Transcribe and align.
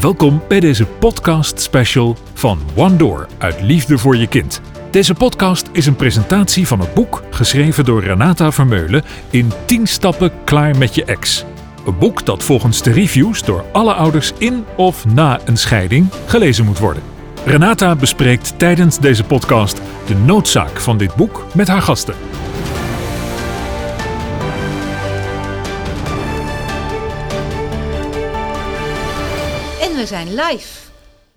Welkom 0.00 0.42
bij 0.48 0.60
deze 0.60 0.86
podcast 0.86 1.60
special 1.60 2.16
van 2.34 2.58
One 2.74 2.96
Door 2.96 3.26
uit 3.38 3.60
Liefde 3.60 3.98
voor 3.98 4.16
je 4.16 4.26
kind. 4.26 4.60
Deze 4.90 5.14
podcast 5.14 5.68
is 5.72 5.86
een 5.86 5.96
presentatie 5.96 6.66
van 6.66 6.80
het 6.80 6.94
boek 6.94 7.22
geschreven 7.30 7.84
door 7.84 8.04
Renata 8.04 8.52
Vermeulen 8.52 9.04
in 9.30 9.52
10 9.64 9.86
stappen 9.86 10.32
klaar 10.44 10.76
met 10.78 10.94
je 10.94 11.04
ex. 11.04 11.44
Een 11.86 11.98
boek 11.98 12.26
dat 12.26 12.42
volgens 12.42 12.82
de 12.82 12.92
reviews 12.92 13.42
door 13.42 13.64
alle 13.72 13.94
ouders 13.94 14.32
in 14.38 14.64
of 14.76 15.06
na 15.06 15.40
een 15.44 15.56
scheiding 15.56 16.08
gelezen 16.26 16.64
moet 16.64 16.78
worden. 16.78 17.02
Renata 17.44 17.94
bespreekt 17.94 18.58
tijdens 18.58 18.98
deze 18.98 19.24
podcast 19.24 19.80
de 20.06 20.14
noodzaak 20.14 20.80
van 20.80 20.98
dit 20.98 21.14
boek 21.14 21.46
met 21.54 21.68
haar 21.68 21.82
gasten. 21.82 22.14
Zijn 30.06 30.34
live. 30.34 30.90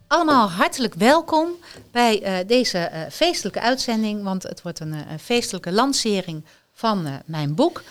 Allemaal 0.07 0.49
hartelijk 0.49 0.93
welkom 0.93 1.49
bij 1.91 2.21
eh, 2.21 2.47
deze 2.47 2.77
eh, 2.77 3.01
feestelijke 3.11 3.61
uitzending, 3.61 4.23
want 4.23 4.43
het 4.43 4.61
wordt 4.61 4.79
een, 4.79 4.93
eh, 4.93 4.99
feestelijke 5.21 5.71
lancering 5.71 6.45
van 6.73 7.07
mijn 7.25 7.55
boek. 7.55 7.83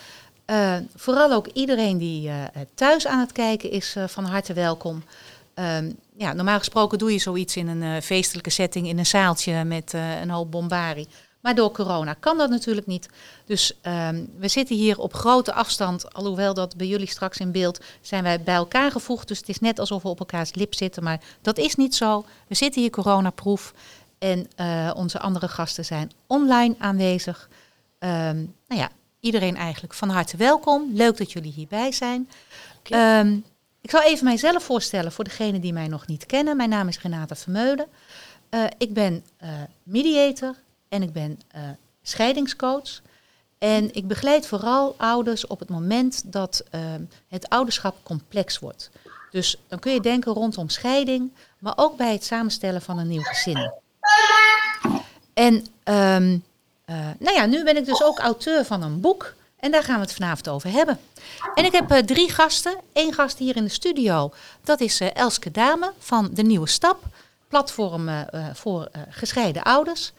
Vooral 0.96 1.32
ook 1.32 1.46
iedereen 1.46 1.98
die 1.98 2.30
thuis 2.74 3.06
aan 3.06 3.20
het 3.20 3.32
kijken 3.32 3.70
is 3.70 3.96
van 4.06 4.24
harte 4.24 4.52
welkom. 4.52 5.04
Ehm, 5.54 5.92
ja, 6.16 6.32
normaal 6.32 6.59
gesproken 6.59 6.98
doe 6.98 7.12
je 7.12 7.18
zoiets 7.18 7.56
in 7.56 7.68
een 7.68 8.02
feestelijke 8.02 8.51
setting, 8.51 8.88
in 8.88 8.98
een 8.98 9.06
zaaltje 9.06 9.65
met 9.65 9.92
een 10.23 10.30
hoop 10.30 10.51
bombarie. 10.51 11.09
Maar 11.48 11.57
door 11.57 11.73
corona 11.73 12.15
kan 12.15 12.38
dat 12.38 12.51
natuurlijk 12.51 12.87
niet. 12.87 13.09
Dus 13.45 13.73
ehm, 13.80 14.25
we 14.38 14.48
zitten 14.48 14.77
hier 14.77 14.98
op 14.98 15.15
grote 15.15 15.52
afstand, 15.52 16.15
alhoewel 16.15 16.55
dat 16.55 16.77
bij 16.77 16.87
jullie 16.87 17.09
straks 17.09 17.38
in 17.38 17.52
beeld 17.52 17.80
zijn 18.01 18.23
wij 18.23 18.43
bij 18.43 18.55
elkaar 18.55 18.91
gevoegd. 18.91 19.29
Dus 19.29 19.38
het 19.38 19.48
is 19.48 19.61
net 19.61 19.79
alsof 19.79 20.02
we 20.02 20.09
op 20.09 20.19
elkaars 20.19 20.54
lip 20.54 20.74
zitten, 20.74 21.02
maar 21.02 21.21
dat 21.43 21.59
is 21.59 21.74
niet 21.74 21.95
zo. 21.95 22.24
We 22.49 22.54
zitten 22.54 22.80
hier 22.80 22.91
coronaproof 22.91 23.74
en 24.19 24.46
eh, 24.57 24.91
onze 24.95 25.19
andere 25.19 25.49
gasten 25.49 25.85
zijn 25.85 26.10
online 26.26 26.74
aanwezig. 26.79 27.49
Ehm, 27.99 28.37
nou 28.66 28.80
ja, 28.80 28.88
iedereen 29.21 29.57
eigenlijk 29.57 29.95
van 29.95 30.09
harte 30.09 30.37
welkom. 30.37 30.91
Leuk 30.93 31.16
dat 31.16 31.32
jullie 31.32 31.52
hierbij 31.52 31.93
zijn. 31.93 32.29
Ehm, 32.82 33.37
ik 33.80 33.91
zal 33.91 34.02
even 34.02 34.24
mijzelf 34.24 34.63
voorstellen 34.63 35.13
voor 35.13 35.24
degenen 35.24 35.60
die 35.60 35.73
mij 35.73 35.88
nog 35.88 36.07
niet 36.07 36.26
kennen. 36.26 36.57
Mijn 36.57 36.71
naam 36.71 36.88
is 36.88 37.01
Renata 37.01 37.37
Vermeulen. 37.37 37.87
Eh, 38.49 38.65
ik 38.79 38.93
ben 38.95 39.24
eh, 39.37 39.49
mediator 39.82 40.54
en 40.89 41.03
ik 41.03 41.13
ben 41.13 41.41
eh, 41.49 41.63
scheidingscoach. 42.03 43.01
En 43.59 43.95
ik 43.95 44.09
begeleid 44.09 44.47
vooral 44.47 44.95
ouders 44.99 45.47
op 45.47 45.59
het 45.59 45.69
moment 45.69 46.33
dat 46.33 46.63
ehm, 46.71 47.03
het 47.29 47.49
ouderschap 47.49 47.97
complex 48.03 48.59
wordt. 48.59 48.91
Dus 49.31 49.57
dan 49.69 49.79
kun 49.79 49.93
je 49.93 50.01
denken 50.01 50.33
rondom 50.33 50.69
scheiding, 50.69 51.33
maar 51.59 51.73
ook 51.77 51.97
bij 51.97 52.13
het 52.13 52.25
samenstellen 52.25 52.83
van 52.83 52.99
een 52.99 53.09
nieuw 53.09 53.23
gezin. 53.23 53.73
En 55.35 55.66
ehm, 55.83 56.39
eh, 56.85 56.97
nou 57.19 57.37
ja, 57.37 57.47
nu 57.47 57.65
ben 57.65 57.77
ik 57.77 57.87
dus 57.87 58.03
ook 58.03 58.19
auteur 58.19 58.65
van 58.65 58.83
een 58.83 59.01
boek. 59.01 59.35
En 59.57 59.71
daar 59.71 59.83
gaan 59.83 59.95
we 59.95 60.01
het 60.01 60.15
vanavond 60.15 60.49
over 60.49 60.71
hebben. 60.71 60.99
En 61.55 61.65
ik 61.65 61.73
heb 61.73 61.91
eh, 61.91 61.99
drie 61.99 62.31
gasten. 62.31 62.77
Eén 62.93 63.13
gast 63.15 63.39
hier 63.39 63.57
in 63.57 63.65
de 63.65 63.71
studio. 63.71 64.33
Dat 64.65 64.81
is 64.81 65.00
Elske 65.00 65.50
Dame 65.50 65.93
van 65.99 66.28
De 66.33 66.43
Nieuwe 66.43 66.69
Stap. 66.69 67.03
Platform 67.49 68.27
voor 68.53 68.89
gescheiden 69.09 69.62
ouders. 69.62 70.12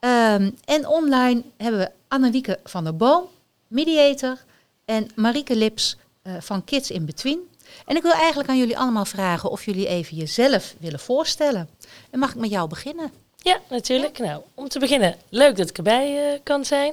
Ehm, 0.00 0.50
en 0.64 0.86
online 0.86 1.42
hebben 1.56 1.80
we 1.80 1.90
Annewieke 2.08 2.58
van 2.64 2.84
der 2.84 2.96
Boom, 2.96 3.24
mediator. 3.68 4.44
En 4.84 5.10
Marieke 5.14 5.56
Lips 5.56 5.96
eh, 6.22 6.32
van 6.40 6.64
Kids 6.64 6.90
in 6.90 7.04
Between. 7.04 7.48
En 7.86 7.96
ik 7.96 8.02
wil 8.02 8.12
eigenlijk 8.12 8.48
aan 8.48 8.58
jullie 8.58 8.78
allemaal 8.78 9.04
vragen 9.04 9.50
of 9.50 9.64
jullie 9.64 9.86
even 9.86 10.16
jezelf 10.16 10.74
willen 10.78 11.00
voorstellen. 11.00 11.68
En 12.10 12.18
mag 12.18 12.30
ik 12.30 12.36
met 12.36 12.50
jou 12.50 12.68
beginnen? 12.68 13.12
Ja, 13.36 13.60
natuurlijk. 13.68 14.18
Nou, 14.18 14.42
om 14.54 14.68
te 14.68 14.78
beginnen, 14.78 15.16
leuk 15.28 15.56
dat 15.56 15.68
ik 15.68 15.76
erbij 15.76 16.32
eh, 16.32 16.38
kan 16.42 16.64
zijn. 16.64 16.92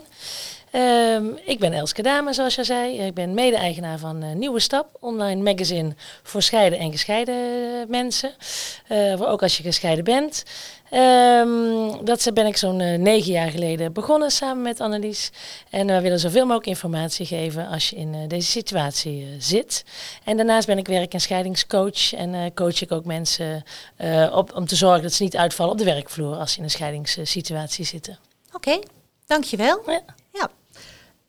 Ehm, 0.72 1.26
ik 1.46 1.60
ben 1.60 1.74
Elske 1.74 2.02
Dame, 2.02 2.34
zoals 2.34 2.56
je 2.56 2.64
zei. 2.64 3.00
Ik 3.00 3.14
ben 3.14 3.34
mede-eigenaar 3.34 4.00
van 4.00 4.24
eh, 4.24 4.32
Nieuwe 4.32 4.60
Stap, 4.60 4.88
online 5.00 5.42
magazine 5.42 5.96
voor 6.24 6.42
scheiden 6.42 6.80
en 6.80 6.92
gescheiden 6.92 7.36
eh, 7.36 7.88
mensen. 7.88 8.34
Voor 9.18 9.28
ook 9.28 9.42
als 9.42 9.58
je 9.58 9.64
gescheiden 9.64 10.04
bent. 10.04 10.44
Ehm, 10.90 12.06
dat 12.06 12.30
ben 12.34 12.46
ik 12.46 12.58
zo'n 12.58 13.02
negen 13.02 13.32
jaar 13.32 13.50
geleden 13.50 13.94
begonnen 13.94 14.32
samen 14.32 14.64
met 14.64 14.80
Annelies. 14.80 15.32
En 15.70 15.88
we 15.88 16.02
willen 16.02 16.20
zoveel 16.20 16.44
mogelijk 16.44 16.68
informatie 16.68 17.26
geven 17.26 17.68
als 17.68 17.90
je 17.90 17.96
in 17.96 18.28
deze 18.28 18.50
situatie 18.50 19.36
zit. 19.40 19.84
En 20.24 20.38
daarnaast 20.38 20.68
ben 20.68 20.78
ik 20.78 20.88
werk- 20.88 21.14
en 21.14 21.22
scheidingscoach. 21.22 22.14
En 22.14 22.54
coach 22.54 22.82
ik 22.82 22.92
ook 22.92 23.06
mensen 23.06 23.64
op, 24.32 24.56
om 24.56 24.66
te 24.68 24.76
zorgen 24.76 25.02
dat 25.02 25.14
ze 25.14 25.24
niet 25.24 25.38
uitvallen 25.38 25.74
op 25.74 25.78
de 25.80 25.86
werkvloer 25.86 26.36
als 26.36 26.52
ze 26.52 26.58
in 26.58 26.64
een 26.64 26.70
scheidingssituatie 26.70 27.86
zitten. 27.86 28.20
Oké, 28.54 28.80
dankjewel. 29.28 29.82
Ja. 29.86 30.02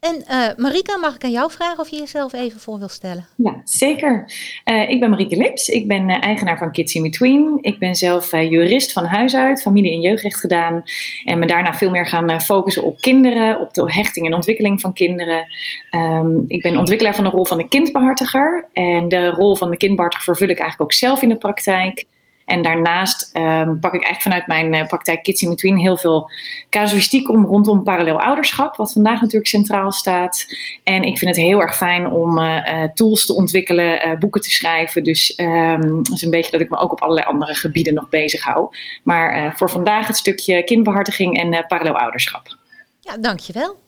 En 0.01 0.25
eh 0.27 0.57
Marika, 0.57 0.97
mag 0.97 1.15
ik 1.15 1.25
aan 1.25 1.31
jou 1.31 1.51
vragen 1.51 1.79
of 1.79 1.89
je 1.89 1.97
jezelf 1.97 2.33
even 2.33 2.61
voor 2.61 2.79
wil 2.79 2.89
stellen? 2.89 3.27
Ja, 3.37 3.61
zeker. 3.65 4.33
Eh, 4.65 4.91
ik 4.91 5.01
ben 5.01 5.11
Marieke 5.11 5.37
Lips. 5.37 5.69
Ik 5.69 5.89
ben 5.89 6.09
eh, 6.09 6.23
eigenaar 6.23 6.59
van 6.59 6.73
Kids 6.73 6.95
in 6.95 7.03
Between. 7.03 7.59
Ik 7.61 7.79
ben 7.79 7.95
zelf 7.95 8.31
jurist 8.31 8.93
van 8.93 9.05
huis 9.05 9.35
uit, 9.35 9.63
familie- 9.63 9.93
en 9.93 10.01
jeugdrecht 10.01 10.41
gedaan. 10.41 10.83
En 11.25 11.39
me 11.39 11.47
daarna 11.47 11.75
veel 11.75 11.91
meer 11.91 12.07
gaan 12.07 12.41
focussen 12.41 12.83
op 12.83 13.01
kinderen, 13.01 13.61
op 13.61 13.75
de 13.75 13.93
hechting 13.93 14.27
en 14.27 14.35
ontwikkeling 14.35 14.81
van 14.81 14.93
kinderen. 14.93 15.47
Ehm, 15.91 16.39
ik 16.47 16.63
ben 16.63 16.79
ontwikkelaar 16.79 17.15
van 17.15 17.25
de 17.25 17.31
rol 17.31 17.45
van 17.45 17.59
de 17.59 17.69
kindbehartiger. 17.69 18.69
En 18.73 19.09
de 19.09 19.29
rol 19.29 19.57
van 19.57 19.71
de 19.71 19.77
kindbehartiger 19.77 20.25
vervul 20.25 20.49
ik 20.49 20.59
eigenlijk 20.59 20.91
ook 20.91 20.99
zelf 20.99 21.23
in 21.23 21.29
de 21.29 21.37
praktijk. 21.37 22.05
En 22.47 22.63
daarnaast 22.63 23.31
ehm, 23.33 23.79
pak 23.79 23.95
ik 23.95 24.05
eigenlijk 24.05 24.23
vanuit 24.23 24.47
mijn 24.47 24.75
eh, 24.75 24.89
praktijk 24.89 25.23
Kids 25.23 25.43
in 25.43 25.49
Between 25.49 25.77
heel 25.77 25.97
veel 25.97 26.31
casuïstiek 26.71 27.29
om 27.29 27.45
rondom 27.45 27.83
parallel 27.83 28.21
ouderschap, 28.21 28.77
wat 28.77 28.93
vandaag 28.93 29.21
natuurlijk 29.21 29.47
centraal 29.47 29.93
staat. 29.93 30.47
En 30.85 31.03
ik 31.03 31.19
vind 31.19 31.37
het 31.37 31.45
heel 31.45 31.61
erg 31.61 31.77
fijn 31.77 32.07
om 32.07 32.39
eh, 32.39 32.83
eh, 32.83 32.91
tools 32.93 33.27
te 33.27 33.35
ontwikkelen, 33.35 34.03
eh, 34.03 34.19
boeken 34.19 34.41
te 34.41 34.51
schrijven. 34.51 35.05
Dus 35.05 35.35
ehm, 35.35 36.03
dat 36.03 36.13
is 36.13 36.23
een 36.23 36.31
beetje 36.31 36.51
dat 36.51 36.61
ik 36.61 36.71
me 36.71 36.77
ook 36.77 36.93
op 36.93 37.01
allerlei 37.01 37.27
andere 37.27 37.55
gebieden 37.55 37.95
nog 37.95 38.09
bezig 38.09 38.43
hou. 38.43 38.69
Maar 39.03 39.31
eh, 39.33 39.55
voor 39.55 39.71
vandaag 39.71 40.07
het 40.07 40.17
stukje 40.17 40.65
kindbehartiging 40.65 41.39
en 41.39 41.53
eh, 41.53 41.67
parallel 41.67 41.99
ouderschap. 41.99 42.57
Ja, 43.01 43.17
dankjewel. 43.17 43.79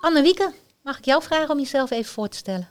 Annewieke, 0.00 0.52
mag 0.82 0.98
ik 0.98 1.04
jou 1.04 1.22
vragen 1.22 1.50
om 1.50 1.58
jezelf 1.58 1.90
even 1.90 2.12
voor 2.12 2.28
te 2.28 2.36
stellen? 2.36 2.68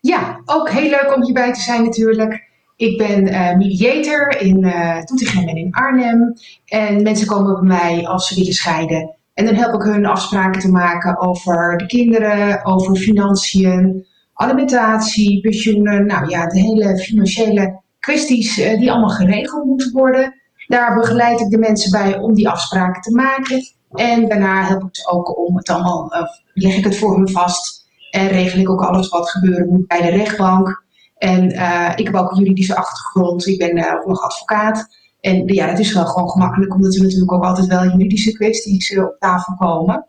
Ja, 0.00 0.40
ook 0.44 0.70
heel 0.70 0.90
leuk 0.90 1.14
om 1.14 1.24
hierbij 1.24 1.52
te 1.52 1.60
zijn 1.60 1.82
natuurlijk. 1.82 2.48
Ik 2.76 2.98
ben 2.98 3.26
eh, 3.26 3.56
mediator 3.56 4.40
in 4.40 4.60
Doetinchem 5.04 5.48
en 5.48 5.56
in 5.56 5.72
Arnhem. 5.72 6.34
En 6.66 7.02
mensen 7.02 7.26
komen 7.26 7.54
bij 7.54 7.78
mij 7.78 8.06
als 8.06 8.28
ze 8.28 8.34
willen 8.34 8.52
scheiden. 8.52 9.14
En 9.34 9.44
dan 9.44 9.54
help 9.54 9.74
ik 9.74 9.82
hun 9.82 10.06
afspraken 10.06 10.60
te 10.60 10.70
maken 10.70 11.20
over 11.20 11.76
de 11.76 11.86
kinderen, 11.86 12.64
over 12.64 12.96
financiën, 12.96 14.06
alimentatie, 14.34 15.40
pensioenen. 15.40 16.06
Nou 16.06 16.28
ja, 16.28 16.46
de 16.46 16.60
hele 16.60 16.98
financiële 16.98 17.80
kwesties 18.00 18.58
eh, 18.58 18.78
die 18.78 18.90
allemaal 18.90 19.08
geregeld 19.08 19.64
moeten 19.64 19.92
worden. 19.92 20.34
Daar 20.66 20.94
begeleid 20.94 21.40
ik 21.40 21.50
de 21.50 21.58
mensen 21.58 21.90
bij 21.90 22.18
om 22.18 22.34
die 22.34 22.48
afspraken 22.48 23.02
te 23.02 23.14
maken. 23.14 23.62
En 23.92 24.28
daarna 24.28 24.64
help 24.64 24.82
ik 24.82 24.96
ze 24.96 25.10
ook 25.10 25.38
om 25.38 25.56
het 25.56 25.68
allemaal, 25.68 26.10
leg 26.54 26.76
ik 26.76 26.84
het 26.84 26.96
voor 26.96 27.16
hun 27.16 27.30
vast. 27.30 27.86
En 28.10 28.28
regel 28.28 28.60
ik 28.60 28.70
ook 28.70 28.82
alles 28.82 29.08
wat 29.08 29.30
gebeuren 29.30 29.68
moet 29.68 29.86
bij 29.86 30.02
de 30.02 30.08
rechtbank. 30.08 30.83
En 31.24 31.50
eh, 31.50 31.92
ik 31.96 32.06
heb 32.06 32.14
ook 32.14 32.30
een 32.30 32.38
juridische 32.38 32.76
achtergrond. 32.76 33.46
Ik 33.46 33.58
ben 33.58 33.76
eh, 33.76 33.94
ook 33.94 34.06
nog 34.06 34.20
advocaat. 34.20 34.88
En 35.20 35.46
ja, 35.46 35.66
dat 35.66 35.78
is 35.78 35.92
wel 35.92 36.06
gewoon 36.06 36.30
gemakkelijk, 36.30 36.74
omdat 36.74 36.94
er 36.94 37.02
natuurlijk 37.02 37.32
ook 37.32 37.44
altijd 37.44 37.66
wel 37.66 37.84
juridische 37.84 38.32
kwesties 38.32 38.90
eh, 38.90 39.04
op 39.04 39.16
tafel 39.18 39.54
komen. 39.54 40.06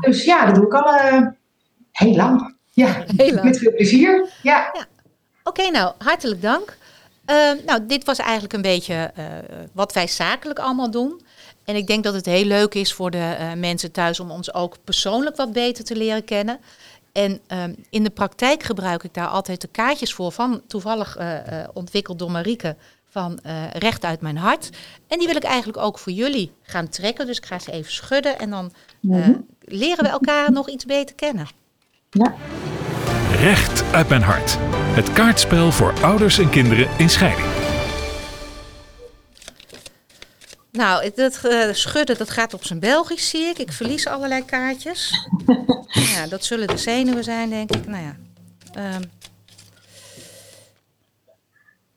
Dus 0.00 0.24
ja, 0.24 0.46
dat 0.46 0.54
doe 0.54 0.64
ik 0.64 0.74
al 0.74 0.94
eh, 0.94 1.26
heel 1.92 2.14
lang. 2.14 2.54
Ja, 2.70 3.04
Heel 3.16 3.32
lang. 3.32 3.44
met 3.44 3.58
veel 3.58 3.72
plezier. 3.72 4.28
Ja. 4.42 4.74
Oké, 5.44 5.70
nou, 5.70 5.92
hartelijk 5.98 6.42
dank. 6.42 6.76
Ehm, 7.24 7.56
nou, 7.66 7.86
dit 7.86 8.04
was 8.04 8.18
eigenlijk 8.18 8.52
een 8.52 8.62
beetje 8.62 9.10
eh, 9.14 9.24
wat 9.72 9.92
wij 9.92 10.06
zakelijk 10.06 10.58
allemaal 10.58 10.90
doen. 10.90 11.20
En 11.64 11.76
ik 11.76 11.86
denk 11.86 12.04
dat 12.04 12.14
het 12.14 12.26
heel 12.26 12.44
leuk 12.44 12.74
is 12.74 12.92
voor 12.92 13.10
de 13.10 13.36
eh, 13.38 13.52
mensen 13.52 13.92
thuis 13.92 14.20
om 14.20 14.30
ons 14.30 14.54
ook 14.54 14.76
persoonlijk 14.84 15.36
wat 15.36 15.52
beter 15.52 15.84
te 15.84 15.96
leren 15.96 16.24
kennen. 16.24 16.58
En 17.16 17.40
ehm, 17.46 17.72
in 17.90 18.02
de 18.02 18.10
praktijk 18.10 18.62
gebruik 18.62 19.02
ik 19.02 19.14
daar 19.14 19.26
altijd 19.26 19.60
de 19.60 19.68
kaartjes 19.68 20.14
voor, 20.14 20.32
van 20.32 20.62
toevallig 20.66 21.16
eh, 21.16 21.62
eh, 21.62 21.68
ontwikkeld 21.72 22.18
door 22.18 22.30
Marieke 22.30 22.76
van 23.10 23.38
eh, 23.42 23.70
Recht 23.72 24.04
uit 24.04 24.20
mijn 24.20 24.36
hart. 24.36 24.70
En 25.08 25.18
die 25.18 25.26
wil 25.26 25.36
ik 25.36 25.44
eigenlijk 25.44 25.78
ook 25.78 25.98
voor 25.98 26.12
jullie 26.12 26.52
gaan 26.62 26.88
trekken. 26.88 27.26
Dus 27.26 27.36
ik 27.36 27.46
ga 27.46 27.58
ze 27.58 27.72
even 27.72 27.92
schudden 27.92 28.38
en 28.38 28.50
dan 28.50 28.72
eh, 29.10 29.28
leren 29.60 30.04
we 30.04 30.10
elkaar 30.10 30.52
nog 30.52 30.68
iets 30.68 30.84
beter 30.84 31.14
kennen. 31.14 31.46
Ja. 32.10 32.34
Recht 33.40 33.92
uit 33.92 34.08
mijn 34.08 34.22
hart. 34.22 34.56
Het 34.94 35.12
kaartspel 35.12 35.72
voor 35.72 35.92
ouders 36.02 36.38
en 36.38 36.50
kinderen 36.50 36.88
in 36.98 37.10
scheiding. 37.10 37.65
Nou, 40.76 41.10
dat 41.14 41.44
eh, 41.44 41.72
schudden 41.72 42.18
dat 42.18 42.30
gaat 42.30 42.54
op 42.54 42.64
zijn 42.64 42.80
Belgisch, 42.80 43.28
zie 43.28 43.44
ik. 43.44 43.58
Ik 43.58 43.72
verlies 43.72 44.06
allerlei 44.06 44.44
kaartjes. 44.44 45.28
ja, 46.14 46.26
dat 46.26 46.44
zullen 46.44 46.68
de 46.68 46.76
zenuwen 46.76 47.24
zijn, 47.24 47.50
denk 47.50 47.74
ik. 47.74 47.86
Nou 47.86 48.04
ja. 48.04 48.16
ehm. 48.74 49.02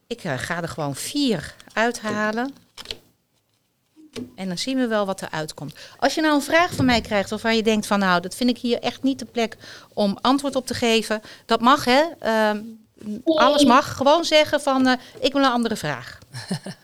Ik 0.07 0.23
eh, 0.23 0.37
ga 0.37 0.61
er 0.61 0.67
gewoon 0.67 0.95
vier 0.95 1.55
uithalen. 1.73 2.53
En 4.35 4.47
dan 4.47 4.57
zien 4.57 4.77
we 4.77 4.87
wel 4.87 5.05
wat 5.05 5.21
er 5.21 5.29
uitkomt. 5.29 5.75
Als 5.97 6.15
je 6.15 6.21
nou 6.21 6.33
een 6.33 6.41
vraag 6.41 6.73
van 6.73 6.85
mij 6.85 7.01
krijgt 7.01 7.29
waarvan 7.29 7.55
je 7.55 7.63
denkt 7.63 7.87
van 7.87 7.99
nou, 7.99 8.21
dat 8.21 8.35
vind 8.35 8.49
ik 8.49 8.57
hier 8.57 8.79
echt 8.79 9.03
niet 9.03 9.19
de 9.19 9.25
plek 9.25 9.57
om 9.93 10.17
antwoord 10.21 10.55
op 10.55 10.67
te 10.67 10.73
geven. 10.73 11.21
Dat 11.45 11.61
mag 11.61 11.85
hè. 11.85 12.03
Ehm, 12.19 12.61
alles 13.23 13.63
mag. 13.63 13.95
Gewoon 13.95 14.25
zeggen 14.25 14.61
van 14.61 14.87
eh, 14.87 14.99
ik 15.19 15.33
wil 15.33 15.43
een 15.43 15.51
andere 15.51 15.75
vraag. 15.75 16.17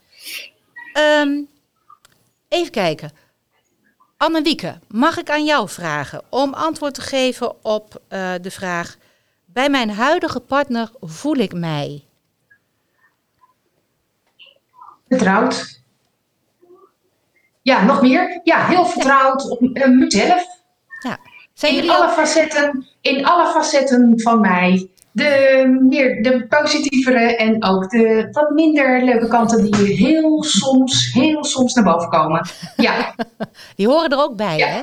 Ehm, 0.93 1.41
even 2.55 2.71
kijken. 2.71 3.11
Anne-Wieke, 4.17 4.79
mag 4.87 5.17
ik 5.17 5.29
aan 5.29 5.45
jou 5.45 5.69
vragen 5.69 6.21
om 6.29 6.53
antwoord 6.53 6.93
te 6.93 7.01
geven 7.01 7.63
op 7.63 8.01
eh, 8.07 8.33
de 8.41 8.51
vraag... 8.51 8.97
Bij 9.45 9.69
mijn 9.69 9.89
huidige 9.89 10.39
partner 10.39 10.91
voel 11.01 11.35
ik 11.35 11.53
mij... 11.53 12.03
Vertrouwd. 15.07 15.81
Ja, 17.61 17.83
nog 17.83 18.01
meer. 18.01 18.41
Ja, 18.43 18.65
heel 18.65 18.85
vertrouwd 18.85 19.49
op 19.49 19.61
uh, 19.61 19.87
mezelf. 19.87 20.45
Ja. 20.99 21.19
Zijn 21.53 21.71
In 21.71 21.77
jullie 21.77 21.91
alle, 21.91 22.05
al... 22.05 22.13
facetten, 22.13 22.87
in 23.01 23.25
alle 23.25 23.51
facetten 23.51 24.19
van 24.21 24.39
mij. 24.39 24.89
De, 25.15 25.77
meer, 25.89 26.23
de 26.23 26.45
positievere 26.49 27.35
en 27.35 27.63
ook 27.63 27.89
de 27.89 28.27
wat 28.31 28.49
minder 28.49 29.03
leuke 29.03 29.27
kanten 29.27 29.71
die 29.71 29.93
heel 29.95 30.43
soms, 30.43 31.13
heel 31.13 31.43
soms 31.43 31.73
naar 31.73 31.83
boven 31.83 32.09
komen. 32.09 32.47
Ja, 32.75 33.15
Die 33.75 33.87
horen 33.87 34.09
er 34.09 34.17
ook 34.23 34.35
bij, 34.35 34.57
Ja. 34.57 34.67
hè? 34.67 34.81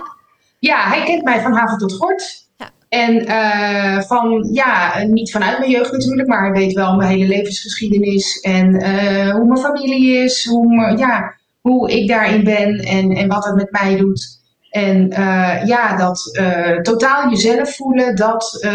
ja 0.59 0.77
hij 0.89 1.05
kent 1.05 1.25
mij 1.25 1.41
van 1.41 1.53
haven 1.53 1.79
tot 1.79 1.93
gort. 1.93 2.47
Ja. 2.57 2.71
En 2.89 3.27
eh, 3.27 4.01
van, 4.03 4.49
ja, 4.53 5.03
niet 5.03 5.31
vanuit 5.31 5.59
mijn 5.59 5.71
jeugd 5.71 5.93
natuurlijk, 5.93 6.29
maar 6.29 6.43
hij 6.43 6.53
weet 6.53 6.73
wel 6.73 6.97
mijn 6.97 7.11
hele 7.11 7.27
levensgeschiedenis 7.27 8.41
en 8.41 8.77
eh, 8.81 9.31
hoe 9.31 9.47
mijn 9.47 9.61
familie 9.61 10.25
is, 10.25 10.45
hoe, 10.45 10.95
ja, 10.99 11.35
hoe 11.61 11.91
ik 11.91 12.09
daarin 12.09 12.45
ben 12.45 12.79
en, 12.79 13.11
en 13.11 13.29
wat 13.29 13.45
het 13.45 13.55
met 13.55 13.71
mij 13.71 13.97
doet. 13.97 14.41
En 14.71 15.11
eh, 15.11 15.67
ja, 15.67 15.97
dat 15.97 16.41
totaal 16.83 17.31
jezelf 17.31 17.77
voelen, 17.77 18.17
dat, 18.17 18.67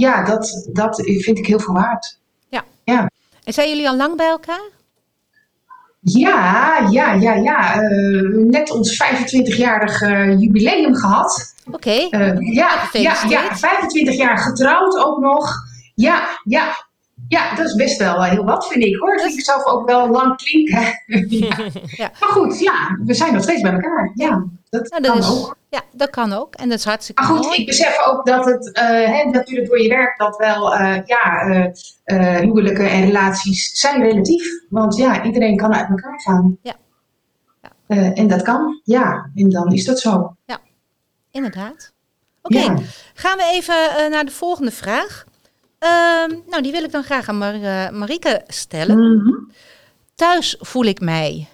ja, 0.00 0.24
dat, 0.24 0.68
dat 0.72 1.02
vind 1.04 1.38
ik 1.38 1.46
heel 1.46 1.60
veel 1.60 1.74
waard. 1.74 2.18
En 3.44 3.52
zijn 3.52 3.68
jullie 3.68 3.88
al 3.88 3.96
lang 3.96 4.16
bij 4.16 4.28
elkaar? 4.28 4.68
Ja, 6.00 6.78
ja, 6.90 7.12
ja, 7.12 7.34
ja. 7.34 7.82
eh, 7.82 8.28
net 8.32 8.70
ons 8.70 9.02
25-jarig 9.02 10.02
eh, 10.02 10.40
jubileum 10.40 10.94
gehad. 10.94 11.54
Oké. 11.70 11.90
Eh, 11.90 12.54
ja, 12.54 12.88
ja, 12.92 13.14
ja, 13.28 13.56
25 13.56 14.16
jaar 14.16 14.38
getrouwd 14.38 15.04
ook 15.04 15.18
nog. 15.18 15.54
Ja, 15.94 16.28
ja. 16.44 16.88
Ja, 17.30 17.54
dat 17.54 17.66
is 17.66 17.74
best 17.74 17.98
wel 17.98 18.14
eh, 18.24 18.30
heel 18.30 18.44
wat, 18.44 18.66
vind 18.66 18.84
ik 18.84 18.96
hoor. 18.96 19.10
Dat 19.16 19.20
vind 19.24 19.38
ik 19.38 19.44
zelf 19.44 19.64
ook 19.64 19.86
wel 19.88 20.08
lang 20.08 20.36
klinken. 20.36 20.82
ja. 21.46 21.56
Ja. 21.86 22.10
Maar 22.20 22.28
goed, 22.28 22.58
ja, 22.60 22.98
we 23.04 23.14
zijn 23.14 23.32
nog 23.32 23.42
steeds 23.42 23.60
bij 23.62 23.72
elkaar. 23.72 24.10
Ja, 24.14 24.44
dat 24.68 24.88
Nou, 24.90 25.02
dat, 25.02 25.10
kan 25.12 25.18
is, 25.20 25.28
ook. 25.30 25.56
ja, 25.68 25.80
dat 25.92 26.10
kan 26.10 26.32
ook. 26.32 26.54
En 26.54 26.68
dat 26.68 26.78
is 26.78 26.84
hartstikke 26.84 27.22
Maar 27.22 27.30
goed, 27.30 27.44
mooi. 27.46 27.58
ik 27.60 27.66
besef 27.66 28.06
ook 28.06 28.26
dat 28.26 28.44
het 28.44 28.72
eh, 28.72 28.84
hè, 28.88 29.24
natuurlijk 29.30 29.68
door 29.68 29.82
je 29.82 29.88
werk 29.88 30.18
dat 30.18 30.36
wel, 30.36 30.74
eh, 30.74 30.96
ja, 31.06 31.40
eh, 31.40 31.64
eh, 32.04 32.40
huwelijken 32.40 32.90
en 32.90 33.04
relaties 33.04 33.70
zijn 33.80 34.02
relatief. 34.02 34.44
Want 34.68 34.96
ja, 34.96 35.24
iedereen 35.24 35.56
kan 35.56 35.74
uit 35.74 35.88
elkaar 35.88 36.20
gaan. 36.20 36.58
Ja. 36.62 36.76
Ja. 37.62 37.70
Eh, 37.86 38.18
en 38.18 38.28
dat 38.28 38.42
kan, 38.42 38.80
ja. 38.84 39.30
En 39.34 39.50
dan 39.50 39.72
is 39.72 39.84
dat 39.84 40.00
zo. 40.00 40.36
Inderdaad. 41.32 41.92
Oké, 42.42 42.58
Ja. 42.58 42.74
gaan 43.14 43.36
we 43.36 43.50
even 43.52 44.10
naar 44.10 44.24
de 44.24 44.30
volgende 44.30 44.70
vraag. 44.70 45.24
Ehm, 45.80 46.30
nou, 46.46 46.62
die 46.62 46.72
wil 46.72 46.84
ik 46.84 46.92
dan 46.92 47.02
graag 47.02 47.28
aan 47.28 47.38
Mar 47.38 47.54
eh, 47.54 47.90
Marieke 47.90 48.42
stellen. 48.46 48.96
Mhm. 48.96 49.34
Thuis 50.14 50.56
voel 50.60 50.84
ik 50.84 51.00
mij. 51.00 51.48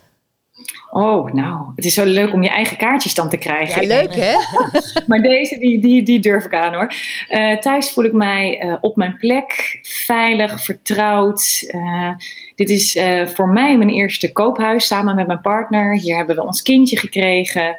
Oh, 0.90 1.32
nou, 1.32 1.66
het 1.76 1.84
is 1.84 1.94
zo 1.94 2.04
leuk 2.04 2.32
om 2.32 2.42
je 2.42 2.48
eigen 2.48 2.76
kaartjes 2.76 3.14
dan 3.14 3.28
te 3.28 3.36
krijgen. 3.36 3.82
Ja, 3.82 3.88
leuk 3.88 4.14
hè? 4.14 4.34
Maar 5.06 5.22
deze, 5.22 5.58
die, 5.58 5.80
die, 5.80 6.02
die 6.02 6.20
durf 6.20 6.44
ik 6.44 6.54
aan 6.54 6.74
hoor. 6.74 6.92
Eh, 7.28 7.56
thuis 7.56 7.90
voel 7.90 8.04
ik 8.04 8.12
mij 8.12 8.58
eh, 8.58 8.74
op 8.80 8.96
mijn 8.96 9.16
plek, 9.16 9.78
veilig, 9.82 10.64
vertrouwd. 10.64 11.64
Eh, 11.68 12.10
dit 12.54 12.70
is 12.70 12.98
voor 13.34 13.48
mij 13.48 13.76
mijn 13.76 13.90
eerste 13.90 14.32
koophuis 14.32 14.86
samen 14.86 15.14
met 15.14 15.26
mijn 15.26 15.40
partner. 15.40 15.96
Hier 15.98 16.16
hebben 16.16 16.36
we 16.36 16.46
ons 16.46 16.62
kindje 16.62 16.96
gekregen. 16.96 17.76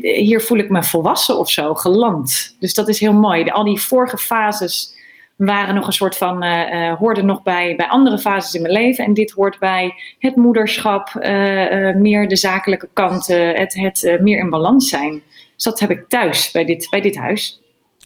Hier 0.00 0.40
voel 0.40 0.58
ik 0.58 0.70
me 0.70 0.82
volwassen 0.82 1.38
of 1.38 1.50
zo, 1.50 1.74
geland. 1.74 2.56
Dus 2.58 2.74
dat 2.74 2.88
is 2.88 3.00
heel 3.00 3.12
mooi. 3.12 3.44
Al 3.44 3.64
die 3.64 3.80
vorige 3.80 4.18
fases 4.18 4.94
waren 5.46 5.74
nog 5.74 5.86
een 5.86 5.92
soort 5.92 6.16
van, 6.16 6.42
eh, 6.42 6.94
hoorden 6.94 7.26
nog 7.26 7.42
bij, 7.42 7.76
bij 7.76 7.86
andere 7.86 8.18
fases 8.18 8.54
in 8.54 8.62
mijn 8.62 8.74
leven. 8.74 9.04
En 9.04 9.14
dit 9.14 9.30
hoort 9.30 9.58
bij 9.58 9.94
het 10.18 10.36
moederschap, 10.36 11.08
eh, 11.08 11.94
meer 11.94 12.28
de 12.28 12.36
zakelijke 12.36 12.88
kanten, 12.92 13.54
het, 13.54 13.74
het 13.74 14.18
meer 14.20 14.38
in 14.38 14.50
balans 14.50 14.88
zijn. 14.88 15.22
Dus 15.54 15.64
dat 15.64 15.80
heb 15.80 15.90
ik 15.90 16.08
thuis 16.08 16.50
bij 16.50 16.64
dit, 16.64 16.86
bij 16.90 17.00
dit 17.00 17.16
huis. 17.16 17.60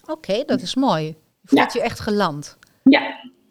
Oké, 0.06 0.42
dat 0.46 0.60
is 0.60 0.74
mooi. 0.74 1.04
Je 1.04 1.14
voelt 1.44 1.72
je 1.72 1.80
echt 1.82 2.00
geland. 2.00 2.58
Ja, 2.82 3.00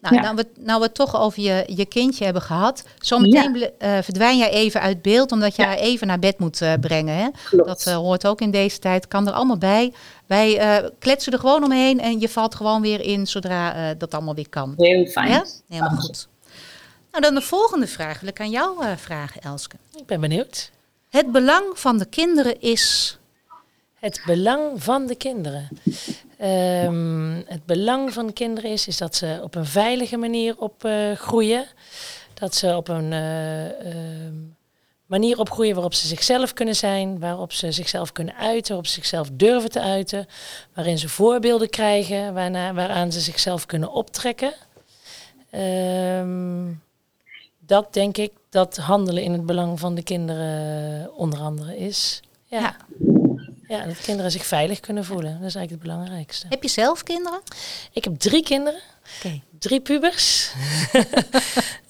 Nou, 0.00 0.14
Ja. 0.14 0.20
nou, 0.22 0.36
we, 0.36 0.46
nou 0.60 0.78
we 0.78 0.84
het 0.84 0.94
toch 0.94 1.20
over 1.20 1.42
je, 1.42 1.64
je 1.76 1.86
kindje 1.86 2.24
hebben 2.24 2.42
gehad. 2.42 2.84
Zometeen 2.98 3.70
eh, 3.78 3.98
verdwijn 4.02 4.38
jij 4.38 4.50
even 4.50 4.80
uit 4.80 5.02
beeld, 5.02 5.32
omdat 5.32 5.56
je 5.56 5.62
Ja. 5.62 5.68
haar 5.68 5.76
even 5.76 6.06
naar 6.06 6.18
bed 6.18 6.38
moet 6.38 6.62
brengen. 6.80 7.16
Hè? 7.16 7.28
Dat 7.64 7.84
hoort 7.84 8.26
ook 8.26 8.40
in 8.40 8.50
deze 8.50 8.78
tijd, 8.78 9.08
kan 9.08 9.26
er 9.26 9.32
allemaal 9.32 9.58
bij. 9.58 9.92
Wij 10.26 10.58
eh, 10.58 10.88
kletsen 10.98 11.32
er 11.32 11.38
gewoon 11.38 11.64
omheen 11.64 12.00
en 12.00 12.20
je 12.20 12.28
valt 12.28 12.54
gewoon 12.54 12.82
weer 12.82 13.00
in 13.00 13.26
zodra 13.26 13.74
eh, 13.74 13.98
dat 13.98 14.14
allemaal 14.14 14.34
weer 14.34 14.48
kan. 14.48 14.74
Heel 14.76 15.06
fijn. 15.06 15.28
Ja? 15.28 15.44
Helemaal 15.68 15.96
goed. 15.96 16.28
Nou, 17.10 17.22
dan 17.22 17.34
de 17.34 17.46
volgende 17.46 17.86
vraag 17.86 18.20
wil 18.20 18.28
ik 18.28 18.40
aan 18.40 18.50
jou 18.50 18.84
eh, 18.84 18.96
vragen, 18.96 19.40
Elske. 19.40 19.76
Ik 19.94 20.06
ben 20.06 20.20
benieuwd. 20.20 20.70
Het 21.08 21.32
belang 21.32 21.78
van 21.78 21.98
de 21.98 22.06
kinderen 22.06 22.60
is... 22.60 23.18
Het 23.94 24.22
belang 24.26 24.82
van 24.82 25.06
de 25.06 25.14
kinderen. 25.14 25.68
Ehm, 26.38 27.42
het 27.46 27.64
belang 27.66 28.12
van 28.12 28.32
kinderen 28.32 28.70
is, 28.70 28.86
is 28.86 28.96
dat 28.96 29.14
ze 29.14 29.40
op 29.42 29.54
een 29.54 29.66
veilige 29.66 30.16
manier 30.16 30.58
opgroeien. 30.58 31.66
dat 32.34 32.54
ze 32.54 32.76
op 32.76 32.88
een 32.88 33.12
eh, 33.12 33.66
ehm, 33.66 34.34
manier 35.06 35.38
opgroeien 35.38 35.74
waarop 35.74 35.94
ze 35.94 36.06
zichzelf 36.06 36.52
kunnen 36.52 36.76
zijn. 36.76 37.18
Waarop 37.18 37.52
ze 37.52 37.72
zichzelf 37.72 38.12
kunnen 38.12 38.34
uiten, 38.34 38.66
waarop 38.68 38.86
ze 38.86 38.94
zichzelf 38.94 39.28
durven 39.32 39.70
te 39.70 39.80
uiten. 39.80 40.26
Waarin 40.74 40.98
ze 40.98 41.08
voorbeelden 41.08 41.70
krijgen 41.70 42.34
waaraan 42.74 43.12
ze 43.12 43.20
zichzelf 43.20 43.66
kunnen 43.66 43.92
optrekken. 43.92 44.52
Ehm, 45.50 46.72
dat 47.58 47.92
denk 47.92 48.16
ik 48.16 48.32
dat 48.50 48.76
handelen 48.76 49.22
in 49.22 49.32
het 49.32 49.46
belang 49.46 49.80
van 49.80 49.94
de 49.94 50.02
kinderen 50.02 51.14
onder 51.16 51.38
andere 51.38 51.76
is. 51.78 52.20
Ja. 52.44 52.76
Ja. 53.68 53.84
dat 53.84 54.00
kinderen 54.00 54.30
zich 54.30 54.46
veilig 54.46 54.80
kunnen 54.80 55.04
voelen. 55.04 55.32
Dat 55.40 55.48
is 55.48 55.54
eigenlijk 55.54 55.70
het 55.70 55.92
belangrijkste. 55.92 56.46
Heb 56.48 56.62
je 56.62 56.68
zelf 56.68 57.02
kinderen? 57.02 57.40
Ik 57.92 58.04
heb 58.04 58.18
drie 58.18 58.42
kinderen, 58.42 58.80
drie 59.58 59.80
pubers. 59.80 60.52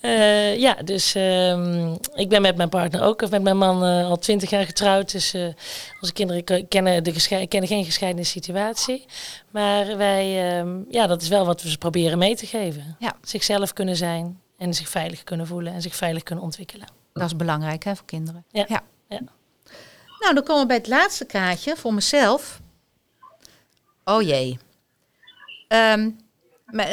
Eh, 0.00 0.56
ja, 0.56 0.74
dus 0.84 1.14
ehm, 1.14 1.94
ik 2.14 2.28
ben 2.28 2.42
met 2.42 2.56
mijn 2.56 2.68
partner 2.68 3.02
ook, 3.02 3.22
of 3.22 3.30
met 3.30 3.42
mijn 3.42 3.56
man 3.56 3.84
eh, 3.84 4.08
al 4.08 4.16
twintig 4.16 4.50
jaar 4.50 4.64
getrouwd. 4.64 5.12
Dus 5.12 5.34
eh, 5.34 5.46
onze 6.00 6.12
kinderen 6.12 6.44
ke- 6.44 6.66
kennen, 6.68 7.04
de 7.04 7.46
kennen 7.48 7.68
geen 7.68 7.84
gescheiden 7.84 8.26
situatie. 8.26 9.04
Maar 9.50 9.96
wij, 9.96 10.50
ehm, 10.58 10.78
ja, 10.88 11.06
dat 11.06 11.22
is 11.22 11.28
wel 11.28 11.46
wat 11.46 11.62
we 11.62 11.70
ze 11.70 11.78
proberen 11.78 12.18
mee 12.18 12.36
te 12.36 12.46
geven. 12.46 12.96
Ja. 12.98 13.16
Zichzelf 13.22 13.72
kunnen 13.72 13.96
zijn 13.96 14.40
en 14.58 14.74
zich 14.74 14.88
veilig 14.88 15.24
kunnen 15.24 15.46
voelen 15.46 15.72
en 15.72 15.82
zich 15.82 15.96
veilig 15.96 16.22
kunnen 16.22 16.44
ontwikkelen. 16.44 16.86
Dat 17.12 17.26
is 17.26 17.36
belangrijk 17.36 17.84
hè, 17.84 17.96
voor 17.96 18.06
kinderen. 18.06 18.44
Ja. 18.50 18.64
ja. 18.68 18.82
Nou, 20.20 20.34
dan 20.34 20.44
komen 20.44 20.62
we 20.62 20.66
bij 20.66 20.76
het 20.76 20.88
laatste 20.88 21.24
kaartje 21.24 21.76
voor 21.76 21.94
mezelf. 21.94 22.60
Oh 24.04 24.22
jee. 24.22 24.58
Ehm, 25.68 26.10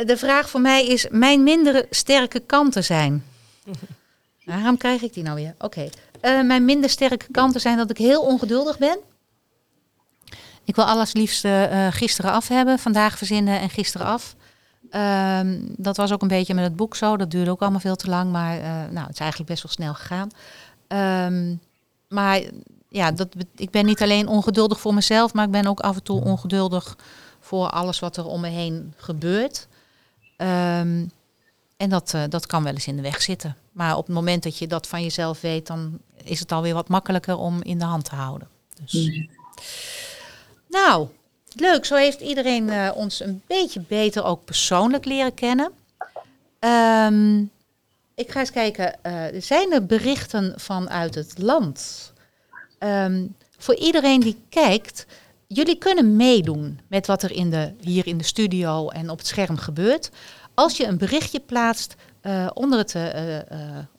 de 0.05 0.17
vraag 0.17 0.49
voor 0.49 0.61
mij 0.61 0.87
is: 0.87 1.07
mijn 1.09 1.43
mindere 1.43 1.87
sterke 1.89 2.39
kanten 2.39 2.83
zijn. 2.83 3.25
Waarom 4.45 4.77
krijg 4.77 5.01
ik 5.01 5.13
die 5.13 5.23
nou 5.23 5.35
weer? 5.35 5.55
Oké. 5.57 5.89
Eh, 6.21 6.41
mijn 6.41 6.65
minder 6.65 6.89
sterke 6.89 7.25
kanten 7.31 7.61
zijn 7.61 7.77
dat 7.77 7.89
ik 7.89 7.97
heel 7.97 8.21
ongeduldig 8.21 8.77
ben. 8.77 8.97
Ik 10.63 10.75
wil 10.75 10.85
alles 10.85 11.13
liefst 11.13 11.45
eh, 11.45 11.87
eh, 11.87 11.93
gisteren 11.93 12.31
af 12.31 12.47
hebben, 12.47 12.79
vandaag 12.79 13.17
verzinnen 13.17 13.59
en 13.59 13.69
gisteren 13.69 14.07
af. 14.07 14.35
Ehm, 14.89 15.59
dat 15.61 15.97
was 15.97 16.11
ook 16.11 16.21
een 16.21 16.27
beetje 16.27 16.53
met 16.53 16.63
het 16.63 16.75
boek 16.75 16.95
zo. 16.95 17.17
Dat 17.17 17.31
duurde 17.31 17.51
ook 17.51 17.61
allemaal 17.61 17.79
veel 17.79 17.95
te 17.95 18.09
lang, 18.09 18.31
maar 18.31 18.59
nou, 18.91 19.05
het 19.05 19.13
is 19.13 19.19
eigenlijk 19.19 19.49
best 19.49 19.63
wel 19.63 19.71
snel 19.71 19.93
gegaan. 19.93 20.29
Ehm, 20.87 21.55
maar 22.07 22.41
ja, 22.93 23.11
dat, 23.11 23.27
ik 23.55 23.69
ben 23.69 23.85
niet 23.85 24.01
alleen 24.01 24.27
ongeduldig 24.27 24.79
voor 24.79 24.93
mezelf, 24.93 25.33
maar 25.33 25.45
ik 25.45 25.51
ben 25.51 25.67
ook 25.67 25.79
af 25.79 25.95
en 25.95 26.03
toe 26.03 26.23
ongeduldig 26.23 26.97
voor 27.39 27.69
alles 27.69 27.99
wat 27.99 28.17
er 28.17 28.25
om 28.25 28.41
me 28.41 28.47
heen 28.47 28.93
gebeurt. 28.97 29.67
Ehm, 30.37 31.05
en 31.77 31.89
dat, 31.89 32.13
eh, 32.13 32.23
dat 32.29 32.45
kan 32.45 32.63
wel 32.63 32.73
eens 32.73 32.87
in 32.87 32.95
de 32.95 33.01
weg 33.01 33.21
zitten. 33.21 33.57
Maar 33.71 33.97
op 33.97 34.05
het 34.05 34.15
moment 34.15 34.43
dat 34.43 34.57
je 34.57 34.67
dat 34.67 34.87
van 34.87 35.03
jezelf 35.03 35.41
weet, 35.41 35.67
dan 35.67 35.99
is 36.23 36.39
het 36.39 36.51
alweer 36.51 36.73
wat 36.73 36.87
makkelijker 36.87 37.37
om 37.37 37.61
in 37.63 37.79
de 37.79 37.85
hand 37.85 38.05
te 38.05 38.15
houden. 38.15 38.47
Dus. 38.83 39.27
Nou, 40.69 41.07
leuk. 41.55 41.85
Zo 41.85 41.95
heeft 41.95 42.19
iedereen 42.19 42.69
eh, 42.69 42.91
ons 42.95 43.19
een 43.19 43.41
beetje 43.47 43.79
beter 43.79 44.23
ook 44.23 44.45
persoonlijk 44.45 45.05
leren 45.05 45.33
kennen. 45.33 45.71
Ehm, 46.59 47.39
ik 48.15 48.31
ga 48.31 48.39
eens 48.39 48.51
kijken, 48.51 48.99
uh, 49.03 49.23
zijn 49.41 49.71
er 49.71 49.85
berichten 49.85 50.53
vanuit 50.57 51.15
het 51.15 51.37
land? 51.37 52.12
Um, 52.85 53.35
voor 53.57 53.75
iedereen 53.75 54.19
die 54.19 54.41
kijkt, 54.49 55.05
jullie 55.47 55.77
kunnen 55.77 56.15
meedoen 56.15 56.79
met 56.87 57.07
wat 57.07 57.23
er 57.23 57.31
in 57.31 57.49
de, 57.49 57.73
hier 57.79 58.07
in 58.07 58.17
de 58.17 58.23
studio 58.23 58.89
en 58.89 59.09
op 59.09 59.17
het 59.17 59.27
scherm 59.27 59.57
gebeurt. 59.57 60.09
Als 60.53 60.77
je 60.77 60.85
een 60.85 60.97
berichtje 60.97 61.39
plaatst 61.39 61.95
uh, 62.23 62.49
onder, 62.53 62.77
het, 62.77 62.93
uh, 62.95 63.37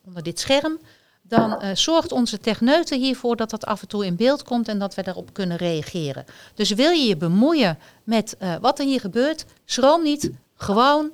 onder 0.06 0.22
dit 0.22 0.40
scherm, 0.40 0.78
dan 1.22 1.76
zorgt 1.76 2.12
onze 2.12 2.38
techneuten 2.38 3.00
hiervoor 3.00 3.36
dat 3.36 3.50
dat 3.50 3.66
af 3.66 3.82
en 3.82 3.88
toe 3.88 4.06
in 4.06 4.16
beeld 4.16 4.42
komt 4.42 4.68
en 4.68 4.78
dat 4.78 4.94
we 4.94 5.02
daarop 5.02 5.32
kunnen 5.32 5.56
reageren. 5.56 6.24
Dus 6.54 6.70
wil 6.70 6.90
je 6.90 7.06
je 7.08 7.16
bemoeien 7.16 7.78
met 8.04 8.36
wat 8.60 8.78
er 8.78 8.84
hier 8.84 9.00
gebeurt, 9.00 9.44
schroom 9.64 10.02
niet, 10.02 10.30
gewoon, 10.56 11.12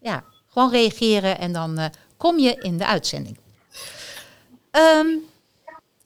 ja, 0.00 0.24
gewoon 0.46 0.70
reageren 0.70 1.38
en 1.38 1.52
dan 1.52 1.90
kom 2.16 2.38
je 2.38 2.54
in 2.54 2.78
de 2.78 2.86
uitzending. 2.86 3.38
Um, 4.98 5.28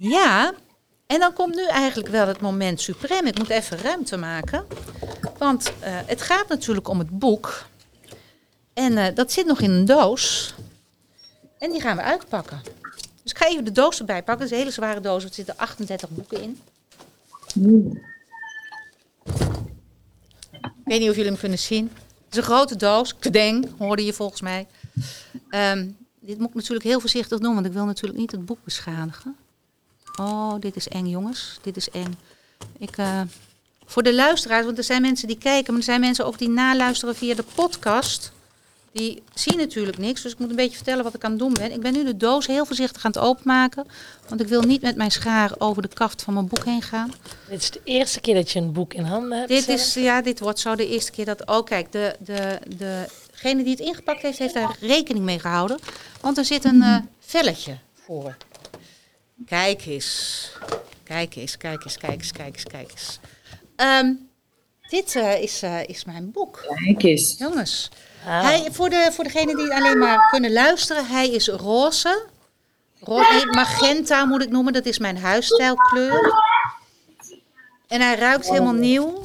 ja, 0.08 0.54
en 1.06 1.18
dan 1.18 1.32
komt 1.32 1.54
nu 1.54 1.66
eigenlijk 1.66 2.08
wel 2.08 2.26
het 2.26 2.40
moment 2.40 2.80
suprem. 2.80 3.26
Ik 3.26 3.38
moet 3.38 3.48
even 3.48 3.78
ruimte 3.78 4.16
maken. 4.16 4.66
Want 5.38 5.68
uh, 5.68 5.72
het 5.84 6.22
gaat 6.22 6.48
natuurlijk 6.48 6.88
om 6.88 6.98
het 6.98 7.18
boek. 7.18 7.64
En 8.72 8.92
uh, 8.92 9.06
dat 9.14 9.32
zit 9.32 9.46
nog 9.46 9.60
in 9.60 9.70
een 9.70 9.84
doos. 9.84 10.54
En 11.58 11.70
die 11.70 11.80
gaan 11.80 11.96
we 11.96 12.02
uitpakken. 12.02 12.62
Dus 13.22 13.32
ik 13.32 13.38
ga 13.38 13.46
even 13.46 13.64
de 13.64 13.72
doos 13.72 13.98
erbij 13.98 14.22
pakken. 14.22 14.34
Het 14.34 14.44
is 14.44 14.50
een 14.50 14.58
hele 14.58 14.70
zware 14.70 15.00
doos. 15.00 15.24
Er 15.24 15.34
zitten 15.34 15.56
38 15.56 16.10
boeken 16.10 16.42
in. 16.42 16.60
Ik 20.62 20.90
weet 20.90 21.00
niet 21.00 21.10
of 21.10 21.16
jullie 21.16 21.30
hem 21.30 21.40
kunnen 21.40 21.58
zien. 21.58 21.90
Het 21.94 22.32
is 22.32 22.36
een 22.36 22.42
grote 22.42 22.76
doos. 22.76 23.16
Kdeng, 23.18 23.68
hoorde 23.78 24.04
je 24.04 24.12
volgens 24.12 24.40
mij. 24.40 24.66
Um, 25.50 25.96
dit 26.20 26.38
moet 26.38 26.48
ik 26.48 26.54
natuurlijk 26.54 26.84
heel 26.84 27.00
voorzichtig 27.00 27.38
doen, 27.38 27.54
want 27.54 27.66
ik 27.66 27.72
wil 27.72 27.84
natuurlijk 27.84 28.18
niet 28.18 28.30
het 28.30 28.44
boek 28.44 28.58
beschadigen. 28.64 29.36
Oh, 30.20 30.54
dit 30.60 30.76
is 30.76 30.88
eng, 30.88 31.06
jongens. 31.06 31.58
Dit 31.62 31.76
is 31.76 31.90
eng. 31.90 32.18
Ik, 32.78 32.96
uh, 32.96 33.20
voor 33.84 34.02
de 34.02 34.14
luisteraars, 34.14 34.64
want 34.64 34.78
er 34.78 34.84
zijn 34.84 35.02
mensen 35.02 35.28
die 35.28 35.38
kijken, 35.38 35.72
maar 35.72 35.80
er 35.80 35.88
zijn 35.88 36.00
mensen 36.00 36.26
ook 36.26 36.38
die 36.38 36.48
naluisteren 36.48 37.16
via 37.16 37.34
de 37.34 37.44
podcast. 37.54 38.32
Die 38.92 39.22
zien 39.34 39.56
natuurlijk 39.56 39.98
niks, 39.98 40.22
dus 40.22 40.32
ik 40.32 40.38
moet 40.38 40.50
een 40.50 40.56
beetje 40.56 40.76
vertellen 40.76 41.04
wat 41.04 41.14
ik 41.14 41.24
aan 41.24 41.30
het 41.30 41.40
doen 41.40 41.52
ben. 41.52 41.72
Ik 41.72 41.80
ben 41.80 41.92
nu 41.92 42.04
de 42.04 42.16
doos 42.16 42.46
heel 42.46 42.66
voorzichtig 42.66 43.04
aan 43.04 43.10
het 43.10 43.20
openmaken, 43.20 43.86
want 44.28 44.40
ik 44.40 44.46
wil 44.46 44.62
niet 44.62 44.82
met 44.82 44.96
mijn 44.96 45.10
schaar 45.10 45.52
over 45.58 45.82
de 45.82 45.88
kaft 45.88 46.22
van 46.22 46.34
mijn 46.34 46.46
boek 46.46 46.64
heen 46.64 46.82
gaan. 46.82 47.12
Dit 47.48 47.62
is 47.62 47.70
de 47.70 47.80
eerste 47.84 48.20
keer 48.20 48.34
dat 48.34 48.50
je 48.50 48.58
een 48.58 48.72
boek 48.72 48.94
in 48.94 49.04
handen 49.04 49.38
hebt. 49.38 49.48
Dit 49.48 49.68
is, 49.68 49.94
ja, 49.94 50.22
dit 50.22 50.40
wordt 50.40 50.58
zo 50.58 50.74
de 50.74 50.88
eerste 50.88 51.10
keer 51.10 51.24
dat. 51.24 51.46
Oh, 51.46 51.64
kijk, 51.64 51.92
de, 51.92 52.16
de, 52.18 52.58
degene 53.32 53.62
die 53.62 53.72
het 53.72 53.80
ingepakt 53.80 54.22
heeft, 54.22 54.38
heeft 54.38 54.54
daar 54.54 54.76
rekening 54.80 55.24
mee 55.24 55.38
gehouden. 55.38 55.78
Want 56.20 56.38
er 56.38 56.44
zit 56.44 56.64
een 56.64 56.82
uh, 56.82 56.96
velletje 57.20 57.78
voor. 58.04 58.36
Kijk 59.46 59.86
eens. 59.86 60.50
Kijk 61.02 61.36
eens, 61.36 61.56
kijk 61.56 61.84
eens, 61.84 61.96
kijk 61.98 62.12
eens, 62.20 62.32
kijk 62.32 62.54
eens, 62.54 62.64
kijk 62.64 62.90
eens. 62.90 63.18
Um, 63.76 64.28
dit 64.88 65.14
uh, 65.14 65.42
is, 65.42 65.62
uh, 65.62 65.88
is 65.88 66.04
mijn 66.04 66.30
boek. 66.30 66.64
Kijk 66.84 67.02
eens. 67.02 67.38
Jongens. 67.38 67.90
Ah. 68.26 68.42
Hij, 68.42 68.68
voor, 68.72 68.90
de, 68.90 69.10
voor 69.12 69.24
degenen 69.24 69.56
die 69.56 69.74
alleen 69.74 69.98
maar 69.98 70.28
kunnen 70.30 70.52
luisteren, 70.52 71.06
hij 71.06 71.28
is 71.28 71.48
roze. 71.48 72.26
roze 73.00 73.46
magenta 73.50 74.24
moet 74.24 74.42
ik 74.42 74.50
noemen, 74.50 74.72
dat 74.72 74.86
is 74.86 74.98
mijn 74.98 75.18
huisstijlkleur. 75.18 76.32
En 77.88 78.00
hij 78.00 78.16
ruikt 78.16 78.48
helemaal 78.48 78.72
nieuw. 78.72 79.22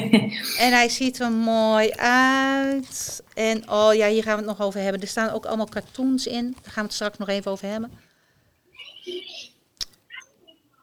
en 0.64 0.72
hij 0.72 0.88
ziet 0.88 1.20
er 1.20 1.32
mooi 1.32 1.90
uit. 1.96 3.22
En 3.34 3.70
oh 3.70 3.94
ja, 3.94 4.08
hier 4.08 4.22
gaan 4.22 4.38
we 4.38 4.48
het 4.48 4.58
nog 4.58 4.66
over 4.66 4.80
hebben. 4.80 5.00
Er 5.00 5.08
staan 5.08 5.30
ook 5.30 5.46
allemaal 5.46 5.68
cartoons 5.68 6.26
in. 6.26 6.56
Daar 6.62 6.72
gaan 6.72 6.82
we 6.82 6.88
het 6.88 6.92
straks 6.92 7.18
nog 7.18 7.28
even 7.28 7.50
over 7.50 7.68
hebben. 7.68 7.92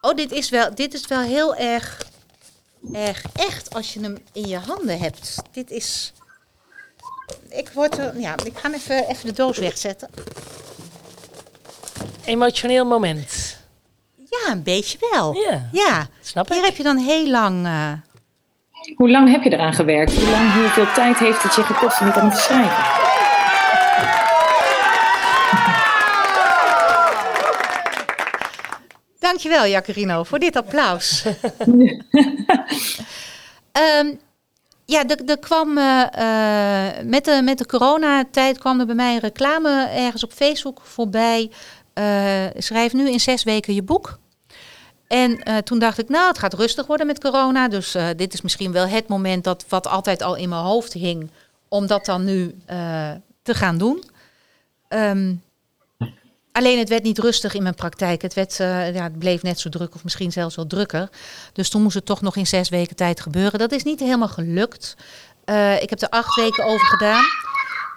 Oh, 0.00 0.14
dit 0.14 0.32
is 0.32 0.50
wel, 0.50 0.74
dit 0.74 0.94
is 0.94 1.06
wel 1.06 1.20
heel 1.20 1.56
erg, 1.56 2.02
erg 2.92 3.22
echt 3.32 3.74
als 3.74 3.92
je 3.92 4.00
hem 4.00 4.18
in 4.32 4.48
je 4.48 4.58
handen 4.58 4.98
hebt. 4.98 5.42
Dit 5.52 5.70
is. 5.70 6.12
Ik 7.48 7.70
word 7.74 7.98
er, 7.98 8.20
ja, 8.20 8.34
ik 8.44 8.58
ga 8.58 8.72
even, 8.72 9.08
even 9.08 9.26
de 9.26 9.32
doos 9.32 9.58
wegzetten. 9.58 10.08
Emotioneel 12.24 12.84
moment. 12.84 13.58
Ja, 14.16 14.52
een 14.52 14.62
beetje 14.62 14.98
wel. 15.10 15.34
Ja, 15.34 15.68
ja. 15.72 16.08
snap 16.20 16.46
ik. 16.46 16.52
Hier 16.52 16.64
heb 16.64 16.76
je 16.76 16.82
dan 16.82 16.96
heel 16.96 17.26
lang. 17.26 17.66
Uh... 17.66 17.92
Hoe 18.96 19.10
lang 19.10 19.30
heb 19.30 19.42
je 19.42 19.52
eraan 19.52 19.74
gewerkt? 19.74 20.14
Hoe 20.14 20.30
lang, 20.30 20.52
hoeveel 20.52 20.92
tijd 20.92 21.18
heeft 21.18 21.42
het 21.42 21.54
je 21.54 21.62
gekost 21.62 22.00
om 22.00 22.06
het 22.06 22.16
aan 22.16 22.30
te 22.30 22.36
schrijven? 22.36 23.09
Dankjewel, 29.30 29.66
Jacarino, 29.66 30.24
voor 30.24 30.38
dit 30.38 30.56
applaus. 30.56 31.24
um, 33.72 34.18
ja, 34.94 35.04
er, 35.26 35.38
kwam 35.38 35.78
uh, 35.78 36.04
met, 37.04 37.24
de, 37.24 37.40
met 37.44 37.58
de 37.58 37.66
coronatijd 37.66 38.58
kwam 38.58 38.80
er 38.80 38.86
bij 38.86 38.94
mij 38.94 39.14
een 39.14 39.20
reclame 39.20 39.88
ergens 39.88 40.24
op 40.24 40.32
Facebook 40.32 40.80
voorbij. 40.82 41.50
Uh, 41.94 42.46
schrijf 42.56 42.92
nu 42.92 43.10
in 43.10 43.20
zes 43.20 43.42
weken 43.42 43.74
je 43.74 43.82
boek. 43.82 44.18
En 45.06 45.40
uh, 45.48 45.56
toen 45.56 45.78
dacht 45.78 45.98
ik, 45.98 46.08
nou, 46.08 46.28
het 46.28 46.38
gaat 46.38 46.54
rustig 46.54 46.86
worden 46.86 47.06
met 47.06 47.20
corona. 47.20 47.68
Dus 47.68 47.96
dit 48.16 48.32
is 48.32 48.40
misschien 48.40 48.72
wel 48.72 48.86
het 48.86 49.08
moment 49.08 49.44
dat 49.44 49.64
wat 49.68 49.86
altijd 49.86 50.22
al 50.22 50.36
in 50.36 50.48
mijn 50.48 50.62
hoofd 50.62 50.92
hing, 50.92 51.30
om 51.68 51.86
dat 51.86 52.04
dan 52.04 52.24
nu 52.24 52.54
te 53.42 53.54
gaan 53.54 53.78
doen. 53.78 54.04
Um, 54.88 55.42
Alleen 56.52 56.78
het 56.78 56.88
werd 56.88 57.02
niet 57.02 57.18
rustig 57.18 57.54
in 57.54 57.62
mijn 57.62 57.74
praktijk. 57.74 58.22
Het, 58.22 58.34
werd, 58.34 58.58
uh, 58.58 58.94
ja, 58.94 59.02
het 59.02 59.18
bleef 59.18 59.42
net 59.42 59.60
zo 59.60 59.68
druk 59.68 59.94
of 59.94 60.04
misschien 60.04 60.32
zelfs 60.32 60.56
wel 60.56 60.66
drukker. 60.66 61.08
Dus 61.52 61.68
toen 61.68 61.82
moest 61.82 61.94
het 61.94 62.06
toch 62.06 62.20
nog 62.20 62.36
in 62.36 62.46
zes 62.46 62.68
weken 62.68 62.96
tijd 62.96 63.20
gebeuren. 63.20 63.58
Dat 63.58 63.72
is 63.72 63.82
niet 63.82 64.00
helemaal 64.00 64.28
gelukt. 64.28 64.96
Uh, 65.44 65.82
ik 65.82 65.90
heb 65.90 66.00
er 66.00 66.08
acht 66.08 66.36
weken 66.36 66.64
over 66.64 66.86
gedaan. 66.86 67.24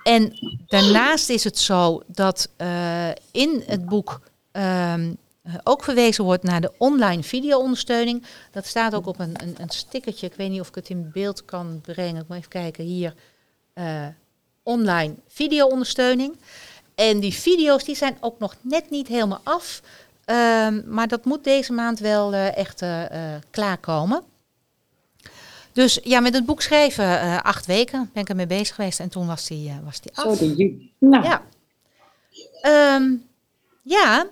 En 0.03 0.33
daarnaast 0.67 1.29
is 1.29 1.43
het 1.43 1.59
zo 1.59 2.01
dat 2.07 2.49
uh, 2.57 3.09
in 3.31 3.63
het 3.65 3.85
boek 3.85 4.19
um, 4.51 5.17
ook 5.63 5.83
verwezen 5.83 6.23
wordt 6.23 6.43
naar 6.43 6.61
de 6.61 6.71
online 6.77 7.23
video-ondersteuning. 7.23 8.25
Dat 8.51 8.65
staat 8.65 8.95
ook 8.95 9.07
op 9.07 9.19
een, 9.19 9.33
een, 9.41 9.55
een, 9.57 9.69
stickertje. 9.69 10.27
Ik 10.27 10.33
weet 10.33 10.49
niet 10.49 10.61
of 10.61 10.67
ik 10.67 10.75
het 10.75 10.89
in 10.89 11.09
beeld 11.13 11.45
kan 11.45 11.81
brengen. 11.81 12.21
Ik 12.21 12.27
moet 12.27 12.37
even 12.37 12.49
kijken 12.49 12.83
hier. 12.83 13.13
online 14.63 15.15
video-ondersteuning. 15.27 16.37
En 16.95 17.19
die 17.19 17.33
video's 17.33 17.83
die 17.83 17.95
zijn 17.95 18.17
ook 18.19 18.39
nog 18.39 18.55
net 18.61 18.89
niet 18.89 19.07
helemaal 19.07 19.41
af. 19.43 19.81
Um, 20.25 20.83
maar 20.87 21.07
dat 21.07 21.25
moet 21.25 21.43
deze 21.43 21.73
maand 21.73 21.99
wel 21.99 22.33
uh, 22.33 22.57
echt 22.57 22.81
uh, 22.81 23.03
klaarkomen. 23.49 24.23
Dus 25.71 25.99
ja, 26.03 26.19
met 26.19 26.33
het 26.33 26.45
boek 26.45 26.61
schrijven 26.61 27.43
acht 27.43 27.65
weken 27.65 28.09
ben 28.13 28.23
ik 28.23 28.29
ermee 28.29 28.47
bezig 28.47 28.75
geweest. 28.75 28.99
En 28.99 29.09
toen 29.09 29.27
was 29.27 29.47
die, 29.47 29.73
was 29.83 30.01
die 30.01 30.11
af. 30.15 30.37
Zo, 30.37 30.55
die, 30.55 30.93
nou. 30.97 31.23
Ja. 31.23 31.41
Um, 32.95 33.27
ja, 33.81 34.27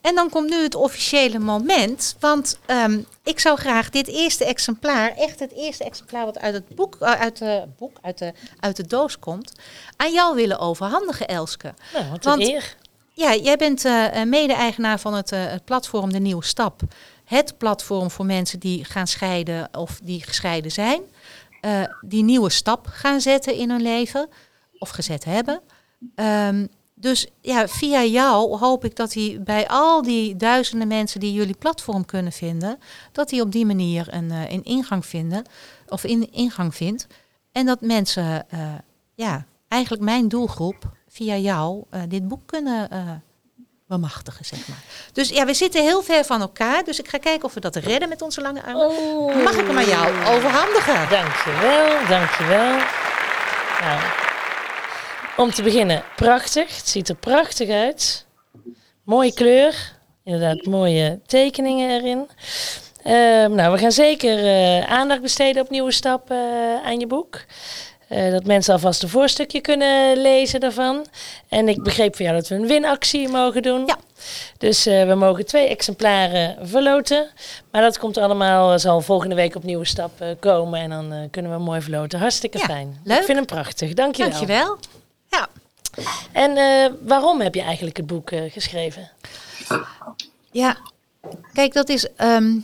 en 0.00 0.14
dan 0.14 0.30
komt 0.30 0.50
nu 0.50 0.62
het 0.62 0.74
officiële 0.74 1.38
moment. 1.38 2.16
Want 2.20 2.58
um, 2.66 3.06
ik 3.22 3.40
zou 3.40 3.58
graag 3.58 3.90
dit 3.90 4.06
eerste 4.06 4.44
exemplaar, 4.44 5.16
echt 5.16 5.40
het 5.40 5.52
eerste 5.52 5.84
exemplaar 5.84 6.24
wat 6.24 6.38
uit 6.38 6.54
het 6.54 6.68
boek, 6.68 6.96
uh, 7.00 7.10
uit 7.10 7.38
de 7.38 7.64
boek, 7.78 7.96
uit 8.02 8.18
de, 8.18 8.32
uit 8.60 8.76
de 8.76 8.86
doos 8.86 9.18
komt, 9.18 9.52
aan 9.96 10.12
jou 10.12 10.34
willen 10.34 10.58
overhandigen, 10.58 11.28
Elske. 11.28 11.74
Nou, 11.92 12.10
wat 12.10 12.24
want, 12.24 12.42
eer. 12.42 12.76
Ja, 13.12 13.34
jij 13.34 13.56
bent 13.56 13.84
uh, 13.84 14.22
mede-eigenaar 14.22 15.00
van 15.00 15.14
het, 15.14 15.32
uh, 15.32 15.46
het 15.46 15.64
platform 15.64 16.12
De 16.12 16.18
Nieuwe 16.18 16.44
Stap. 16.44 16.80
Het 17.24 17.58
platform 17.58 18.10
voor 18.10 18.26
mensen 18.26 18.58
die 18.58 18.84
gaan 18.84 19.06
scheiden 19.06 19.68
of 19.72 20.00
die 20.02 20.22
gescheiden 20.24 20.70
zijn. 20.70 21.02
die 22.00 22.22
nieuwe 22.24 22.50
stap 22.50 22.86
gaan 22.86 23.20
zetten 23.20 23.54
in 23.54 23.70
hun 23.70 23.82
leven 23.82 24.28
of 24.78 24.88
gezet 24.88 25.24
hebben. 25.24 25.60
Um, 26.14 26.68
dus 27.00 27.26
ja, 27.40 27.68
via 27.68 28.04
jou 28.04 28.58
hoop 28.58 28.84
ik 28.84 28.96
dat 28.96 29.14
hij 29.14 29.38
bij 29.40 29.68
al 29.68 30.02
die 30.02 30.36
duizenden 30.36 30.88
mensen 30.88 31.20
die 31.20 31.32
jullie 31.32 31.56
platform 31.58 32.04
kunnen 32.04 32.32
vinden, 32.32 32.78
dat 33.12 33.30
hij 33.30 33.40
op 33.40 33.52
die 33.52 33.66
manier 33.66 34.06
een, 34.10 34.30
een 34.30 34.64
ingang 34.64 35.06
vinden 35.06 35.44
of 35.88 36.04
in 36.04 36.32
ingang 36.32 36.74
vindt. 36.74 37.06
En 37.52 37.66
dat 37.66 37.80
mensen, 37.80 38.46
uh, 38.54 38.60
ja, 39.14 39.44
eigenlijk 39.68 40.02
mijn 40.02 40.28
doelgroep 40.28 40.90
via 41.08 41.36
jou 41.36 41.84
uh, 41.90 42.02
dit 42.08 42.28
boek 42.28 42.46
kunnen 42.46 42.88
bemachtigen, 43.86 44.44
zeg 44.44 44.68
maar. 44.68 44.82
Dus 45.12 45.28
ja, 45.28 45.44
we 45.44 45.54
zitten 45.54 45.82
heel 45.82 46.02
ver 46.02 46.24
van 46.24 46.40
elkaar, 46.40 46.84
dus 46.84 46.98
ik 46.98 47.08
ga 47.08 47.18
kijken 47.18 47.44
of 47.44 47.54
we 47.54 47.60
dat 47.60 47.76
redden 47.76 48.08
met 48.08 48.22
onze 48.22 48.40
lange 48.40 48.62
armen. 48.62 48.88
Oh. 48.88 49.44
Mag 49.44 49.56
ik 49.56 49.66
hem 49.66 49.78
aan 49.78 49.88
jou 49.88 50.36
overhandigen? 50.36 51.08
Dankjewel, 51.08 52.06
dankjewel. 52.08 52.76
Nou, 53.80 54.27
om 55.38 55.50
te 55.50 55.62
beginnen, 55.62 56.02
prachtig. 56.16 56.76
Het 56.76 56.88
ziet 56.88 57.08
er 57.08 57.14
prachtig 57.16 57.68
uit. 57.70 58.26
Mooie 59.02 59.32
kleur. 59.34 59.96
Inderdaad, 60.24 60.64
mooie 60.66 61.20
tekeningen 61.26 61.90
erin. 61.90 62.28
Uh, 63.06 63.12
nou, 63.56 63.72
we 63.72 63.78
gaan 63.78 63.92
zeker 63.92 64.38
uh, 64.38 64.90
aandacht 64.90 65.20
besteden 65.22 65.62
op 65.62 65.70
nieuwe 65.70 65.92
stappen 65.92 66.36
uh, 66.36 66.86
aan 66.86 67.00
je 67.00 67.06
boek. 67.06 67.44
Eh, 68.08 68.30
dat 68.30 68.44
mensen 68.44 68.72
alvast 68.72 69.02
een 69.02 69.08
voorstukje 69.08 69.60
kunnen 69.60 70.16
lezen 70.20 70.60
daarvan. 70.60 71.06
En 71.48 71.68
ik 71.68 71.82
begreep 71.82 72.16
van 72.16 72.24
jou 72.24 72.36
dat 72.36 72.48
we 72.48 72.54
een 72.54 72.66
winactie 72.66 73.28
mogen 73.28 73.62
doen. 73.62 73.82
Ja. 73.86 73.96
Dus 74.58 74.86
eh, 74.86 75.06
we 75.06 75.14
mogen 75.14 75.46
twee 75.46 75.68
exemplaren 75.68 76.68
verloten. 76.68 77.26
Maar 77.70 77.82
dat 77.82 77.98
komt 77.98 78.16
allemaal, 78.16 78.72
eh, 78.72 78.78
zal 78.78 79.00
volgende 79.00 79.34
week 79.34 79.54
op 79.54 79.62
nieuwe 79.64 79.84
stap 79.84 80.20
eh, 80.20 80.28
komen. 80.40 80.80
En 80.80 80.90
dan 80.90 81.12
eh, 81.12 81.18
kunnen 81.30 81.52
we 81.52 81.58
mooi 81.58 81.80
verloten. 81.80 82.18
Hartstikke 82.18 82.58
Ja, 82.58 82.64
fijn. 82.64 83.00
leuk. 83.04 83.18
Ik 83.18 83.24
vind 83.24 83.36
hem 83.36 83.46
prachtig. 83.46 83.94
Dankjewel. 83.94 84.30
Dankjewel. 84.32 84.78
Ja. 85.28 85.48
En 86.32 86.56
eh, 86.56 86.92
waarom 87.02 87.40
heb 87.40 87.54
je 87.54 87.62
eigenlijk 87.62 87.96
het 87.96 88.06
boek 88.06 88.30
eh, 88.30 88.52
geschreven? 88.52 89.10
Ja, 90.50 90.76
kijk, 91.52 91.72
dat 91.72 91.88
is. 91.88 92.14
ehm, 92.14 92.56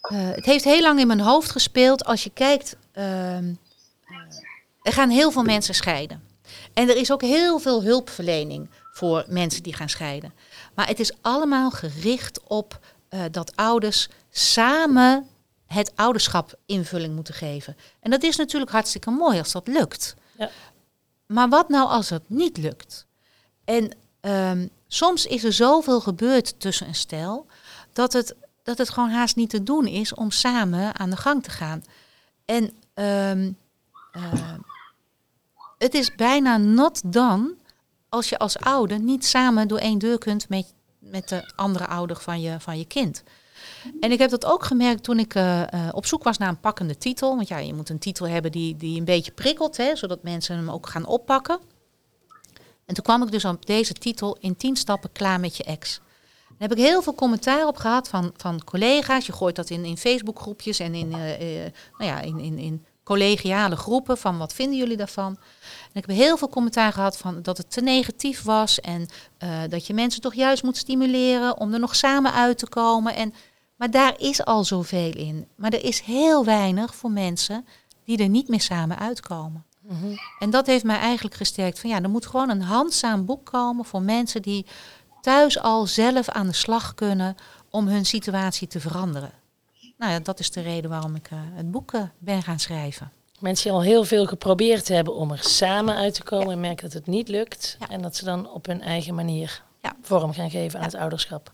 eh, 0.00 0.28
het 0.30 0.44
heeft 0.44 0.64
heel 0.64 0.80
lang 0.80 1.00
in 1.00 1.06
mijn 1.06 1.20
hoofd 1.20 1.50
gespeeld. 1.50 2.04
Als 2.04 2.24
je 2.24 2.30
kijkt, 2.30 2.76
ehm, 2.92 3.52
eh, 4.04 4.16
er 4.82 4.92
gaan 4.92 5.10
heel 5.10 5.30
veel 5.30 5.42
mensen 5.42 5.74
scheiden. 5.74 6.22
En 6.74 6.88
er 6.88 6.96
is 6.96 7.12
ook 7.12 7.22
heel 7.22 7.58
veel 7.58 7.82
hulpverlening 7.82 8.70
voor 8.92 9.24
mensen 9.28 9.62
die 9.62 9.74
gaan 9.74 9.88
scheiden. 9.88 10.32
Maar 10.74 10.86
het 10.86 11.00
is 11.00 11.12
allemaal 11.20 11.70
gericht 11.70 12.40
op 12.46 12.78
dat 13.30 13.56
ouders 13.56 14.08
samen 14.30 15.28
het 15.66 15.92
ouderschap 15.94 16.54
invulling 16.66 17.14
moeten 17.14 17.34
geven. 17.34 17.76
En 18.00 18.10
dat 18.10 18.22
is 18.22 18.36
natuurlijk 18.36 18.70
hartstikke 18.70 19.10
mooi 19.10 19.38
als 19.38 19.52
dat 19.52 19.66
lukt. 19.68 20.14
Ja. 20.38 20.50
Maar 21.32 21.48
wat 21.48 21.68
nou 21.68 21.88
als 21.88 22.10
het 22.10 22.22
niet 22.26 22.56
lukt? 22.56 23.06
En 23.64 23.96
ehm, 24.20 24.66
soms 24.86 25.26
is 25.26 25.44
er 25.44 25.52
zoveel 25.52 26.00
gebeurd 26.00 26.60
tussen 26.60 26.88
een 26.88 26.94
stel 26.94 27.46
dat 27.92 28.12
het, 28.12 28.34
dat 28.62 28.78
het 28.78 28.90
gewoon 28.90 29.10
haast 29.10 29.36
niet 29.36 29.50
te 29.50 29.62
doen 29.62 29.86
is 29.86 30.14
om 30.14 30.30
samen 30.30 30.98
aan 30.98 31.10
de 31.10 31.16
gang 31.16 31.42
te 31.42 31.50
gaan. 31.50 31.82
En 32.44 32.72
ehm, 32.94 33.52
ehm, 34.12 34.58
het 35.78 35.94
is 35.94 36.14
bijna 36.14 36.56
not 36.56 37.12
done 37.12 37.54
als 38.08 38.28
je 38.28 38.38
als 38.38 38.58
ouder 38.58 38.98
niet 38.98 39.24
samen 39.24 39.68
door 39.68 39.78
één 39.78 39.98
deur 39.98 40.18
kunt 40.18 40.48
met, 40.48 40.74
met 40.98 41.28
de 41.28 41.52
andere 41.56 41.86
ouder 41.86 42.16
van 42.16 42.40
je, 42.40 42.60
van 42.60 42.78
je 42.78 42.86
kind. 42.86 43.22
En 44.00 44.12
ik 44.12 44.18
heb 44.18 44.30
dat 44.30 44.44
ook 44.44 44.64
gemerkt 44.64 45.02
toen 45.02 45.18
ik 45.18 45.34
eh, 45.34 45.62
eh, 45.62 45.88
op 45.90 46.06
zoek 46.06 46.22
was 46.22 46.38
naar 46.38 46.48
een 46.48 46.60
pakkende 46.60 46.98
titel. 46.98 47.36
Want 47.36 47.48
ja, 47.48 47.58
je 47.58 47.74
moet 47.74 47.88
een 47.88 47.98
titel 47.98 48.28
hebben 48.28 48.52
die, 48.52 48.76
die 48.76 48.98
een 48.98 49.04
beetje 49.04 49.32
prikkelt, 49.32 49.76
hè, 49.76 49.96
zodat 49.96 50.22
mensen 50.22 50.56
hem 50.56 50.70
ook 50.70 50.86
gaan 50.86 51.06
oppakken. 51.06 51.58
En 52.86 52.94
toen 52.94 53.04
kwam 53.04 53.22
ik 53.22 53.30
dus 53.30 53.44
op 53.44 53.66
deze 53.66 53.92
titel 53.92 54.36
in 54.40 54.56
10 54.56 54.76
stappen 54.76 55.12
klaar 55.12 55.40
met 55.40 55.56
je 55.56 55.64
ex. 55.64 56.00
Daar 56.48 56.68
heb 56.68 56.78
ik 56.78 56.84
heel 56.84 57.02
veel 57.02 57.14
commentaar 57.14 57.66
op 57.66 57.76
gehad 57.76 58.08
van, 58.08 58.32
van 58.36 58.64
collega's. 58.64 59.26
Je 59.26 59.32
gooit 59.32 59.56
dat 59.56 59.70
in, 59.70 59.84
in 59.84 59.96
Facebookgroepjes 59.96 60.78
en 60.78 60.94
in, 60.94 61.12
eh, 61.12 61.72
nou 61.98 62.10
ja, 62.10 62.20
in, 62.20 62.38
in, 62.38 62.58
in 62.58 62.84
collegiale 63.04 63.76
groepen 63.76 64.18
van 64.18 64.38
wat 64.38 64.54
vinden 64.54 64.78
jullie 64.78 64.96
daarvan. 64.96 65.36
En 65.92 66.00
ik 66.00 66.06
heb 66.06 66.16
heel 66.16 66.36
veel 66.36 66.48
commentaar 66.48 66.92
gehad 66.92 67.16
van 67.16 67.42
dat 67.42 67.58
het 67.58 67.70
te 67.70 67.80
negatief 67.80 68.42
was 68.42 68.80
en 68.80 69.08
dat 69.68 69.86
je 69.86 69.94
mensen 69.94 70.20
toch 70.20 70.34
juist 70.34 70.62
moet 70.62 70.76
stimuleren 70.76 71.58
om 71.58 71.72
er 71.72 71.80
nog 71.80 71.96
samen 71.96 72.32
uit 72.32 72.58
te 72.58 72.68
komen. 72.68 73.14
En, 73.14 73.34
maar 73.82 73.90
daar 73.90 74.14
is 74.18 74.44
al 74.44 74.64
zoveel 74.64 75.12
in. 75.12 75.46
Maar 75.54 75.72
er 75.72 75.84
is 75.84 76.00
heel 76.00 76.44
weinig 76.44 76.94
voor 76.94 77.10
mensen 77.10 77.66
die 78.04 78.18
er 78.18 78.28
niet 78.28 78.48
meer 78.48 78.60
samen 78.60 78.98
uitkomen. 78.98 79.64
En 80.38 80.50
dat 80.50 80.66
heeft 80.66 80.84
mij 80.84 80.98
eigenlijk 80.98 81.34
gesterkt 81.34 81.80
van 81.80 81.90
ja, 81.90 82.02
er 82.02 82.10
moet 82.10 82.26
gewoon 82.26 82.50
een 82.50 82.62
handzaam 82.62 83.24
boek 83.24 83.44
komen 83.44 83.84
voor 83.84 84.02
mensen 84.02 84.42
die 84.42 84.66
thuis 85.20 85.58
al 85.58 85.86
zelf 85.86 86.28
aan 86.28 86.46
de 86.46 86.52
slag 86.52 86.94
kunnen 86.94 87.34
om 87.70 87.86
hun 87.86 88.06
situatie 88.06 88.68
te 88.68 88.80
veranderen. 88.80 89.32
Nou 89.98 90.12
ja, 90.12 90.18
dat 90.18 90.38
is 90.38 90.50
de 90.50 90.60
reden 90.60 90.90
waarom 90.90 91.14
ik 91.14 91.30
eh, 91.30 91.38
het 91.40 91.70
boek 91.70 91.92
eh, 91.92 92.02
ben 92.18 92.42
gaan 92.42 92.58
schrijven. 92.58 93.12
Mensen 93.38 93.64
die 93.64 93.72
al 93.78 93.82
heel 93.82 94.04
veel 94.04 94.26
geprobeerd 94.26 94.88
hebben 94.88 95.14
om 95.14 95.30
er 95.30 95.42
samen 95.42 95.94
uit 95.94 96.14
te 96.14 96.22
komen 96.22 96.52
en 96.52 96.60
merken 96.60 96.84
dat 96.84 96.92
het 96.92 97.06
niet 97.06 97.28
lukt. 97.28 97.76
Ja. 97.78 97.88
En 97.88 98.02
dat 98.02 98.16
ze 98.16 98.24
dan 98.24 98.50
op 98.50 98.66
hun 98.66 98.80
eigen 98.82 99.14
manier 99.14 99.62
Ja. 99.80 99.96
vorm 100.02 100.32
gaan 100.32 100.50
geven 100.50 100.78
aan 100.78 100.84
het 100.84 100.94
ouderschap. 100.94 101.52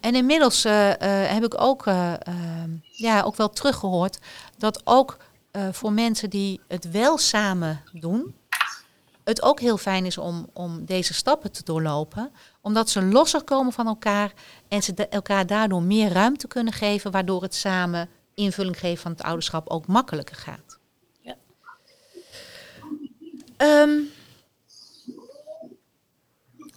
En 0.00 0.14
inmiddels 0.14 0.64
eh, 0.64 0.90
eh, 0.90 1.30
heb 1.30 1.44
ik 1.44 1.60
ook, 1.60 1.86
eh, 1.86 2.12
ehm, 2.12 2.70
ja, 2.82 3.22
ook 3.22 3.36
wel 3.36 3.50
teruggehoord 3.50 4.18
dat 4.58 4.80
ook 4.84 5.16
voor 5.72 5.92
mensen 5.92 6.30
die 6.30 6.60
het 6.68 6.90
wel 6.90 7.18
samen 7.18 7.82
doen, 7.92 8.34
het 9.24 9.42
ook 9.42 9.60
heel 9.60 9.76
fijn 9.76 10.06
is 10.06 10.18
om, 10.18 10.48
om 10.52 10.84
deze 10.84 11.14
stappen 11.14 11.52
te 11.52 11.64
doorlopen. 11.64 12.30
Omdat 12.60 12.90
ze 12.90 13.02
losser 13.02 13.44
komen 13.44 13.72
van 13.72 13.86
elkaar 13.86 14.32
en 14.68 14.82
ze 14.82 15.08
elkaar 15.08 15.46
daardoor 15.46 15.82
meer 15.82 16.12
ruimte 16.12 16.46
kunnen 16.46 16.72
geven, 16.72 17.10
waardoor 17.10 17.42
het 17.42 17.54
samen 17.54 18.08
invulling 18.34 18.78
geven 18.78 19.02
van 19.02 19.10
het 19.10 19.22
ouderschap 19.22 19.68
ook 19.68 19.86
makkelijker 19.86 20.36
gaat. 20.36 20.78
Ja. 21.20 21.36
Ehm, 23.56 24.00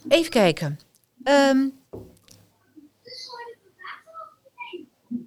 even 0.08 0.30
kijken. 0.30 0.80
Ehm, 1.22 1.68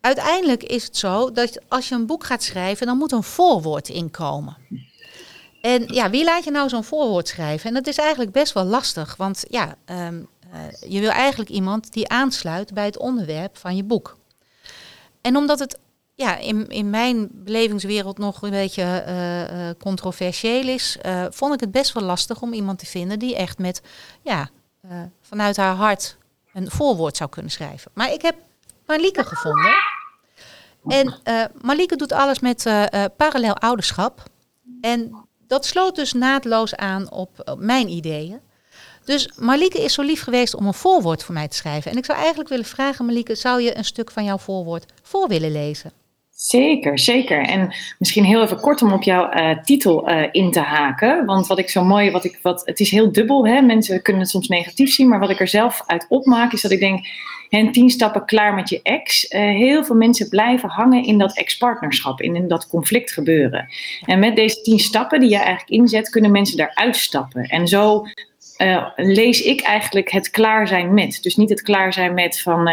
uiteindelijk 0.01 0.63
is 0.63 0.83
het 0.83 0.97
zo 0.97 1.31
dat 1.31 1.59
als 1.67 1.89
je 1.89 1.95
een 1.95 2.05
boek 2.05 2.23
gaat 2.23 2.43
schrijven, 2.43 2.85
dan 2.85 2.97
moet 2.97 3.11
een 3.11 3.23
voorwoord 3.23 3.89
inkomen. 3.89 4.57
En 5.61 5.83
ja, 5.87 6.09
wie 6.09 6.23
laat 6.23 6.43
je 6.43 6.51
nou 6.51 6.69
zo'n 6.69 6.83
voorwoord 6.83 7.27
schrijven? 7.27 7.67
En 7.67 7.73
dat 7.73 7.87
is 7.87 7.97
eigenlijk 7.97 8.31
best 8.31 8.53
wel 8.53 8.63
lastig, 8.63 9.15
want 9.15 9.45
ja, 9.49 9.75
ehm, 9.85 10.23
eh, 10.51 10.91
je 10.91 10.99
wil 10.99 11.09
eigenlijk 11.09 11.49
iemand 11.49 11.93
die 11.93 12.09
aansluit 12.09 12.73
bij 12.73 12.85
het 12.85 12.97
onderwerp 12.97 13.57
van 13.57 13.75
je 13.75 13.83
boek. 13.83 14.17
En 15.21 15.35
omdat 15.35 15.59
het 15.59 15.79
ja, 16.15 16.37
in, 16.37 16.67
in 16.67 16.89
mijn 16.89 17.29
belevingswereld 17.31 18.17
nog 18.17 18.41
een 18.41 18.49
beetje 18.49 18.83
eh, 18.83 19.69
eh, 19.69 19.75
controversieel 19.77 20.67
is, 20.67 20.97
vond 21.29 21.53
ik 21.53 21.59
het 21.59 21.71
best 21.71 21.93
wel 21.93 22.03
lastig 22.03 22.41
om 22.41 22.53
iemand 22.53 22.79
te 22.79 22.85
vinden 22.85 23.19
die 23.19 23.35
echt 23.35 23.57
met, 23.57 23.81
ja, 24.21 24.49
vanuit 25.21 25.57
haar 25.57 25.75
hart 25.75 26.17
een 26.53 26.71
voorwoord 26.71 27.17
zou 27.17 27.29
kunnen 27.29 27.51
schrijven. 27.51 27.91
Maar 27.93 28.11
ik 28.11 28.21
heb 28.21 28.35
Marlieke 28.85 29.23
gevonden. 29.23 29.88
En 30.87 31.19
Marlieke 31.61 31.95
doet 31.95 32.11
alles 32.11 32.39
met 32.39 32.65
eh, 32.65 33.05
parallel 33.17 33.55
ouderschap. 33.55 34.23
En 34.81 35.27
dat 35.47 35.65
sloot 35.65 35.95
dus 35.95 36.13
naadloos 36.13 36.75
aan 36.75 37.11
op, 37.11 37.41
op 37.45 37.59
mijn 37.59 37.89
ideeën. 37.89 38.39
Dus 39.05 39.31
Marlieke 39.35 39.81
is 39.81 39.93
zo 39.93 40.01
lief 40.01 40.23
geweest 40.23 40.55
om 40.55 40.67
een 40.67 40.73
voorwoord 40.73 41.23
voor 41.23 41.33
mij 41.33 41.47
te 41.47 41.55
schrijven. 41.55 41.91
En 41.91 41.97
ik 41.97 42.05
zou 42.05 42.17
eigenlijk 42.17 42.49
willen 42.49 42.65
vragen, 42.65 43.05
Marlieke, 43.05 43.35
zou 43.35 43.61
je 43.61 43.77
een 43.77 43.85
stuk 43.85 44.11
van 44.11 44.23
jouw 44.23 44.37
voorwoord 44.37 44.85
voor 45.01 45.27
willen 45.27 45.51
lezen? 45.51 45.91
Zeker, 46.41 46.99
zeker. 46.99 47.41
En 47.41 47.73
misschien 47.97 48.23
heel 48.23 48.43
even 48.43 48.59
kort 48.59 48.81
om 48.81 48.93
op 48.93 49.03
jouw 49.03 49.29
eh, 49.29 49.57
titel 49.57 50.07
eh, 50.07 50.27
in 50.31 50.51
te 50.51 50.59
haken. 50.59 51.25
Want 51.25 51.47
wat 51.47 51.59
ik 51.59 51.69
zo 51.69 51.83
mooi, 51.83 52.11
wat 52.11 52.23
ik, 52.23 52.39
wat, 52.41 52.61
het 52.65 52.79
is 52.79 52.91
heel 52.91 53.11
dubbel. 53.11 53.47
Hè? 53.47 53.61
Mensen 53.61 54.01
kunnen 54.01 54.21
het 54.21 54.31
soms 54.31 54.47
negatief 54.47 54.91
zien. 54.93 55.07
Maar 55.07 55.19
wat 55.19 55.29
ik 55.29 55.39
er 55.39 55.47
zelf 55.47 55.83
uit 55.85 56.05
opmaak, 56.09 56.53
is 56.53 56.61
dat 56.61 56.71
ik 56.71 56.79
denk: 56.79 57.05
hen 57.49 57.71
tien 57.71 57.89
stappen 57.89 58.25
klaar 58.25 58.53
met 58.53 58.69
je 58.69 58.79
ex. 58.83 59.27
Eh, 59.27 59.41
heel 59.41 59.83
veel 59.83 59.95
mensen 59.95 60.29
blijven 60.29 60.69
hangen 60.69 61.03
in 61.03 61.17
dat 61.17 61.37
ex-partnerschap, 61.37 62.21
in, 62.21 62.35
in 62.35 62.47
dat 62.47 62.67
conflict 62.67 63.11
gebeuren. 63.11 63.67
En 64.05 64.19
met 64.19 64.35
deze 64.35 64.61
tien 64.61 64.79
stappen 64.79 65.19
die 65.19 65.29
je 65.29 65.37
eigenlijk 65.37 65.69
inzet, 65.69 66.09
kunnen 66.09 66.31
mensen 66.31 66.57
daaruit 66.57 66.95
stappen. 66.95 67.43
En 67.43 67.67
zo 67.67 68.05
lees 68.95 69.41
ik 69.41 69.61
eigenlijk 69.61 70.11
het 70.11 70.29
klaar 70.29 70.67
zijn 70.67 70.93
met. 70.93 71.19
Dus 71.21 71.35
niet 71.35 71.49
het 71.49 71.61
klaar 71.61 71.93
zijn 71.93 72.13
met 72.13 72.41
van 72.41 72.69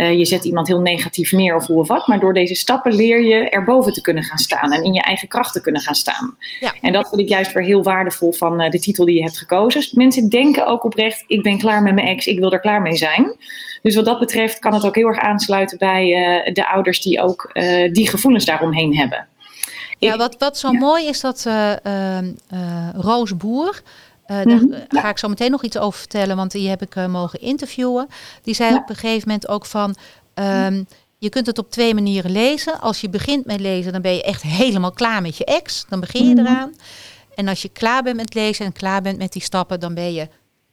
eh, 0.00 0.18
je 0.18 0.24
zet 0.24 0.44
iemand 0.44 0.68
heel 0.68 0.80
negatief 0.80 1.32
neer 1.32 1.54
of 1.54 1.66
hoe 1.66 1.78
of 1.78 1.88
wat. 1.88 2.06
Maar 2.06 2.20
door 2.20 2.34
deze 2.34 2.54
stappen 2.54 2.94
leer 2.94 3.22
je 3.22 3.48
erboven 3.48 3.92
te 3.92 4.00
kunnen 4.00 4.22
gaan 4.22 4.38
staan 4.38 4.72
en 4.72 4.84
in 4.84 4.92
je 4.92 5.02
eigen 5.02 5.28
kracht 5.28 5.52
te 5.52 5.60
kunnen 5.60 5.80
gaan 5.80 5.94
staan. 5.94 6.36
Ja. 6.60 6.74
En 6.80 6.92
dat 6.92 7.08
vind 7.08 7.20
ik 7.20 7.28
juist 7.28 7.52
weer 7.52 7.62
heel 7.62 7.82
waardevol 7.82 8.32
van 8.32 8.60
eh, 8.60 8.70
de 8.70 8.78
titel 8.78 9.04
die 9.04 9.16
je 9.16 9.22
hebt 9.22 9.38
gekozen. 9.38 9.84
Mensen 9.92 10.28
denken 10.28 10.66
ook 10.66 10.84
oprecht, 10.84 11.24
ik 11.26 11.42
ben 11.42 11.58
klaar 11.58 11.82
met 11.82 11.94
mijn 11.94 12.06
ex, 12.06 12.26
ik 12.26 12.38
wil 12.38 12.52
er 12.52 12.60
klaar 12.60 12.82
mee 12.82 12.96
zijn. 12.96 13.36
Dus 13.82 13.94
wat 13.94 14.04
dat 14.04 14.18
betreft 14.18 14.58
kan 14.58 14.74
het 14.74 14.84
ook 14.84 14.94
heel 14.94 15.06
erg 15.06 15.18
aansluiten 15.18 15.78
bij 15.78 16.14
eh, 16.14 16.54
de 16.54 16.68
ouders 16.68 17.02
die 17.02 17.20
ook 17.20 17.50
die 17.92 18.08
gevoelens 18.08 18.44
daaromheen 18.44 18.96
hebben. 18.96 19.26
Ja, 19.98 20.16
wat, 20.16 20.36
wat 20.38 20.58
zo 20.58 20.72
ja. 20.72 20.78
mooi 20.78 21.06
is 21.06 21.20
dat 21.20 21.48
Roos 22.94 23.36
Boer, 23.36 23.82
eh, 24.30 24.44
Mhm, 24.44 24.70
daar 24.70 24.80
eh, 24.88 25.00
ga 25.00 25.08
ik 25.08 25.18
zo 25.18 25.28
meteen 25.28 25.50
nog 25.50 25.62
iets 25.64 25.78
over 25.78 25.98
vertellen, 25.98 26.36
want 26.36 26.50
die 26.50 26.68
heb 26.68 26.82
ik 26.82 26.96
eh, 26.96 27.06
mogen 27.06 27.40
interviewen. 27.40 28.08
Die 28.42 28.54
zei 28.54 28.70
Ja. 28.72 28.76
op 28.76 28.88
een 28.88 28.96
gegeven 28.96 29.28
moment 29.28 29.48
ook 29.48 29.66
van, 29.66 29.94
ehm, 30.34 30.82
je 31.18 31.28
kunt 31.28 31.46
het 31.46 31.58
op 31.58 31.70
twee 31.70 31.94
manieren 31.94 32.30
lezen. 32.30 32.80
Als 32.80 33.00
je 33.00 33.08
begint 33.08 33.46
met 33.46 33.60
lezen, 33.60 33.92
dan 33.92 34.02
ben 34.02 34.14
je 34.14 34.22
echt 34.22 34.42
helemaal 34.42 34.92
klaar 34.92 35.22
met 35.22 35.36
je 35.36 35.44
ex. 35.44 35.84
Dan 35.88 36.00
begin 36.00 36.28
je 36.28 36.34
Mhm. 36.34 36.46
eraan. 36.46 36.74
En 37.34 37.48
als 37.48 37.62
je 37.62 37.68
klaar 37.68 38.02
bent 38.02 38.16
met 38.16 38.34
lezen 38.34 38.64
en 38.66 38.72
klaar 38.72 39.02
bent 39.02 39.18
met 39.18 39.32
die 39.32 39.42
stappen, 39.42 39.80
dan 39.80 39.94
ben 39.94 40.12
je 40.12 40.28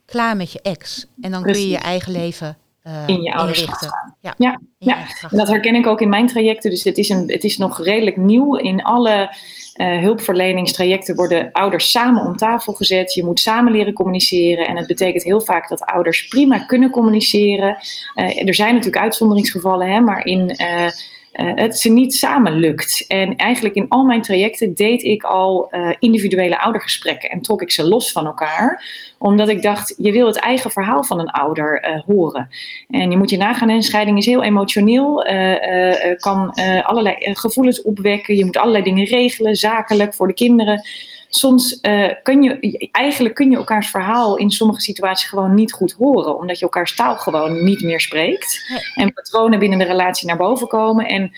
klaar 0.06 0.36
met 0.36 0.52
je 0.52 0.60
ex. 0.62 1.06
En 1.20 1.30
dan 1.30 1.42
kun 1.42 1.60
je 1.60 1.68
je 1.68 1.78
eigen 1.78 2.12
leven 2.12 2.56
eh, 2.82 3.02
In 3.06 3.22
je 3.22 3.34
ouderschap. 3.34 3.92
Ja, 4.20 4.34
Ja. 4.78 4.98
En 5.30 5.36
dat 5.36 5.48
herken 5.48 5.74
ik 5.74 5.86
ook 5.86 6.00
in 6.00 6.08
mijn 6.08 6.26
trajecten. 6.26 6.70
Dus 6.70 6.84
het 6.84 6.98
is, 6.98 7.08
een, 7.08 7.30
het 7.30 7.44
is 7.44 7.56
nog 7.58 7.84
redelijk 7.84 8.16
nieuw. 8.16 8.54
In 8.56 8.82
alle 8.82 9.34
eh, 9.78 9.98
hulpverleningstrajecten 9.98 11.14
worden 11.14 11.52
ouders 11.52 11.90
samen 11.90 12.26
om 12.26 12.36
tafel 12.36 12.72
gezet. 12.72 13.14
Je 13.14 13.24
moet 13.24 13.40
samen 13.40 13.72
leren 13.72 13.92
communiceren. 13.92 14.66
En 14.66 14.76
het 14.76 14.86
betekent 14.86 15.24
heel 15.24 15.40
vaak 15.40 15.68
dat 15.68 15.84
ouders 15.84 16.28
prima 16.28 16.58
kunnen 16.58 16.90
communiceren. 16.90 17.76
Eh, 18.14 18.46
er 18.46 18.54
zijn 18.54 18.74
natuurlijk 18.74 19.02
uitzonderingsgevallen, 19.02 19.90
hè, 19.90 20.00
maar 20.00 20.26
in. 20.26 20.56
Eh, 21.38 21.50
het 21.54 21.78
ze 21.78 21.88
niet 21.90 22.14
samen 22.14 22.52
lukt. 22.52 23.04
En 23.08 23.36
eigenlijk 23.36 23.74
in 23.74 23.88
al 23.88 24.04
mijn 24.04 24.22
trajecten 24.22 24.74
deed 24.74 25.02
ik 25.02 25.22
al 25.22 25.68
uh, 25.70 25.90
individuele 25.98 26.60
oudergesprekken 26.60 27.30
en 27.30 27.40
trok 27.40 27.62
ik 27.62 27.70
ze 27.70 27.88
los 27.88 28.12
van 28.12 28.26
elkaar. 28.26 28.84
Omdat 29.18 29.48
ik 29.48 29.62
dacht, 29.62 29.94
je 29.96 30.12
wil 30.12 30.26
het 30.26 30.36
eigen 30.36 30.70
verhaal 30.70 31.04
van 31.04 31.20
een 31.20 31.30
ouder 31.30 31.88
uh, 31.88 32.00
horen. 32.06 32.48
En 32.88 33.10
je 33.10 33.16
moet 33.16 33.30
je 33.30 33.36
nagaan, 33.36 33.68
een 33.68 33.82
scheiding 33.82 34.18
is 34.18 34.26
heel 34.26 34.42
emotioneel, 34.42 35.24
kan 36.16 36.54
allerlei 36.82 37.16
gevoelens 37.20 37.82
opwekken. 37.82 38.36
Je 38.36 38.44
moet 38.44 38.56
allerlei 38.56 38.84
dingen 38.84 39.04
regelen, 39.04 39.56
zakelijk 39.56 40.14
voor 40.14 40.26
de 40.26 40.34
kinderen 40.34 40.82
soms 41.28 41.78
uh, 41.82 42.08
kun 42.22 42.42
je, 42.42 42.88
eigenlijk 42.92 43.34
kun 43.34 43.50
je 43.50 43.56
elkaars 43.56 43.90
verhaal 43.90 44.36
in 44.36 44.50
sommige 44.50 44.80
situaties 44.80 45.28
gewoon 45.28 45.54
niet 45.54 45.72
goed 45.72 45.92
horen, 45.92 46.38
omdat 46.38 46.58
je 46.58 46.64
elkaars 46.64 46.94
taal 46.94 47.16
gewoon 47.16 47.64
niet 47.64 47.82
meer 47.82 48.00
spreekt. 48.00 48.60
En 48.94 49.12
patronen 49.12 49.58
binnen 49.58 49.78
de 49.78 49.84
relatie 49.84 50.26
naar 50.26 50.36
boven 50.36 50.66
komen. 50.66 51.06
En 51.06 51.32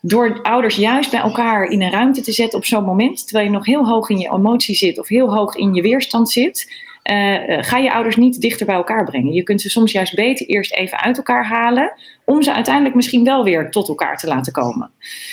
door 0.00 0.38
ouders 0.42 0.76
juist 0.76 1.10
bij 1.10 1.20
elkaar 1.20 1.64
in 1.64 1.82
een 1.82 1.90
ruimte 1.90 2.20
te 2.20 2.32
zetten 2.32 2.58
op 2.58 2.64
zo'n 2.64 2.84
moment, 2.84 3.24
terwijl 3.24 3.46
je 3.46 3.52
nog 3.52 3.66
heel 3.66 3.86
hoog 3.86 4.08
in 4.08 4.18
je 4.18 4.32
emotie 4.32 4.74
zit 4.74 4.98
of 4.98 5.08
heel 5.08 5.34
hoog 5.34 5.54
in 5.54 5.74
je 5.74 5.82
weerstand 5.82 6.30
zit, 6.30 6.72
uh, 7.10 7.62
ga 7.62 7.78
je 7.78 7.92
ouders 7.92 8.16
niet 8.16 8.40
dichter 8.40 8.66
bij 8.66 8.74
elkaar 8.74 9.04
brengen. 9.04 9.32
Je 9.32 9.42
kunt 9.42 9.60
ze 9.60 9.70
soms 9.70 9.92
juist 9.92 10.14
beter 10.14 10.46
eerst 10.46 10.72
even 10.72 10.98
uit 11.00 11.16
elkaar 11.16 11.46
halen, 11.46 11.92
om 12.24 12.42
ze 12.42 12.52
uiteindelijk 12.52 12.94
misschien 12.94 13.24
wel 13.24 13.44
weer 13.44 13.70
tot 13.70 13.88
elkaar 13.88 14.18
te 14.18 14.26
laten 14.26 14.52
komen. 14.52 14.90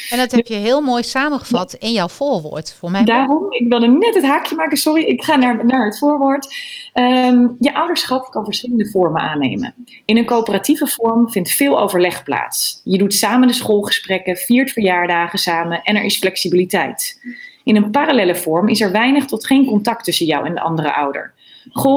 En 0.09 0.17
dat 0.17 0.31
heb 0.31 0.47
je 0.47 0.55
heel 0.55 0.81
mooi 0.81 1.03
samengevat 1.03 1.73
in 1.73 1.91
jouw 1.91 2.07
voorwoord 2.07 2.73
voor 2.73 2.91
mij. 2.91 3.03
Daarom, 3.03 3.51
ik 3.51 3.67
wilde 3.69 3.87
net 3.87 4.15
het 4.15 4.23
haakje 4.23 4.55
maken, 4.55 4.77
sorry, 4.77 5.03
ik 5.03 5.23
ga 5.23 5.35
naar, 5.35 5.65
naar 5.65 5.85
het 5.85 5.97
voorwoord. 5.97 6.55
Um, 6.93 7.55
je 7.59 7.73
ouderschap 7.73 8.31
kan 8.31 8.45
verschillende 8.45 8.89
vormen 8.89 9.21
aannemen. 9.21 9.73
In 10.05 10.17
een 10.17 10.25
coöperatieve 10.25 10.87
vorm 10.87 11.31
vindt 11.31 11.49
veel 11.49 11.79
overleg 11.79 12.23
plaats. 12.23 12.81
Je 12.83 12.97
doet 12.97 13.13
samen 13.13 13.47
de 13.47 13.53
schoolgesprekken, 13.53 14.35
viert 14.35 14.71
verjaardagen 14.71 15.39
samen 15.39 15.81
en 15.83 15.95
er 15.95 16.03
is 16.03 16.17
flexibiliteit. 16.17 17.19
In 17.63 17.75
een 17.75 17.91
parallele 17.91 18.35
vorm 18.35 18.67
is 18.67 18.81
er 18.81 18.91
weinig 18.91 19.25
tot 19.25 19.45
geen 19.45 19.65
contact 19.65 20.03
tussen 20.03 20.25
jou 20.25 20.45
en 20.45 20.53
de 20.53 20.61
andere 20.61 20.93
ouder. 20.93 21.33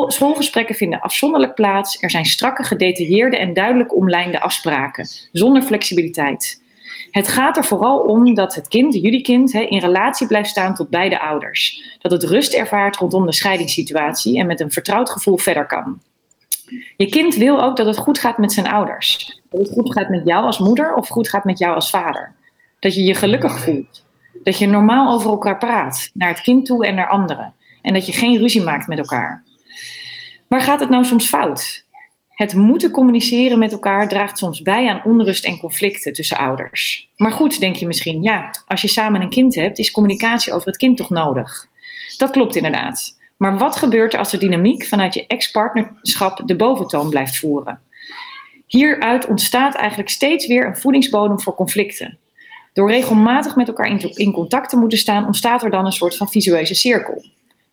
Schoolgesprekken 0.07 0.75
vinden 0.75 1.01
afzonderlijk 1.01 1.55
plaats. 1.55 2.03
Er 2.03 2.11
zijn 2.11 2.25
strakke, 2.25 2.63
gedetailleerde 2.63 3.37
en 3.37 3.55
duidelijk 3.55 3.97
omlijnde 3.97 4.41
afspraken, 4.41 5.09
zonder 5.33 5.63
flexibiliteit. 5.63 6.63
Het 7.11 7.29
gaat 7.29 7.57
er 7.57 7.65
vooral 7.65 7.99
om 7.99 8.35
dat 8.35 8.55
het 8.55 8.69
kind, 8.69 8.95
jullie 8.95 9.23
kind, 9.23 9.53
in 9.53 9.79
relatie 9.79 10.27
blijft 10.27 10.49
staan 10.49 10.75
tot 10.75 10.89
beide 10.89 11.21
ouders. 11.21 11.83
Dat 11.99 12.13
het 12.13 12.23
rust 12.23 12.53
ervaart 12.53 12.97
rondom 12.97 13.27
de 13.27 13.33
scheidingssituatie 13.33 14.39
en 14.39 14.47
met 14.47 14.61
een 14.61 14.73
vertrouwd 14.73 15.11
gevoel 15.11 15.37
verder 15.37 15.67
kan. 15.67 16.01
Je 16.97 17.09
kind 17.09 17.35
wil 17.35 17.63
ook 17.63 17.77
dat 17.77 17.87
het 17.87 17.97
goed 17.97 18.19
gaat 18.19 18.39
met 18.39 18.53
zijn 18.53 18.67
ouders. 18.67 19.41
Dat 19.51 19.61
het 19.61 19.71
goed 19.71 19.93
gaat 19.93 20.09
met 20.09 20.23
jou 20.25 20.45
als 20.45 20.59
moeder 20.59 20.95
of 20.95 21.09
goed 21.09 21.29
gaat 21.29 21.45
met 21.45 21.59
jou 21.59 21.75
als 21.75 21.91
vader. 21.91 22.33
Dat 22.79 22.95
je 22.95 23.03
je 23.03 23.15
gelukkig 23.15 23.59
voelt. 23.59 24.05
Dat 24.43 24.59
je 24.59 24.67
normaal 24.67 25.15
over 25.15 25.31
elkaar 25.31 25.59
praat, 25.59 26.11
naar 26.15 26.29
het 26.29 26.41
kind 26.41 26.67
toe 26.67 26.87
en 26.87 26.95
naar 26.95 27.09
anderen. 27.09 27.55
En 27.83 27.95
dat 27.95 28.07
je 28.07 28.13
geen 28.13 28.39
ruzie 28.39 28.63
maakt 28.63 28.87
met 28.87 28.99
elkaar. 28.99 29.43
Waar 30.49 30.61
gaat 30.61 30.81
het 30.81 30.89
nou 30.89 31.05
soms 31.05 31.27
fout? 31.27 31.85
Het 32.29 32.55
moeten 32.55 32.91
communiceren 32.91 33.59
met 33.59 33.73
elkaar 33.73 34.09
draagt 34.09 34.39
soms 34.39 34.63
bij 34.63 34.89
aan 34.89 35.05
onrust 35.05 35.45
en 35.45 35.59
conflicten 35.59 36.13
tussen 36.13 36.37
ouders. 36.37 37.09
Maar 37.17 37.33
goed, 37.33 37.61
denk 37.61 37.77
je 37.77 37.87
misschien, 37.87 38.23
ja, 38.23 38.51
als 38.67 38.83
je 38.83 38.89
samen 38.89 39.21
een 39.21 39.29
kind 39.29 39.55
hebt, 39.55 39.79
is 39.79 39.91
communicatie 39.91 40.53
over 40.53 40.67
het 40.67 40.77
kind 40.77 40.97
toch 40.97 41.11
nodig? 41.11 41.69
Dat 42.17 42.31
klopt 42.31 42.57
inderdaad. 42.57 43.19
Maar 43.37 43.59
wat 43.59 43.77
gebeurt 43.77 44.13
er 44.13 44.19
als 44.19 44.31
de 44.31 44.39
dynamiek 44.39 44.85
vanuit 44.85 45.15
je 45.15 45.27
ex-partnerschap 45.27 46.43
de 46.45 46.57
boventoon 46.57 47.11
blijft 47.11 47.37
voeren? 47.37 47.81
Hieruit 48.67 49.27
ontstaat 49.27 49.75
eigenlijk 49.75 50.09
steeds 50.09 50.47
weer 50.47 50.67
een 50.67 50.77
voedingsbodem 50.77 51.41
voor 51.41 51.55
conflicten. 51.55 52.19
Door 52.73 52.91
regelmatig 52.91 53.57
met 53.57 53.69
elkaar 53.69 54.03
in, 54.15 54.33
contact 54.33 54.71
te 54.71 54.77
moeten 54.77 54.99
staan, 54.99 55.27
ontstaat 55.27 55.63
er 55.63 55.71
dan 55.71 55.87
een 55.87 55.93
soort 55.93 56.17
van 56.17 56.29
visueuze 56.29 56.75
cirkel. 56.75 57.25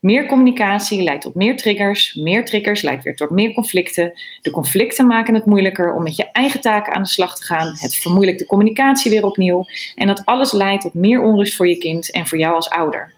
Meer 0.01 0.25
communicatie 0.25 1.01
leidt 1.03 1.21
tot 1.21 1.35
meer 1.35 1.57
triggers. 1.57 2.13
Meer 2.13 2.45
triggers 2.45 2.81
leidt 2.81 3.03
weer 3.03 3.15
tot 3.15 3.29
meer 3.29 3.53
conflicten. 3.53 4.13
De 4.41 4.51
conflicten 4.51 5.07
maken 5.07 5.33
het 5.33 5.45
moeilijker 5.45 5.93
om 5.93 6.03
met 6.03 6.15
je 6.15 6.31
eigen 6.31 6.61
taken 6.61 6.93
aan 6.93 7.01
de 7.01 7.09
slag 7.09 7.37
te 7.37 7.43
gaan. 7.43 7.73
Het 7.77 7.95
vermoeilijkt 7.95 8.39
de 8.39 8.45
communicatie 8.45 9.11
weer 9.11 9.25
opnieuw. 9.25 9.65
En 9.95 10.07
dat 10.07 10.25
alles 10.25 10.51
leidt 10.51 10.81
tot 10.81 10.93
meer 10.93 11.21
onrust 11.21 11.55
voor 11.55 11.67
je 11.67 11.77
kind 11.77 12.11
en 12.11 12.27
voor 12.27 12.37
jou 12.37 12.55
als 12.55 12.69
ouder. 12.69 13.13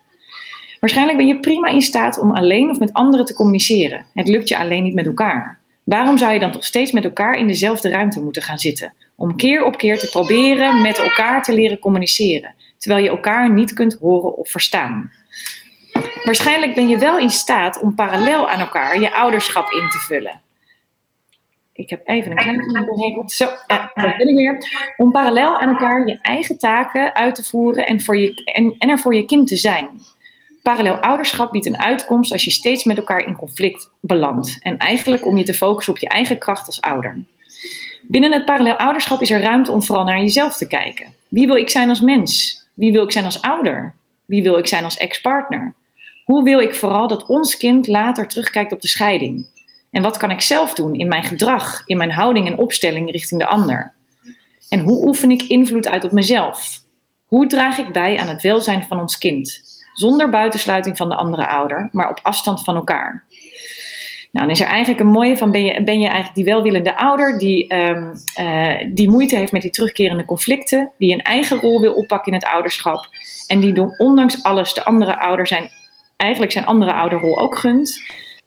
Waarschijnlijk 0.79 1.17
ben 1.17 1.27
je 1.27 1.39
prima 1.39 1.67
in 1.67 1.81
staat 1.81 2.19
om 2.19 2.31
alleen 2.31 2.69
of 2.69 2.79
met 2.79 2.93
anderen 2.93 3.25
te 3.25 3.33
communiceren. 3.33 4.05
Het 4.13 4.27
lukt 4.27 4.49
je 4.49 4.57
alleen 4.57 4.83
niet 4.83 4.93
met 4.93 5.05
elkaar. 5.05 5.59
Waarom 5.83 6.17
zou 6.17 6.33
je 6.33 6.39
dan 6.39 6.51
toch 6.51 6.65
steeds 6.65 6.91
met 6.91 7.03
elkaar 7.03 7.37
in 7.37 7.47
dezelfde 7.47 7.89
ruimte 7.89 8.21
moeten 8.21 8.41
gaan 8.41 8.59
zitten? 8.59 8.93
Om 9.15 9.35
keer 9.35 9.63
op 9.63 9.77
keer 9.77 9.99
te 9.99 10.09
proberen 10.09 10.81
met 10.81 10.97
elkaar 10.97 11.43
te 11.43 11.53
leren 11.53 11.79
communiceren, 11.79 12.55
terwijl 12.77 13.03
je 13.03 13.09
elkaar 13.09 13.53
niet 13.53 13.73
kunt 13.73 13.97
horen 13.99 14.37
of 14.37 14.49
verstaan. 14.49 15.11
Waarschijnlijk 16.23 16.75
ben 16.75 16.87
je 16.87 16.97
wel 16.97 17.17
in 17.17 17.29
staat 17.29 17.79
om 17.79 17.95
parallel 17.95 18.49
aan 18.49 18.59
elkaar 18.59 18.99
je 18.99 19.13
ouderschap 19.13 19.71
in 19.71 19.89
te 19.89 19.97
vullen. 19.97 20.41
Ik 21.73 21.89
heb 21.89 22.07
even 22.07 22.31
een 22.31 22.37
klein 22.37 22.57
beetje 22.57 23.23
Zo, 23.25 23.49
ja, 23.67 23.91
dat 23.93 24.17
ben 24.17 24.27
ik 24.27 24.35
weer. 24.35 24.57
Om 24.97 25.11
parallel 25.11 25.59
aan 25.59 25.69
elkaar 25.69 26.07
je 26.07 26.19
eigen 26.21 26.57
taken 26.57 27.15
uit 27.15 27.35
te 27.35 27.43
voeren 27.43 27.87
en, 27.87 28.01
voor 28.01 28.17
je, 28.17 28.43
en, 28.43 28.75
en 28.77 28.89
er 28.89 28.99
voor 28.99 29.15
je 29.15 29.25
kind 29.25 29.47
te 29.47 29.55
zijn. 29.55 29.89
Parallel 30.61 30.95
ouderschap 30.95 31.51
biedt 31.51 31.65
een 31.65 31.79
uitkomst 31.79 32.31
als 32.31 32.43
je 32.43 32.51
steeds 32.51 32.83
met 32.83 32.97
elkaar 32.97 33.25
in 33.27 33.35
conflict 33.35 33.89
belandt. 33.99 34.57
En 34.61 34.77
eigenlijk 34.77 35.25
om 35.25 35.37
je 35.37 35.43
te 35.43 35.53
focussen 35.53 35.93
op 35.93 35.99
je 35.99 36.07
eigen 36.07 36.37
kracht 36.37 36.67
als 36.67 36.81
ouder. 36.81 37.23
Binnen 38.01 38.31
het 38.31 38.45
parallel 38.45 38.75
ouderschap 38.75 39.21
is 39.21 39.31
er 39.31 39.41
ruimte 39.41 39.71
om 39.71 39.83
vooral 39.83 40.05
naar 40.05 40.19
jezelf 40.19 40.57
te 40.57 40.67
kijken. 40.67 41.13
Wie 41.27 41.47
wil 41.47 41.55
ik 41.55 41.69
zijn 41.69 41.89
als 41.89 42.01
mens? 42.01 42.61
Wie 42.73 42.91
wil 42.91 43.03
ik 43.03 43.11
zijn 43.11 43.25
als 43.25 43.41
ouder? 43.41 43.93
Wie 44.25 44.43
wil 44.43 44.57
ik 44.57 44.67
zijn 44.67 44.83
als 44.83 44.97
ex-partner? 44.97 45.73
Hoe 46.23 46.43
wil 46.43 46.59
ik 46.59 46.75
vooral 46.75 47.07
dat 47.07 47.25
ons 47.25 47.57
kind 47.57 47.87
later 47.87 48.27
terugkijkt 48.27 48.71
op 48.71 48.81
de 48.81 48.87
scheiding? 48.87 49.47
En 49.91 50.01
wat 50.01 50.17
kan 50.17 50.31
ik 50.31 50.41
zelf 50.41 50.73
doen 50.73 50.95
in 50.95 51.07
mijn 51.07 51.23
gedrag, 51.23 51.81
in 51.85 51.97
mijn 51.97 52.11
houding 52.11 52.47
en 52.47 52.57
opstelling 52.57 53.11
richting 53.11 53.41
de 53.41 53.47
ander? 53.47 53.93
En 54.69 54.79
hoe 54.79 55.07
oefen 55.07 55.31
ik 55.31 55.41
invloed 55.41 55.87
uit 55.87 56.03
op 56.03 56.11
mezelf? 56.11 56.81
Hoe 57.25 57.47
draag 57.47 57.77
ik 57.77 57.91
bij 57.91 58.19
aan 58.19 58.27
het 58.27 58.41
welzijn 58.41 58.83
van 58.83 58.99
ons 58.99 59.17
kind? 59.17 59.61
Zonder 59.93 60.29
buitensluiting 60.29 60.97
van 60.97 61.09
de 61.09 61.15
andere 61.15 61.47
ouder, 61.47 61.89
maar 61.91 62.09
op 62.09 62.19
afstand 62.21 62.63
van 62.63 62.75
elkaar. 62.75 63.23
Nou, 64.31 64.45
dan 64.45 64.55
is 64.55 64.61
er 64.61 64.67
eigenlijk 64.67 64.99
een 64.99 65.11
mooie 65.11 65.37
van, 65.37 65.51
ben 65.51 65.65
je, 65.65 65.83
ben 65.83 65.99
je 65.99 66.05
eigenlijk 66.05 66.35
die 66.35 66.45
welwillende 66.45 66.97
ouder 66.97 67.37
die, 67.37 67.75
um, 67.75 68.11
uh, 68.39 68.75
die 68.93 69.09
moeite 69.09 69.35
heeft 69.35 69.51
met 69.51 69.61
die 69.61 69.71
terugkerende 69.71 70.25
conflicten, 70.25 70.91
die 70.97 71.13
een 71.13 71.21
eigen 71.21 71.59
rol 71.59 71.81
wil 71.81 71.93
oppakken 71.93 72.31
in 72.31 72.39
het 72.39 72.47
ouderschap 72.47 73.07
en 73.47 73.59
die 73.59 73.97
ondanks 73.97 74.43
alles 74.43 74.73
de 74.73 74.83
andere 74.83 75.19
ouder 75.19 75.47
zijn 75.47 75.69
eigenlijk 76.23 76.51
zijn 76.51 76.65
andere 76.65 76.93
ouderrol 76.93 77.39
ook 77.39 77.57
gunt. 77.57 78.01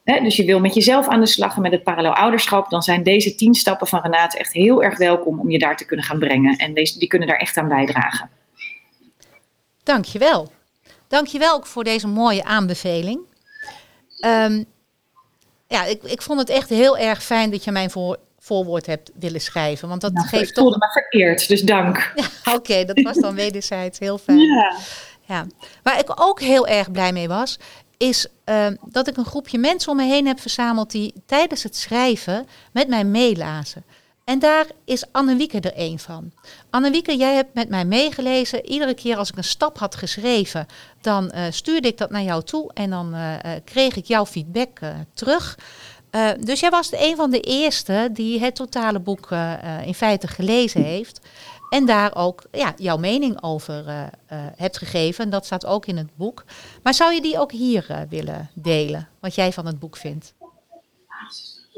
dus 0.05 0.37
je 0.37 0.45
wil 0.45 0.61
met 0.61 0.75
jezelf 0.75 1.09
aan 1.09 1.21
de 1.21 1.27
slag 1.27 1.57
en 1.57 1.63
met 1.63 1.73
het 1.73 1.83
parallel 1.83 2.15
ouderschap, 2.15 2.71
dan 2.71 2.83
zijn 2.83 3.03
deze 3.03 3.35
tien 3.35 3.55
stappen 3.55 3.87
van 3.87 4.01
Renate 4.01 4.39
echt 4.39 4.53
heel 4.53 4.83
erg 4.83 4.99
welkom 4.99 5.41
om 5.41 5.51
je 5.51 5.59
daar 5.59 5.77
te 5.77 5.87
kunnen 5.87 6.05
gaan 6.05 6.19
brengen. 6.19 6.57
En 6.57 6.75
deze, 6.75 6.99
die 6.99 7.09
kunnen 7.09 7.29
daar 7.29 7.39
echt 7.39 7.57
aan 7.57 7.69
bijdragen. 7.69 8.31
Dankjewel. 9.83 10.53
Dankjewel 11.09 11.55
ook 11.55 11.67
voor 11.67 11.85
deze 11.85 12.07
mooie 12.07 12.45
aanbeveling. 12.45 13.21
Um, 14.21 14.65
ja, 15.69 15.85
ik, 15.85 16.03
ik 16.03 16.23
vond 16.23 16.39
het 16.39 16.49
echt 16.49 16.69
heel 16.69 16.99
erg 16.99 17.23
fijn 17.23 17.51
dat 17.51 17.65
je 17.65 17.71
mijn 17.71 17.91
voor, 17.91 18.19
voorwoord 18.39 18.87
hebt 18.87 19.11
willen 19.15 19.41
schrijven. 19.41 19.89
Want 19.89 20.01
dat 20.01 20.13
nou, 20.13 20.27
geeft 20.27 20.51
ik 20.51 20.55
voelde 20.55 20.79
me 20.79 21.03
vereerd, 21.03 21.49
dus 21.49 21.63
dank. 21.63 22.13
Ja, 22.15 22.55
Oké, 22.55 22.85
dat 22.85 23.01
was 23.01 23.17
dan 23.17 23.35
wederzijds 23.45 23.99
heel 23.99 24.19
fijn. 24.19 24.39
Ja. 24.39 24.77
Ja. 25.27 25.47
Waar 25.83 25.99
ik 25.99 26.21
ook 26.21 26.41
heel 26.41 26.67
erg 26.67 26.91
blij 26.91 27.13
mee 27.13 27.29
was, 27.29 27.59
is 27.97 28.27
uh, 28.45 28.67
dat 28.83 29.09
ik 29.09 29.17
een 29.17 29.25
groepje 29.25 29.59
mensen 29.59 29.91
om 29.91 29.97
me 29.97 30.05
heen 30.05 30.27
heb 30.27 30.41
verzameld 30.41 30.91
die 30.91 31.15
tijdens 31.27 31.63
het 31.63 31.77
schrijven 31.77 32.47
met 32.73 32.89
mij 32.89 33.05
meelazen. 33.05 33.85
En 34.25 34.39
daar 34.39 34.67
is 34.85 35.05
Annewieke 35.13 35.61
er 35.61 35.73
een 35.75 35.99
van. 35.99 36.33
Annewieke, 36.71 37.17
jij 37.17 37.35
hebt 37.35 37.55
met 37.55 37.69
mij 37.69 37.85
meegelezen. 37.85 38.67
Iedere 38.67 38.95
keer 38.95 39.17
als 39.17 39.31
ik 39.31 39.37
een 39.37 39.45
stap 39.45 39.79
had 39.79 39.95
geschreven, 39.95 40.67
dan 41.01 41.33
uh, 41.35 41.43
stuurde 41.51 41.89
ik 41.89 41.99
dat 41.99 42.11
naar 42.11 42.23
jou 42.23 42.43
toe 42.43 42.71
en 42.75 42.91
dan 42.91 43.15
uh, 43.15 43.35
kreeg 43.65 43.97
ik 43.97 44.07
jouw 44.07 44.27
feedback 44.27 44.79
terug. 45.15 45.59
dus 46.41 46.61
jij 46.61 46.71
was 46.71 46.93
een 46.93 47.17
van 47.17 47.31
de 47.31 47.41
eerste 47.41 48.09
die 48.13 48.41
het 48.41 48.55
totale 48.55 48.99
boek 48.99 49.29
in 49.85 49.95
feite 49.95 50.29
gelezen 50.29 50.83
heeft. 50.83 51.21
En 51.69 51.87
daar 51.87 52.17
ook 52.17 52.43
ja, 52.53 52.73
jouw 52.77 52.97
mening 52.97 53.43
over 53.43 53.85
uh, 53.87 54.03
hebt 54.57 54.79
gegeven. 54.79 55.25
En 55.25 55.31
dat 55.31 55.45
staat 55.45 55.67
ook 55.67 55.87
in 55.87 55.97
het 55.97 56.17
boek. 56.17 56.45
Maar 56.83 56.95
zou 56.95 57.15
je 57.15 57.21
die 57.21 57.39
ook 57.39 57.53
hier 57.53 57.87
uh, 57.91 57.97
willen 58.09 58.51
delen? 58.55 59.09
Wat 59.21 59.35
jij 59.35 59.53
van 59.53 59.67
het 59.67 59.79
boek 59.79 59.97
vindt? 59.97 60.35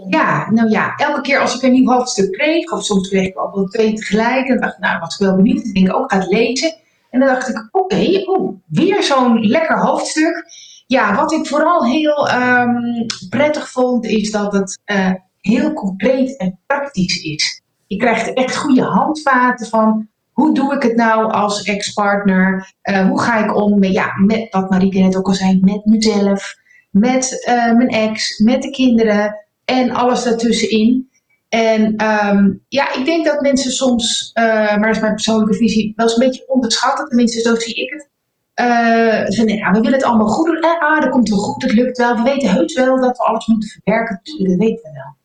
Ja, 0.09 0.51
nou 0.51 0.69
ja, 0.69 0.97
elke 0.97 1.21
keer 1.21 1.41
als 1.41 1.55
ik 1.55 1.63
een 1.63 1.73
nieuw 1.73 1.91
hoofdstuk 1.91 2.33
kreeg, 2.33 2.73
of 2.73 2.85
soms 2.85 3.09
kreeg 3.09 3.27
ik 3.27 3.41
ook 3.41 3.55
wel 3.55 3.65
twee 3.65 3.93
tegelijk, 3.93 4.49
dan 4.49 4.61
dacht 4.61 4.75
ik, 4.75 4.81
nou, 4.81 4.99
was 4.99 5.15
ik 5.15 5.27
wel 5.27 5.37
benieuwd. 5.37 5.71
Ik 5.73 5.95
ook, 5.95 6.13
ga 6.13 6.19
het 6.19 6.31
lezen. 6.31 6.77
En 7.11 7.21
dan 7.21 7.29
dacht 7.29 7.49
ik, 7.49 7.69
oké, 7.71 7.95
okay, 7.95 8.25
weer 8.67 9.03
zo'n 9.03 9.41
lekker 9.41 9.81
hoofdstuk. 9.81 10.45
Ja, 10.87 11.15
wat 11.15 11.33
ik 11.33 11.47
vooral 11.47 11.85
heel 11.85 12.31
um, 12.31 13.07
prettig 13.29 13.71
vond, 13.71 14.05
is 14.07 14.31
dat 14.31 14.53
het 14.53 14.81
heel 15.41 15.73
concreet 15.73 16.37
en 16.37 16.59
praktisch 16.67 17.23
is. 17.23 17.63
Je 17.89 17.97
krijgt 17.97 18.33
echt 18.33 18.57
goede 18.57 18.83
handvaten 18.83 19.67
van 19.67 20.09
hoe 20.33 20.55
doe 20.55 20.75
ik 20.75 20.83
het 20.83 20.97
nou 20.97 21.33
als 21.33 21.63
ex-partner? 21.63 22.73
Uh, 22.83 23.09
hoe 23.09 23.21
ga 23.21 23.45
ik 23.45 23.57
om 23.57 23.79
met, 23.79 23.93
ja, 23.93 24.13
met 24.27 24.47
wat 24.51 24.71
Marieke 24.71 24.99
net 24.99 25.17
ook 25.17 25.27
al 25.27 25.35
zei, 25.35 25.61
met 25.63 25.85
mezelf, 25.85 26.55
met 26.91 27.45
uh, 27.49 27.77
mijn 27.77 27.89
ex, 27.89 28.39
met 28.39 28.63
de 28.63 28.71
kinderen 28.71 29.47
en 29.65 29.91
alles 29.91 30.23
daartussenin. 30.23 31.11
En 31.49 32.05
um, 32.05 32.65
ja, 32.69 32.95
ik 32.95 33.05
denk 33.05 33.25
dat 33.25 33.41
mensen 33.41 33.71
soms, 33.71 34.31
uh, 34.35 34.45
maar 34.45 34.87
dat 34.87 34.95
is 34.95 35.01
mijn 35.01 35.15
persoonlijke 35.15 35.55
visie, 35.55 35.93
wel 35.97 36.07
eens 36.07 36.17
een 36.17 36.27
beetje 36.27 36.49
onderschatten. 36.49 37.09
Tenminste, 37.09 37.41
zo 37.41 37.55
zie 37.55 37.75
ik 37.75 37.91
het. 37.91 38.09
Ze 39.35 39.55
ja, 39.57 39.71
we 39.71 39.81
willen 39.81 39.99
het 39.99 40.05
allemaal 40.05 40.27
goed 40.27 40.47
doen. 40.47 40.61
Eh, 40.61 40.81
ah, 40.81 41.01
dat 41.01 41.11
komt 41.11 41.29
wel 41.29 41.39
goed, 41.39 41.63
het 41.63 41.73
lukt 41.73 41.99
wel. 41.99 42.17
We 42.17 42.23
weten 42.23 42.51
heus 42.51 42.75
wel 42.75 43.01
dat 43.01 43.17
we 43.17 43.25
alles 43.25 43.47
moeten 43.47 43.69
verwerken. 43.69 44.21
Dat 44.23 44.57
weten 44.57 44.83
we 44.83 44.91
wel. 44.93 45.18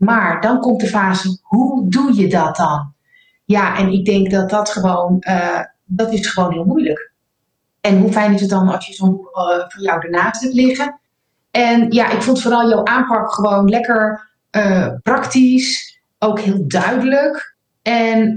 Maar 0.00 0.40
dan 0.40 0.60
komt 0.60 0.80
de 0.80 0.86
fase, 0.86 1.38
hoe 1.42 1.90
doe 1.90 2.14
je 2.14 2.28
dat 2.28 2.56
dan? 2.56 2.92
Ja, 3.44 3.76
en 3.76 3.92
ik 3.92 4.04
denk 4.04 4.30
dat 4.30 4.50
dat 4.50 4.70
gewoon, 4.70 5.16
uh, 5.20 5.60
dat 5.84 6.12
is 6.12 6.26
gewoon 6.26 6.52
heel 6.52 6.64
moeilijk. 6.64 7.12
En 7.80 8.00
hoe 8.00 8.12
fijn 8.12 8.32
is 8.32 8.40
het 8.40 8.50
dan 8.50 8.68
als 8.68 8.86
je 8.86 8.94
zo'n 8.94 9.12
uh, 9.12 9.68
voor 9.68 9.82
jou 9.82 10.00
ernaast 10.00 10.42
hebt 10.42 10.54
liggen? 10.54 11.00
En 11.50 11.90
ja, 11.90 12.10
ik 12.10 12.22
vond 12.22 12.42
vooral 12.42 12.68
jouw 12.68 12.84
aanpak 12.84 13.34
gewoon 13.34 13.68
lekker 13.68 14.30
uh, 14.56 14.88
praktisch, 15.02 16.00
ook 16.18 16.40
heel 16.40 16.68
duidelijk. 16.68 17.56
En 17.82 18.32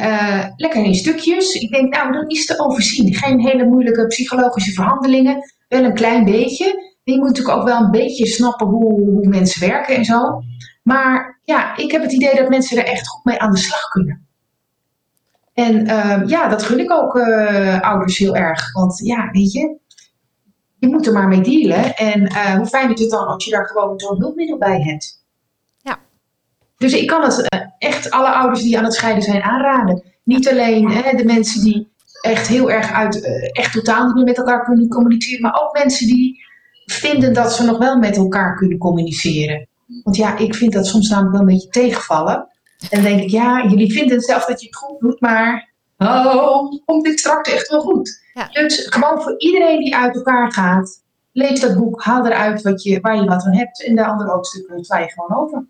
lekker 0.55 0.83
in 0.83 0.95
stukjes. 0.95 1.53
Ik 1.53 1.71
denk, 1.71 1.93
nou, 1.93 2.11
dat 2.11 2.31
is 2.31 2.45
te 2.45 2.59
overzien. 2.59 3.13
Geen 3.13 3.39
hele 3.39 3.65
moeilijke 3.65 4.07
psychologische 4.07 4.71
verhandelingen. 4.71 5.53
Wel 5.67 5.83
een 5.83 5.93
klein 5.93 6.23
beetje. 6.25 6.91
Je 7.03 7.17
moet 7.17 7.27
natuurlijk 7.27 7.57
ook 7.57 7.67
wel 7.67 7.79
een 7.79 7.91
beetje 7.91 8.27
snappen 8.27 8.67
hoe, 8.67 9.01
hoe 9.01 9.27
mensen 9.27 9.67
werken 9.67 9.95
en 9.95 10.05
zo. 10.05 10.43
Maar 10.83 11.39
ja, 11.43 11.77
ik 11.77 11.91
heb 11.91 12.01
het 12.01 12.11
idee 12.11 12.35
dat 12.35 12.49
mensen 12.49 12.77
er 12.77 12.85
echt 12.85 13.07
goed 13.07 13.25
mee 13.25 13.39
aan 13.39 13.51
de 13.51 13.57
slag 13.57 13.87
kunnen. 13.87 14.27
En 15.53 15.87
uh, 15.87 16.21
ja, 16.25 16.47
dat 16.47 16.63
gun 16.63 16.79
ik 16.79 16.91
ook 16.91 17.15
uh, 17.15 17.79
ouders 17.81 18.17
heel 18.17 18.35
erg. 18.35 18.73
Want 18.73 18.97
ja, 18.97 19.29
weet 19.31 19.51
je, 19.51 19.77
je 20.79 20.87
moet 20.87 21.07
er 21.07 21.13
maar 21.13 21.27
mee 21.27 21.41
dealen. 21.41 21.95
En 21.95 22.21
uh, 22.21 22.55
hoe 22.55 22.65
fijn 22.65 22.93
is 22.93 22.99
het 22.99 23.09
dan 23.09 23.27
als 23.27 23.45
je 23.45 23.51
daar 23.51 23.65
gewoon 23.65 23.99
zo'n 23.99 24.19
hulpmiddel 24.19 24.57
bij 24.57 24.81
hebt. 24.81 25.23
Ja. 25.81 25.99
Dus 26.77 26.93
ik 26.93 27.07
kan 27.07 27.23
het 27.23 27.47
echt 27.77 28.11
alle 28.11 28.29
ouders 28.31 28.61
die 28.61 28.77
aan 28.77 28.83
het 28.83 28.93
scheiden 28.93 29.23
zijn 29.23 29.41
aanraden. 29.41 30.03
Niet 30.23 30.49
alleen 30.49 30.89
hè, 30.89 31.17
de 31.17 31.25
mensen 31.25 31.63
die 31.63 31.91
echt 32.21 32.47
heel 32.47 32.71
erg 32.71 32.91
uit, 32.91 33.25
echt 33.51 33.73
totaal 33.73 34.05
niet 34.05 34.15
meer 34.15 34.23
met 34.23 34.37
elkaar 34.37 34.63
kunnen 34.63 34.87
communiceren. 34.87 35.41
Maar 35.41 35.61
ook 35.61 35.77
mensen 35.77 36.07
die 36.07 36.43
vinden 36.85 37.33
dat 37.33 37.53
ze 37.53 37.65
nog 37.65 37.77
wel 37.77 37.97
met 37.97 38.17
elkaar 38.17 38.55
kunnen 38.55 38.77
communiceren. 38.77 39.67
Want 40.03 40.15
ja, 40.15 40.37
ik 40.37 40.55
vind 40.55 40.73
dat 40.73 40.87
soms 40.87 41.09
namelijk 41.09 41.31
wel 41.33 41.41
een 41.41 41.53
beetje 41.53 41.69
tegenvallen. 41.69 42.47
En 42.89 43.03
dan 43.03 43.03
denk 43.03 43.21
ik, 43.21 43.29
ja, 43.29 43.65
jullie 43.67 43.93
vinden 43.93 44.15
het 44.15 44.25
zelf 44.25 44.45
dat 44.45 44.61
je 44.61 44.67
het 44.67 44.75
goed 44.75 44.99
doet, 44.99 45.21
maar 45.21 45.69
oh, 45.97 46.71
komt 46.85 47.03
dit 47.05 47.19
straks 47.19 47.53
echt 47.53 47.69
wel 47.69 47.81
goed? 47.81 48.21
Ja. 48.33 48.47
Dus 48.51 48.87
gewoon 48.89 49.21
voor 49.21 49.35
iedereen 49.37 49.79
die 49.79 49.95
uit 49.95 50.15
elkaar 50.15 50.51
gaat, 50.51 51.01
lees 51.31 51.59
dat 51.59 51.77
boek, 51.77 52.03
haal 52.03 52.25
eruit 52.25 52.61
wat 52.61 52.83
je, 52.83 52.99
waar 52.99 53.15
je 53.15 53.25
wat 53.25 53.43
aan 53.43 53.55
hebt 53.55 53.83
en 53.83 53.95
de 53.95 54.05
andere 54.05 54.29
hoofdstukken 54.29 54.83
sla 54.83 54.97
je 54.97 55.09
gewoon 55.09 55.43
over. 55.43 55.65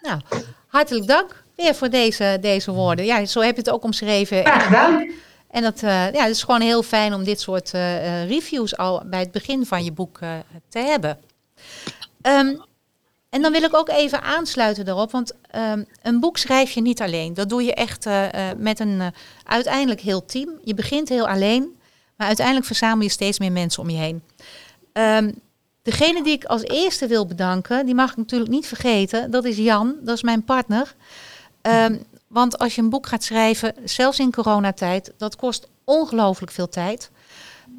Nou, 0.00 0.20
hartelijk 0.66 1.06
dank 1.06 1.42
weer 1.56 1.74
voor 1.74 1.90
deze, 1.90 2.38
deze 2.40 2.72
woorden. 2.72 3.04
Ja, 3.04 3.24
zo 3.24 3.40
heb 3.40 3.54
je 3.54 3.60
het 3.60 3.70
ook 3.70 3.84
omschreven. 3.84 4.46
Graag 4.46 4.64
gedaan. 4.66 5.10
En 5.50 5.62
dat, 5.62 5.82
uh, 5.82 6.12
ja, 6.12 6.22
het 6.22 6.30
is 6.30 6.42
gewoon 6.42 6.60
heel 6.60 6.82
fijn 6.82 7.14
om 7.14 7.24
dit 7.24 7.40
soort 7.40 7.72
uh, 7.74 8.28
reviews 8.28 8.76
al 8.76 9.02
bij 9.06 9.20
het 9.20 9.30
begin 9.30 9.66
van 9.66 9.84
je 9.84 9.92
boek 9.92 10.18
uh, 10.22 10.30
te 10.68 10.78
hebben. 10.78 11.18
Um, 12.22 12.62
en 13.30 13.42
dan 13.42 13.52
wil 13.52 13.62
ik 13.62 13.76
ook 13.76 13.88
even 13.88 14.22
aansluiten 14.22 14.84
daarop, 14.84 15.10
want 15.10 15.32
um, 15.56 15.86
een 16.02 16.20
boek 16.20 16.38
schrijf 16.38 16.70
je 16.70 16.80
niet 16.80 17.00
alleen. 17.00 17.34
Dat 17.34 17.48
doe 17.48 17.62
je 17.62 17.74
echt 17.74 18.06
uh, 18.06 18.24
uh, 18.24 18.30
met 18.56 18.80
een 18.80 19.00
uh, 19.00 19.06
uiteindelijk 19.44 20.00
heel 20.00 20.24
team. 20.24 20.58
Je 20.64 20.74
begint 20.74 21.08
heel 21.08 21.28
alleen, 21.28 21.78
maar 22.16 22.26
uiteindelijk 22.26 22.66
verzamel 22.66 23.02
je 23.02 23.10
steeds 23.10 23.38
meer 23.38 23.52
mensen 23.52 23.82
om 23.82 23.90
je 23.90 23.96
heen. 23.96 24.22
Um, 24.92 25.34
degene 25.82 26.22
die 26.22 26.32
ik 26.32 26.44
als 26.44 26.62
eerste 26.62 27.06
wil 27.06 27.26
bedanken, 27.26 27.86
die 27.86 27.94
mag 27.94 28.10
ik 28.10 28.16
natuurlijk 28.16 28.50
niet 28.50 28.66
vergeten, 28.66 29.30
dat 29.30 29.44
is 29.44 29.56
Jan, 29.56 29.96
dat 30.00 30.16
is 30.16 30.22
mijn 30.22 30.44
partner. 30.44 30.94
Um, 31.62 32.02
want 32.26 32.58
als 32.58 32.74
je 32.74 32.82
een 32.82 32.90
boek 32.90 33.06
gaat 33.06 33.24
schrijven, 33.24 33.74
zelfs 33.84 34.18
in 34.18 34.32
coronatijd, 34.32 35.12
dat 35.16 35.36
kost 35.36 35.68
ongelooflijk 35.84 36.52
veel 36.52 36.68
tijd. 36.68 37.10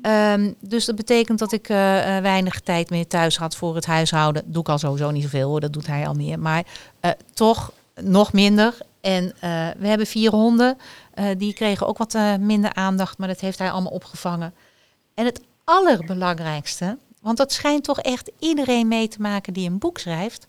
Um, 0.02 0.56
dus 0.60 0.86
dat 0.86 0.96
betekent 0.96 1.40
dat 1.40 1.52
ik 1.52 1.70
uh, 1.70 1.78
uh, 1.78 2.22
weinig 2.22 2.60
tijd 2.60 2.90
meer 2.90 3.08
thuis 3.08 3.38
had 3.38 3.56
voor 3.56 3.76
het 3.76 3.86
huishouden. 3.86 4.44
Doe 4.46 4.62
ik 4.62 4.70
al 4.70 4.78
sowieso 4.78 5.12
niet 5.12 5.24
zoveel 5.24 5.50
hoor, 5.50 5.60
dat 5.60 5.74
doet 5.74 5.88
hij 5.88 6.08
al 6.08 6.14
meer. 6.14 6.40
Maar 6.40 6.64
uh, 7.02 7.12
toch 7.34 7.72
nog 8.02 8.34
minder. 8.34 8.78
En 9.02 9.34
we 9.80 9.88
hebben 9.88 10.08
vier 10.08 10.32
honden. 10.32 10.78
die 11.38 11.54
kregen 11.54 11.88
ook 11.88 11.98
wat 11.98 12.18
minder 12.40 12.74
aandacht, 12.74 13.18
maar 13.18 13.28
dat 13.28 13.40
heeft 13.40 13.60
hij 13.60 13.72
allemaal 13.72 13.92
opgevangen. 13.92 14.54
En 15.14 15.26
het 15.26 15.42
allerbelangrijkste, 15.64 16.98
want 17.22 17.38
dat 17.38 17.52
schijnt 17.52 17.84
toch 17.84 18.00
echt 18.00 18.32
iedereen 18.40 18.88
mee 18.88 19.08
te 19.08 19.22
maken 19.22 19.54
die 19.54 19.70
een 19.70 19.78
boek 19.78 19.98
schrijft 19.98 20.46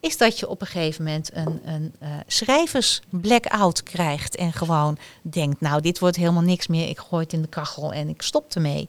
is 0.00 0.16
dat 0.16 0.38
je 0.38 0.48
op 0.48 0.60
een 0.60 0.66
gegeven 0.66 1.04
moment 1.04 1.30
een, 1.34 1.60
een 1.64 1.94
uh, 2.02 2.08
schrijvers-blackout 2.26 3.82
krijgt. 3.82 4.36
En 4.36 4.52
gewoon 4.52 4.98
denkt, 5.22 5.60
nou, 5.60 5.80
dit 5.80 5.98
wordt 5.98 6.16
helemaal 6.16 6.42
niks 6.42 6.66
meer. 6.66 6.88
Ik 6.88 6.98
gooi 6.98 7.22
het 7.22 7.32
in 7.32 7.42
de 7.42 7.48
kachel 7.48 7.92
en 7.92 8.08
ik 8.08 8.22
stop 8.22 8.54
ermee. 8.54 8.88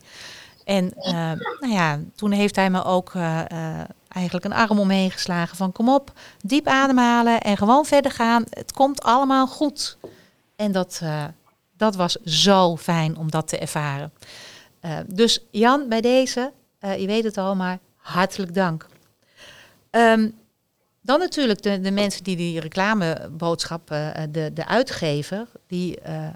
En 0.64 0.92
uh, 0.96 1.12
nou 1.60 1.68
ja, 1.68 2.00
toen 2.14 2.30
heeft 2.30 2.56
hij 2.56 2.70
me 2.70 2.84
ook 2.84 3.14
uh, 3.14 3.40
eigenlijk 4.08 4.44
een 4.44 4.52
arm 4.52 4.78
omheen 4.78 5.10
geslagen 5.10 5.56
van 5.56 5.72
kom 5.72 5.88
op, 5.88 6.12
diep 6.40 6.66
ademhalen 6.66 7.40
en 7.40 7.56
gewoon 7.56 7.84
verder 7.84 8.12
gaan. 8.12 8.44
Het 8.50 8.72
komt 8.72 9.02
allemaal 9.02 9.46
goed. 9.46 9.98
En 10.56 10.72
dat, 10.72 11.02
dat 11.76 11.96
was 11.96 12.16
zo 12.24 12.76
fijn 12.76 13.16
om 13.16 13.30
dat 13.30 13.48
te 13.48 13.58
ervaren. 13.58 14.12
dus 15.06 15.44
Jan, 15.50 15.88
bij 15.88 16.00
deze, 16.00 16.52
je 16.80 17.06
weet 17.06 17.24
het 17.24 17.38
al, 17.38 17.56
maar 17.56 17.78
hartelijk 17.96 18.54
dank. 18.54 18.86
Um, 19.90 20.39
dan 21.10 21.18
natuurlijk 21.18 21.62
de, 21.62 21.80
de 21.80 21.90
mensen 21.90 22.24
die 22.24 22.36
die 22.36 22.60
reclameboodschap, 22.60 23.90
uh, 23.92 24.10
de, 24.30 24.50
de 24.54 24.66
uitgever, 24.66 25.46
die 25.66 25.98
uh, 26.08 26.28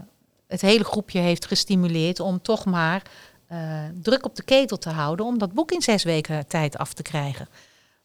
het 0.46 0.60
hele 0.60 0.84
groepje 0.84 1.18
heeft 1.18 1.46
gestimuleerd 1.46 2.20
om 2.20 2.42
toch 2.42 2.64
maar 2.64 3.02
druk 4.02 4.24
op 4.24 4.36
de 4.36 4.42
ketel 4.42 4.78
te 4.78 4.90
houden 4.90 5.26
om 5.26 5.38
dat 5.38 5.52
boek 5.52 5.72
in 5.72 5.82
zes 5.82 6.02
weken 6.02 6.46
tijd 6.46 6.78
af 6.78 6.92
te 6.92 7.02
krijgen. 7.02 7.48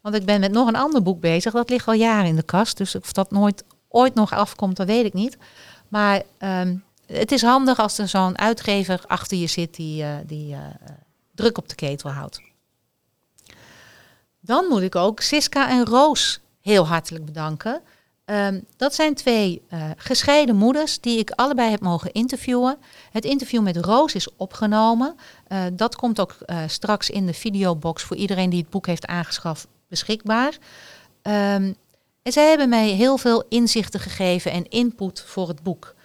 Want 0.02 0.16
ik 0.16 0.26
ben 0.26 0.40
met 0.40 0.52
nog 0.52 0.68
een 0.68 0.76
ander 0.76 1.04
boek 1.04 1.20
bezig, 1.20 1.54
dat 1.54 1.70
ligt 1.70 1.88
al 1.88 1.94
jaren 1.94 2.26
in 2.30 2.36
de 2.36 2.44
kast. 2.44 2.78
Dus 2.78 2.96
of 2.96 3.12
dat 3.12 3.32
nooit 3.32 3.64
ooit 3.88 4.14
nog 4.14 4.34
afkomt, 4.34 4.78
dat 4.78 4.88
weet 4.88 5.06
ik 5.06 5.14
niet. 5.14 5.38
Maar 5.88 6.22
um, 6.40 6.84
het 7.06 7.32
is 7.32 7.42
handig 7.42 7.80
als 7.80 7.98
er 7.98 8.08
zo'n 8.08 8.38
uitgever 8.38 9.02
achter 9.08 9.38
je 9.38 9.48
zit 9.48 9.76
die, 9.76 10.06
die 10.26 10.56
druk 11.36 11.58
op 11.58 11.70
de 11.70 11.76
ketel 11.76 12.10
houdt. 12.10 12.42
Dan 14.40 14.66
moet 14.66 14.82
ik 14.82 14.96
ook 14.96 15.20
Siska 15.20 15.70
en 15.70 15.86
Roos 15.86 16.40
heel 16.62 16.88
hartelijk 16.88 17.26
bedanken. 17.26 17.82
Um, 18.26 18.66
dat 18.78 18.96
zijn 18.96 19.14
twee 19.14 19.62
uh, 19.74 19.84
gescheiden 19.98 20.56
moeders 20.56 21.00
die 21.00 21.20
ik 21.20 21.32
allebei 21.32 21.70
heb 21.70 21.80
mogen 21.80 22.12
interviewen. 22.12 22.78
Het 23.12 23.26
interview 23.26 23.62
met 23.62 23.78
Roos 23.78 24.16
is 24.16 24.36
opgenomen. 24.36 25.16
Uh, 25.48 25.64
dat 25.74 25.96
komt 25.96 26.20
ook 26.20 26.38
uh, 26.46 26.58
straks 26.68 27.10
in 27.10 27.26
de 27.26 27.34
videobox 27.34 28.04
voor 28.04 28.16
iedereen 28.16 28.50
die 28.50 28.62
het 28.62 28.70
boek 28.70 28.86
heeft 28.86 29.06
aangeschaft 29.06 29.68
beschikbaar. 29.88 30.58
Um, 31.22 31.76
en 32.22 32.32
zij 32.32 32.50
hebben 32.50 32.70
mij 32.70 32.88
heel 32.90 33.18
veel 33.18 33.44
inzichten 33.50 34.00
gegeven 34.00 34.52
en 34.52 34.70
input 34.70 35.22
voor 35.22 35.48
het 35.48 35.64
boek. 35.64 35.96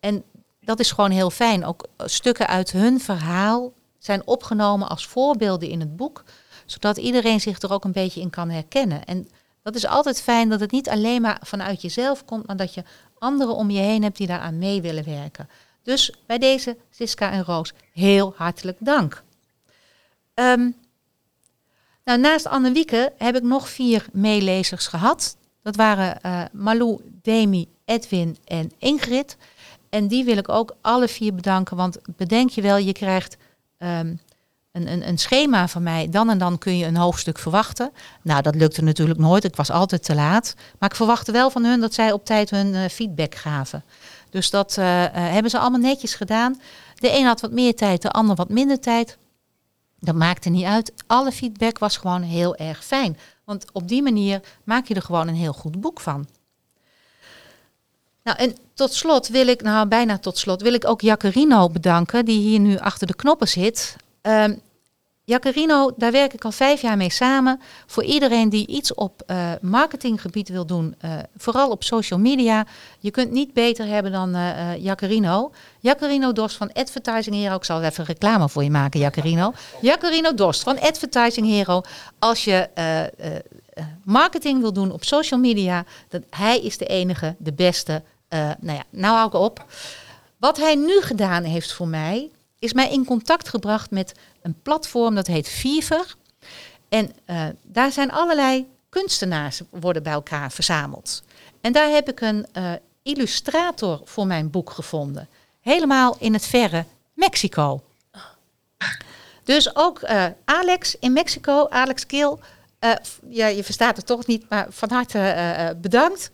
En 0.00 0.24
dat 0.60 0.80
is 0.80 0.92
gewoon 0.92 1.10
heel 1.10 1.30
fijn. 1.30 1.64
Ook 1.64 1.86
stukken 1.96 2.46
uit 2.46 2.70
hun 2.70 3.00
verhaal 3.00 3.72
zijn 3.98 4.26
opgenomen 4.26 4.88
als 4.88 5.06
voorbeelden 5.06 5.68
in 5.68 5.80
het 5.80 5.96
boek, 5.96 6.24
zodat 6.66 6.96
iedereen 6.96 7.40
zich 7.40 7.60
er 7.60 7.72
ook 7.72 7.84
een 7.84 7.92
beetje 7.92 8.20
in 8.20 8.30
kan 8.30 8.50
herkennen. 8.50 9.04
En 9.04 9.28
dat 9.62 9.74
is 9.74 9.86
altijd 9.86 10.22
fijn 10.22 10.48
dat 10.48 10.60
het 10.60 10.70
niet 10.70 10.88
alleen 10.88 11.22
maar 11.22 11.40
vanuit 11.42 11.82
jezelf 11.82 12.24
komt, 12.24 12.46
maar 12.46 12.56
dat 12.56 12.74
je 12.74 12.84
anderen 13.18 13.54
om 13.54 13.70
je 13.70 13.80
heen 13.80 14.02
hebt 14.02 14.16
die 14.16 14.26
daaraan 14.26 14.58
mee 14.58 14.82
willen 14.82 15.04
werken. 15.04 15.48
Dus 15.82 16.12
bij 16.26 16.38
deze 16.38 16.76
Siska 16.90 17.30
en 17.30 17.44
Roos 17.44 17.72
heel 17.92 18.34
hartelijk 18.36 18.76
dank. 18.80 19.22
Um, 20.34 20.76
nou, 22.04 22.20
naast 22.20 22.46
Anne-Wieke 22.46 23.12
heb 23.18 23.36
ik 23.36 23.42
nog 23.42 23.68
vier 23.68 24.06
meelezers 24.12 24.86
gehad. 24.86 25.36
Dat 25.62 25.76
waren 25.76 26.18
uh, 26.26 26.42
Malou, 26.52 27.00
Demi, 27.22 27.68
Edwin 27.84 28.36
en 28.44 28.72
Ingrid. 28.78 29.36
En 29.88 30.08
die 30.08 30.24
wil 30.24 30.36
ik 30.36 30.48
ook 30.48 30.76
alle 30.80 31.08
vier 31.08 31.34
bedanken, 31.34 31.76
want 31.76 31.98
bedenk 32.16 32.50
je 32.50 32.62
wel, 32.62 32.76
je 32.76 32.92
krijgt 32.92 33.36
um, 33.78 34.20
een, 34.78 34.92
een, 34.92 35.08
een, 35.08 35.18
schema 35.18 35.68
van 35.68 35.82
mij. 35.82 36.08
Dan 36.10 36.30
en 36.30 36.38
dan 36.38 36.58
kun 36.58 36.76
je 36.76 36.86
een 36.86 36.96
hoofdstuk 36.96 37.38
verwachten. 37.38 37.90
Nou, 38.22 38.42
dat 38.42 38.54
lukte 38.54 38.82
natuurlijk 38.82 39.18
nooit. 39.18 39.44
Ik 39.44 39.56
was 39.56 39.70
altijd 39.70 40.04
te 40.04 40.14
laat. 40.14 40.54
Maar 40.78 40.90
ik 40.90 40.96
verwachtte 40.96 41.32
wel 41.32 41.50
van 41.50 41.64
hun 41.64 41.80
dat 41.80 41.94
zij 41.94 42.12
op 42.12 42.24
tijd 42.24 42.50
hun 42.50 42.74
uh, 42.74 42.84
feedback 42.84 43.34
gaven. 43.34 43.84
Dus 44.30 44.50
dat 44.50 44.76
uh, 44.78 45.02
uh, 45.02 45.10
hebben 45.12 45.50
ze 45.50 45.58
allemaal 45.58 45.80
netjes 45.80 46.14
gedaan. 46.14 46.60
De 46.94 47.18
een 47.18 47.24
had 47.24 47.40
wat 47.40 47.52
meer 47.52 47.74
tijd, 47.74 48.02
de 48.02 48.10
ander 48.10 48.36
wat 48.36 48.48
minder 48.48 48.80
tijd. 48.80 49.18
Dat 50.00 50.14
maakte 50.14 50.48
niet 50.48 50.64
uit. 50.64 50.92
Alle 51.06 51.32
feedback 51.32 51.78
was 51.78 51.96
gewoon 51.96 52.22
heel 52.22 52.56
erg 52.56 52.84
fijn. 52.84 53.18
Want 53.44 53.64
op 53.72 53.88
die 53.88 54.02
manier 54.02 54.40
maak 54.64 54.86
je 54.86 54.94
er 54.94 55.02
gewoon 55.02 55.28
een 55.28 55.34
heel 55.34 55.52
goed 55.52 55.80
boek 55.80 56.00
van. 56.00 56.26
Nou, 58.22 58.38
en 58.38 58.56
tot 58.74 58.92
slot 58.92 59.28
wil 59.28 59.46
ik, 59.46 59.62
nou 59.62 59.86
bijna 59.86 60.18
tot 60.18 60.38
slot, 60.38 60.62
wil 60.62 60.72
ik 60.72 60.88
ook 60.88 61.00
Jacarino 61.00 61.68
bedanken, 61.68 62.24
die 62.24 62.40
hier 62.40 62.60
nu 62.60 62.78
achter 62.78 63.06
de 63.06 63.14
knoppen 63.14 63.48
zit. 63.48 63.96
Ehm 64.20 64.54
Jacarino, 65.28 65.92
daar 65.96 66.12
werk 66.12 66.32
ik 66.32 66.44
al 66.44 66.52
vijf 66.52 66.80
jaar 66.80 66.96
mee 66.96 67.10
samen. 67.10 67.60
Voor 67.86 68.04
iedereen 68.04 68.48
die 68.48 68.66
iets 68.66 68.94
op 68.94 69.22
eh, 69.26 69.52
marketinggebied 69.60 70.48
wil 70.48 70.66
doen, 70.66 70.94
eh, 70.98 71.10
vooral 71.36 71.70
op 71.70 71.84
social 71.84 72.18
media. 72.18 72.66
Je 72.98 73.10
kunt 73.10 73.30
niet 73.30 73.52
beter 73.52 73.86
hebben 73.86 74.12
dan 74.12 74.34
eh 74.34 74.72
eh, 74.72 74.82
Jacarino. 74.82 75.52
Jacarino 75.80 76.32
Dorst 76.32 76.56
van 76.56 76.72
Advertising 76.72 77.36
Hero. 77.36 77.54
Ik 77.54 77.64
zal 77.64 77.82
even 77.82 78.04
reclame 78.04 78.48
voor 78.48 78.64
je 78.64 78.70
maken, 78.70 79.00
Jacarino. 79.00 79.52
Jacarino 79.80 80.34
Dorst 80.34 80.62
van 80.62 80.80
Advertising 80.80 81.46
Hero. 81.46 81.80
Als 82.18 82.44
je 82.44 82.68
marketing 84.04 84.60
wil 84.60 84.72
doen 84.72 84.92
op 84.92 85.04
social 85.04 85.40
media, 85.40 85.84
dan 86.08 86.24
hij 86.30 86.60
is 86.60 86.78
de 86.78 86.86
enige, 86.86 87.34
de 87.38 87.52
beste. 87.52 88.02
Nou 88.60 88.76
ja, 88.76 88.84
nou 88.90 89.14
hou 89.14 89.26
ik 89.26 89.34
op. 89.34 89.64
Wat 90.38 90.56
hij 90.56 90.74
nu 90.74 91.00
gedaan 91.00 91.42
heeft 91.42 91.72
voor 91.72 91.88
mij, 91.88 92.30
is 92.58 92.72
mij 92.72 92.90
in 92.90 93.04
contact 93.04 93.48
gebracht 93.48 93.90
met 93.90 94.12
een 94.42 94.60
platform 94.62 95.14
dat 95.14 95.26
heet 95.26 95.48
Fever. 95.48 96.14
En 96.88 97.12
eh, 97.24 97.46
daar 97.62 97.92
zijn 97.92 98.10
allerlei 98.10 98.66
kunstenaars 98.88 99.60
worden 99.70 100.02
bij 100.02 100.12
elkaar 100.12 100.52
verzameld. 100.52 101.22
En 101.60 101.72
daar 101.72 101.90
heb 101.90 102.08
ik 102.08 102.20
een 102.20 102.46
eh, 102.52 102.72
illustrator 103.02 104.00
voor 104.04 104.26
mijn 104.26 104.50
boek 104.50 104.70
gevonden. 104.70 105.28
Helemaal 105.60 106.16
in 106.18 106.32
het 106.32 106.46
verre 106.46 106.84
Mexico. 107.14 107.82
Dus 109.44 109.76
ook 109.76 109.98
eh, 110.00 110.26
Alex 110.44 110.96
in 110.98 111.12
Mexico, 111.12 111.68
Alex 111.68 112.04
f- 113.02 113.20
ja, 113.28 113.46
je 113.46 113.64
verstaat 113.64 113.96
het 113.96 114.06
toch 114.06 114.26
niet, 114.26 114.48
maar 114.48 114.66
van 114.70 114.90
harte 114.90 115.76
bedankt. 115.80 116.30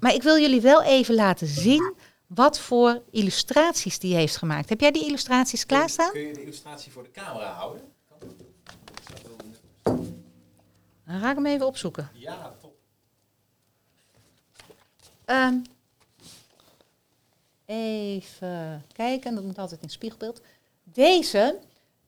Maar 0.00 0.14
ik 0.14 0.22
wil 0.22 0.38
jullie 0.38 0.60
wel 0.60 0.82
even 0.82 1.14
laten 1.14 1.46
zien 1.46 1.94
wat 2.26 2.58
voor 2.58 3.02
illustraties 3.10 3.98
die 3.98 4.14
heeft 4.14 4.36
gemaakt. 4.36 4.68
Heb 4.68 4.80
jij 4.80 4.90
die 4.90 5.06
illustraties 5.06 5.66
klaarstaan? 5.66 6.10
Kun 6.10 6.20
je 6.20 6.32
de 6.32 6.42
illustratie 6.42 6.92
voor 6.92 7.02
de 7.02 7.10
camera 7.10 7.52
houden? 7.52 7.92
Dan 11.06 11.20
ga 11.20 11.30
ik 11.30 11.36
hem 11.36 11.46
even 11.46 11.66
opzoeken. 11.66 12.10
Ja, 12.14 12.54
top. 12.60 12.76
Ehm, 15.24 15.58
even 17.64 18.84
kijken, 18.92 19.34
dat 19.34 19.44
moet 19.44 19.58
altijd 19.58 19.82
in 19.82 19.90
spiegelbeeld. 19.90 20.40
Deze, 20.82 21.58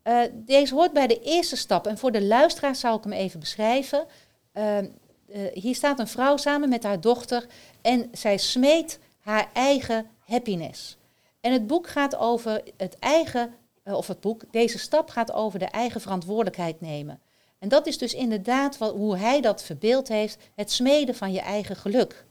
eh, 0.02 0.22
deze 0.33 0.74
hoort 0.74 0.92
bij 0.92 1.07
de 1.07 1.20
eerste 1.20 1.57
stap. 1.57 1.87
En 1.87 1.98
voor 1.98 2.12
de 2.12 2.22
luisteraar 2.22 2.76
zal 2.76 2.96
ik 2.96 3.02
hem 3.02 3.12
even 3.12 3.40
beschrijven. 3.40 4.07
Ehm, 4.52 4.87
eh, 5.29 5.52
hier 5.52 5.74
staat 5.74 5.98
een 5.98 6.09
vrouw 6.09 6.37
samen 6.37 6.68
met 6.68 6.83
haar 6.83 7.00
dochter 7.00 7.46
en 7.83 8.11
zij 8.12 8.37
smeet 8.37 8.98
haar 9.26 9.48
eigen 9.52 10.06
happiness. 10.24 10.96
En 11.40 11.52
het 11.52 11.66
boek 11.66 11.88
gaat 11.88 12.16
over 12.16 12.62
het 12.76 12.98
eigen, 12.98 13.54
eh, 13.82 13.94
of 13.94 14.06
het 14.06 14.20
boek, 14.20 14.42
deze 14.50 14.78
stap 14.78 15.10
gaat 15.10 15.32
over 15.32 15.58
de 15.58 15.64
eigen 15.64 16.00
verantwoordelijkheid 16.00 16.80
nemen. 16.80 17.20
En 17.58 17.68
dat 17.68 17.86
is 17.86 17.98
dus 17.98 18.14
inderdaad 18.14 18.78
wat, 18.78 18.92
hoe 18.92 19.16
hij 19.16 19.40
dat 19.40 19.62
verbeeld 19.62 20.08
heeft, 20.08 20.38
het 20.54 20.72
smeden 20.72 21.14
van 21.14 21.32
je 21.32 21.40
eigen 21.40 21.76
geluk. 21.76 22.24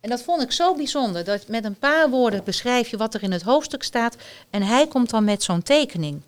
En 0.00 0.10
dat 0.10 0.22
vond 0.22 0.42
ik 0.42 0.52
zo 0.52 0.74
bijzonder, 0.74 1.24
dat 1.24 1.48
met 1.48 1.64
een 1.64 1.78
paar 1.78 2.10
woorden 2.10 2.44
beschrijf 2.44 2.88
je 2.88 2.96
wat 2.96 3.14
er 3.14 3.22
in 3.22 3.32
het 3.32 3.42
hoofdstuk 3.42 3.82
staat 3.82 4.16
en 4.50 4.62
hij 4.62 4.86
komt 4.86 5.10
dan 5.10 5.24
met 5.24 5.42
zo'n 5.42 5.62
tekening. 5.62 6.22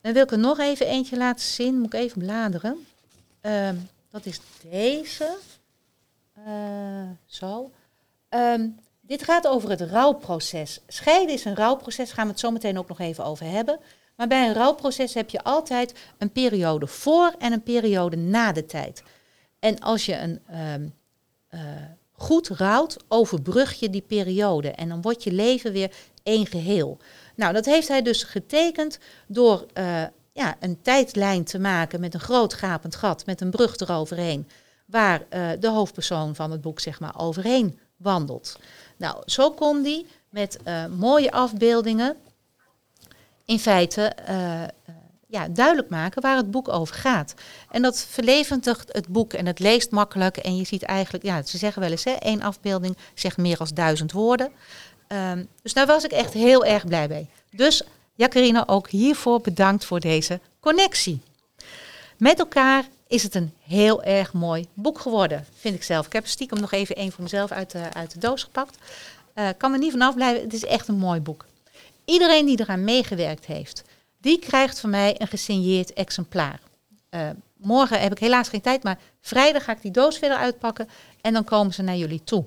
Dan 0.00 0.12
wil 0.12 0.22
ik 0.22 0.30
er 0.30 0.38
nog 0.38 0.58
even 0.58 0.86
eentje 0.86 1.16
laten 1.16 1.44
zien, 1.44 1.78
moet 1.78 1.94
ik 1.94 2.00
even 2.00 2.18
bladeren. 2.18 2.86
Ehm, 3.40 3.76
dat 4.10 4.26
is 4.26 4.40
deze. 4.70 5.36
Eh, 6.44 7.08
zo. 7.26 7.70
Ehm, 8.34 8.68
dit 9.00 9.22
gaat 9.22 9.46
over 9.46 9.70
het 9.70 9.80
rouwproces. 9.80 10.80
Scheiden 10.86 11.34
is 11.34 11.44
een 11.44 11.54
rouwproces, 11.54 12.12
gaan 12.12 12.24
we 12.24 12.30
het 12.30 12.40
zo 12.40 12.50
meteen 12.50 12.78
ook 12.78 12.88
nog 12.88 12.98
even 12.98 13.24
over 13.24 13.46
hebben. 13.46 13.78
Maar 14.16 14.26
bij 14.26 14.48
een 14.48 14.54
rouwproces 14.54 15.14
heb 15.14 15.30
je 15.30 15.42
altijd 15.42 15.94
een 16.18 16.30
periode 16.30 16.86
voor 16.86 17.34
en 17.38 17.52
een 17.52 17.62
periode 17.62 18.16
na 18.16 18.52
de 18.52 18.66
tijd. 18.66 19.02
En 19.58 19.78
als 19.78 20.06
je 20.06 20.16
een 20.16 20.40
ehm, 20.46 20.88
eh, 21.48 21.60
goed 22.12 22.48
rouwt, 22.48 22.96
overbrug 23.08 23.72
je 23.72 23.90
die 23.90 24.04
periode. 24.06 24.70
En 24.70 24.88
dan 24.88 25.02
wordt 25.02 25.22
je 25.22 25.32
leven 25.32 25.72
weer 25.72 25.94
één 26.22 26.46
geheel. 26.46 26.98
Nou, 27.34 27.52
dat 27.52 27.64
heeft 27.64 27.88
hij 27.88 28.02
dus 28.02 28.22
getekend 28.22 28.98
door 29.26 29.66
eh, 29.72 30.02
ja, 30.32 30.56
een 30.60 30.82
tijdlijn 30.82 31.44
te 31.44 31.58
maken 31.58 32.00
met 32.00 32.14
een 32.14 32.20
groot 32.20 32.54
gapend 32.54 32.96
gat, 32.96 33.26
met 33.26 33.40
een 33.40 33.50
brug 33.50 33.76
eroverheen, 33.76 34.48
waar 34.86 35.22
eh, 35.28 35.48
de 35.60 35.68
hoofdpersoon 35.68 36.34
van 36.34 36.50
het 36.50 36.60
boek 36.60 36.80
zeg 36.80 37.00
maar 37.00 37.20
overheen 37.20 37.78
wandelt. 38.04 38.58
Nou, 38.96 39.22
zo 39.26 39.50
kon 39.50 39.82
die 39.82 40.06
met 40.28 40.58
eh, 40.64 40.86
mooie 40.86 41.32
afbeeldingen 41.32 42.16
in 43.44 43.58
feite 43.58 44.02
eh, 44.02 44.62
eh, 44.62 44.68
ja, 45.26 45.48
duidelijk 45.48 45.88
maken 45.88 46.22
waar 46.22 46.36
het 46.36 46.50
boek 46.50 46.68
over 46.68 46.94
gaat. 46.94 47.34
En 47.70 47.82
dat 47.82 48.06
verlevendigt 48.10 48.92
het 48.92 49.08
boek 49.08 49.32
en 49.32 49.46
het 49.46 49.58
leest 49.58 49.90
makkelijk. 49.90 50.36
En 50.36 50.56
je 50.56 50.64
ziet 50.64 50.82
eigenlijk, 50.82 51.24
ja, 51.24 51.42
ze 51.42 51.58
zeggen 51.58 51.82
wel 51.82 51.90
eens, 51.90 52.04
hè, 52.04 52.10
één 52.10 52.42
afbeelding 52.42 52.96
zegt 53.14 53.36
meer 53.36 53.56
dan 53.56 53.68
duizend 53.74 54.12
woorden. 54.12 54.52
Ehm, 55.06 55.44
dus 55.62 55.72
daar 55.72 55.86
was 55.86 56.04
ik 56.04 56.12
echt 56.12 56.32
heel 56.32 56.64
erg 56.64 56.86
blij 56.86 57.08
mee. 57.08 57.28
Dus 57.50 57.82
Jacarina, 58.14 58.64
ook 58.66 58.88
hiervoor 58.88 59.40
bedankt 59.40 59.84
voor 59.84 60.00
deze 60.00 60.40
connectie. 60.60 61.22
Met 62.18 62.38
elkaar 62.38 62.84
is 63.06 63.22
het 63.22 63.34
een 63.34 63.52
heel 63.62 64.02
erg 64.02 64.32
mooi 64.32 64.66
boek 64.74 64.98
geworden, 64.98 65.46
vind 65.58 65.74
ik 65.74 65.82
zelf. 65.82 66.06
Ik 66.06 66.12
heb 66.12 66.26
stiekem 66.26 66.60
nog 66.60 66.72
even 66.72 66.96
één 66.96 67.12
voor 67.12 67.22
mezelf 67.22 67.50
uit 67.50 67.70
de, 67.70 67.92
uit 67.92 68.12
de 68.12 68.18
doos 68.18 68.42
gepakt. 68.42 68.78
Eh, 69.34 69.48
kan 69.56 69.72
er 69.72 69.78
niet 69.78 69.90
vanaf 69.90 70.14
blijven, 70.14 70.42
het 70.42 70.52
is 70.52 70.64
echt 70.64 70.88
een 70.88 70.98
mooi 70.98 71.20
boek. 71.20 71.44
Iedereen 72.04 72.46
die 72.46 72.60
eraan 72.60 72.84
meegewerkt 72.84 73.46
heeft, 73.46 73.82
die 74.18 74.38
krijgt 74.38 74.80
van 74.80 74.90
mij 74.90 75.14
een 75.18 75.28
gesigneerd 75.28 75.92
exemplaar. 75.92 76.60
Eh, 77.08 77.28
morgen 77.56 78.00
heb 78.00 78.12
ik 78.12 78.18
helaas 78.18 78.48
geen 78.48 78.60
tijd, 78.60 78.82
maar 78.82 78.98
vrijdag 79.20 79.64
ga 79.64 79.72
ik 79.72 79.82
die 79.82 79.90
doos 79.90 80.18
verder 80.18 80.36
uitpakken 80.36 80.88
en 81.20 81.32
dan 81.32 81.44
komen 81.44 81.74
ze 81.74 81.82
naar 81.82 81.96
jullie 81.96 82.24
toe. 82.24 82.44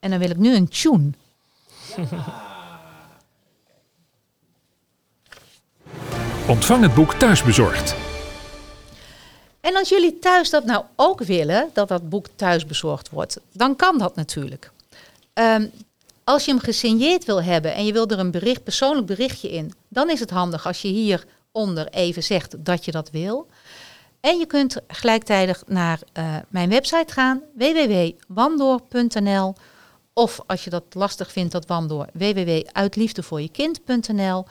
En 0.00 0.10
dan 0.10 0.18
wil 0.18 0.30
ik 0.30 0.36
nu 0.36 0.54
een 0.54 0.68
tune. 0.68 1.10
Ontvang 6.48 6.82
het 6.82 6.94
boek 6.94 7.14
thuisbezorgd. 7.14 7.94
En 9.60 9.76
als 9.76 9.88
jullie 9.88 10.18
thuis 10.18 10.50
dat 10.50 10.64
nou 10.64 10.84
ook 10.96 11.22
willen, 11.22 11.70
dat 11.72 11.88
dat 11.88 12.08
boek 12.08 12.26
thuis 12.36 12.66
bezorgd 12.66 13.10
wordt, 13.10 13.40
dan 13.52 13.76
kan 13.76 13.98
dat 13.98 14.16
natuurlijk. 14.16 14.70
Ehm, 15.32 15.66
als 16.24 16.44
je 16.44 16.50
hem 16.50 16.60
gesigneerd 16.60 17.24
wil 17.24 17.42
hebben 17.42 17.74
en 17.74 17.86
je 17.86 17.92
wil 17.92 18.08
er 18.08 18.18
een 18.18 18.30
bericht, 18.30 18.62
persoonlijk 18.62 19.06
berichtje 19.06 19.50
in, 19.50 19.72
dan 19.88 20.10
is 20.10 20.20
het 20.20 20.30
handig 20.30 20.66
als 20.66 20.82
je 20.82 20.88
hieronder 20.88 21.88
even 21.88 22.22
zegt 22.22 22.64
dat 22.64 22.84
je 22.84 22.90
dat 22.90 23.10
wil. 23.10 23.46
En 24.20 24.38
je 24.38 24.46
kunt 24.46 24.76
gelijktijdig 24.88 25.62
naar 25.66 26.00
eh, 26.12 26.36
mijn 26.48 26.68
website 26.68 27.12
gaan, 27.12 27.40
www.wandoor.nl. 27.54 29.54
Of 30.12 30.40
als 30.46 30.64
je 30.64 30.70
dat 30.70 30.84
lastig 30.90 31.32
vindt, 31.32 31.52
dat 31.52 31.66
wandoor, 31.66 32.06
www.uitliefdevoorjekind.nl. 32.12 34.44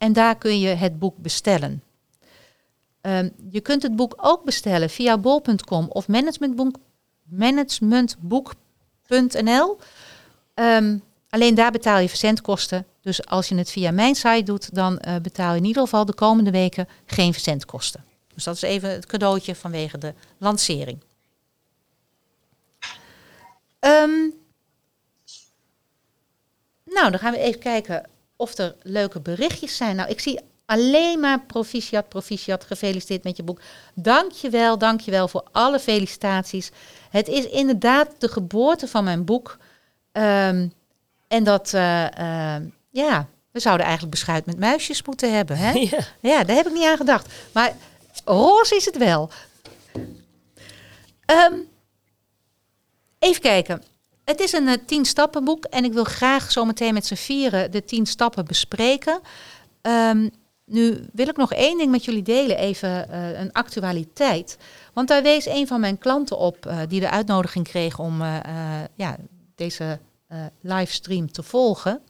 En 0.00 0.12
daar 0.12 0.38
kun 0.38 0.60
je 0.60 0.68
het 0.68 0.98
boek 0.98 1.16
bestellen. 1.16 1.82
Ehm, 3.00 3.28
je 3.50 3.60
kunt 3.60 3.82
het 3.82 3.96
boek 3.96 4.14
ook 4.16 4.44
bestellen 4.44 4.90
via 4.90 5.18
bol.com 5.18 5.86
of 5.88 6.08
managementboek, 6.08 6.76
managementboek.nl. 7.22 9.78
Ehm, 10.54 10.98
alleen 11.28 11.54
daar 11.54 11.70
betaal 11.70 11.98
je 11.98 12.08
verzendkosten. 12.08 12.86
Dus 13.00 13.26
als 13.26 13.48
je 13.48 13.54
het 13.54 13.70
via 13.70 13.90
mijn 13.90 14.14
site 14.14 14.42
doet, 14.42 14.74
dan 14.74 14.98
eh, 14.98 15.16
betaal 15.16 15.52
je 15.52 15.58
in 15.58 15.64
ieder 15.64 15.82
geval 15.82 16.04
de 16.04 16.14
komende 16.14 16.50
weken 16.50 16.88
geen 17.06 17.32
verzendkosten. 17.32 18.04
Dus 18.34 18.44
dat 18.44 18.54
is 18.54 18.62
even 18.62 18.90
het 18.90 19.06
cadeautje 19.06 19.54
vanwege 19.54 19.98
de 19.98 20.14
lancering. 20.38 20.98
Ehm, 23.78 24.28
nou, 26.84 27.10
dan 27.10 27.18
gaan 27.18 27.32
we 27.32 27.38
even 27.38 27.60
kijken 27.60 28.08
of 28.40 28.58
er 28.58 28.74
leuke 28.82 29.20
berichtjes 29.20 29.76
zijn. 29.76 29.96
Nou, 29.96 30.08
ik 30.10 30.20
zie 30.20 30.40
alleen 30.66 31.20
maar 31.20 31.40
proficiat, 31.40 32.08
proficiat, 32.08 32.64
gefeliciteerd 32.64 33.24
met 33.24 33.36
je 33.36 33.42
boek. 33.42 33.60
Dankjewel, 33.94 34.78
dankjewel 34.78 35.28
voor 35.28 35.48
alle 35.52 35.78
felicitaties. 35.78 36.70
Het 37.10 37.28
is 37.28 37.48
inderdaad 37.48 38.08
de 38.18 38.28
geboorte 38.28 38.88
van 38.88 39.04
mijn 39.04 39.24
boek. 39.24 39.58
Ehm, 40.12 40.68
en 41.28 41.44
dat, 41.44 41.74
eh, 41.74 42.18
ehm, 42.18 42.64
ja, 42.90 43.28
we 43.50 43.60
zouden 43.60 43.86
eigenlijk 43.86 44.14
beschuit 44.14 44.46
met 44.46 44.58
muisjes 44.58 45.02
moeten 45.02 45.34
hebben. 45.34 45.56
Hè? 45.56 45.72
Ja. 45.90 45.98
Ja, 46.20 46.44
daar 46.44 46.56
heb 46.56 46.66
ik 46.66 46.72
niet 46.72 46.86
aan 46.86 46.96
gedacht. 46.96 47.32
Maar 47.52 47.76
roze 48.24 48.76
is 48.76 48.84
het 48.84 48.96
wel. 48.96 49.30
Ehm, 51.24 51.54
even 53.18 53.40
kijken. 53.40 53.82
Het 54.30 54.40
is 54.40 54.52
een 54.52 54.68
eh, 54.68 54.76
tien 54.86 55.04
stappen 55.04 55.44
boek 55.44 55.64
en 55.64 55.84
ik 55.84 55.92
wil 55.92 56.04
graag 56.04 56.52
zometeen 56.52 56.94
met 56.94 57.06
z'n 57.06 57.14
vieren 57.14 57.70
de 57.70 57.84
tien 57.84 58.06
stappen 58.06 58.44
bespreken. 58.44 59.20
Ehm, 59.82 60.28
nu 60.64 61.08
wil 61.12 61.28
ik 61.28 61.36
nog 61.36 61.52
één 61.52 61.78
ding 61.78 61.90
met 61.90 62.04
jullie 62.04 62.22
delen, 62.22 62.58
even 62.58 63.06
uh, 63.10 63.40
een 63.40 63.52
actualiteit. 63.52 64.56
Want 64.92 65.08
daar 65.08 65.22
wees 65.22 65.46
een 65.46 65.66
van 65.66 65.80
mijn 65.80 65.98
klanten 65.98 66.38
op 66.38 66.66
uh, 66.66 66.78
die 66.88 67.00
de 67.00 67.10
uitnodiging 67.10 67.68
kreeg 67.68 67.98
om 67.98 68.20
uh, 68.20 68.36
ja, 68.94 69.16
deze 69.54 69.98
livestream 70.60 71.32
te 71.32 71.42
volgen. 71.42 72.00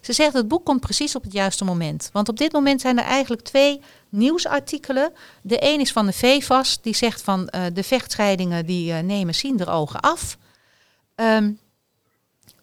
Ze 0.00 0.12
zegt 0.12 0.32
het 0.32 0.48
boek 0.48 0.64
komt 0.64 0.80
precies 0.80 1.14
op 1.14 1.22
het 1.22 1.32
juiste 1.32 1.64
moment. 1.64 2.10
Want 2.12 2.28
op 2.28 2.36
dit 2.36 2.52
moment 2.52 2.80
zijn 2.80 2.98
er 2.98 3.04
eigenlijk 3.04 3.42
twee 3.42 3.80
nieuwsartikelen. 4.08 5.12
De 5.42 5.56
een 5.60 5.80
is 5.80 5.92
van 5.92 6.06
de 6.06 6.12
VVAS, 6.12 6.80
die 6.82 6.94
zegt 6.94 7.22
van 7.22 7.52
de 7.72 7.82
vechtscheidingen 7.82 8.66
die 8.66 8.92
nemen 8.92 9.34
zien 9.34 9.60
er 9.60 9.70
ogen 9.70 10.00
af. 10.00 10.38
Um, 11.16 11.58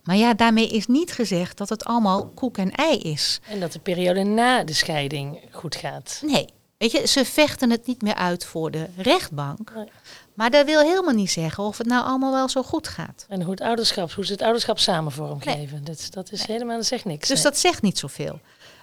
maar 0.04 0.16
ja, 0.16 0.34
daarmee 0.34 0.70
is 0.70 0.88
niet 0.88 1.12
gezegd 1.12 1.58
dat 1.58 1.70
het 1.70 1.86
allemaal 1.86 2.26
koek 2.28 2.58
en 2.58 2.72
ei 2.72 2.98
is. 2.98 3.40
En 3.50 3.60
dat 3.60 3.72
de 3.72 3.80
periode 3.80 4.24
na 4.24 4.64
de 4.64 4.74
scheiding 4.74 5.40
goed 5.52 5.76
gaat. 5.76 6.22
Nee, 6.26 6.46
weet 6.78 6.92
je, 6.92 7.08
ze 7.08 7.26
vechten 7.26 7.70
het 7.70 7.88
niet 7.88 8.02
meer 8.02 8.16
uit 8.16 8.46
voor 8.46 8.72
de 8.72 8.88
rechtbank. 8.98 9.74
Nee. 9.76 9.90
Maar 10.34 10.50
dat 10.50 10.66
wil 10.66 10.80
helemaal 10.80 11.14
niet 11.14 11.32
zeggen 11.32 11.64
of 11.64 11.78
het 11.78 11.88
nou 11.88 12.06
allemaal 12.06 12.32
wel 12.32 12.50
zo 12.50 12.64
goed 12.64 12.88
gaat. 12.88 13.26
En 13.30 13.42
hoe 13.42 13.52
het 13.52 13.62
ouderschap, 13.62 14.12
hoe 14.12 14.26
ze 14.26 14.32
het 14.32 14.42
ouderschap 14.42 14.80
samen 14.80 15.12
vormgeven. 15.12 15.74
Nee. 15.74 15.84
Dat, 15.84 16.08
dat 16.10 16.32
is 16.32 16.40
nee. 16.40 16.48
helemaal, 16.48 16.78
dat 16.78 16.86
zegt 16.86 17.06
niks. 17.06 17.28
Dus 17.28 17.42
dat 17.42 17.58
zegt 17.58 17.82
niet 17.82 17.98
zoveel. 17.98 18.40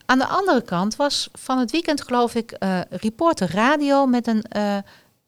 Aan 0.07 0.19
de 0.19 0.27
andere 0.27 0.63
kant 0.63 0.97
was 0.97 1.29
van 1.33 1.59
het 1.59 1.71
weekend, 1.71 2.03
geloof 2.03 2.35
ik, 2.35 2.57
uh, 2.59 2.81
Reporter 2.91 3.51
Radio 3.51 4.07
met 4.07 4.27
een 4.27 4.45
uh, 4.57 4.77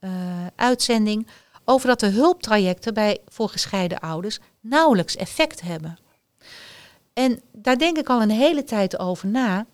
uh, 0.01 0.11
uitzending 0.57 1.26
over 1.64 1.88
dat 1.88 2.01
de 2.01 2.07
hulptrajecten 2.07 2.95
bij 2.95 3.18
voor 3.28 3.49
gescheiden 3.49 4.01
ouders 4.01 4.38
nauwelijks 4.62 5.16
effect 5.16 5.60
hebben. 5.60 5.98
En 7.12 7.40
daar 7.52 7.78
denk 7.78 7.98
ik 7.98 8.08
al 8.08 8.22
een 8.22 8.30
hele 8.30 8.64
tijd 8.64 8.98
over 8.98 9.28
na. 9.28 9.66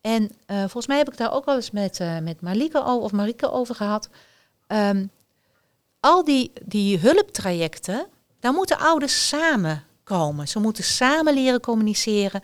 En 0.00 0.22
uh, 0.22 0.58
volgens 0.58 0.86
mij 0.86 0.96
heb 0.96 1.10
ik 1.10 1.16
daar 1.16 1.32
ook 1.32 1.44
wel 1.44 1.54
eens 1.54 1.70
met, 1.70 2.00
uh, 2.00 2.18
met 2.18 2.40
Malike 2.40 2.82
of 2.82 3.12
Marike 3.12 3.50
over 3.50 3.74
gehad. 3.74 4.08
Um, 4.66 5.10
al 6.00 6.24
die, 6.24 6.52
die 6.64 6.98
hulptrajecten, 6.98 8.06
daar 8.40 8.52
moeten 8.52 8.78
ouders 8.78 9.28
samen 9.28 9.84
komen. 10.04 10.48
Ze 10.48 10.58
moeten 10.58 10.84
samen 10.84 11.34
leren 11.34 11.60
communiceren. 11.60 12.42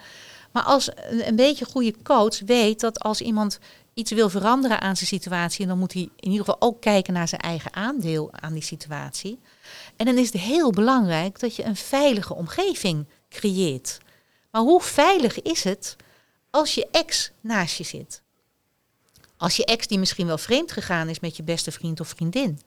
Maar 0.53 0.63
als 0.63 0.91
een, 0.95 1.29
een 1.29 1.37
beetje 1.37 1.65
goede 1.65 1.95
coach 2.03 2.41
weet 2.41 2.81
dat 2.81 3.01
als 3.01 3.21
iemand 3.21 3.59
iets 3.95 4.11
wil 4.11 4.29
veranderen 4.29 4.81
aan 4.81 4.97
zijn 4.97 5.09
situatie, 5.09 5.67
dan 5.67 5.79
moet 5.79 5.93
hij 5.93 6.03
in 6.03 6.31
ieder 6.31 6.45
geval 6.45 6.61
ook 6.61 6.81
kijken 6.81 7.13
naar 7.13 7.29
zijn 7.29 7.41
eigen 7.41 7.75
aandeel 7.75 8.29
aan 8.33 8.53
die 8.53 8.63
situatie. 8.63 9.39
En 9.99 10.07
dan 10.07 10.19
is 10.19 10.33
het 10.33 10.41
heel 10.41 10.71
belangrijk 10.71 11.41
dat 11.41 11.57
je 11.57 11.65
een 11.65 11.77
veilige 11.77 12.35
omgeving 12.35 13.07
creëert. 13.29 13.99
Maar 14.51 14.63
hoe 14.63 14.83
veilig 14.83 15.43
is 15.43 15.65
het 15.65 15.97
als 16.51 16.75
je 16.75 16.89
ex 16.91 17.31
naast 17.41 17.77
je 17.77 17.85
zit? 17.85 18.23
Als 19.37 19.57
je 19.57 19.65
ex 19.65 19.87
die 19.87 19.99
misschien 19.99 20.27
wel 20.27 20.39
vreemd 20.39 20.73
gegaan 20.73 21.09
is 21.09 21.21
met 21.21 21.37
je 21.37 21.43
beste 21.43 21.73
vriend 21.73 22.01
of 22.01 22.09
vriendin. 22.09 22.61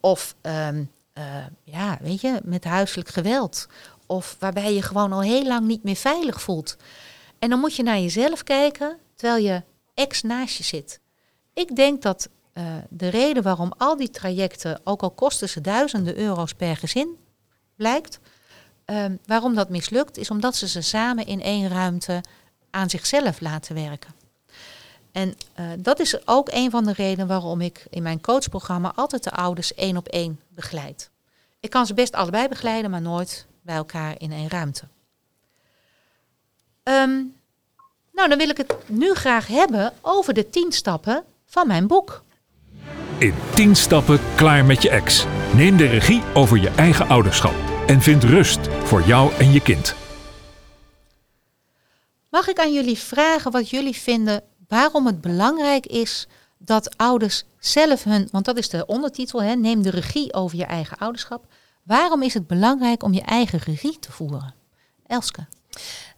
Of 0.00 0.34
um, 0.42 0.90
uh, 1.18 1.46
ja, 1.64 1.98
weet 2.00 2.20
je, 2.20 2.40
met 2.44 2.64
huiselijk 2.64 3.08
geweld. 3.08 3.66
Of 4.06 4.36
waarbij 4.38 4.74
je 4.74 4.82
gewoon 4.82 5.12
al 5.12 5.22
heel 5.22 5.44
lang 5.44 5.66
niet 5.66 5.82
meer 5.82 5.96
veilig 5.96 6.42
voelt. 6.42 6.76
En 7.38 7.50
dan 7.50 7.60
moet 7.60 7.76
je 7.76 7.82
naar 7.82 7.98
jezelf 7.98 8.42
kijken 8.42 8.98
terwijl 9.14 9.44
je 9.44 9.62
ex 9.94 10.22
naast 10.22 10.56
je 10.56 10.64
zit. 10.64 11.00
Ik 11.52 11.76
denk 11.76 12.02
dat 12.02 12.28
uh, 12.54 12.64
de 12.88 13.08
reden 13.08 13.42
waarom 13.42 13.72
al 13.78 13.96
die 13.96 14.10
trajecten, 14.10 14.80
ook 14.84 15.02
al 15.02 15.10
kosten 15.10 15.48
ze 15.48 15.60
duizenden 15.60 16.16
euro's 16.16 16.54
per 16.54 16.76
gezin, 16.76 17.16
blijkt, 17.76 18.18
uh, 18.86 19.04
waarom 19.26 19.54
dat 19.54 19.68
mislukt, 19.68 20.16
is 20.16 20.30
omdat 20.30 20.56
ze 20.56 20.68
ze 20.68 20.80
samen 20.80 21.26
in 21.26 21.42
één 21.42 21.68
ruimte 21.68 22.20
aan 22.70 22.90
zichzelf 22.90 23.40
laten 23.40 23.74
werken. 23.74 24.14
En 25.12 25.34
uh, 25.60 25.66
dat 25.78 26.00
is 26.00 26.26
ook 26.26 26.48
een 26.52 26.70
van 26.70 26.84
de 26.84 26.92
redenen 26.92 27.26
waarom 27.26 27.60
ik 27.60 27.86
in 27.90 28.02
mijn 28.02 28.20
coachprogramma 28.20 28.92
altijd 28.94 29.24
de 29.24 29.30
ouders 29.30 29.74
één 29.74 29.96
op 29.96 30.08
één 30.08 30.40
begeleid. 30.48 31.10
Ik 31.60 31.70
kan 31.70 31.86
ze 31.86 31.94
best 31.94 32.14
allebei 32.14 32.48
begeleiden, 32.48 32.90
maar 32.90 33.00
nooit 33.00 33.46
bij 33.62 33.76
elkaar 33.76 34.14
in 34.18 34.32
één 34.32 34.48
ruimte. 34.48 34.84
Um, 36.82 37.34
nou, 38.12 38.28
dan 38.28 38.38
wil 38.38 38.48
ik 38.48 38.56
het 38.56 38.74
nu 38.86 39.14
graag 39.14 39.46
hebben 39.46 39.92
over 40.00 40.34
de 40.34 40.50
tien 40.50 40.72
stappen 40.72 41.24
van 41.46 41.66
mijn 41.66 41.86
boek. 41.86 42.23
In 43.18 43.34
10 43.54 43.76
stappen 43.76 44.18
klaar 44.34 44.64
met 44.64 44.82
je 44.82 44.90
ex. 44.90 45.26
Neem 45.54 45.76
de 45.76 45.86
regie 45.86 46.22
over 46.34 46.60
je 46.60 46.68
eigen 46.68 47.08
ouderschap 47.08 47.54
en 47.86 48.00
vind 48.00 48.24
rust 48.24 48.68
voor 48.68 49.02
jou 49.02 49.34
en 49.34 49.52
je 49.52 49.60
kind. 49.60 49.94
Mag 52.30 52.48
ik 52.48 52.58
aan 52.58 52.72
jullie 52.72 52.98
vragen 52.98 53.50
wat 53.50 53.70
jullie 53.70 53.96
vinden 53.96 54.42
waarom 54.68 55.06
het 55.06 55.20
belangrijk 55.20 55.86
is 55.86 56.26
dat 56.58 56.96
ouders 56.96 57.44
zelf 57.58 58.04
hun, 58.04 58.28
want 58.30 58.44
dat 58.44 58.58
is 58.58 58.68
de 58.68 58.86
ondertitel, 58.86 59.42
hè, 59.42 59.54
neem 59.54 59.82
de 59.82 59.90
regie 59.90 60.32
over 60.32 60.58
je 60.58 60.64
eigen 60.64 60.98
ouderschap. 60.98 61.44
Waarom 61.82 62.22
is 62.22 62.34
het 62.34 62.46
belangrijk 62.46 63.02
om 63.02 63.12
je 63.12 63.22
eigen 63.22 63.58
regie 63.58 63.98
te 63.98 64.12
voeren? 64.12 64.54
Elske. 65.06 65.46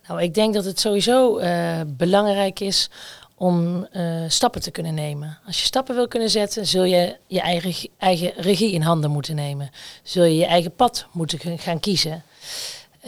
Nou, 0.08 0.22
ik 0.22 0.34
denk 0.34 0.54
dat 0.54 0.64
het 0.64 0.80
sowieso 0.80 1.38
uh, 1.38 1.80
belangrijk 1.86 2.60
is 2.60 2.90
om 3.38 3.86
uh, 3.92 4.24
stappen 4.28 4.60
te 4.60 4.70
kunnen 4.70 4.94
nemen. 4.94 5.38
Als 5.46 5.58
je 5.60 5.64
stappen 5.64 5.94
wil 5.94 6.08
kunnen 6.08 6.30
zetten, 6.30 6.66
zul 6.66 6.84
je 6.84 7.16
je 7.26 7.40
eigen, 7.40 7.88
eigen 7.98 8.32
regie 8.36 8.72
in 8.72 8.82
handen 8.82 9.10
moeten 9.10 9.34
nemen. 9.34 9.70
Zul 10.02 10.24
je 10.24 10.36
je 10.36 10.46
eigen 10.46 10.74
pad 10.74 11.06
moeten 11.12 11.58
gaan 11.58 11.80
kiezen. 11.80 12.22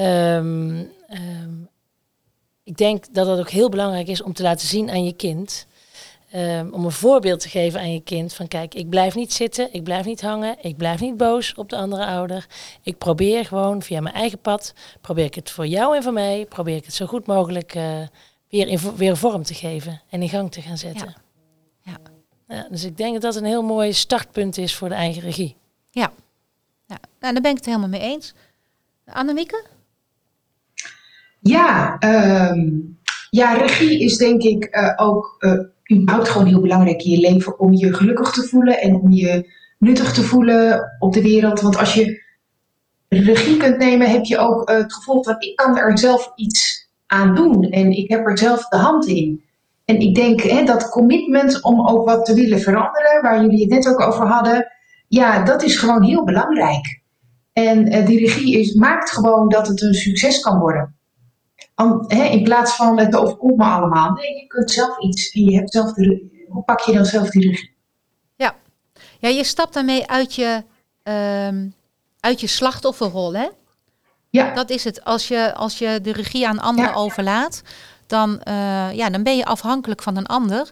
Um, 0.01 0.91
um, 1.11 1.68
ik 2.64 2.76
denk 2.76 3.05
dat 3.14 3.26
het 3.26 3.39
ook 3.39 3.51
heel 3.51 3.68
belangrijk 3.68 4.09
is 4.09 4.22
om 4.22 4.33
te 4.33 4.43
laten 4.43 4.68
zien 4.68 4.91
aan 4.91 5.05
je 5.05 5.12
kind. 5.12 5.66
Um, 6.35 6.72
om 6.72 6.85
een 6.85 6.91
voorbeeld 6.91 7.41
te 7.41 7.49
geven 7.49 7.81
aan 7.81 7.93
je 7.93 8.01
kind 8.01 8.35
van 8.35 8.49
kijk, 8.49 8.74
ik 8.74 8.89
blijf 8.89 9.14
niet 9.14 9.33
zitten, 9.33 9.68
ik 9.72 9.83
blijf 9.85 10.05
niet 10.05 10.20
hangen, 10.20 10.57
ik 10.61 10.76
blijf 10.76 11.01
niet 11.01 11.16
boos 11.16 11.55
op 11.55 11.68
de 11.68 11.76
andere 11.76 12.07
ouder. 12.07 12.47
Ik 12.83 12.99
probeer 12.99 13.45
gewoon 13.45 13.83
via 13.83 14.01
mijn 14.01 14.14
eigen 14.14 14.39
pad, 14.39 14.74
probeer 15.01 15.24
ik 15.24 15.35
het 15.35 15.51
voor 15.51 15.66
jou 15.66 15.97
en 15.97 16.03
voor 16.03 16.12
mij, 16.12 16.47
probeer 16.49 16.76
ik 16.76 16.85
het 16.85 16.95
zo 16.95 17.07
goed 17.07 17.26
mogelijk 17.26 17.74
uh, 17.74 18.01
weer, 18.51 18.68
in, 18.68 18.78
weer 18.96 19.16
vorm 19.16 19.42
te 19.42 19.55
geven 19.55 20.01
en 20.11 20.22
in 20.22 20.28
gang 20.28 20.53
te 20.53 20.62
gaan 20.62 20.78
zetten. 20.78 21.16
Ja. 21.82 21.99
ja. 22.49 22.55
ja. 22.57 22.68
dus 22.70 22.84
ik 22.84 22.96
denk 22.96 23.12
dat 23.12 23.22
dat 23.22 23.36
een 23.36 23.44
heel 23.44 23.62
mooi 23.62 23.92
startpunt 23.92 24.59
is 24.59 24.74
voor 24.74 24.88
de 24.88 24.94
eigen 24.94 25.22
regie. 25.22 25.57
Ja, 25.90 26.12
ja. 26.86 26.99
Nou, 27.20 27.32
daar 27.32 27.42
ben 27.42 27.51
ik 27.51 27.57
het 27.57 27.66
helemaal 27.66 27.88
mee 27.88 28.01
eens. 28.01 28.34
Annemieke? 29.05 29.64
Ja, 31.40 31.96
um, 32.51 32.99
ja, 33.30 33.53
regie 33.53 34.01
is 34.01 34.16
denk 34.16 34.42
ik 34.42 34.76
uh, 34.76 34.92
ook 34.96 35.36
uh, 35.38 35.99
überhaupt 35.99 36.28
gewoon 36.28 36.46
heel 36.46 36.61
belangrijk 36.61 37.03
in 37.03 37.11
je 37.11 37.18
leven 37.18 37.59
om 37.59 37.72
je 37.72 37.94
gelukkig 37.94 38.30
te 38.30 38.42
voelen 38.42 38.80
en 38.80 38.94
om 38.94 39.12
je 39.12 39.53
nuttig 39.78 40.12
te 40.12 40.22
voelen 40.22 40.96
op 40.99 41.12
de 41.12 41.22
wereld. 41.22 41.61
Want 41.61 41.76
als 41.76 41.94
je 41.94 42.22
regie 43.09 43.57
kunt 43.57 43.78
nemen, 43.78 44.11
heb 44.11 44.24
je 44.24 44.38
ook 44.38 44.70
uh, 44.70 44.76
het 44.76 44.94
gevoel 44.94 45.24
van 45.24 45.36
ik 45.38 45.57
kan 45.57 45.78
er 45.78 45.99
zelf 45.99 46.32
iets 46.34 46.78
aan 47.09 47.35
doen. 47.35 47.63
En 47.63 47.91
ik 47.91 48.11
heb 48.11 48.27
er 48.27 48.39
zelf 48.39 48.69
de 48.69 48.77
hand 48.77 49.07
in. 49.07 49.45
En 49.85 50.01
ik 50.01 50.15
denk 50.15 50.43
hè, 50.43 50.65
dat 50.65 50.89
commitment 50.89 51.63
om 51.63 51.89
ook 51.89 52.05
wat 52.05 52.25
te 52.25 52.35
willen 52.35 52.61
veranderen, 52.61 53.23
waar 53.23 53.41
jullie 53.41 53.61
het 53.61 53.71
net 53.71 53.89
ook 53.89 54.01
over 54.01 54.27
hadden, 54.27 54.73
ja, 55.09 55.45
dat 55.45 55.63
is 55.63 55.77
gewoon 55.77 56.03
heel 56.03 56.25
belangrijk. 56.25 57.01
En 57.53 57.95
uh, 57.95 58.07
die 58.07 58.19
regie 58.19 58.59
is, 58.59 58.75
maakt 58.75 59.11
gewoon 59.11 59.49
dat 59.49 59.69
het 59.69 59.83
een 59.83 59.95
succes 59.95 60.41
kan 60.41 60.59
worden. 60.59 60.97
Hè, 62.07 62.25
in 62.25 62.43
plaats 62.43 62.77
van 62.77 62.99
het 62.99 63.17
overkomt 63.17 63.57
me 63.57 63.65
allemaal. 63.65 64.13
Nee, 64.13 64.35
je 64.35 64.47
kunt 64.47 64.71
zelf 64.71 64.99
iets. 64.99 65.33
Je 65.33 65.55
hebt 65.55 65.71
zelf 65.71 65.93
de, 65.93 66.45
hoe 66.49 66.65
pak 66.65 66.81
je 66.81 66.93
dan 66.93 67.05
zelf 67.05 67.31
die 67.31 67.49
regie? 67.49 67.77
Ja, 68.37 68.55
ja 69.19 69.29
je 69.29 69.45
stapt 69.45 69.75
daarmee 69.75 70.07
uit 70.07 70.35
je, 70.35 70.63
um, 71.03 71.75
uit 72.21 72.41
je 72.41 72.47
slachtofferrol, 72.47 73.35
hè? 73.35 73.49
Ja. 74.31 74.55
Dat 74.55 74.70
is 74.70 74.85
het. 74.85 75.05
Als 75.05 75.29
je, 75.29 75.55
als 75.55 75.79
je 75.79 76.01
de 76.03 76.12
regie 76.12 76.49
aan 76.49 76.59
anderen 76.59 76.91
ja. 76.91 76.97
overlaat, 76.97 77.62
dan, 78.07 78.41
uh, 78.49 78.93
ja, 78.93 79.11
dan 79.11 79.22
ben 79.22 79.37
je 79.37 79.45
afhankelijk 79.45 80.03
van 80.03 80.16
een 80.16 80.26
ander. 80.26 80.70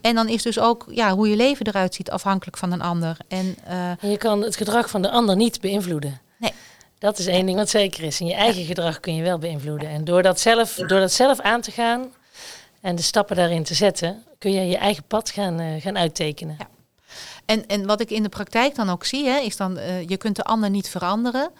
En 0.00 0.14
dan 0.14 0.28
is 0.28 0.42
dus 0.42 0.58
ook 0.58 0.86
ja, 0.90 1.14
hoe 1.14 1.28
je 1.28 1.36
leven 1.36 1.66
eruit 1.66 1.94
ziet 1.94 2.10
afhankelijk 2.10 2.56
van 2.56 2.72
een 2.72 2.80
ander. 2.80 3.16
En, 3.28 3.56
uh, 3.68 3.88
en 3.88 4.10
je 4.10 4.16
kan 4.16 4.42
het 4.42 4.56
gedrag 4.56 4.90
van 4.90 5.02
de 5.02 5.10
ander 5.10 5.36
niet 5.36 5.60
beïnvloeden. 5.60 6.20
Nee. 6.36 6.52
Dat 6.98 7.18
is 7.18 7.26
één 7.26 7.46
ding 7.46 7.58
wat 7.58 7.68
zeker 7.68 8.04
is. 8.04 8.20
En 8.20 8.26
je 8.26 8.34
eigen 8.34 8.64
gedrag 8.64 9.00
kun 9.00 9.14
je 9.14 9.22
wel 9.22 9.38
beïnvloeden. 9.38 9.88
En 9.88 10.04
door 10.04 10.22
dat, 10.22 10.40
zelf, 10.40 10.74
door 10.74 11.00
dat 11.00 11.12
zelf 11.12 11.40
aan 11.40 11.60
te 11.60 11.70
gaan 11.70 12.12
en 12.80 12.96
de 12.96 13.02
stappen 13.02 13.36
daarin 13.36 13.62
te 13.62 13.74
zetten, 13.74 14.24
kun 14.38 14.52
je 14.52 14.68
je 14.68 14.76
eigen 14.76 15.04
pad 15.04 15.30
gaan, 15.30 15.60
uh, 15.60 15.82
gaan 15.82 15.98
uittekenen. 15.98 16.56
Ja. 16.58 16.68
En, 17.44 17.66
en 17.66 17.86
wat 17.86 18.00
ik 18.00 18.10
in 18.10 18.22
de 18.22 18.28
praktijk 18.28 18.74
dan 18.74 18.90
ook 18.90 19.04
zie, 19.04 19.26
hè, 19.26 19.38
is 19.38 19.56
dan, 19.56 19.78
uh, 19.78 20.08
je 20.08 20.16
kunt 20.16 20.36
de 20.36 20.42
ander 20.44 20.70
niet 20.70 20.88
veranderen. 20.88 21.50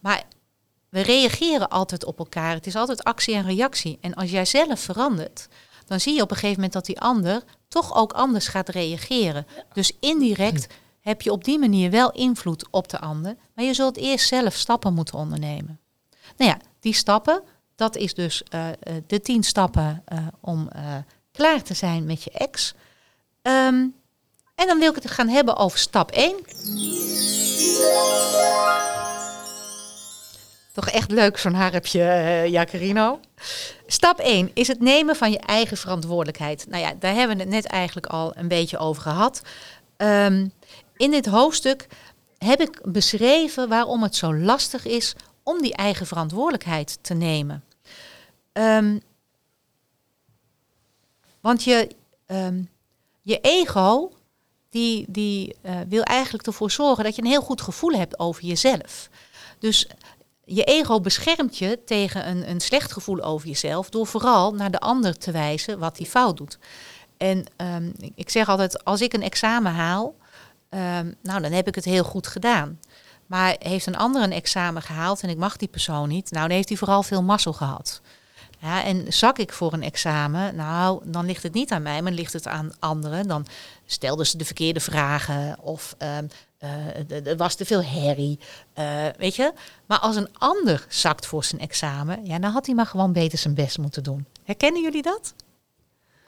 Maar 0.00 0.22
we 0.94 1.00
reageren 1.00 1.68
altijd 1.68 2.04
op 2.04 2.18
elkaar. 2.18 2.54
Het 2.54 2.66
is 2.66 2.76
altijd 2.76 3.04
actie 3.04 3.34
en 3.34 3.46
reactie. 3.46 3.98
En 4.00 4.14
als 4.14 4.30
jij 4.30 4.44
zelf 4.44 4.80
verandert, 4.80 5.48
dan 5.86 6.00
zie 6.00 6.14
je 6.14 6.22
op 6.22 6.30
een 6.30 6.36
gegeven 6.36 6.54
moment 6.54 6.72
dat 6.72 6.86
die 6.86 7.00
ander 7.00 7.42
toch 7.68 7.94
ook 7.94 8.12
anders 8.12 8.48
gaat 8.48 8.68
reageren. 8.68 9.46
Dus 9.72 9.96
indirect 10.00 10.66
heb 11.00 11.22
je 11.22 11.32
op 11.32 11.44
die 11.44 11.58
manier 11.58 11.90
wel 11.90 12.12
invloed 12.12 12.66
op 12.70 12.88
de 12.88 12.98
ander, 13.00 13.36
maar 13.54 13.64
je 13.64 13.74
zult 13.74 13.96
eerst 13.96 14.28
zelf 14.28 14.54
stappen 14.54 14.94
moeten 14.94 15.18
ondernemen. 15.18 15.80
Nou 16.36 16.50
ja, 16.50 16.58
die 16.80 16.94
stappen, 16.94 17.42
dat 17.74 17.96
is 17.96 18.14
dus 18.14 18.42
uh, 18.54 18.66
de 19.06 19.20
tien 19.20 19.42
stappen 19.42 20.04
uh, 20.12 20.18
om 20.40 20.68
uh, 20.76 20.96
klaar 21.32 21.62
te 21.62 21.74
zijn 21.74 22.04
met 22.04 22.22
je 22.22 22.30
ex. 22.30 22.74
Ehm, 23.42 23.86
en 24.54 24.66
dan 24.66 24.78
wil 24.78 24.90
ik 24.90 25.02
het 25.02 25.10
gaan 25.10 25.28
hebben 25.28 25.56
over 25.56 25.78
stap 25.78 26.10
1. 26.10 26.34
Toch 30.74 30.88
echt 30.88 31.10
leuk 31.10 31.38
zo'n 31.38 31.54
harpje, 31.54 32.00
uh, 32.00 32.46
Jacarino. 32.46 33.20
Stap 33.86 34.18
1 34.18 34.50
is 34.54 34.68
het 34.68 34.80
nemen 34.80 35.16
van 35.16 35.30
je 35.30 35.38
eigen 35.38 35.76
verantwoordelijkheid. 35.76 36.66
Nou 36.68 36.82
ja, 36.82 36.94
daar 36.98 37.14
hebben 37.14 37.36
we 37.36 37.42
het 37.42 37.52
net 37.52 37.66
eigenlijk 37.66 38.06
al 38.06 38.32
een 38.36 38.48
beetje 38.48 38.78
over 38.78 39.02
gehad. 39.02 39.42
Um, 39.96 40.52
in 40.96 41.10
dit 41.10 41.26
hoofdstuk 41.26 41.86
heb 42.38 42.60
ik 42.60 42.80
beschreven 42.82 43.68
waarom 43.68 44.02
het 44.02 44.16
zo 44.16 44.34
lastig 44.34 44.86
is 44.86 45.14
om 45.42 45.62
die 45.62 45.74
eigen 45.74 46.06
verantwoordelijkheid 46.06 46.98
te 47.00 47.14
nemen. 47.14 47.64
Um, 48.52 49.00
want 51.40 51.64
je, 51.64 51.88
um, 52.26 52.68
je 53.22 53.40
ego, 53.40 54.12
die, 54.70 55.04
die 55.08 55.56
uh, 55.62 55.80
wil 55.88 56.02
eigenlijk 56.02 56.46
ervoor 56.46 56.70
zorgen 56.70 57.04
dat 57.04 57.16
je 57.16 57.22
een 57.22 57.28
heel 57.28 57.42
goed 57.42 57.60
gevoel 57.60 57.92
hebt 57.92 58.18
over 58.18 58.44
jezelf. 58.44 59.08
Dus 59.58 59.88
je 60.44 60.64
ego 60.64 61.00
beschermt 61.00 61.58
je 61.58 61.80
tegen 61.84 62.28
een, 62.28 62.50
een 62.50 62.60
slecht 62.60 62.92
gevoel 62.92 63.22
over 63.22 63.48
jezelf 63.48 63.90
door 63.90 64.06
vooral 64.06 64.54
naar 64.54 64.70
de 64.70 64.80
ander 64.80 65.18
te 65.18 65.30
wijzen 65.30 65.78
wat 65.78 65.98
hij 65.98 66.06
fout 66.06 66.36
doet. 66.36 66.58
En 67.16 67.44
um, 67.56 67.92
ik 68.14 68.30
zeg 68.30 68.48
altijd, 68.48 68.84
als 68.84 69.00
ik 69.00 69.12
een 69.12 69.22
examen 69.22 69.72
haal, 69.72 70.14
um, 70.70 71.14
nou 71.22 71.40
dan 71.40 71.52
heb 71.52 71.68
ik 71.68 71.74
het 71.74 71.84
heel 71.84 72.04
goed 72.04 72.26
gedaan. 72.26 72.80
Maar 73.26 73.56
heeft 73.58 73.86
een 73.86 73.96
ander 73.96 74.22
een 74.22 74.32
examen 74.32 74.82
gehaald 74.82 75.22
en 75.22 75.28
ik 75.28 75.36
mag 75.36 75.56
die 75.56 75.68
persoon 75.68 76.08
niet, 76.08 76.30
nou 76.30 76.48
dan 76.48 76.56
heeft 76.56 76.68
hij 76.68 76.78
vooral 76.78 77.02
veel 77.02 77.22
mazzel 77.22 77.52
gehad. 77.52 78.00
Ja, 78.64 78.84
en 78.84 79.12
zak 79.12 79.38
ik 79.38 79.52
voor 79.52 79.72
een 79.72 79.82
examen, 79.82 80.54
nou, 80.54 81.00
dan 81.04 81.26
ligt 81.26 81.42
het 81.42 81.54
niet 81.54 81.72
aan 81.72 81.82
mij, 81.82 82.02
maar 82.02 82.12
ligt 82.12 82.32
het 82.32 82.46
aan 82.46 82.72
anderen. 82.78 83.28
Dan 83.28 83.46
stelden 83.86 84.26
ze 84.26 84.36
de 84.36 84.44
verkeerde 84.44 84.80
vragen 84.80 85.58
of 85.60 85.96
um, 85.98 86.28
uh, 86.60 87.26
er 87.26 87.36
was 87.36 87.54
te 87.54 87.64
veel 87.64 87.82
herrie, 87.82 88.38
uh, 88.78 89.06
weet 89.18 89.36
je. 89.36 89.52
Maar 89.86 89.98
als 89.98 90.16
een 90.16 90.28
ander 90.38 90.86
zakt 90.88 91.26
voor 91.26 91.44
zijn 91.44 91.60
examen, 91.60 92.26
ja, 92.26 92.38
dan 92.38 92.50
had 92.50 92.66
hij 92.66 92.74
maar 92.74 92.86
gewoon 92.86 93.12
beter 93.12 93.38
zijn 93.38 93.54
best 93.54 93.78
moeten 93.78 94.02
doen. 94.02 94.26
Herkennen 94.44 94.82
jullie 94.82 95.02
dat? 95.02 95.34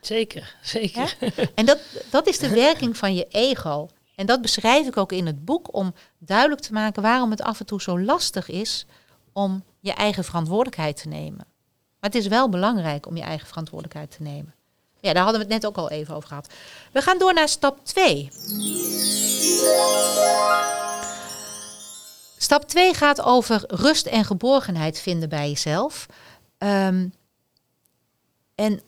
Zeker, 0.00 0.56
zeker. 0.62 1.16
Ja? 1.20 1.30
En 1.54 1.66
dat, 1.66 1.78
dat 2.10 2.26
is 2.26 2.38
de 2.38 2.48
werking 2.48 2.96
van 2.96 3.14
je 3.14 3.26
ego. 3.28 3.88
En 4.14 4.26
dat 4.26 4.42
beschrijf 4.42 4.86
ik 4.86 4.96
ook 4.96 5.12
in 5.12 5.26
het 5.26 5.44
boek 5.44 5.74
om 5.74 5.94
duidelijk 6.18 6.60
te 6.60 6.72
maken 6.72 7.02
waarom 7.02 7.30
het 7.30 7.42
af 7.42 7.60
en 7.60 7.66
toe 7.66 7.82
zo 7.82 8.00
lastig 8.00 8.48
is 8.48 8.86
om 9.32 9.64
je 9.80 9.92
eigen 9.92 10.24
verantwoordelijkheid 10.24 11.02
te 11.02 11.08
nemen. 11.08 11.54
Maar 12.00 12.10
het 12.10 12.14
is 12.14 12.26
wel 12.26 12.48
belangrijk 12.48 13.06
om 13.06 13.16
je 13.16 13.22
eigen 13.22 13.46
verantwoordelijkheid 13.46 14.10
te 14.10 14.22
nemen. 14.22 14.54
Ja, 15.00 15.12
daar 15.12 15.22
hadden 15.22 15.40
we 15.40 15.52
het 15.52 15.62
net 15.62 15.66
ook 15.66 15.76
al 15.76 15.90
even 15.90 16.14
over 16.14 16.28
gehad. 16.28 16.52
We 16.92 17.02
gaan 17.02 17.18
door 17.18 17.34
naar 17.34 17.48
stap 17.48 17.84
2. 17.84 18.30
Stap 22.38 22.64
2 22.68 22.94
gaat 22.94 23.22
over 23.22 23.64
rust 23.66 24.06
en 24.06 24.24
geborgenheid 24.24 25.00
vinden 25.00 25.28
bij 25.28 25.48
jezelf. 25.48 26.06
Um, 26.58 27.14
en 28.54 28.80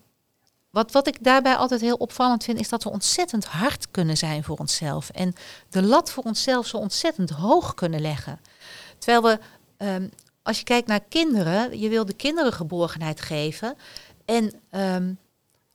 wat, 0.70 0.92
wat 0.92 1.06
ik 1.06 1.24
daarbij 1.24 1.56
altijd 1.56 1.80
heel 1.80 1.96
opvallend 1.96 2.44
vind, 2.44 2.60
is 2.60 2.68
dat 2.68 2.84
we 2.84 2.90
ontzettend 2.90 3.44
hard 3.44 3.90
kunnen 3.90 4.16
zijn 4.16 4.44
voor 4.44 4.56
onszelf. 4.56 5.10
En 5.10 5.34
de 5.70 5.82
lat 5.82 6.10
voor 6.10 6.22
onszelf 6.22 6.66
zo 6.66 6.76
ontzettend 6.76 7.30
hoog 7.30 7.74
kunnen 7.74 8.00
leggen. 8.00 8.40
Terwijl 8.98 9.22
we, 9.22 9.38
um, 9.84 10.10
als 10.48 10.58
je 10.58 10.64
kijkt 10.64 10.88
naar 10.88 11.04
kinderen, 11.08 11.78
je 11.78 11.88
wil 11.88 12.04
de 12.04 12.12
kinderen 12.12 12.52
geborgenheid 12.52 13.20
geven. 13.20 13.74
En 14.24 14.52
um, 14.70 15.18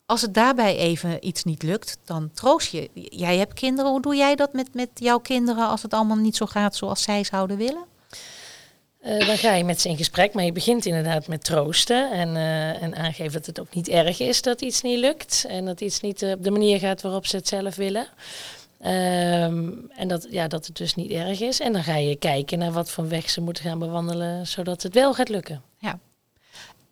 als 0.05 0.21
het 0.21 0.33
daarbij 0.33 0.77
even 0.77 1.27
iets 1.27 1.43
niet 1.43 1.63
lukt, 1.63 1.97
dan 2.05 2.31
troost 2.33 2.71
je. 2.71 2.89
Jij 2.93 3.37
hebt 3.37 3.53
kinderen, 3.53 3.91
hoe 3.91 4.01
doe 4.01 4.15
jij 4.15 4.35
dat 4.35 4.53
met, 4.53 4.73
met 4.73 4.89
jouw 4.93 5.19
kinderen 5.19 5.67
als 5.67 5.81
het 5.81 5.93
allemaal 5.93 6.17
niet 6.17 6.35
zo 6.35 6.45
gaat 6.45 6.75
zoals 6.75 7.03
zij 7.03 7.23
zouden 7.23 7.57
willen? 7.57 7.85
Uh, 9.05 9.27
dan 9.27 9.37
ga 9.37 9.53
je 9.53 9.63
met 9.63 9.81
ze 9.81 9.89
in 9.89 9.97
gesprek, 9.97 10.33
maar 10.33 10.43
je 10.43 10.51
begint 10.51 10.85
inderdaad 10.85 11.27
met 11.27 11.43
troosten 11.43 12.11
en, 12.11 12.29
uh, 12.35 12.83
en 12.83 12.95
aangeven 12.95 13.33
dat 13.33 13.45
het 13.45 13.59
ook 13.59 13.73
niet 13.73 13.87
erg 13.87 14.19
is 14.19 14.41
dat 14.41 14.61
iets 14.61 14.81
niet 14.81 14.99
lukt 14.99 15.45
en 15.47 15.65
dat 15.65 15.81
iets 15.81 15.99
niet 15.99 16.23
op 16.23 16.43
de 16.43 16.51
manier 16.51 16.79
gaat 16.79 17.01
waarop 17.01 17.25
ze 17.25 17.35
het 17.35 17.47
zelf 17.47 17.75
willen. 17.75 18.07
Um, 18.85 19.89
en 19.89 20.07
dat, 20.07 20.27
ja, 20.29 20.47
dat 20.47 20.65
het 20.65 20.75
dus 20.75 20.95
niet 20.95 21.11
erg 21.11 21.41
is. 21.41 21.59
En 21.59 21.73
dan 21.73 21.83
ga 21.83 21.95
je 21.95 22.15
kijken 22.15 22.59
naar 22.59 22.71
wat 22.71 22.89
voor 22.89 23.07
weg 23.07 23.29
ze 23.29 23.41
moeten 23.41 23.63
gaan 23.63 23.79
bewandelen, 23.79 24.47
zodat 24.47 24.83
het 24.83 24.93
wel 24.93 25.13
gaat 25.13 25.29
lukken. 25.29 25.61
Ja. 25.77 25.99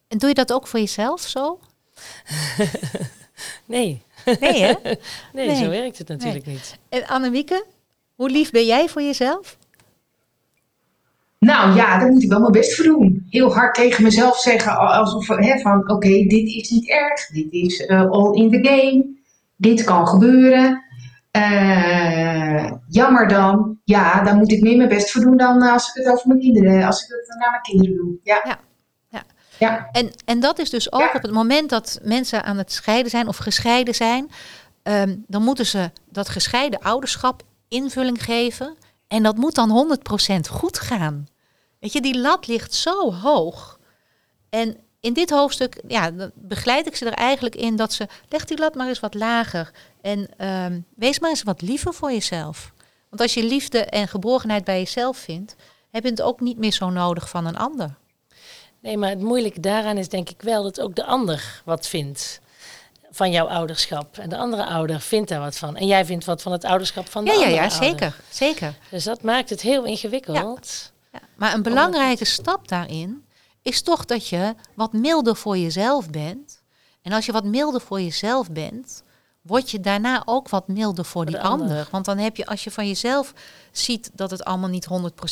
En 0.08 0.18
doe 0.18 0.30
je 0.30 0.36
dat 0.36 0.54
ook 0.54 0.68
voor 0.68 0.80
jezelf 0.80 1.22
zo? 1.22 1.60
nee. 3.66 4.02
Nee, 4.26 4.62
hè? 4.62 4.74
nee, 4.84 4.98
nee, 5.48 5.56
zo 5.56 5.70
werkt 5.70 5.98
het 5.98 6.08
natuurlijk 6.08 6.46
nee. 6.46 6.56
niet. 6.56 6.78
En 6.90 7.08
Annemieke, 7.08 7.66
hoe 8.16 8.30
lief 8.30 8.52
ben 8.52 8.66
jij 8.66 8.90
voor 8.90 9.02
jezelf? 9.02 9.58
Nou 11.40 11.76
ja, 11.76 12.00
daar 12.00 12.12
moet 12.12 12.24
ik 12.24 12.30
wel 12.30 12.40
mijn 12.40 12.52
best 12.52 12.76
voor 12.76 12.86
doen. 12.86 13.26
Heel 13.30 13.54
hard 13.54 13.76
tegen 13.76 14.04
mezelf 14.04 14.38
zeggen, 14.40 14.78
alsof 14.78 15.28
hè, 15.28 15.60
van 15.60 15.80
oké, 15.80 15.94
okay, 15.94 16.28
dit 16.28 16.48
is 16.48 16.70
niet 16.70 16.90
erg, 16.90 17.28
dit 17.28 17.52
is 17.52 17.80
uh, 17.80 18.10
all 18.12 18.34
in 18.34 18.50
the 18.52 18.70
game, 18.70 19.06
dit 19.56 19.84
kan 19.84 20.08
gebeuren. 20.08 20.84
Uh, 21.38 22.72
jammer 22.88 23.28
dan, 23.28 23.80
ja, 23.84 24.24
daar 24.24 24.36
moet 24.36 24.52
ik 24.52 24.62
meer 24.62 24.78
mijn 24.78 24.90
best 24.90 25.12
voor 25.12 25.22
doen 25.22 25.38
dan 25.38 25.62
als 25.62 25.88
ik 25.88 25.94
het 26.04 26.14
over 26.14 26.28
mijn 26.28 26.40
kinderen, 26.40 26.86
als 26.86 27.04
ik 27.04 27.10
het 27.10 27.40
naar 27.40 27.50
mijn 27.50 27.62
kinderen 27.62 27.96
doe. 27.96 28.20
Ja. 28.24 28.42
ja. 28.44 28.60
Ja. 29.62 29.90
En, 29.92 30.12
en 30.26 30.40
dat 30.40 30.60
is 30.60 30.70
dus 30.70 30.92
ook 30.92 31.02
ja. 31.02 31.12
op 31.14 31.22
het 31.22 31.32
moment 31.32 31.70
dat 31.70 32.00
mensen 32.04 32.44
aan 32.44 32.58
het 32.58 32.72
scheiden 32.72 33.12
zijn 33.12 33.28
of 33.28 33.38
gescheiden 33.38 33.96
zijn, 33.96 34.32
um, 34.84 35.24
dan 35.28 35.44
moeten 35.44 35.66
ze 35.66 35.92
dat 36.10 36.30
gescheiden 36.30 36.80
ouderschap 36.80 37.44
invulling 37.68 38.24
geven. 38.24 38.76
En 39.08 39.24
dat 39.24 39.38
moet 39.38 39.56
dan 39.56 39.98
100% 40.30 40.50
goed 40.50 40.80
gaan. 40.80 41.28
Weet 41.80 41.94
je, 41.94 42.02
die 42.02 42.20
lat 42.20 42.48
ligt 42.48 42.74
zo 42.74 43.14
hoog. 43.14 43.80
En 44.50 44.78
in 45.02 45.14
dit 45.14 45.30
hoofdstuk 45.30 45.82
ja, 45.88 46.12
begeleid 46.36 46.88
ik 46.88 46.96
ze 46.96 47.06
er 47.06 47.14
eigenlijk 47.14 47.56
in 47.56 47.76
dat 47.76 47.94
ze, 47.94 48.08
leg 48.30 48.46
die 48.46 48.58
lat 48.58 48.76
maar 48.76 48.88
eens 48.88 49.00
wat 49.00 49.14
lager. 49.14 49.72
En 50.02 50.48
um, 50.48 50.86
wees 50.96 51.20
maar 51.20 51.30
eens 51.30 51.44
wat 51.44 51.62
liever 51.62 51.94
voor 51.94 52.12
jezelf. 52.12 52.74
Want 53.10 53.22
als 53.22 53.34
je 53.34 53.44
liefde 53.44 53.86
en 53.86 54.08
geborgenheid 54.08 54.64
bij 54.64 54.78
jezelf 54.78 55.18
vindt, 55.18 55.56
heb 55.92 56.04
je 56.04 56.10
het 56.10 56.22
ook 56.22 56.40
niet 56.40 56.58
meer 56.58 56.72
zo 56.72 56.90
nodig 56.90 57.30
van 57.30 57.46
een 57.46 57.58
ander. 57.58 57.96
Nee, 58.80 58.98
maar 58.98 59.10
het 59.10 59.22
moeilijke 59.22 59.60
daaraan 59.60 59.98
is 59.98 60.10
denk 60.10 60.30
ik 60.30 60.42
wel 60.42 60.64
dat 60.64 60.82
ook 60.82 60.96
de 60.96 61.06
ander 61.06 61.62
wat 61.66 61.88
vindt 61.88 62.40
van 63.12 63.32
jouw 63.32 63.48
ouderschap. 63.48 64.18
En 64.18 64.30
de 64.30 64.38
andere 64.38 64.66
ouder 64.66 65.00
vindt 65.00 65.30
daar 65.30 65.40
wat 65.40 65.58
van. 65.58 65.76
En 65.76 65.88
jij 65.88 66.06
vindt 66.06 66.26
wat 66.26 66.42
van 66.42 66.52
het 66.52 66.64
ouderschap 66.64 67.10
van 67.10 67.24
de 67.26 67.30
ja, 67.30 67.36
andere 67.36 67.56
Ja, 67.56 67.62
ja, 67.64 67.70
ouder. 67.70 67.88
zeker, 67.88 68.16
zeker. 68.30 68.74
Dus 68.90 69.04
dat 69.04 69.22
maakt 69.22 69.50
het 69.50 69.62
heel 69.62 69.84
ingewikkeld. 69.84 70.92
Ja. 71.12 71.20
Ja. 71.20 71.28
Maar 71.36 71.54
een 71.54 71.64
belangrijke 71.64 72.26
stap 72.26 72.68
daarin 72.68 73.24
is 73.62 73.82
toch 73.82 74.06
dat 74.06 74.28
je 74.28 74.56
wat 74.76 74.94
milder 74.94 75.36
voor 75.36 75.58
jezelf 75.58 76.10
bent. 76.10 76.62
En 77.02 77.12
als 77.12 77.26
je 77.26 77.32
wat 77.32 77.44
milder 77.44 77.82
voor 77.82 78.02
jezelf 78.02 78.52
bent, 78.52 79.04
word 79.42 79.72
je 79.72 79.80
daarna 79.80 80.22
ook 80.26 80.50
wat 80.50 80.68
milder 80.68 81.06
voor, 81.06 81.26
die 81.26 81.40
ander. 81.40 81.68
ander. 81.68 81.88
Want 81.92 82.06
dan 82.06 82.18
heb 82.18 82.36
je, 82.36 82.46
als 82.46 82.64
je 82.64 82.72
van 82.72 82.88
jezelf 82.88 83.34
ziet 83.72 84.12
dat 84.14 84.32
het 84.32 84.44
allemaal 84.44 84.70
niet 84.70 84.88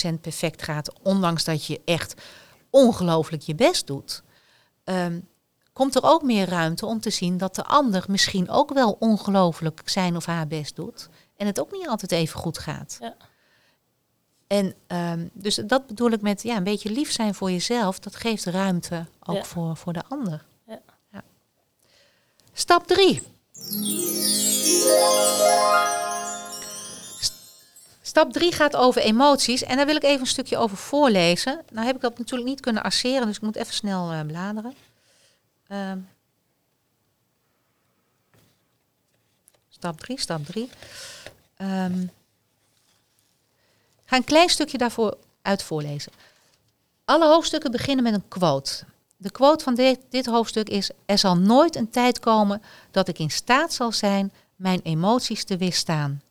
100% 0.10 0.20
perfect 0.22 0.62
gaat, 0.62 0.94
ondanks 1.02 1.44
dat 1.44 1.66
je 1.66 1.82
echt 1.86 2.14
ongelooflijk 2.70 3.42
je 3.42 3.56
best 3.56 3.88
doet, 3.88 4.24
um, 4.84 5.28
komt 5.74 5.96
er 5.96 6.04
ook 6.04 6.24
meer 6.24 6.50
ruimte 6.50 6.86
om 6.86 7.02
te 7.02 7.10
zien 7.10 7.38
dat 7.38 7.56
de 7.56 7.64
ander 7.64 8.06
misschien 8.08 8.50
ook 8.50 8.74
wel 8.74 8.96
ongelooflijk 9.00 9.82
zijn 9.86 10.16
of 10.16 10.26
haar 10.26 10.48
best 10.48 10.76
doet 10.76 11.10
en 11.38 11.46
het 11.46 11.60
ook 11.60 11.72
niet 11.72 11.88
altijd 11.88 12.12
even 12.12 12.40
goed 12.40 12.58
gaat. 12.58 12.98
Ja. 13.02 13.16
En 14.50 14.74
um, 14.88 15.30
dus 15.34 15.56
dat 15.56 15.88
bedoel 15.88 16.12
ik 16.12 16.22
met 16.22 16.44
ja, 16.44 16.56
een 16.56 16.64
beetje 16.64 16.92
lief 16.92 17.12
zijn 17.12 17.34
voor 17.34 17.52
jezelf, 17.52 18.00
dat 18.00 18.16
geeft 18.16 18.46
ruimte 18.46 19.06
ook 19.26 19.36
Ja. 19.36 19.44
voor, 19.44 19.78
voor 19.78 19.94
de 19.94 20.04
ander. 20.08 20.46
Ja. 20.68 20.80
Ja. 21.12 21.24
Stap 22.54 22.88
3. 22.88 23.22
Stap 28.02 28.34
3 28.34 28.52
gaat 28.52 28.76
over 28.76 29.02
emoties 29.02 29.64
en 29.64 29.78
daar 29.78 29.86
wil 29.86 29.96
ik 29.96 30.04
even 30.04 30.20
een 30.20 30.28
stukje 30.28 30.58
over 30.58 30.78
voorlezen. 30.78 31.62
Nou 31.72 31.86
heb 31.86 31.96
ik 31.96 32.02
dat 32.02 32.18
natuurlijk 32.18 32.50
niet 32.50 32.60
kunnen 32.60 32.84
asseren, 32.84 33.28
dus 33.28 33.36
ik 33.36 33.42
moet 33.42 33.56
even 33.56 33.74
snel 33.74 34.14
uh, 34.14 34.22
bladeren. 34.22 34.74
Um, 35.68 36.10
stap 39.70 40.00
3, 40.00 40.20
stap 40.20 40.46
3. 40.46 40.70
Um, 41.58 42.02
ik 42.02 42.10
ga 44.10 44.16
een 44.16 44.24
klein 44.24 44.50
stukje 44.50 44.78
daarvoor 44.78 45.18
uit 45.42 45.64
voorlezen. 45.64 46.12
Alle 47.06 47.28
hoofdstukken 47.28 47.72
beginnen 47.72 48.04
met 48.04 48.14
een 48.14 48.28
quote. 48.28 48.84
De 49.18 49.32
quote 49.32 49.64
van 49.64 49.76
dit, 49.76 50.00
dit 50.10 50.26
hoofdstuk 50.26 50.70
is: 50.70 50.92
Er 51.06 51.18
zal 51.18 51.38
nooit 51.38 51.76
een 51.76 51.90
tijd 51.90 52.20
komen 52.20 52.62
dat 52.92 53.08
ik 53.08 53.20
in 53.20 53.32
staat 53.32 53.74
zal 53.74 53.92
zijn 53.92 54.34
mijn 54.56 54.80
emoties 54.84 55.44
te 55.44 55.58
weerstaan. 55.58 56.22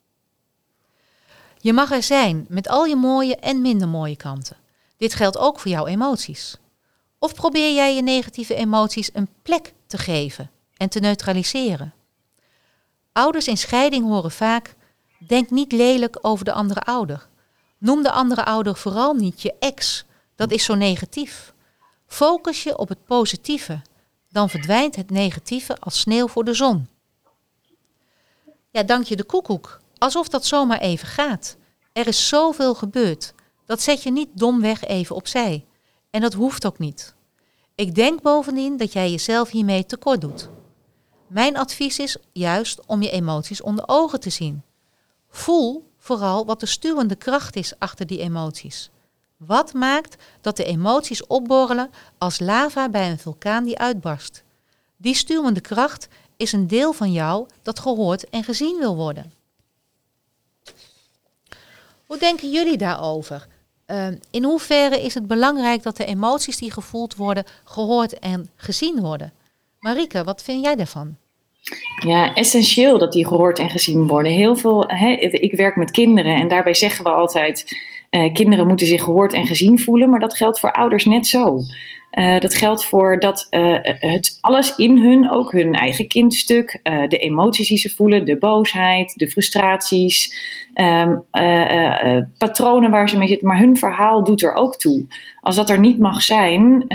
Je 1.58 1.72
mag 1.72 1.90
er 1.90 2.02
zijn 2.02 2.46
met 2.48 2.68
al 2.68 2.84
je 2.84 2.96
mooie 2.96 3.36
en 3.36 3.60
minder 3.60 3.88
mooie 3.88 4.16
kanten. 4.16 4.56
Dit 4.96 5.14
geldt 5.14 5.38
ook 5.38 5.60
voor 5.60 5.70
jouw 5.70 5.86
emoties. 5.86 6.56
Of 7.18 7.34
probeer 7.34 7.74
jij 7.74 7.94
je 7.94 8.02
negatieve 8.02 8.54
emoties 8.54 9.10
een 9.12 9.28
plek 9.42 9.72
te 9.86 9.98
geven 9.98 10.50
en 10.76 10.88
te 10.88 11.00
neutraliseren? 11.00 11.94
Ouders 13.12 13.46
in 13.46 13.58
scheiding 13.58 14.04
horen 14.04 14.30
vaak: 14.30 14.74
denk 15.18 15.50
niet 15.50 15.72
lelijk 15.72 16.18
over 16.20 16.44
de 16.44 16.52
andere 16.52 16.80
ouder. 16.80 17.27
Noem 17.78 18.02
de 18.02 18.10
andere 18.10 18.44
ouder 18.44 18.76
vooral 18.76 19.14
niet 19.14 19.42
je 19.42 19.54
ex. 19.58 20.04
Dat 20.34 20.52
is 20.52 20.64
zo 20.64 20.74
negatief. 20.74 21.54
Focus 22.06 22.62
je 22.62 22.78
op 22.78 22.88
het 22.88 23.04
positieve. 23.04 23.82
Dan 24.28 24.50
verdwijnt 24.50 24.96
het 24.96 25.10
negatieve 25.10 25.76
als 25.78 26.00
sneeuw 26.00 26.28
voor 26.28 26.44
de 26.44 26.54
zon. 26.54 26.88
Ja, 28.70 28.82
dank 28.82 29.04
je 29.04 29.16
de 29.16 29.24
koekoek. 29.24 29.80
Alsof 29.98 30.28
dat 30.28 30.46
zomaar 30.46 30.80
even 30.80 31.08
gaat. 31.08 31.56
Er 31.92 32.06
is 32.06 32.28
zoveel 32.28 32.74
gebeurd. 32.74 33.34
Dat 33.66 33.80
zet 33.80 34.02
je 34.02 34.10
niet 34.10 34.28
domweg 34.32 34.84
even 34.84 35.16
opzij. 35.16 35.66
En 36.10 36.20
dat 36.20 36.32
hoeft 36.32 36.66
ook 36.66 36.78
niet. 36.78 37.14
Ik 37.74 37.94
denk 37.94 38.22
bovendien 38.22 38.76
dat 38.76 38.92
jij 38.92 39.10
jezelf 39.10 39.50
hiermee 39.50 39.86
tekort 39.86 40.20
doet. 40.20 40.48
Mijn 41.26 41.56
advies 41.56 41.98
is 41.98 42.16
juist 42.32 42.86
om 42.86 43.02
je 43.02 43.10
emoties 43.10 43.62
onder 43.62 43.84
ogen 43.88 44.20
te 44.20 44.30
zien. 44.30 44.62
Voel 45.28 45.87
vooral 45.98 46.44
wat 46.46 46.60
de 46.60 46.66
stuwende 46.66 47.16
kracht 47.16 47.56
is 47.56 47.72
achter 47.78 48.06
die 48.06 48.20
emoties. 48.20 48.90
Wat 49.36 49.72
maakt 49.72 50.16
dat 50.40 50.56
de 50.56 50.64
emoties 50.64 51.26
opborrelen 51.26 51.90
als 52.18 52.38
lava 52.38 52.88
bij 52.88 53.10
een 53.10 53.18
vulkaan 53.18 53.64
die 53.64 53.78
uitbarst? 53.78 54.42
Die 54.96 55.14
stuwende 55.14 55.60
kracht 55.60 56.08
is 56.36 56.52
een 56.52 56.66
deel 56.66 56.92
van 56.92 57.12
jou 57.12 57.46
dat 57.62 57.78
gehoord 57.78 58.28
en 58.28 58.44
gezien 58.44 58.78
wil 58.78 58.96
worden. 58.96 59.32
Hoe 62.06 62.18
denken 62.18 62.50
jullie 62.50 62.78
daarover? 62.78 63.46
Uh, 63.86 64.06
in 64.30 64.44
hoeverre 64.44 65.02
is 65.02 65.14
het 65.14 65.26
belangrijk 65.26 65.82
dat 65.82 65.96
de 65.96 66.04
emoties 66.04 66.56
die 66.56 66.70
gevoeld 66.70 67.16
worden, 67.16 67.44
gehoord 67.64 68.18
en 68.18 68.50
gezien 68.56 69.00
worden? 69.00 69.32
Marike, 69.78 70.24
wat 70.24 70.42
vind 70.42 70.64
jij 70.64 70.76
daarvan? 70.76 71.16
Ja, 72.06 72.34
essentieel 72.34 72.98
dat 72.98 73.12
die 73.12 73.26
gehoord 73.26 73.58
en 73.58 73.70
gezien 73.70 74.06
worden. 74.06 74.32
Heel 74.32 74.56
veel, 74.56 74.90
ik 75.30 75.52
werk 75.52 75.76
met 75.76 75.90
kinderen 75.90 76.34
en 76.34 76.48
daarbij 76.48 76.74
zeggen 76.74 77.04
we 77.04 77.10
altijd: 77.10 77.76
uh, 78.10 78.32
kinderen 78.32 78.66
moeten 78.66 78.86
zich 78.86 79.02
gehoord 79.02 79.32
en 79.32 79.46
gezien 79.46 79.78
voelen, 79.78 80.10
maar 80.10 80.20
dat 80.20 80.36
geldt 80.36 80.60
voor 80.60 80.72
ouders 80.72 81.04
net 81.04 81.26
zo. 81.26 81.60
Uh, 82.12 82.40
dat 82.40 82.54
geldt 82.54 82.84
voor 82.84 83.18
dat 83.18 83.46
uh, 83.50 83.78
het 83.82 84.38
alles 84.40 84.76
in 84.76 84.98
hun, 84.98 85.30
ook 85.30 85.52
hun 85.52 85.74
eigen 85.74 86.08
kindstuk, 86.08 86.80
de 87.08 87.18
emoties 87.18 87.68
die 87.68 87.78
ze 87.78 87.90
voelen, 87.90 88.24
de 88.24 88.38
boosheid, 88.38 89.12
de 89.16 89.28
frustraties, 89.28 90.34
um, 90.74 91.24
patronen 92.38 92.90
waar 92.90 93.08
ze 93.08 93.18
mee 93.18 93.28
zitten, 93.28 93.46
maar 93.46 93.58
hun 93.58 93.76
verhaal 93.76 94.24
doet 94.24 94.42
er 94.42 94.54
ook 94.54 94.76
toe. 94.76 95.06
Als 95.40 95.56
dat 95.56 95.70
er 95.70 95.78
niet 95.78 95.98
mag 95.98 96.22
zijn 96.22 96.88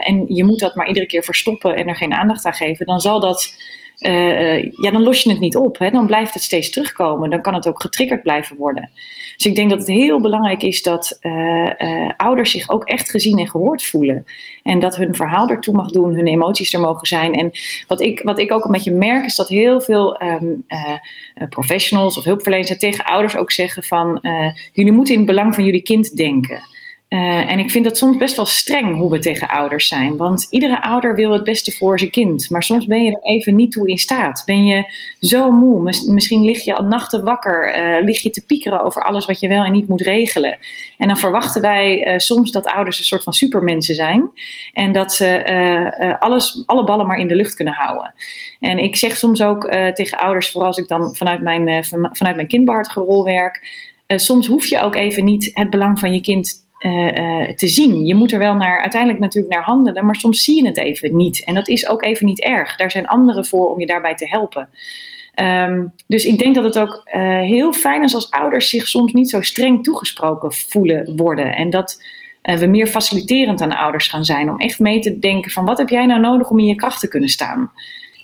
en 0.00 0.24
je 0.28 0.44
moet 0.44 0.60
dat 0.60 0.74
maar 0.74 0.88
iedere 0.88 1.06
keer 1.06 1.22
verstoppen 1.22 1.76
en 1.76 1.88
er 1.88 1.96
geen 1.96 2.14
aandacht 2.14 2.44
aan 2.44 2.54
geven, 2.54 2.86
dan 2.86 3.00
zal 3.00 3.20
dat 3.20 3.54
uh, 4.00 4.62
ja, 4.62 4.90
dan 4.90 5.02
los 5.02 5.22
je 5.22 5.30
het 5.30 5.40
niet 5.40 5.56
op. 5.56 5.78
Hè? 5.78 5.90
Dan 5.90 6.06
blijft 6.06 6.34
het 6.34 6.42
steeds 6.42 6.70
terugkomen. 6.70 7.30
Dan 7.30 7.42
kan 7.42 7.54
het 7.54 7.68
ook 7.68 7.80
getriggerd 7.80 8.22
blijven 8.22 8.56
worden. 8.56 8.90
Dus 9.36 9.46
ik 9.46 9.54
denk 9.54 9.70
dat 9.70 9.78
het 9.78 9.88
heel 9.88 10.20
belangrijk 10.20 10.62
is 10.62 10.82
dat 10.82 11.18
uh, 11.22 12.10
ouders 12.16 12.50
zich 12.50 12.70
ook 12.70 12.84
echt 12.84 13.10
gezien 13.10 13.38
en 13.38 13.48
gehoord 13.48 13.82
voelen. 13.82 14.26
En 14.62 14.78
dat 14.78 14.96
hun 14.96 15.14
verhaal 15.14 15.48
ertoe 15.48 15.74
mag 15.74 15.90
doen, 15.90 16.14
hun 16.14 16.26
emoties 16.26 16.72
er 16.72 16.80
mogen 16.80 17.06
zijn. 17.06 17.34
En 17.34 17.50
wat 17.86 18.00
ik, 18.00 18.20
wat 18.22 18.38
ik 18.38 18.52
ook 18.52 18.64
een 18.64 18.72
beetje 18.72 18.92
merk 18.92 19.24
is 19.24 19.36
dat 19.36 19.48
heel 19.48 19.80
veel 19.80 20.22
um, 20.22 20.64
professionals 21.48 22.18
of 22.18 22.24
hulpverleners 22.24 22.78
tegen 22.78 23.04
ouders 23.04 23.36
ook 23.36 23.50
zeggen 23.50 23.82
van... 23.82 24.20
jullie 24.72 24.92
moeten 24.92 25.14
in 25.14 25.20
het 25.20 25.28
belang 25.28 25.54
van 25.54 25.64
jullie 25.64 25.82
kind 25.82 26.16
denken. 26.16 26.62
Uh, 27.10 27.50
en 27.50 27.58
ik 27.58 27.70
vind 27.70 27.84
dat 27.84 27.96
soms 27.96 28.16
best 28.16 28.36
wel 28.36 28.46
streng 28.46 28.96
hoe 28.96 29.10
we 29.10 29.18
tegen 29.18 29.48
ouders 29.48 29.88
zijn. 29.88 30.16
Want 30.16 30.46
iedere 30.50 30.82
ouder 30.82 31.14
wil 31.14 31.32
het 31.32 31.44
beste 31.44 31.72
voor 31.72 31.98
zijn 31.98 32.10
kind. 32.10 32.50
Maar 32.50 32.62
soms 32.62 32.86
ben 32.86 33.04
je 33.04 33.10
er 33.10 33.22
even 33.22 33.54
niet 33.54 33.72
toe 33.72 33.88
in 33.88 33.98
staat. 33.98 34.42
Ben 34.46 34.64
je 34.64 34.94
zo 35.20 35.50
moe. 35.50 35.82
Misschien 36.06 36.44
lig 36.44 36.64
je 36.64 36.74
al 36.74 36.84
nachten 36.84 37.24
wakker. 37.24 37.76
Uh, 37.76 38.04
lig 38.04 38.22
je 38.22 38.30
te 38.30 38.44
piekeren 38.46 38.82
over 38.82 39.02
alles 39.02 39.26
wat 39.26 39.40
je 39.40 39.48
wel 39.48 39.64
en 39.64 39.72
niet 39.72 39.88
moet 39.88 40.00
regelen. 40.00 40.58
En 40.98 41.08
dan 41.08 41.16
verwachten 41.16 41.62
wij 41.62 42.06
uh, 42.06 42.18
soms 42.18 42.50
dat 42.50 42.66
ouders 42.66 42.98
een 42.98 43.04
soort 43.04 43.22
van 43.22 43.32
supermensen 43.32 43.94
zijn. 43.94 44.30
En 44.72 44.92
dat 44.92 45.12
ze 45.12 46.16
alles, 46.18 46.62
alle 46.66 46.84
ballen 46.84 47.06
maar 47.06 47.18
in 47.18 47.28
de 47.28 47.36
lucht 47.36 47.54
kunnen 47.54 47.74
houden. 47.74 48.14
En 48.60 48.78
ik 48.78 48.96
zeg 48.96 49.16
soms 49.16 49.42
ook 49.42 49.70
tegen 49.94 50.18
ouders, 50.18 50.50
vooral 50.50 50.68
als 50.68 50.78
ik 50.78 50.88
dan 50.88 51.14
vanuit 51.16 51.40
mijn, 51.40 51.84
vanuit 52.12 52.36
mijn 52.36 53.24
werk. 53.24 53.68
soms 54.06 54.46
hoef 54.46 54.66
je 54.66 54.80
ook 54.80 54.94
even 54.94 55.24
niet 55.24 55.50
het 55.54 55.70
belang 55.70 55.98
van 55.98 56.12
je 56.12 56.20
kind 56.20 56.68
te 57.56 57.68
zien. 57.68 58.06
Je 58.06 58.14
moet 58.14 58.32
er 58.32 58.38
wel 58.38 58.54
naar, 58.54 58.80
uiteindelijk 58.80 59.20
natuurlijk 59.20 59.54
naar 59.54 59.64
handelen, 59.64 60.06
maar 60.06 60.14
soms 60.14 60.44
zie 60.44 60.62
je 60.62 60.66
het 60.66 60.76
even 60.76 61.16
niet. 61.16 61.44
En 61.44 61.54
dat 61.54 61.68
is 61.68 61.88
ook 61.88 62.02
even 62.02 62.26
niet 62.26 62.40
erg. 62.40 62.76
Daar 62.76 62.90
zijn 62.90 63.06
anderen 63.06 63.46
voor 63.46 63.72
om 63.72 63.80
je 63.80 63.86
daarbij 63.86 64.14
te 64.14 64.28
helpen. 64.28 64.68
Um, 65.40 65.92
dus 66.06 66.24
ik 66.24 66.38
denk 66.38 66.54
dat 66.54 66.64
het 66.64 66.78
ook 66.78 67.02
uh, 67.06 67.22
heel 67.40 67.72
fijn 67.72 68.02
is 68.02 68.14
als 68.14 68.30
ouders 68.30 68.68
zich 68.68 68.88
soms 68.88 69.12
niet 69.12 69.30
zo 69.30 69.40
streng 69.40 69.84
toegesproken 69.84 70.52
voelen 70.52 71.16
worden. 71.16 71.54
En 71.54 71.70
dat 71.70 72.02
we 72.42 72.66
meer 72.66 72.86
faciliterend 72.86 73.60
aan 73.60 73.76
ouders 73.76 74.08
gaan 74.08 74.24
zijn. 74.24 74.50
Om 74.50 74.58
echt 74.58 74.78
mee 74.78 75.00
te 75.00 75.18
denken 75.18 75.50
van 75.50 75.64
wat 75.64 75.78
heb 75.78 75.88
jij 75.88 76.06
nou 76.06 76.20
nodig 76.20 76.50
om 76.50 76.58
in 76.58 76.66
je 76.66 76.74
kracht 76.74 77.00
te 77.00 77.08
kunnen 77.08 77.28
staan. 77.28 77.72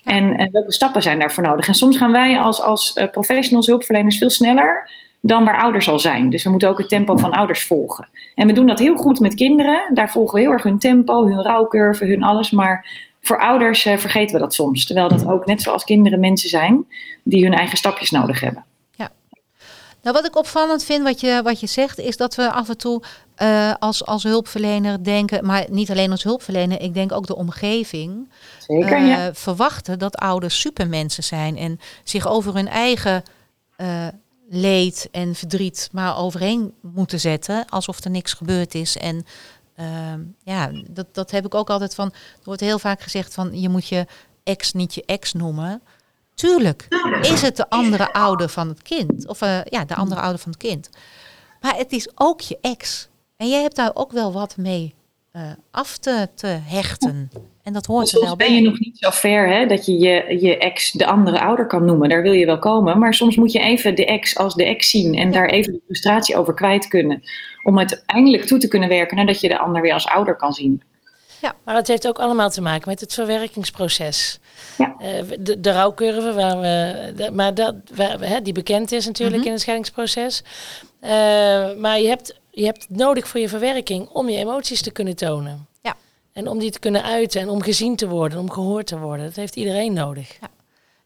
En 0.03 0.49
welke 0.51 0.71
stappen 0.71 1.01
zijn 1.01 1.19
daarvoor 1.19 1.43
nodig? 1.43 1.67
En 1.67 1.73
soms 1.73 1.97
gaan 1.97 2.11
wij 2.11 2.39
als, 2.39 2.61
als 2.61 2.99
professionals, 3.11 3.67
hulpverleners 3.67 4.17
veel 4.17 4.29
sneller 4.29 4.89
dan 5.27 5.45
waar 5.45 5.61
ouders 5.61 5.89
al 5.89 5.99
zijn. 5.99 6.29
Dus 6.29 6.43
we 6.43 6.49
moeten 6.49 6.69
ook 6.69 6.77
het 6.77 6.89
tempo 6.89 7.17
van 7.17 7.31
ouders 7.31 7.63
volgen. 7.63 8.07
En 8.35 8.47
we 8.47 8.53
doen 8.53 8.67
dat 8.67 8.79
heel 8.79 8.95
goed 8.95 9.19
met 9.19 9.35
kinderen. 9.35 9.81
Daar 9.93 10.09
volgen 10.09 10.35
we 10.35 10.41
heel 10.41 10.51
erg 10.51 10.63
hun 10.63 10.79
tempo, 10.79 11.25
hun 11.27 11.41
rouwcurve, 11.41 12.05
hun 12.05 12.23
alles. 12.23 12.51
Maar 12.51 13.05
voor 13.21 13.39
ouders 13.39 13.85
uh, 13.85 13.97
vergeten 13.97 14.35
we 14.35 14.41
dat 14.41 14.53
soms. 14.53 14.85
Terwijl 14.85 15.07
dat 15.07 15.27
ook 15.27 15.45
net 15.45 15.61
zoals 15.61 15.83
kinderen 15.83 16.19
mensen 16.19 16.49
zijn 16.49 16.85
die 17.23 17.43
hun 17.43 17.53
eigen 17.53 17.77
stapjes 17.77 18.11
nodig 18.11 18.39
hebben. 18.39 18.65
Ja. 18.91 19.09
Nou, 20.01 20.15
wat 20.15 20.25
ik 20.25 20.35
opvallend 20.35 20.83
vind 20.83 21.03
wat 21.03 21.19
je, 21.19 21.41
wat 21.43 21.59
je 21.59 21.67
zegt, 21.67 21.99
is 21.99 22.17
dat 22.17 22.35
we 22.35 22.51
af 22.51 22.69
en 22.69 22.77
toe 22.77 23.01
uh, 23.41 23.73
als, 23.79 24.05
als 24.05 24.23
hulpverlener 24.23 25.03
denken, 25.03 25.45
maar 25.45 25.65
niet 25.69 25.91
alleen 25.91 26.11
als 26.11 26.23
hulpverlener, 26.23 26.81
ik 26.81 26.93
denk 26.93 27.11
ook 27.11 27.27
de 27.27 27.35
omgeving, 27.35 28.29
Zeker, 28.67 28.99
uh, 28.99 29.07
ja. 29.07 29.33
verwachten 29.33 29.99
dat 29.99 30.17
ouders 30.17 30.59
supermensen 30.59 31.23
zijn 31.23 31.57
en 31.57 31.79
zich 32.03 32.27
over 32.27 32.53
hun 32.53 32.67
eigen 32.67 33.23
leed 34.49 35.07
en 35.11 35.35
verdriet 35.35 35.89
maar 35.91 36.17
overheen 36.17 36.73
moeten 36.81 37.19
zetten, 37.19 37.65
alsof 37.69 38.03
er 38.03 38.09
niks 38.09 38.33
gebeurd 38.33 38.75
is. 38.75 38.97
En 38.97 39.25
uh, 39.79 40.13
ja, 40.43 40.71
dat, 40.89 41.07
dat 41.11 41.31
heb 41.31 41.45
ik 41.45 41.55
ook 41.55 41.69
altijd 41.69 41.95
van. 41.95 42.07
Er 42.13 42.43
wordt 42.43 42.61
heel 42.61 42.79
vaak 42.79 43.01
gezegd 43.01 43.33
van 43.33 43.61
je 43.61 43.69
moet 43.69 43.87
je 43.87 44.05
ex 44.43 44.73
niet 44.73 44.93
je 44.93 45.03
ex 45.05 45.33
noemen. 45.33 45.81
Tuurlijk 46.33 46.87
is 47.21 47.41
het 47.41 47.55
de 47.55 47.69
andere 47.69 48.13
ouder 48.13 48.49
van 48.49 48.67
het 48.67 48.81
kind. 48.81 49.27
Of 49.27 49.41
uh, 49.41 49.63
ja, 49.63 49.85
de 49.85 49.95
andere 49.95 50.21
ouder 50.21 50.41
van 50.41 50.51
het 50.51 50.59
kind. 50.59 50.89
Maar 51.61 51.75
het 51.75 51.91
is 51.91 52.09
ook 52.15 52.41
je 52.41 52.57
ex. 52.61 53.07
En 53.35 53.49
jij 53.49 53.61
hebt 53.61 53.75
daar 53.75 53.91
ook 53.93 54.11
wel 54.11 54.31
wat 54.31 54.57
mee 54.57 54.95
uh, 55.37 55.43
af 55.71 55.97
te, 55.97 56.27
te 56.35 56.47
hechten. 56.63 57.31
En 57.63 57.73
dat 57.73 57.85
hoort 57.85 58.07
soms 58.07 58.21
er 58.21 58.27
wel 58.27 58.37
ben 58.37 58.47
bij. 58.47 58.55
je 58.55 58.61
nog 58.61 58.79
niet 58.79 58.97
zo 58.97 59.09
ver 59.09 59.49
hè, 59.49 59.65
dat 59.65 59.85
je, 59.85 59.99
je 59.99 60.37
je 60.41 60.57
ex 60.57 60.91
de 60.91 61.05
andere 61.05 61.39
ouder 61.39 61.67
kan 61.67 61.85
noemen. 61.85 62.09
Daar 62.09 62.21
wil 62.21 62.31
je 62.31 62.45
wel 62.45 62.59
komen. 62.59 62.99
Maar 62.99 63.13
soms 63.13 63.35
moet 63.35 63.51
je 63.51 63.59
even 63.59 63.95
de 63.95 64.05
ex 64.05 64.37
als 64.37 64.53
de 64.55 64.65
ex 64.65 64.89
zien. 64.89 65.15
En 65.15 65.31
daar 65.31 65.49
even 65.49 65.73
de 65.73 65.81
frustratie 65.85 66.35
over 66.37 66.53
kwijt 66.53 66.87
kunnen. 66.87 67.23
Om 67.63 67.77
uiteindelijk 67.77 68.43
toe 68.43 68.57
te 68.59 68.67
kunnen 68.67 68.89
werken 68.89 69.17
nadat 69.17 69.39
je 69.39 69.47
de 69.47 69.59
ander 69.59 69.81
weer 69.81 69.93
als 69.93 70.07
ouder 70.07 70.35
kan 70.35 70.53
zien. 70.53 70.81
Ja, 71.41 71.55
maar 71.65 71.75
dat 71.75 71.87
heeft 71.87 72.07
ook 72.07 72.19
allemaal 72.19 72.49
te 72.49 72.61
maken 72.61 72.89
met 72.89 72.99
het 72.99 73.13
verwerkingsproces. 73.13 74.39
Ja. 74.77 74.95
Uh, 75.01 75.07
de, 75.39 75.59
de 75.59 75.71
rouwcurve, 75.71 76.33
waar 76.33 76.59
we, 76.59 77.13
de, 77.15 77.31
maar 77.31 77.53
dat, 77.53 77.75
waar, 77.95 78.19
hè, 78.19 78.41
die 78.41 78.53
bekend 78.53 78.91
is 78.91 79.05
natuurlijk 79.05 79.37
Mhm. 79.37 79.45
in 79.45 79.51
het 79.51 79.61
scheidingsproces. 79.61 80.43
Uh, 81.01 81.09
maar 81.77 81.99
je 81.99 82.07
hebt, 82.07 82.39
je 82.57 82.65
hebt 82.65 82.85
het 82.87 82.97
nodig 82.97 83.27
voor 83.27 83.39
je 83.39 83.49
verwerking 83.49 84.09
om 84.09 84.29
je 84.29 84.37
emoties 84.37 84.81
te 84.81 84.91
kunnen 84.91 85.15
tonen. 85.15 85.67
Ja. 85.81 85.95
En 86.33 86.47
om 86.47 86.59
die 86.59 86.71
te 86.71 86.79
kunnen 86.79 87.03
uiten 87.03 87.41
en 87.41 87.49
om 87.49 87.61
gezien 87.61 87.95
te 87.95 88.07
worden, 88.07 88.39
om 88.39 88.51
gehoord 88.51 88.87
te 88.87 88.99
worden. 88.99 89.25
Dat 89.25 89.35
heeft 89.35 89.55
iedereen 89.55 89.93
nodig. 89.93 90.37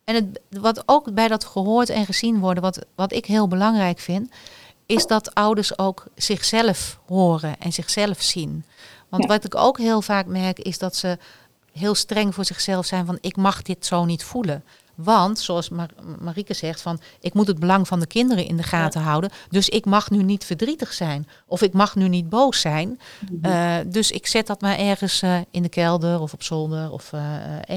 En 0.04 0.16
het, 0.16 0.40
wat 0.50 0.84
ook 0.86 1.14
bij 1.14 1.28
dat 1.28 1.46
gehoord 1.46 1.90
en 1.90 2.06
gezien 2.06 2.40
worden, 2.40 2.64
wat, 2.64 2.86
wat 2.96 3.12
ik 3.14 3.26
heel 3.26 3.48
belangrijk 3.48 4.00
vind, 4.00 4.32
is 4.86 5.08
dat 5.08 5.34
ouders 5.34 5.78
ook 5.78 6.04
zichzelf 6.16 7.00
horen 7.06 7.56
en 7.60 7.74
zichzelf 7.74 8.22
zien. 8.22 8.66
Want 9.10 9.24
Ja. 9.24 9.30
wat 9.30 9.46
ik 9.46 9.56
ook 9.56 9.78
heel 9.78 10.02
vaak 10.02 10.26
merk, 10.26 10.60
is 10.60 10.78
dat 10.78 10.96
ze 10.96 11.18
heel 11.72 11.96
streng 11.96 12.34
voor 12.34 12.46
zichzelf 12.46 12.86
zijn 12.86 13.06
van 13.06 13.18
ik 13.22 13.36
mag 13.36 13.62
dit 13.62 13.86
zo 13.86 14.06
niet 14.06 14.24
voelen. 14.24 14.64
Want, 15.04 15.40
zoals 15.40 15.70
Mar 15.70 15.90
Marieke 16.20 16.54
zegt, 16.54 16.82
van 16.82 17.00
ik 17.20 17.34
moet 17.34 17.48
het 17.48 17.60
belang 17.60 17.88
van 17.88 18.00
de 18.00 18.08
kinderen 18.08 18.46
in 18.46 18.58
de 18.58 18.64
gaten 18.64 19.02
houden. 19.02 19.30
Dus 19.50 19.70
ik 19.70 19.86
mag 19.86 20.10
nu 20.10 20.24
niet 20.24 20.46
verdrietig 20.46 20.94
zijn. 20.94 21.28
Of 21.46 21.62
ik 21.62 21.74
mag 21.74 21.96
nu 21.96 22.08
niet 22.08 22.30
boos 22.30 22.60
zijn. 22.60 23.00
Uh, 23.42 23.76
dus 23.88 24.12
ik 24.12 24.28
zet 24.28 24.48
dat 24.48 24.62
maar 24.62 24.78
ergens 24.78 25.22
uh, 25.24 25.38
in 25.52 25.62
de 25.62 25.70
kelder 25.70 26.20
of 26.20 26.34
op 26.34 26.44
zolder 26.44 26.92
of 26.92 27.12
uh, 27.12 27.22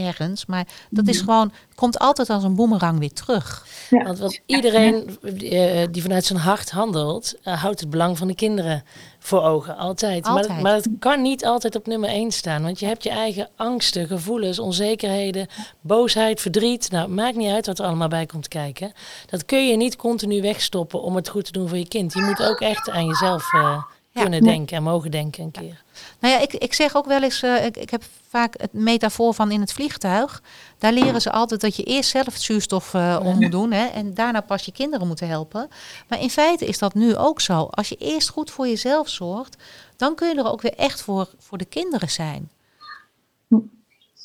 ergens. 0.06 0.46
Maar 0.46 0.66
dat 0.90 1.08
is 1.08 1.20
gewoon, 1.20 1.52
komt 1.74 1.98
altijd 1.98 2.30
als 2.30 2.44
een 2.44 2.54
boemerang 2.54 2.98
weer 2.98 3.12
terug. 3.12 3.66
Ja. 3.90 4.04
Want, 4.04 4.18
want, 4.18 4.40
iedereen 4.46 5.18
uh, 5.22 5.86
die 5.90 6.02
vanuit 6.02 6.24
zijn 6.24 6.38
hart 6.38 6.70
handelt, 6.70 7.34
uh, 7.44 7.62
houdt 7.62 7.80
het 7.80 7.90
belang 7.90 8.18
van 8.18 8.28
de 8.28 8.34
kinderen 8.34 8.84
voor 9.26 9.42
ogen. 9.42 9.76
Altijd. 9.76 10.24
altijd. 10.26 10.48
Maar, 10.48 10.60
maar 10.60 10.74
het 10.74 10.88
kan 10.98 11.22
niet 11.22 11.44
altijd 11.44 11.76
op 11.76 11.86
nummer 11.86 12.08
één 12.08 12.32
staan. 12.32 12.62
Want 12.62 12.80
je 12.80 12.86
hebt 12.86 13.02
je 13.02 13.10
eigen 13.10 13.48
angsten, 13.56 14.06
gevoelens, 14.06 14.58
onzekerheden, 14.58 15.46
boosheid, 15.80 16.40
verdriet. 16.40 16.90
Nou, 16.90 17.08
maakt 17.08 17.36
niet 17.36 17.52
uit 17.52 17.66
wat 17.66 17.78
er 17.78 17.84
allemaal 17.84 18.08
bij 18.08 18.26
komt 18.26 18.48
kijken. 18.48 18.92
Dat 19.26 19.44
kun 19.44 19.68
je 19.68 19.76
niet 19.76 19.96
continu 19.96 20.40
wegstoppen 20.42 21.02
om 21.02 21.16
het 21.16 21.28
goed 21.28 21.44
te 21.44 21.52
doen 21.52 21.68
voor 21.68 21.78
je 21.78 21.88
kind. 21.88 22.12
Je 22.12 22.22
moet 22.22 22.42
ook 22.42 22.60
echt 22.60 22.90
aan 22.90 23.06
jezelf 23.06 23.52
eh, 23.52 23.82
kunnen 24.22 24.42
denken 24.42 24.76
en 24.76 24.82
mogen 24.82 25.10
denken 25.10 25.44
een 25.44 25.50
keer. 25.50 25.82
Nou 26.18 26.34
ja, 26.34 26.40
ik, 26.40 26.52
ik 26.52 26.74
zeg 26.74 26.96
ook 26.96 27.06
wel 27.06 27.22
eens, 27.22 27.42
uh, 27.42 27.64
ik, 27.64 27.76
ik 27.76 27.90
heb 27.90 28.02
vaak 28.28 28.54
het 28.60 28.72
metafoor 28.72 29.34
van 29.34 29.50
in 29.50 29.60
het 29.60 29.72
vliegtuig. 29.72 30.42
Daar 30.78 30.92
leren 30.92 31.20
ze 31.20 31.32
altijd 31.32 31.60
dat 31.60 31.76
je 31.76 31.82
eerst 31.82 32.10
zelf 32.10 32.26
het 32.26 32.42
zuurstof 32.42 32.94
uh, 32.94 33.20
om 33.22 33.40
moet 33.40 33.50
doen 33.50 33.72
hè, 33.72 33.86
en 33.86 34.14
daarna 34.14 34.40
pas 34.40 34.64
je 34.64 34.72
kinderen 34.72 35.06
moeten 35.06 35.28
helpen. 35.28 35.68
Maar 36.08 36.20
in 36.20 36.30
feite 36.30 36.66
is 36.66 36.78
dat 36.78 36.94
nu 36.94 37.16
ook 37.16 37.40
zo. 37.40 37.68
Als 37.70 37.88
je 37.88 37.96
eerst 37.96 38.28
goed 38.28 38.50
voor 38.50 38.66
jezelf 38.66 39.08
zorgt, 39.08 39.56
dan 39.96 40.14
kun 40.14 40.28
je 40.28 40.34
er 40.34 40.50
ook 40.50 40.62
weer 40.62 40.74
echt 40.74 41.02
voor, 41.02 41.28
voor 41.38 41.58
de 41.58 41.64
kinderen 41.64 42.10
zijn. 42.10 42.50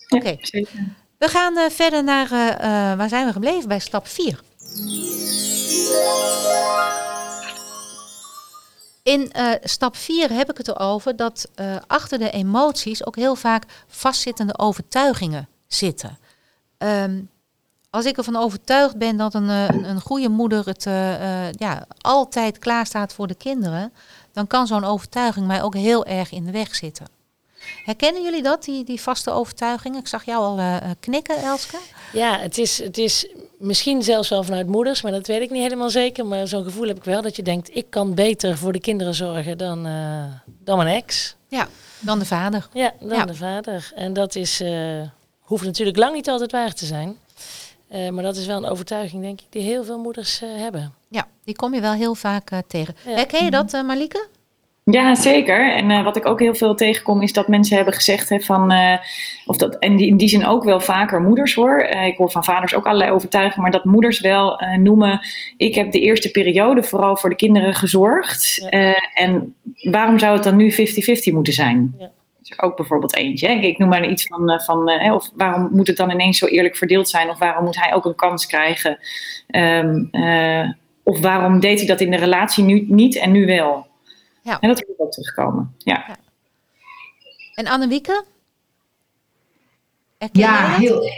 Oké, 0.10 0.38
we 1.18 1.28
gaan 1.28 1.58
uh, 1.58 1.70
verder 1.70 2.04
naar, 2.04 2.30
waar 2.98 3.10
zijn 3.10 3.26
we 3.26 3.32
gebleven? 3.32 3.68
Bij 3.68 3.80
stap 3.80 4.08
4. 4.08 4.40
In 9.10 9.32
uh, 9.38 9.52
stap 9.64 9.96
4 9.96 10.32
heb 10.32 10.50
ik 10.50 10.58
het 10.58 10.68
erover 10.68 11.16
dat 11.16 11.50
uh, 11.56 11.76
achter 11.88 12.18
de 12.18 12.32
emoties 12.32 13.06
ook 13.06 13.16
heel 13.16 13.36
vaak 13.36 13.64
vastzittende 13.88 14.58
overtuigingen 14.58 15.48
zitten. 15.68 16.18
Um, 16.78 17.30
als 17.90 18.06
ik 18.06 18.18
ervan 18.18 18.36
overtuigd 18.36 18.98
ben 18.98 19.18
dat 19.18 19.34
een, 19.34 19.48
een, 19.48 19.90
een 19.90 20.02
goede 20.02 20.30
moeder 20.30 20.66
het 20.66 20.84
ja, 21.60 21.86
altijd 21.98 22.60
klaar 22.60 22.86
staat 22.86 23.14
voor 23.14 23.28
de 23.28 23.36
kinderen, 23.36 23.94
dan 24.34 24.48
kan 24.48 24.68
zo'n 24.68 24.84
overtuiging 24.84 25.48
mij 25.48 25.64
ook 25.64 25.76
heel 25.76 26.06
erg 26.06 26.32
in 26.32 26.46
de 26.46 26.52
weg 26.52 26.76
zitten. 26.76 27.19
Herkennen 27.86 28.24
jullie 28.24 28.44
dat, 28.44 28.64
die, 28.64 28.84
die 28.84 29.02
vaste 29.02 29.32
overtuigingen? 29.32 30.00
Ik 30.00 30.08
zag 30.08 30.26
jou 30.26 30.44
al 30.44 30.60
uh, 30.60 30.78
knikken, 31.00 31.38
Elske. 31.38 31.78
Ja, 32.14 32.40
het 32.40 32.58
is, 32.58 32.78
het 32.78 32.98
is 32.98 33.28
misschien 33.58 34.04
zelfs 34.04 34.30
wel 34.30 34.44
vanuit 34.44 34.68
moeders, 34.68 35.02
maar 35.02 35.12
dat 35.12 35.28
weet 35.28 35.42
ik 35.42 35.50
niet 35.50 35.62
helemaal 35.62 35.90
zeker. 35.90 36.26
Maar 36.26 36.48
zo'n 36.48 36.64
gevoel 36.64 36.88
heb 36.88 36.98
ik 36.98 37.04
wel 37.04 37.22
dat 37.22 37.36
je 37.36 37.42
denkt, 37.42 37.76
ik 37.76 37.86
kan 37.90 38.14
beter 38.14 38.58
voor 38.58 38.72
de 38.72 38.80
kinderen 38.80 39.14
zorgen 39.14 39.58
dan, 39.58 39.88
uh, 39.88 40.24
dan 40.64 40.78
mijn 40.78 40.96
ex. 40.96 41.36
Ja, 41.48 41.68
dan 42.00 42.20
de 42.20 42.26
vader. 42.26 42.68
Ja, 42.74 42.94
dan 43.00 43.18
ja. 43.18 43.26
de 43.26 43.36
vader. 43.36 43.92
En 43.96 44.14
dat 44.14 44.36
is, 44.36 44.62
uh, 44.62 45.02
hoeft 45.40 45.66
natuurlijk 45.66 45.98
lang 45.98 46.14
niet 46.14 46.30
altijd 46.30 46.52
waar 46.52 46.74
te 46.74 46.86
zijn. 46.86 47.18
Uh, 47.92 48.10
maar 48.10 48.24
dat 48.24 48.36
is 48.36 48.46
wel 48.46 48.58
een 48.58 48.70
overtuiging, 48.70 49.22
denk 49.22 49.42
ik, 49.42 49.48
die 49.50 49.62
heel 49.62 49.84
veel 49.84 50.00
moeders 50.00 50.40
hebben. 50.40 50.94
Ja, 51.08 51.28
die 51.44 51.56
kom 51.56 51.74
je 51.74 51.82
wel 51.82 51.94
heel 51.94 52.16
vaak 52.16 52.52
tegen. 52.68 52.96
Ja. 53.06 53.12
Herken 53.12 53.46
je 53.46 53.52
dat, 53.52 53.72
Malike? 53.72 54.28
Ja, 54.92 55.16
zeker. 55.16 55.74
En 55.74 55.90
uh, 55.90 56.04
wat 56.04 56.16
ik 56.16 56.26
ook 56.26 56.40
heel 56.40 56.56
veel 56.56 56.76
tegenkom 56.76 57.22
is 57.22 57.34
dat 57.34 57.48
mensen 57.48 57.76
hebben 57.76 57.94
gezegd 57.94 58.30
hè, 58.30 58.40
van, 58.40 58.72
uh, 58.72 58.98
of 59.46 59.58
dat, 59.58 59.76
en 59.76 59.96
die, 59.96 60.08
in 60.08 60.18
die 60.18 60.28
zin 60.28 60.46
ook 60.46 60.64
wel 60.64 60.80
vaker 60.80 61.22
moeders 61.22 61.54
hoor. 61.54 61.90
Uh, 61.94 62.06
ik 62.06 62.18
hoor 62.18 62.32
van 62.32 62.44
vaders 62.44 62.76
ook 62.76 62.86
allerlei 62.86 63.12
overtuigingen, 63.12 63.62
maar 63.62 63.72
dat 63.72 63.86
moeders 63.86 64.20
wel 64.20 64.62
noemen, 64.78 65.22
ik 65.58 65.76
heb 65.76 65.92
de 65.92 66.00
eerste 66.00 66.32
periode 66.32 66.84
vooral 66.84 67.18
voor 67.18 67.30
de 67.30 67.36
kinderen 67.36 67.74
gezorgd. 67.74 68.68
Ja. 68.72 68.96
en 69.14 69.56
waarom 69.82 70.20
zou 70.20 70.34
het 70.34 70.44
dan 70.44 70.56
nu 70.56 70.72
50-50 70.72 70.76
moeten 71.34 71.54
zijn? 71.54 71.96
Ja. 71.98 72.12
Dat 72.38 72.58
is 72.58 72.62
ook 72.62 72.76
bijvoorbeeld 72.76 73.16
eentje. 73.16 73.48
Hè. 73.48 73.54
Ik 73.54 73.78
noem 73.78 73.90
maar 73.90 74.10
iets 74.10 74.28
van, 74.28 74.62
van 74.66 75.12
of 75.12 75.30
waarom 75.36 75.70
moet 75.72 75.88
het 75.88 75.98
dan 75.98 76.12
ineens 76.12 76.38
zo 76.38 76.46
eerlijk 76.46 76.78
verdeeld 76.78 77.10
zijn? 77.10 77.30
Of 77.30 77.40
waarom 77.40 77.64
moet 77.64 77.80
hij 77.80 77.94
ook 77.94 78.06
een 78.06 78.16
kans 78.16 78.46
krijgen? 78.46 78.98
Um, 79.48 80.10
of 81.04 81.20
waarom 81.20 81.60
deed 81.60 81.78
hij 81.78 81.88
dat 81.88 82.02
in 82.02 82.12
de 82.12 82.18
relatie 82.18 82.64
nu 82.64 82.86
niet 82.88 83.16
en 83.16 83.32
nu 83.32 83.46
wel? 83.46 83.89
Ja. 84.50 84.60
En 84.60 84.70
dat 84.70 84.88
moet 84.88 85.00
ook 85.00 85.12
terugkomen. 85.12 85.76
Ja. 85.78 86.04
ja. 86.08 86.16
En 87.56 87.68
Annewieke? 87.68 88.24
Ja, 90.32 90.78
heel, 90.78 91.10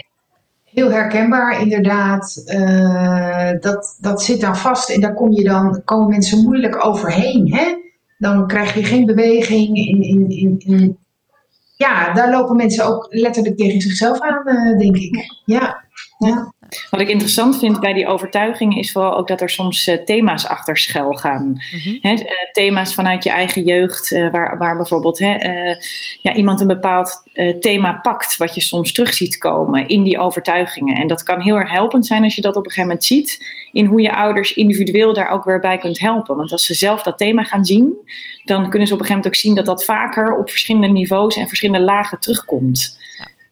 heel 0.63 0.91
herkenbaar 0.91 1.61
inderdaad. 1.61 2.43
Uh, 2.45 3.51
dat, 3.59 3.97
dat 4.01 4.21
zit 4.21 4.41
dan 4.41 4.57
vast 4.57 4.89
en 4.89 5.01
daar 5.01 5.13
kom 5.13 5.31
je 5.31 5.43
dan, 5.43 5.81
komen 5.83 6.09
mensen 6.09 6.43
moeilijk 6.43 6.85
overheen. 6.85 7.53
Hè? 7.53 7.75
Dan 8.17 8.47
krijg 8.47 8.73
je 8.73 8.83
geen 8.83 9.05
beweging. 9.05 9.77
In, 9.77 10.01
in, 10.01 10.29
in, 10.29 10.59
in, 10.59 10.97
ja, 11.75 12.13
daar 12.13 12.31
lopen 12.31 12.55
mensen 12.55 12.85
ook 12.85 13.07
letterlijk 13.09 13.57
tegen 13.57 13.81
zichzelf 13.81 14.19
aan, 14.19 14.41
uh, 14.45 14.77
denk 14.77 14.95
ik. 14.95 15.41
Ja. 15.45 15.83
ja. 16.17 16.53
Wat 16.89 17.01
ik 17.01 17.09
interessant 17.09 17.59
vind 17.59 17.79
bij 17.79 17.93
die 17.93 18.07
overtuigingen 18.07 18.77
is 18.77 18.91
vooral 18.91 19.17
ook 19.17 19.27
dat 19.27 19.41
er 19.41 19.49
soms 19.49 19.87
uh, 19.87 19.95
thema's 19.95 20.47
achter 20.47 20.77
schuil 20.77 21.13
gaan. 21.13 21.45
Mm 21.45 21.79
-hmm. 21.83 21.99
uh, 22.03 22.21
thema's 22.51 22.93
vanuit 22.93 23.23
je 23.23 23.29
eigen 23.29 23.63
jeugd, 23.63 24.11
uh, 24.11 24.31
waar, 24.31 24.57
waar 24.57 24.75
bijvoorbeeld 24.75 25.17
ja, 26.21 26.33
iemand 26.33 26.61
een 26.61 26.67
bepaald 26.67 27.23
thema 27.59 27.93
pakt, 27.93 28.37
wat 28.37 28.55
je 28.55 28.61
soms 28.61 28.91
terug 28.91 29.13
ziet 29.13 29.37
komen 29.37 29.87
in 29.87 30.03
die 30.03 30.19
overtuigingen. 30.19 30.95
En 30.95 31.07
dat 31.07 31.23
kan 31.23 31.41
heel 31.41 31.55
erg 31.55 31.71
helpend 31.71 32.05
zijn 32.05 32.23
als 32.23 32.35
je 32.35 32.41
dat 32.41 32.55
op 32.55 32.65
een 32.65 32.71
gegeven 32.71 32.87
moment 32.89 33.05
ziet, 33.05 33.45
in 33.71 33.85
hoe 33.85 34.01
je 34.01 34.15
ouders 34.15 34.53
individueel 34.53 35.13
daar 35.13 35.29
ook 35.29 35.43
weer 35.43 35.59
bij 35.59 35.77
kunt 35.77 35.99
helpen. 35.99 36.35
Want 36.35 36.51
als 36.51 36.65
ze 36.65 36.73
zelf 36.73 37.03
dat 37.03 37.17
thema 37.17 37.43
gaan 37.43 37.65
zien, 37.65 37.93
dan 38.43 38.69
kunnen 38.69 38.87
ze 38.87 38.93
op 38.93 38.99
een 38.99 39.05
gegeven 39.05 39.07
moment 39.07 39.27
ook 39.27 39.35
zien 39.35 39.55
dat 39.55 39.65
dat 39.65 39.85
vaker 39.85 40.37
op 40.37 40.49
verschillende 40.49 40.87
niveaus 40.87 41.35
en 41.35 41.47
verschillende 41.47 41.85
lagen 41.85 42.19
terugkomt. 42.19 42.99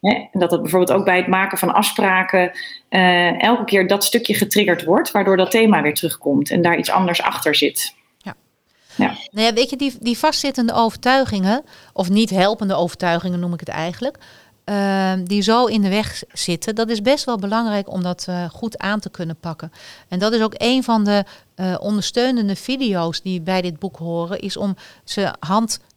Hè? 0.02 0.28
En 0.32 0.40
dat 0.40 0.52
het 0.52 0.62
bijvoorbeeld 0.62 1.00
ook 1.00 1.06
bij 1.06 1.18
het 1.18 1.28
maken 1.28 1.58
van 1.58 1.74
afspraken 1.74 2.52
uh, 2.90 3.44
elke 3.44 3.64
keer 3.64 3.88
dat 3.88 4.04
stukje 4.04 4.34
getriggerd 4.34 4.84
wordt, 4.84 5.12
waardoor 5.12 5.38
dat 5.38 5.52
thema 5.52 5.82
weer 5.82 5.94
terugkomt 5.94 6.50
en 6.50 6.62
daar 6.62 6.78
iets 6.78 6.92
anders 6.92 7.22
achter 7.22 7.56
zit. 7.56 7.96
Ja. 8.18 8.36
Ja. 8.96 9.16
Nou 9.32 9.48
ja, 9.48 9.54
weet 9.54 9.70
je, 9.70 9.76
die, 9.76 9.94
die 10.00 10.18
vastzittende 10.18 10.74
overtuigingen, 10.74 11.64
of 11.94 12.10
niet 12.10 12.30
helpende 12.30 12.76
overtuigingen 12.76 13.40
noem 13.40 13.54
ik 13.54 13.60
het 13.60 13.70
eigenlijk, 13.70 14.18
uh, 14.66 15.14
die 15.24 15.42
zo 15.42 15.66
in 15.66 15.82
de 15.82 15.90
weg 15.90 16.24
zitten, 16.32 16.76
dat 16.76 16.90
is 16.90 17.02
best 17.02 17.26
wel 17.26 17.38
belangrijk 17.38 17.92
om 17.92 18.04
dat 18.04 18.26
uh, 18.30 18.50
goed 18.50 18.78
aan 18.78 19.00
te 19.00 19.10
kunnen 19.10 19.36
pakken. 19.40 19.72
En 20.08 20.20
dat 20.20 20.34
is 20.34 20.42
ook 20.42 20.54
een 20.58 20.84
van 20.84 21.04
de 21.04 21.24
uh, 21.56 21.76
ondersteunende 21.80 22.56
video's 22.56 23.22
die 23.22 23.42
bij 23.42 23.62
dit 23.62 23.80
boek 23.80 23.98
horen, 23.98 24.40
is 24.40 24.58
om 24.58 24.76
ze 25.04 25.34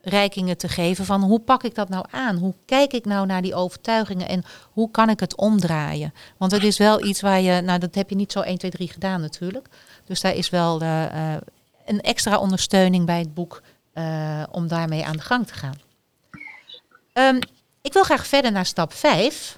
handreikingen 0.02 0.56
te 0.56 0.68
geven 0.68 1.04
van 1.04 1.22
hoe 1.22 1.40
pak 1.40 1.62
ik 1.62 1.74
dat 1.74 1.88
nou 1.88 2.04
aan? 2.10 2.36
Hoe 2.36 2.54
kijk 2.66 2.92
ik 2.92 3.04
nou 3.04 3.26
naar 3.26 3.42
die 3.42 3.54
overtuigingen 3.54 4.28
en 4.28 4.44
hoe 4.72 4.90
kan 4.90 5.08
ik 5.08 5.20
het 5.20 5.36
omdraaien? 5.36 6.14
Want 6.36 6.52
het 6.52 6.62
is 6.62 6.78
wel 6.78 7.04
iets 7.04 7.20
waar 7.20 7.40
je, 7.40 7.60
nou 7.60 7.78
dat 7.78 7.94
heb 7.94 8.10
je 8.10 8.16
niet 8.16 8.32
zo 8.32 8.40
1, 8.40 8.58
2, 8.58 8.70
3 8.70 8.88
gedaan 8.88 9.20
natuurlijk. 9.20 9.68
Dus 10.04 10.20
daar 10.20 10.34
is 10.34 10.50
wel 10.50 10.82
uh, 10.82 11.34
een 11.86 12.00
extra 12.00 12.38
ondersteuning 12.38 13.06
bij 13.06 13.18
het 13.18 13.34
boek 13.34 13.62
om 14.50 14.68
daarmee 14.68 15.04
aan 15.04 15.16
de 15.16 15.22
gang 15.22 15.46
te 15.46 15.54
gaan. 15.54 15.80
Um, 17.12 17.38
ik 17.82 17.92
wil 17.92 18.02
graag 18.02 18.26
verder 18.26 18.52
naar 18.52 18.66
stap 18.66 18.92
5. 18.92 19.56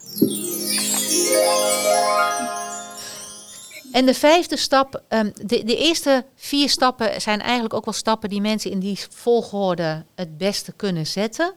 En 3.95 4.07
de 4.07 4.15
vijfde 4.15 4.57
stap, 4.57 5.03
um, 5.09 5.33
de, 5.35 5.65
de 5.65 5.77
eerste 5.77 6.25
vier 6.35 6.69
stappen 6.69 7.21
zijn 7.21 7.41
eigenlijk 7.41 7.75
ook 7.75 7.85
wel 7.85 7.95
stappen 7.95 8.29
die 8.29 8.41
mensen 8.41 8.71
in 8.71 8.79
die 8.79 8.99
volgorde 9.11 10.05
het 10.15 10.39
beste 10.39 10.73
kunnen 10.73 11.07
zetten. 11.07 11.55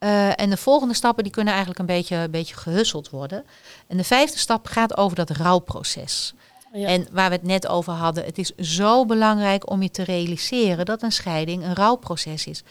Uh, 0.00 0.40
en 0.40 0.50
de 0.50 0.56
volgende 0.56 0.94
stappen 0.94 1.22
die 1.22 1.32
kunnen 1.32 1.52
eigenlijk 1.52 1.80
een 1.80 1.96
beetje, 1.96 2.16
een 2.16 2.30
beetje 2.30 2.54
gehusseld 2.54 3.10
worden. 3.10 3.44
En 3.86 3.96
de 3.96 4.04
vijfde 4.04 4.38
stap 4.38 4.66
gaat 4.66 4.96
over 4.96 5.16
dat 5.16 5.30
rouwproces. 5.30 6.34
Ja. 6.72 6.86
En 6.86 7.06
waar 7.10 7.28
we 7.28 7.34
het 7.34 7.44
net 7.44 7.66
over 7.66 7.92
hadden, 7.92 8.24
het 8.24 8.38
is 8.38 8.54
zo 8.56 9.06
belangrijk 9.06 9.70
om 9.70 9.82
je 9.82 9.90
te 9.90 10.04
realiseren 10.04 10.84
dat 10.84 11.02
een 11.02 11.12
scheiding 11.12 11.64
een 11.64 11.74
rouwproces 11.74 12.46
is. 12.46 12.62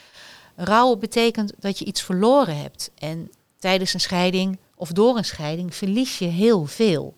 Rouwen 0.56 1.00
betekent 1.00 1.54
dat 1.60 1.80
je 1.80 1.86
iets 1.86 2.02
verloren 2.02 2.58
hebt. 2.58 2.92
En 2.98 3.32
tijdens 3.60 3.94
een 3.94 4.00
scheiding 4.00 4.60
of 4.76 4.92
door 4.92 5.18
een 5.18 5.26
scheiding 5.26 5.76
verlies 5.76 6.18
je 6.18 6.26
heel 6.26 6.66
veel. 6.66 7.16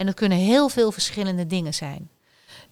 En 0.00 0.06
dat 0.06 0.14
kunnen 0.14 0.38
heel 0.38 0.68
veel 0.68 0.92
verschillende 0.92 1.46
dingen 1.46 1.74
zijn. 1.74 2.10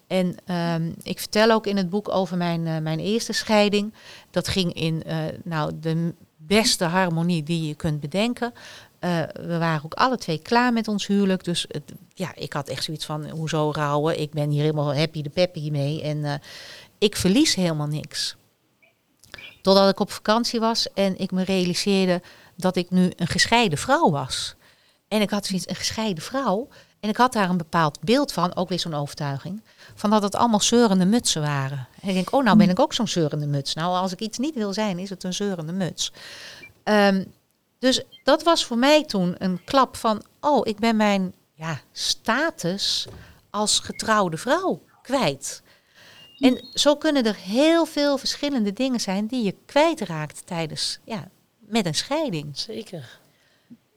En 0.06 0.36
um, 0.74 0.94
ik 1.02 1.18
vertel 1.18 1.50
ook 1.50 1.66
in 1.66 1.76
het 1.76 1.90
boek 1.90 2.08
over 2.08 2.36
mijn, 2.36 2.66
uh, 2.66 2.78
mijn 2.78 2.98
eerste 2.98 3.32
scheiding. 3.32 3.94
Dat 4.30 4.48
ging 4.48 4.72
in 4.72 5.02
uh, 5.06 5.18
nou, 5.44 5.72
de 5.80 6.14
beste 6.36 6.84
harmonie 6.84 7.42
die 7.42 7.66
je 7.66 7.74
kunt 7.74 8.00
bedenken. 8.00 8.52
Uh, 9.00 9.22
we 9.32 9.58
waren 9.58 9.84
ook 9.84 9.94
alle 9.94 10.18
twee 10.18 10.38
klaar 10.38 10.72
met 10.72 10.88
ons 10.88 11.06
huwelijk. 11.06 11.44
Dus 11.44 11.66
ja, 12.14 12.34
ik 12.34 12.52
had 12.52 12.68
echt 12.68 12.84
zoiets 12.84 13.04
van, 13.04 13.28
hoezo 13.28 13.70
rouwen? 13.72 14.20
Ik 14.20 14.30
ben 14.30 14.50
hier 14.50 14.62
helemaal 14.62 14.94
happy 14.94 15.22
de 15.22 15.30
peppy 15.30 15.70
mee. 15.70 16.02
En 16.02 16.40
ik 16.98 17.16
verlies 17.16 17.54
helemaal 17.54 17.86
niks. 17.86 18.36
Totdat 19.62 19.90
ik 19.90 20.00
op 20.00 20.10
vakantie 20.10 20.60
was 20.60 20.92
en 20.92 21.18
ik 21.18 21.30
me 21.30 21.44
realiseerde 21.44 22.22
dat 22.56 22.76
ik 22.76 22.90
nu 22.90 23.12
een 23.16 23.26
gescheiden 23.26 23.78
vrouw 23.78 24.10
was. 24.10 24.54
En 25.08 25.20
ik 25.20 25.30
had 25.30 25.46
zoiets, 25.46 25.68
een 25.68 25.76
gescheiden 25.76 26.22
vrouw. 26.22 26.68
En 27.00 27.08
ik 27.08 27.16
had 27.16 27.32
daar 27.32 27.50
een 27.50 27.56
bepaald 27.56 28.00
beeld 28.00 28.32
van, 28.32 28.56
ook 28.56 28.68
weer 28.68 28.78
zo'n 28.78 28.94
overtuiging, 28.94 29.62
van 29.94 30.10
dat 30.10 30.22
het 30.22 30.34
allemaal 30.34 30.60
zeurende 30.60 31.04
mutsen 31.04 31.42
waren. 31.42 31.88
En 32.00 32.08
ik 32.08 32.14
denk, 32.14 32.32
oh, 32.32 32.44
nou 32.44 32.56
ben 32.56 32.70
ik 32.70 32.78
ook 32.78 32.94
zo'n 32.94 33.08
zeurende 33.08 33.46
muts. 33.46 33.74
Nou, 33.74 33.96
als 33.96 34.12
ik 34.12 34.20
iets 34.20 34.38
niet 34.38 34.54
wil 34.54 34.72
zijn, 34.72 34.98
is 34.98 35.10
het 35.10 35.24
een 35.24 35.34
zeurende 35.34 35.72
muts. 35.72 36.12
Um, 36.84 37.32
dus 37.78 38.02
dat 38.24 38.42
was 38.42 38.64
voor 38.64 38.78
mij 38.78 39.04
toen 39.04 39.34
een 39.38 39.64
klap 39.64 39.96
van, 39.96 40.22
oh, 40.40 40.66
ik 40.66 40.78
ben 40.78 40.96
mijn 40.96 41.32
ja, 41.54 41.80
status 41.92 43.06
als 43.50 43.78
getrouwde 43.78 44.36
vrouw 44.36 44.82
kwijt. 45.02 45.62
En 46.38 46.64
zo 46.74 46.96
kunnen 46.96 47.24
er 47.24 47.36
heel 47.36 47.86
veel 47.86 48.18
verschillende 48.18 48.72
dingen 48.72 49.00
zijn 49.00 49.26
die 49.26 49.44
je 49.44 49.54
kwijtraakt 49.66 50.46
tijdens, 50.46 50.98
ja, 51.04 51.28
met 51.58 51.86
een 51.86 51.94
scheiding. 51.94 52.58
Zeker. 52.58 53.18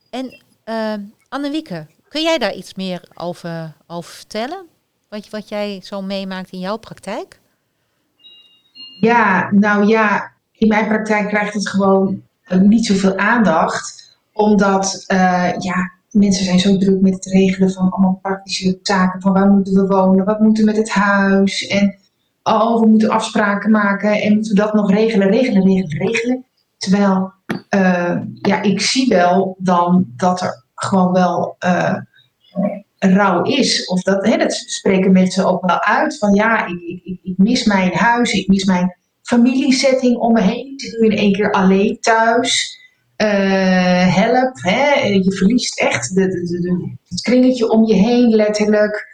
En 0.10 0.41
uh, 0.66 0.93
Annewieke, 1.30 1.88
Kun 2.12 2.22
jij 2.22 2.38
daar 2.38 2.53
iets 2.53 2.74
meer 2.74 3.03
over, 3.14 3.74
over 3.88 4.12
vertellen? 4.12 4.66
Wat, 5.09 5.30
wat 5.30 5.49
jij 5.49 5.80
zo 5.84 6.01
meemaakt 6.01 6.51
in 6.51 6.59
jouw 6.59 6.78
praktijk? 6.78 7.39
Ja, 8.99 9.51
nou 9.51 9.88
ja, 9.88 10.32
in 10.51 10.68
mijn 10.68 10.88
praktijk 10.88 11.28
krijgt 11.28 11.53
het 11.53 11.70
gewoon 11.70 12.22
uh, 12.47 12.59
niet 12.59 12.86
zoveel 12.86 13.18
aandacht. 13.18 14.18
Omdat 14.34 15.03
uh, 15.07 15.51
ja, 15.57 15.91
mensen 16.09 16.45
zijn 16.45 16.59
zo 16.59 16.78
druk 16.78 17.01
met 17.01 17.14
het 17.14 17.26
regelen 17.26 17.72
van 17.72 17.89
allemaal 17.89 18.20
praktische 18.22 18.82
taken. 18.82 19.22
Van 19.22 19.34
waar 19.34 19.49
moeten 19.49 19.74
we 19.74 19.88
wonen, 19.88 20.26
wat 20.26 20.39
moeten 20.39 20.66
we 20.66 20.72
met 20.72 20.80
het 20.80 20.89
huis. 20.89 21.68
En 21.68 21.95
oh, 22.43 22.80
we 22.80 22.88
moeten 22.88 23.09
afspraken 23.09 23.72
maken 23.72 24.22
en 24.22 24.34
moeten 24.34 24.55
we 24.55 24.62
dat 24.62 24.74
nog 24.74 24.91
regelen, 24.91 25.30
regelen, 25.30 25.64
regelen, 25.64 25.97
regelen. 25.97 26.45
Terwijl, 26.78 27.34
uh, 27.76 28.22
ja, 28.34 28.62
ik 28.62 28.82
zie 28.82 29.07
wel 29.07 29.55
dan 29.59 30.05
dat 30.16 30.41
er 30.41 30.64
gewoon 30.84 31.13
wel 31.13 31.55
rouw 32.97 33.41
is. 33.41 33.86
Of 33.86 34.01
dat, 34.01 34.25
hè, 34.25 34.38
dat 34.38 34.53
spreken 34.53 35.11
mensen 35.11 35.45
ook 35.45 35.65
wel 35.65 35.82
uit. 35.82 36.17
Van 36.17 36.34
ja, 36.34 36.65
ik, 36.65 37.01
ik, 37.03 37.19
ik 37.23 37.38
mis 37.38 37.63
mijn 37.63 37.93
huis, 37.93 38.32
ik 38.32 38.47
mis 38.47 38.63
mijn 38.63 38.95
familiesetting 39.21 40.17
om 40.17 40.34
me 40.34 40.41
heen. 40.41 40.73
Ik 40.77 40.97
nu 40.99 41.07
in 41.07 41.17
één 41.17 41.34
keer 41.34 41.51
alleen 41.51 41.97
thuis. 41.99 42.79
Uh, 43.17 44.15
help, 44.15 44.51
hè? 44.53 45.03
je 45.03 45.34
verliest 45.34 45.79
echt 45.79 46.15
het 46.15 47.21
kringetje 47.21 47.69
om 47.69 47.86
je 47.86 47.93
heen, 47.93 48.29
letterlijk. 48.29 49.09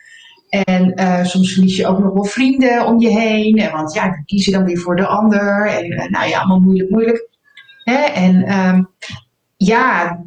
En 0.49 1.01
uh, 1.01 1.24
soms 1.24 1.53
verlies 1.53 1.76
je 1.76 1.88
ook 1.88 1.99
nog 1.99 2.13
wel 2.13 2.24
vrienden 2.24 2.86
om 2.86 2.99
je 2.99 3.09
heen. 3.09 3.72
Want 3.72 3.93
ja, 3.93 4.09
die 4.11 4.26
kiezen 4.26 4.53
dan 4.53 4.65
weer 4.65 4.78
voor 4.78 4.95
de 4.95 5.07
ander. 5.07 5.68
En 5.68 6.11
nou 6.11 6.30
ja, 6.30 6.39
allemaal 6.39 6.59
moeilijk, 6.59 6.89
moeilijk. 6.89 7.30
Hè? 7.84 7.97
En 7.97 8.59
um, 8.59 8.89
ja, 9.57 10.20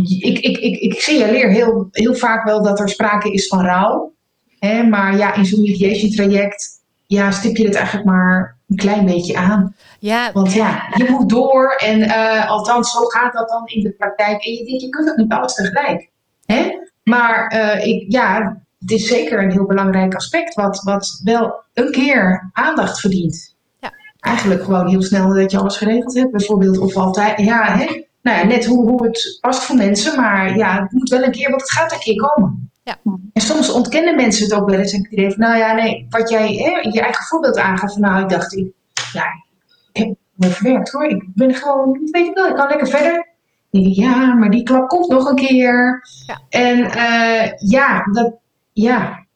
ik, 0.00 0.38
ik, 0.38 0.58
ik, 0.58 0.78
ik 0.78 1.00
signaleer 1.00 1.48
heel, 1.50 1.88
heel 1.90 2.14
vaak 2.14 2.44
wel 2.44 2.62
dat 2.62 2.80
er 2.80 2.88
sprake 2.88 3.32
is 3.32 3.46
van 3.46 3.64
rouw. 3.64 4.12
Hè? 4.58 4.82
Maar 4.82 5.16
ja, 5.16 5.34
in 5.34 5.44
zo'n 5.44 5.62
mediation 5.62 6.10
traject 6.10 6.80
ja, 7.12 7.30
stip 7.30 7.56
je 7.56 7.64
het 7.64 7.74
eigenlijk 7.74 8.06
maar 8.06 8.56
een 8.68 8.76
klein 8.76 9.04
beetje 9.04 9.36
aan. 9.36 9.74
Ja. 9.98 10.30
Want 10.32 10.52
ja, 10.52 10.82
je 10.94 11.10
moet 11.10 11.28
door 11.28 11.74
en 11.78 12.00
uh, 12.00 12.50
althans 12.50 12.92
zo 12.92 13.00
gaat 13.00 13.32
dat 13.32 13.48
dan 13.48 13.66
in 13.66 13.82
de 13.82 13.90
praktijk. 13.90 14.44
En 14.44 14.52
je 14.52 14.64
denkt, 14.64 14.82
je 14.82 14.88
kunt 14.88 15.10
ook 15.10 15.16
niet 15.16 15.32
alles 15.32 15.54
tegelijk. 15.54 16.08
Hè? 16.46 16.70
Maar 17.02 17.54
uh, 17.54 17.86
ik, 17.86 18.12
ja, 18.12 18.56
het 18.78 18.90
is 18.90 19.06
zeker 19.06 19.42
een 19.42 19.50
heel 19.50 19.66
belangrijk 19.66 20.14
aspect 20.14 20.54
wat, 20.54 20.82
wat 20.82 21.20
wel 21.24 21.62
een 21.74 21.90
keer 21.90 22.50
aandacht 22.52 23.00
verdient. 23.00 23.56
Ja. 23.80 23.92
Eigenlijk 24.20 24.64
gewoon 24.64 24.88
heel 24.88 25.02
snel 25.02 25.34
dat 25.34 25.50
je 25.50 25.58
alles 25.58 25.76
geregeld 25.76 26.14
hebt 26.14 26.30
bijvoorbeeld. 26.30 26.78
Of 26.78 26.96
altijd, 26.96 27.38
ja, 27.38 27.76
hè? 27.78 28.04
Nou 28.22 28.38
ja, 28.38 28.44
net 28.44 28.64
hoe, 28.64 28.88
hoe 28.88 29.06
het 29.06 29.38
past 29.40 29.62
voor 29.62 29.76
mensen. 29.76 30.16
Maar 30.16 30.56
ja, 30.56 30.82
het 30.82 30.92
moet 30.92 31.08
wel 31.08 31.22
een 31.22 31.32
keer, 31.32 31.50
want 31.50 31.60
het 31.60 31.70
gaat 31.70 31.92
een 31.92 31.98
keer 31.98 32.16
komen. 32.16 32.70
Ja. 32.82 32.96
En 33.32 33.42
soms 33.42 33.70
ontkennen 33.70 34.16
mensen 34.16 34.44
het 34.44 34.54
ook 34.54 34.70
wel 34.70 34.78
eens. 34.78 34.92
En 34.92 35.06
ik 35.10 35.36
nou 35.36 35.56
ja, 35.56 35.72
nee, 35.72 36.06
wat 36.08 36.30
jij 36.30 36.54
hè, 36.54 36.88
je 36.90 37.00
eigen 37.00 37.24
voorbeeld 37.24 37.58
aangaf. 37.58 37.96
Nou, 37.96 38.22
ik 38.22 38.28
dacht, 38.28 38.52
ik, 38.52 38.72
ja, 39.12 39.24
ik 39.92 40.02
heb 40.02 40.16
me 40.34 40.46
verwerkt 40.46 40.90
hoor. 40.90 41.04
Ik 41.04 41.24
ben 41.34 41.54
gewoon, 41.54 42.08
weet 42.10 42.26
ik 42.26 42.34
wel, 42.34 42.48
ik 42.48 42.54
kan 42.54 42.68
lekker 42.68 42.88
verder. 42.88 43.30
Ja, 43.70 44.34
maar 44.34 44.50
die 44.50 44.62
klap 44.62 44.88
komt 44.88 45.08
nog 45.08 45.28
een 45.28 45.36
keer. 45.36 46.06
Ja. 46.26 46.40
En 46.48 46.78
uh, 46.78 47.70
ja, 47.70 48.02
dat, 48.12 48.34
ja. 48.72 49.26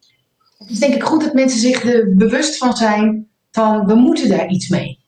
Het 0.59 0.71
is 0.71 0.79
denk 0.79 0.95
ik 0.95 1.03
goed 1.03 1.23
dat 1.23 1.35
mensen 1.35 1.61
zich 1.61 1.85
er 1.85 2.17
bewust 2.17 2.59
van 2.59 2.77
zijn 2.77 3.29
van 3.51 3.87
we 3.87 3.95
moeten 3.95 4.29
daar 4.29 4.49
iets 4.49 4.69
mee. 4.69 4.99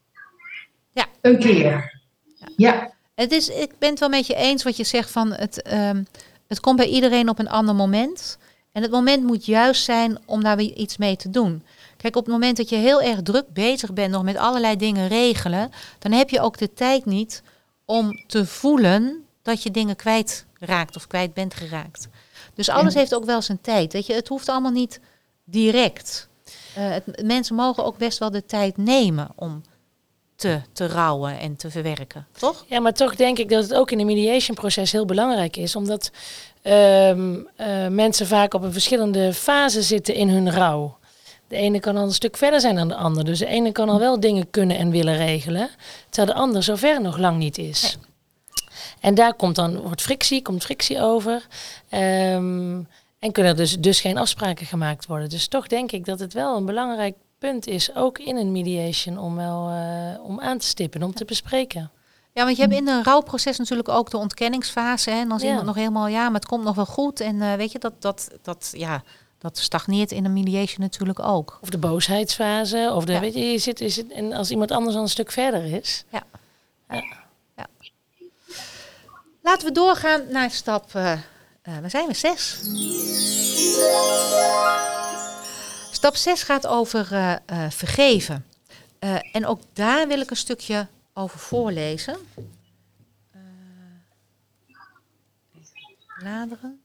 Ja. 0.92 1.06
Een 1.20 1.38
keer. 1.38 2.02
Ja. 2.34 2.48
ja. 2.56 2.92
Het 3.18 3.32
is, 3.32 3.48
ik 3.48 3.78
ben 3.78 3.90
het 3.90 3.98
wel 3.98 4.08
met 4.08 4.26
je 4.26 4.34
eens 4.34 4.62
wat 4.62 4.76
je 4.76 4.84
zegt 4.84 5.10
van 5.10 5.32
het, 5.32 5.72
um, 5.72 6.06
het 6.48 6.60
komt 6.60 6.76
bij 6.76 6.86
iedereen 6.86 7.28
op 7.28 7.38
een 7.38 7.48
ander 7.48 7.74
moment. 7.74 8.38
En 8.72 8.82
het 8.82 8.90
moment 8.90 9.22
moet 9.22 9.46
juist 9.46 9.84
zijn 9.84 10.18
om 10.24 10.42
daar 10.42 10.56
weer 10.56 10.72
iets 10.72 10.96
mee 10.96 11.16
te 11.16 11.30
doen. 11.30 11.62
Kijk, 11.96 12.16
op 12.16 12.24
het 12.24 12.32
moment 12.32 12.56
dat 12.56 12.68
je 12.68 12.76
heel 12.76 13.02
erg 13.02 13.22
druk 13.22 13.52
bezig 13.52 13.92
bent 13.92 14.10
nog 14.10 14.22
met 14.22 14.36
allerlei 14.36 14.76
dingen 14.76 15.08
regelen, 15.08 15.70
dan 15.98 16.12
heb 16.12 16.30
je 16.30 16.40
ook 16.40 16.58
de 16.58 16.72
tijd 16.72 17.04
niet 17.04 17.42
om 17.84 18.22
te 18.26 18.46
voelen 18.46 19.24
dat 19.42 19.62
je 19.62 19.70
dingen 19.70 19.96
kwijtraakt 19.96 20.96
of 20.96 21.06
kwijt 21.06 21.34
bent 21.34 21.54
geraakt. 21.54 22.08
Dus 22.54 22.68
alles 22.68 22.92
ja. 22.92 22.98
heeft 22.98 23.14
ook 23.14 23.24
wel 23.24 23.42
zijn 23.42 23.60
tijd. 23.60 23.92
Weet 23.92 24.06
je, 24.06 24.14
het 24.14 24.28
hoeft 24.28 24.48
allemaal 24.48 24.70
niet 24.70 25.00
direct. 25.44 26.28
Uh, 26.78 26.90
het, 26.90 27.22
mensen 27.22 27.54
mogen 27.54 27.84
ook 27.84 27.98
best 27.98 28.18
wel 28.18 28.30
de 28.30 28.44
tijd 28.44 28.76
nemen 28.76 29.28
om 29.34 29.62
te, 30.38 30.60
te 30.72 30.86
rouwen 30.86 31.38
en 31.38 31.56
te 31.56 31.70
verwerken, 31.70 32.26
toch? 32.38 32.64
Ja, 32.68 32.80
maar 32.80 32.92
toch 32.92 33.16
denk 33.16 33.38
ik 33.38 33.48
dat 33.48 33.62
het 33.62 33.74
ook 33.74 33.90
in 33.90 34.00
een 34.00 34.06
mediation 34.06 34.56
proces 34.56 34.92
heel 34.92 35.04
belangrijk 35.04 35.56
is, 35.56 35.76
omdat 35.76 36.10
um, 36.62 37.48
uh, 37.60 37.86
mensen 37.88 38.26
vaak 38.26 38.54
op 38.54 38.62
een 38.62 38.72
verschillende 38.72 39.32
fase 39.34 39.82
zitten 39.82 40.14
in 40.14 40.28
hun 40.28 40.50
rouw. 40.50 40.98
De 41.48 41.56
ene 41.56 41.80
kan 41.80 41.96
al 41.96 42.04
een 42.04 42.12
stuk 42.12 42.36
verder 42.36 42.60
zijn 42.60 42.74
dan 42.74 42.88
de 42.88 42.94
ander. 42.94 43.24
Dus 43.24 43.38
de 43.38 43.46
ene 43.46 43.72
kan 43.72 43.88
al 43.88 43.98
wel 43.98 44.20
dingen 44.20 44.50
kunnen 44.50 44.78
en 44.78 44.90
willen 44.90 45.16
regelen, 45.16 45.70
terwijl 46.08 46.34
de 46.34 46.40
ander 46.40 46.62
zover 46.62 47.00
nog 47.00 47.18
lang 47.18 47.38
niet 47.38 47.58
is. 47.58 47.82
Nee. 47.82 48.06
En 49.00 49.14
daar 49.14 49.34
komt 49.34 49.56
dan, 49.56 49.80
wordt 49.80 50.02
frictie, 50.02 50.42
komt 50.42 50.64
frictie 50.64 51.00
over. 51.00 51.46
Um, 51.90 52.88
en 53.18 53.32
kunnen 53.32 53.52
er 53.52 53.58
dus, 53.58 53.78
dus 53.78 54.00
geen 54.00 54.18
afspraken 54.18 54.66
gemaakt 54.66 55.06
worden. 55.06 55.28
Dus 55.28 55.48
toch 55.48 55.66
denk 55.66 55.92
ik 55.92 56.04
dat 56.04 56.18
het 56.18 56.32
wel 56.32 56.56
een 56.56 56.66
belangrijk 56.66 57.14
punt 57.38 57.66
is, 57.66 57.94
ook 57.94 58.18
in 58.18 58.36
een 58.36 58.52
mediation, 58.52 59.18
om 59.18 59.36
wel 59.36 59.70
uh, 59.70 60.24
om 60.24 60.40
aan 60.40 60.58
te 60.58 60.66
stippen, 60.66 61.02
om 61.02 61.14
te 61.14 61.24
bespreken. 61.24 61.90
Ja, 62.32 62.44
want 62.44 62.56
je 62.56 62.62
hebt 62.62 62.74
in 62.74 62.88
een 62.88 63.04
rouwproces 63.04 63.58
natuurlijk 63.58 63.88
ook 63.88 64.10
de 64.10 64.16
ontkenningsfase. 64.16 65.10
Hè? 65.10 65.20
En 65.20 65.28
dan 65.28 65.36
is 65.36 65.42
ja. 65.42 65.48
iemand 65.48 65.66
nog 65.66 65.76
helemaal, 65.76 66.06
ja, 66.06 66.24
maar 66.24 66.40
het 66.40 66.48
komt 66.48 66.64
nog 66.64 66.74
wel 66.74 66.86
goed. 66.86 67.20
En 67.20 67.34
uh, 67.34 67.54
weet 67.54 67.72
je, 67.72 67.78
dat, 67.78 67.92
dat, 67.98 68.28
dat, 68.42 68.70
ja, 68.72 69.02
dat 69.38 69.58
stagneert 69.58 70.12
in 70.12 70.24
een 70.24 70.32
mediation 70.32 70.80
natuurlijk 70.80 71.20
ook. 71.20 71.58
Of 71.60 71.70
de 71.70 71.78
boosheidsfase, 71.78 72.92
of 72.94 73.04
de, 73.04 73.12
ja. 73.12 73.20
weet 73.20 73.34
je, 73.34 73.40
je 73.40 73.58
zit, 73.58 73.78
je 73.78 73.88
zit, 73.88 74.12
en 74.12 74.32
als 74.32 74.50
iemand 74.50 74.70
anders 74.70 74.96
al 74.96 75.02
een 75.02 75.08
stuk 75.08 75.30
verder 75.30 75.64
is. 75.64 76.04
Ja. 76.12 76.22
ja. 76.88 77.04
ja. 77.56 77.66
Laten 79.42 79.66
we 79.66 79.72
doorgaan 79.72 80.22
naar 80.30 80.50
stap, 80.50 80.92
uh, 80.96 81.12
uh, 81.12 81.78
waar 81.80 81.90
zijn 81.90 82.06
we, 82.06 82.14
zes? 82.14 82.58
Stap 85.98 86.16
6 86.16 86.42
gaat 86.42 86.66
over 86.66 87.12
uh, 87.12 87.34
uh, 87.52 87.70
vergeven. 87.70 88.46
Uh, 89.00 89.34
en 89.34 89.46
ook 89.46 89.60
daar 89.72 90.08
wil 90.08 90.20
ik 90.20 90.30
een 90.30 90.36
stukje 90.36 90.86
over 91.12 91.38
voorlezen. 91.38 92.16
Bladeren. 96.18 96.82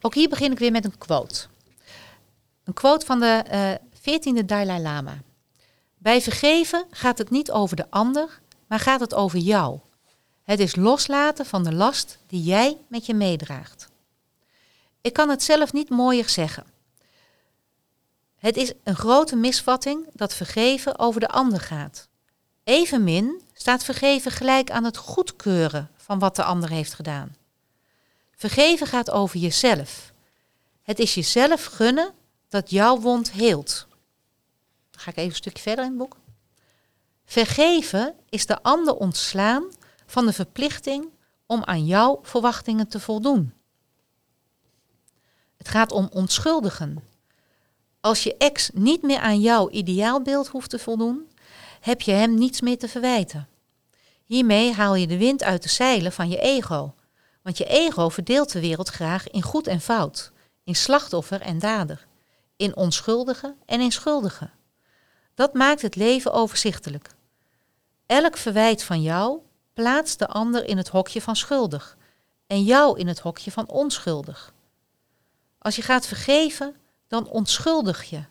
Ook 0.00 0.14
hier 0.14 0.28
begin 0.28 0.52
ik 0.52 0.58
weer 0.58 0.72
met 0.72 0.84
een 0.84 0.98
quote. 0.98 1.46
Een 2.64 2.74
quote 2.74 3.06
van 3.06 3.20
de 3.20 3.78
14e 3.94 4.44
Dalai 4.44 4.82
Lama. 4.82 5.18
Bij 5.98 6.20
vergeven 6.20 6.86
gaat 6.90 7.18
het 7.18 7.30
niet 7.30 7.50
over 7.50 7.76
de 7.76 7.90
ander, 7.90 8.40
maar 8.66 8.80
gaat 8.80 9.00
het 9.00 9.14
over 9.14 9.38
jou. 9.38 9.80
Het 10.50 10.60
is 10.60 10.76
loslaten 10.76 11.46
van 11.46 11.64
de 11.64 11.72
last 11.72 12.18
die 12.26 12.42
jij 12.42 12.78
met 12.88 13.06
je 13.06 13.14
meedraagt. 13.14 13.88
Ik 15.00 15.12
kan 15.12 15.28
het 15.28 15.42
zelf 15.42 15.72
niet 15.72 15.88
mooier 15.88 16.28
zeggen. 16.28 16.64
Het 18.36 18.56
is 18.56 18.72
een 18.84 18.96
grote 18.96 19.36
misvatting 19.36 20.06
dat 20.12 20.34
vergeven 20.34 20.98
over 20.98 21.20
de 21.20 21.28
ander 21.28 21.60
gaat. 21.60 22.08
Evenmin 22.64 23.40
staat 23.52 23.84
vergeven 23.84 24.30
gelijk 24.30 24.70
aan 24.70 24.84
het 24.84 24.96
goedkeuren 24.96 25.90
van 25.96 26.18
wat 26.18 26.36
de 26.36 26.44
ander 26.44 26.70
heeft 26.70 26.94
gedaan. 26.94 27.36
Vergeven 28.36 28.86
gaat 28.86 29.10
over 29.10 29.38
jezelf. 29.38 30.12
Het 30.82 30.98
is 30.98 31.14
jezelf 31.14 31.64
gunnen 31.64 32.12
dat 32.48 32.70
jouw 32.70 33.00
wond 33.00 33.32
heelt. 33.32 33.86
Dan 34.90 35.00
ga 35.00 35.10
ik 35.10 35.16
even 35.16 35.30
een 35.30 35.36
stukje 35.36 35.62
verder 35.62 35.84
in 35.84 35.90
het 35.90 35.98
boek. 35.98 36.16
Vergeven 37.24 38.14
is 38.28 38.46
de 38.46 38.62
ander 38.62 38.94
ontslaan 38.94 39.64
van 40.10 40.26
de 40.26 40.32
verplichting 40.32 41.08
om 41.46 41.64
aan 41.64 41.86
jouw 41.86 42.18
verwachtingen 42.22 42.88
te 42.88 43.00
voldoen. 43.00 43.52
Het 45.56 45.68
gaat 45.68 45.92
om 45.92 46.08
onschuldigen. 46.12 47.02
Als 48.00 48.22
je 48.22 48.36
ex 48.36 48.70
niet 48.74 49.02
meer 49.02 49.18
aan 49.18 49.40
jouw 49.40 49.70
ideaalbeeld 49.70 50.48
hoeft 50.48 50.70
te 50.70 50.78
voldoen, 50.78 51.30
heb 51.80 52.00
je 52.00 52.12
hem 52.12 52.34
niets 52.34 52.60
meer 52.60 52.78
te 52.78 52.88
verwijten. 52.88 53.48
Hiermee 54.24 54.72
haal 54.72 54.94
je 54.94 55.06
de 55.06 55.18
wind 55.18 55.42
uit 55.42 55.62
de 55.62 55.68
zeilen 55.68 56.12
van 56.12 56.28
je 56.28 56.38
ego, 56.38 56.94
want 57.42 57.58
je 57.58 57.64
ego 57.64 58.08
verdeelt 58.08 58.52
de 58.52 58.60
wereld 58.60 58.88
graag 58.88 59.28
in 59.28 59.42
goed 59.42 59.66
en 59.66 59.80
fout, 59.80 60.32
in 60.64 60.76
slachtoffer 60.76 61.40
en 61.40 61.58
dader, 61.58 62.06
in 62.56 62.76
onschuldige 62.76 63.54
en 63.66 63.80
in 63.80 63.92
schuldige. 63.92 64.50
Dat 65.34 65.54
maakt 65.54 65.82
het 65.82 65.96
leven 65.96 66.32
overzichtelijk. 66.32 67.10
Elk 68.06 68.36
verwijt 68.36 68.82
van 68.82 69.02
jou 69.02 69.40
plaatst 69.74 70.18
de 70.18 70.26
ander 70.26 70.64
in 70.64 70.76
het 70.76 70.88
hokje 70.88 71.20
van 71.20 71.36
schuldig 71.36 71.96
en 72.46 72.62
jou 72.62 72.98
in 72.98 73.06
het 73.06 73.18
hokje 73.18 73.50
van 73.50 73.68
onschuldig. 73.68 74.52
Als 75.58 75.76
je 75.76 75.82
gaat 75.82 76.06
vergeven, 76.06 76.76
dan 77.08 77.28
onschuldig 77.28 78.10
je. 78.10 78.24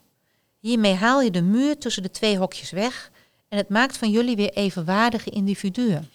Hiermee 0.60 0.94
haal 0.94 1.22
je 1.22 1.32
de 1.32 1.42
muur 1.42 1.78
tussen 1.78 2.04
de 2.04 2.12
twee 2.12 2.38
hokjes 2.38 2.72
weg 2.72 3.12
En 3.50 3.58
het 3.58 3.70
maakt 3.70 3.98
van 3.98 4.10
jullie 4.10 4.36
weer 4.36 4.54
evenwaardige 4.54 5.30
individuen. 5.30 6.10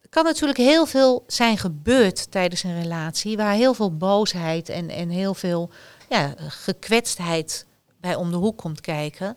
Er 0.00 0.08
kan 0.08 0.24
natuurlijk 0.24 0.58
heel 0.58 0.86
veel 0.86 1.24
zijn 1.26 1.58
gebeurd 1.58 2.30
tijdens 2.30 2.62
een 2.62 2.82
relatie, 2.82 3.36
waar 3.36 3.54
heel 3.54 3.74
veel 3.74 3.96
boosheid 3.96 4.68
en, 4.68 4.88
en 4.88 5.08
heel 5.08 5.34
veel 5.34 5.70
ja, 6.08 6.34
gekwetstheid 6.38 7.66
bij 8.00 8.14
om 8.14 8.30
de 8.30 8.36
hoek 8.36 8.56
komt 8.56 8.80
kijken. 8.80 9.36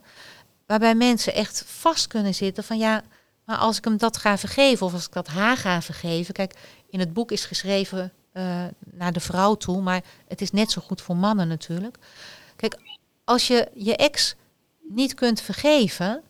Waarbij 0.65 0.95
mensen 0.95 1.33
echt 1.33 1.63
vast 1.67 2.07
kunnen 2.07 2.35
zitten 2.35 2.63
van 2.63 2.77
ja, 2.77 3.03
maar 3.43 3.57
als 3.57 3.77
ik 3.77 3.83
hem 3.83 3.97
dat 3.97 4.17
ga 4.17 4.37
vergeven 4.37 4.85
of 4.85 4.93
als 4.93 5.05
ik 5.05 5.13
dat 5.13 5.27
haar 5.27 5.57
ga 5.57 5.81
vergeven. 5.81 6.33
Kijk, 6.33 6.53
in 6.89 6.99
het 6.99 7.13
boek 7.13 7.31
is 7.31 7.45
geschreven 7.45 8.13
uh, 8.33 8.65
naar 8.79 9.13
de 9.13 9.19
vrouw 9.19 9.55
toe, 9.55 9.81
maar 9.81 10.03
het 10.27 10.41
is 10.41 10.51
net 10.51 10.71
zo 10.71 10.81
goed 10.81 11.01
voor 11.01 11.15
mannen 11.15 11.47
natuurlijk. 11.47 11.97
Kijk, 12.55 12.77
als 13.23 13.47
je 13.47 13.69
je 13.73 13.95
ex 13.95 14.35
niet 14.81 15.13
kunt 15.13 15.41
vergeven, 15.41 16.21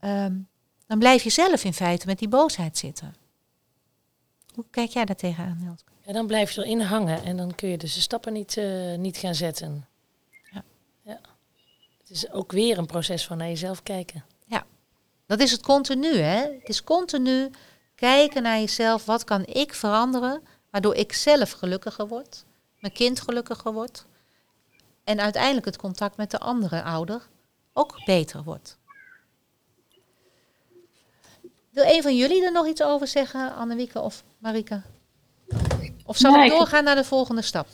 um, 0.00 0.48
dan 0.86 0.98
blijf 0.98 1.22
je 1.22 1.30
zelf 1.30 1.64
in 1.64 1.74
feite 1.74 2.06
met 2.06 2.18
die 2.18 2.28
boosheid 2.28 2.78
zitten. 2.78 3.14
Hoe 4.54 4.64
kijk 4.70 4.90
jij 4.90 5.04
daar 5.04 5.16
tegenaan, 5.16 5.58
Nelske? 5.60 5.90
Ja, 6.02 6.12
dan 6.12 6.26
blijf 6.26 6.50
je 6.50 6.64
erin 6.64 6.80
hangen 6.80 7.24
en 7.24 7.36
dan 7.36 7.54
kun 7.54 7.68
je 7.68 7.78
dus 7.78 7.94
de 7.94 8.00
stappen 8.00 8.32
niet, 8.32 8.56
uh, 8.56 8.96
niet 8.96 9.16
gaan 9.16 9.34
zetten. 9.34 9.86
Het 12.08 12.16
is 12.16 12.30
ook 12.30 12.52
weer 12.52 12.78
een 12.78 12.86
proces 12.86 13.26
van 13.26 13.36
naar 13.36 13.48
jezelf 13.48 13.82
kijken. 13.82 14.24
Ja, 14.46 14.64
dat 15.26 15.40
is 15.40 15.50
het 15.50 15.62
continu, 15.62 16.16
hè? 16.16 16.38
Het 16.38 16.68
is 16.68 16.84
continu 16.84 17.50
kijken 17.94 18.42
naar 18.42 18.58
jezelf. 18.58 19.04
Wat 19.04 19.24
kan 19.24 19.44
ik 19.46 19.74
veranderen, 19.74 20.42
waardoor 20.70 20.94
ik 20.94 21.12
zelf 21.12 21.50
gelukkiger 21.50 22.08
word, 22.08 22.44
mijn 22.78 22.92
kind 22.92 23.20
gelukkiger 23.20 23.72
wordt 23.72 24.06
en 25.04 25.20
uiteindelijk 25.20 25.66
het 25.66 25.76
contact 25.76 26.16
met 26.16 26.30
de 26.30 26.38
andere 26.38 26.82
ouder 26.82 27.28
ook 27.72 28.04
beter 28.04 28.42
wordt. 28.42 28.78
Wil 31.70 31.84
een 31.84 32.02
van 32.02 32.16
jullie 32.16 32.44
er 32.44 32.52
nog 32.52 32.66
iets 32.66 32.82
over 32.82 33.06
zeggen, 33.06 33.54
Annewieke 33.54 34.00
of 34.00 34.22
Marika? 34.38 34.82
Of 36.04 36.16
zal 36.16 36.42
ik 36.42 36.50
doorgaan 36.50 36.84
naar 36.84 36.94
de 36.94 37.04
volgende 37.04 37.42
stap? 37.42 37.66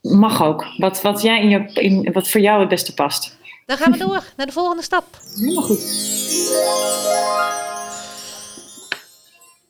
Mag 0.00 0.42
ook. 0.42 0.64
Wat, 0.76 1.02
wat, 1.02 1.22
jij 1.22 1.40
in 1.40 1.48
je, 1.48 1.72
in, 1.72 2.12
wat 2.12 2.28
voor 2.28 2.40
jou 2.40 2.60
het 2.60 2.68
beste 2.68 2.94
past. 2.94 3.36
Dan 3.66 3.76
gaan 3.76 3.92
we 3.92 3.98
door 3.98 4.24
naar 4.36 4.46
de 4.46 4.52
volgende 4.52 4.82
stap. 4.82 5.20
Helemaal 5.34 5.62
goed. 5.62 5.80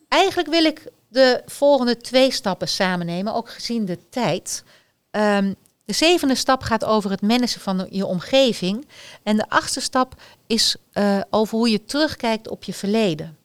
Eigenlijk 0.09 0.49
wil 0.49 0.65
ik 0.65 0.87
de 1.09 1.43
volgende 1.47 1.97
twee 1.97 2.33
stappen 2.33 2.69
samen 2.69 3.07
nemen, 3.07 3.35
ook 3.35 3.51
gezien 3.51 3.85
de 3.85 3.99
tijd. 4.09 4.65
Um, 5.11 5.55
de 5.85 5.93
zevende 5.93 6.35
stap 6.35 6.63
gaat 6.63 6.85
over 6.85 7.11
het 7.11 7.23
managen 7.23 7.61
van 7.61 7.87
je 7.91 8.07
omgeving. 8.07 8.87
En 9.23 9.37
de 9.37 9.49
achtste 9.49 9.81
stap 9.81 10.15
is 10.47 10.77
uh, 10.93 11.21
over 11.31 11.59
hoe 11.59 11.71
je 11.71 11.85
terugkijkt 11.85 12.49
op 12.49 12.65
je 12.65 12.75
verleden. 12.75 13.37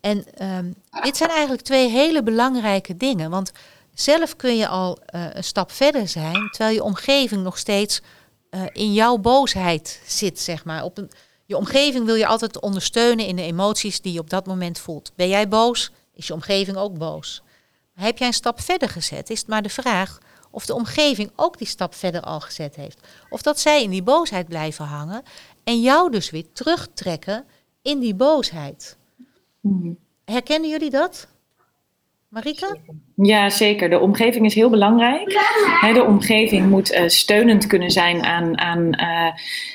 En 0.00 0.24
um, 0.42 0.74
dit 1.02 1.16
zijn 1.16 1.30
eigenlijk 1.30 1.62
twee 1.62 1.88
hele 1.88 2.22
belangrijke 2.22 2.96
dingen. 2.96 3.30
Want 3.30 3.52
zelf 3.94 4.36
kun 4.36 4.56
je 4.56 4.68
al 4.68 4.98
uh, 5.14 5.26
een 5.32 5.44
stap 5.44 5.72
verder 5.72 6.08
zijn, 6.08 6.48
terwijl 6.50 6.74
je 6.74 6.82
omgeving 6.82 7.42
nog 7.42 7.58
steeds 7.58 8.00
uh, 8.54 8.62
in 8.72 8.92
jouw 8.92 9.16
boosheid 9.16 10.00
zit, 10.06 10.40
zeg 10.40 10.64
maar. 10.64 10.84
Op 10.84 10.98
een, 10.98 11.10
je 11.44 11.56
omgeving 11.56 12.04
wil 12.04 12.14
je 12.14 12.26
altijd 12.26 12.60
ondersteunen 12.60 13.26
in 13.26 13.36
de 13.36 13.42
emoties 13.42 14.00
die 14.00 14.12
je 14.12 14.18
op 14.18 14.30
dat 14.30 14.46
moment 14.46 14.78
voelt. 14.78 15.12
Ben 15.14 15.28
jij 15.28 15.48
boos, 15.48 15.90
is 16.14 16.26
je 16.26 16.32
omgeving 16.32 16.76
ook 16.76 16.98
boos. 16.98 17.42
Maar 17.94 18.04
heb 18.04 18.18
jij 18.18 18.26
een 18.26 18.32
stap 18.32 18.60
verder 18.60 18.88
gezet, 18.88 19.30
is 19.30 19.38
het 19.38 19.48
maar 19.48 19.62
de 19.62 19.68
vraag 19.68 20.18
of 20.50 20.66
de 20.66 20.74
omgeving 20.74 21.30
ook 21.36 21.58
die 21.58 21.66
stap 21.66 21.94
verder 21.94 22.20
al 22.20 22.40
gezet 22.40 22.76
heeft. 22.76 23.06
Of 23.30 23.42
dat 23.42 23.60
zij 23.60 23.82
in 23.82 23.90
die 23.90 24.02
boosheid 24.02 24.48
blijven 24.48 24.84
hangen 24.84 25.22
en 25.64 25.80
jou 25.80 26.10
dus 26.10 26.30
weer 26.30 26.52
terugtrekken 26.52 27.44
in 27.82 27.98
die 27.98 28.14
boosheid. 28.14 28.96
Hmm. 29.60 29.98
Herkennen 30.24 30.70
jullie 30.70 30.90
dat? 30.90 31.26
Marika? 32.28 32.76
Ja, 33.16 33.50
zeker. 33.50 33.90
De 33.90 33.98
omgeving 33.98 34.44
is 34.44 34.54
heel 34.54 34.70
belangrijk. 34.70 35.28
de 35.94 36.04
omgeving 36.06 36.70
moet 36.70 36.92
uh, 36.92 37.08
steunend 37.08 37.66
kunnen 37.66 37.90
zijn 37.90 38.24
aan, 38.24 38.58
aan 38.58 38.98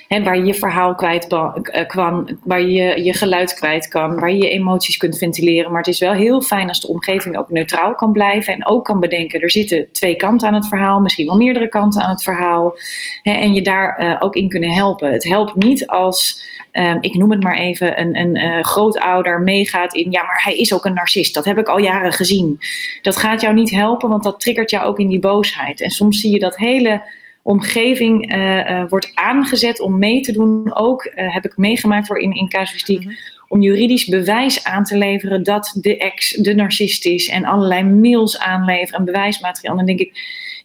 uh, 0.09 0.23
waar 0.23 0.37
je 0.37 0.45
je 0.45 0.53
verhaal 0.53 0.95
kwijt 0.95 1.31
uh, 1.33 1.53
kan, 1.87 2.37
waar 2.43 2.61
je 2.61 3.03
je 3.03 3.13
geluid 3.13 3.53
kwijt 3.53 3.87
kan, 3.87 4.19
waar 4.19 4.31
je 4.31 4.37
je 4.37 4.49
emoties 4.49 4.97
kunt 4.97 5.17
ventileren. 5.17 5.71
Maar 5.71 5.81
het 5.81 5.93
is 5.93 5.99
wel 5.99 6.13
heel 6.13 6.41
fijn 6.41 6.67
als 6.67 6.81
de 6.81 6.87
omgeving 6.87 7.37
ook 7.37 7.49
neutraal 7.49 7.95
kan 7.95 8.11
blijven 8.11 8.53
en 8.53 8.65
ook 8.65 8.85
kan 8.85 8.99
bedenken, 8.99 9.41
er 9.41 9.51
zitten 9.51 9.91
twee 9.91 10.15
kanten 10.15 10.47
aan 10.47 10.53
het 10.53 10.67
verhaal, 10.67 10.99
misschien 10.99 11.27
wel 11.27 11.37
meerdere 11.37 11.69
kanten 11.69 12.01
aan 12.01 12.09
het 12.09 12.23
verhaal. 12.23 12.77
en 13.23 13.53
je 13.53 13.61
daar 13.61 14.17
ook 14.19 14.35
in 14.35 14.49
kunnen 14.49 14.71
helpen. 14.71 15.11
Het 15.11 15.23
helpt 15.23 15.55
niet 15.55 15.87
als 15.87 16.47
um, 16.73 16.97
ik 17.01 17.15
noem 17.15 17.31
het 17.31 17.43
maar 17.43 17.57
even, 17.57 17.99
een, 17.99 18.15
een 18.15 18.63
grootouder 18.63 19.41
meegaat 19.41 19.93
in, 19.93 20.11
ja, 20.11 20.23
maar 20.23 20.41
hij 20.43 20.57
is 20.57 20.73
ook 20.73 20.85
een 20.85 20.93
narcist. 20.93 21.33
Dat 21.33 21.45
heb 21.45 21.57
ik 21.57 21.67
al 21.67 21.79
jaren 21.79 22.13
gezien. 22.13 22.59
Dat 23.01 23.17
gaat 23.17 23.28
jou 23.37 23.53
niet 23.53 23.71
helpen, 23.71 24.09
want 24.09 24.23
dat 24.23 24.39
triggert 24.39 24.69
jou 24.69 24.85
ook 24.85 24.99
in 24.99 25.07
die 25.07 25.19
boosheid. 25.19 25.81
En 25.81 25.89
soms 25.89 26.19
zie 26.19 26.31
je 26.31 26.39
dat 26.39 26.57
hele 26.57 27.01
omgeving 27.41 28.35
uh, 28.35 28.57
uh, 28.57 28.83
wordt 28.89 29.11
aangezet 29.13 29.79
om 29.79 29.99
mee 29.99 30.21
te 30.21 30.31
doen. 30.31 30.75
Ook 30.75 31.11
heb 31.13 31.45
ik 31.45 31.57
meegemaakt 31.57 32.07
voor 32.07 32.19
in, 32.19 32.33
in 32.33 32.49
casuïstiek. 32.49 33.03
Mhm. 33.03 33.13
Om 33.47 33.61
juridisch 33.61 34.05
bewijs 34.05 34.63
aan 34.63 34.83
te 34.83 34.97
leveren 34.97 35.43
dat 35.43 35.77
de 35.81 35.97
ex 35.97 36.31
de 36.31 36.55
narcist 36.55 37.05
is. 37.05 37.29
En 37.29 37.45
allerlei 37.45 37.83
mails 37.83 38.39
aanleveren 38.39 38.99
en 38.99 39.05
bewijsmateriaal. 39.05 39.77
En 39.77 39.85
dan 39.85 39.95
denk 39.95 40.09
ik, 40.09 40.19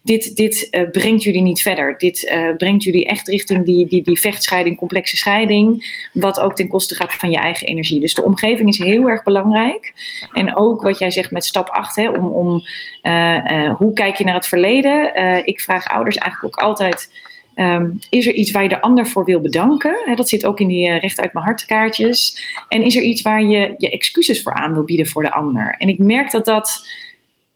dit, 0.04 0.36
dit 0.36 0.68
uh, 0.70 0.90
brengt 0.90 1.22
jullie 1.22 1.42
niet 1.42 1.62
verder. 1.62 1.98
Dit 1.98 2.22
uh, 2.22 2.56
brengt 2.56 2.82
jullie 2.82 3.06
echt 3.06 3.28
richting 3.28 3.64
die, 3.64 3.86
die, 3.86 4.02
die 4.02 4.20
vechtscheiding, 4.20 4.76
complexe 4.76 5.16
scheiding, 5.16 5.98
wat 6.12 6.40
ook 6.40 6.54
ten 6.54 6.68
koste 6.68 6.94
gaat 6.94 7.14
van 7.14 7.30
je 7.30 7.36
eigen 7.36 7.66
energie. 7.66 8.00
Dus 8.00 8.14
de 8.14 8.24
omgeving 8.24 8.68
is 8.68 8.78
heel 8.78 9.08
erg 9.08 9.22
belangrijk. 9.22 9.92
En 10.32 10.56
ook 10.56 10.82
wat 10.82 10.98
jij 10.98 11.10
zegt 11.10 11.30
met 11.30 11.44
stap 11.44 11.68
8, 11.68 11.96
hè, 11.96 12.08
om, 12.08 12.62
uh, 13.02 13.74
hoe 13.74 13.92
kijk 13.92 14.16
je 14.16 14.24
naar 14.24 14.34
het 14.34 14.46
verleden? 14.46 15.12
ik 15.46 15.60
vraag 15.60 15.88
ouders 15.88 16.16
eigenlijk 16.16 16.58
ook 16.58 16.64
altijd. 16.64 17.10
Um, 17.56 17.98
is 18.10 18.26
er 18.26 18.32
iets 18.32 18.50
waar 18.50 18.62
je 18.62 18.68
de 18.68 18.80
ander 18.80 19.06
voor 19.06 19.24
wil 19.24 19.40
bedanken? 19.40 19.96
Dat 20.16 20.28
zit 20.28 20.46
ook 20.46 20.60
in 20.60 20.68
die 20.68 20.88
uh, 20.88 21.00
recht 21.00 21.20
uit 21.20 21.32
mijn 21.32 21.44
hartkaartjes. 21.44 22.44
En 22.68 22.82
is 22.82 22.96
er 22.96 23.02
iets 23.02 23.22
waar 23.22 23.42
je 23.42 23.74
je 23.78 23.90
excuses 23.90 24.42
voor 24.42 24.52
aan 24.52 24.72
wil 24.74 24.84
bieden 24.84 25.06
voor 25.06 25.22
de 25.22 25.32
ander? 25.32 25.74
En 25.78 25.88
ik 25.88 25.98
merk 25.98 26.30
dat 26.30 26.44
dat 26.44 26.86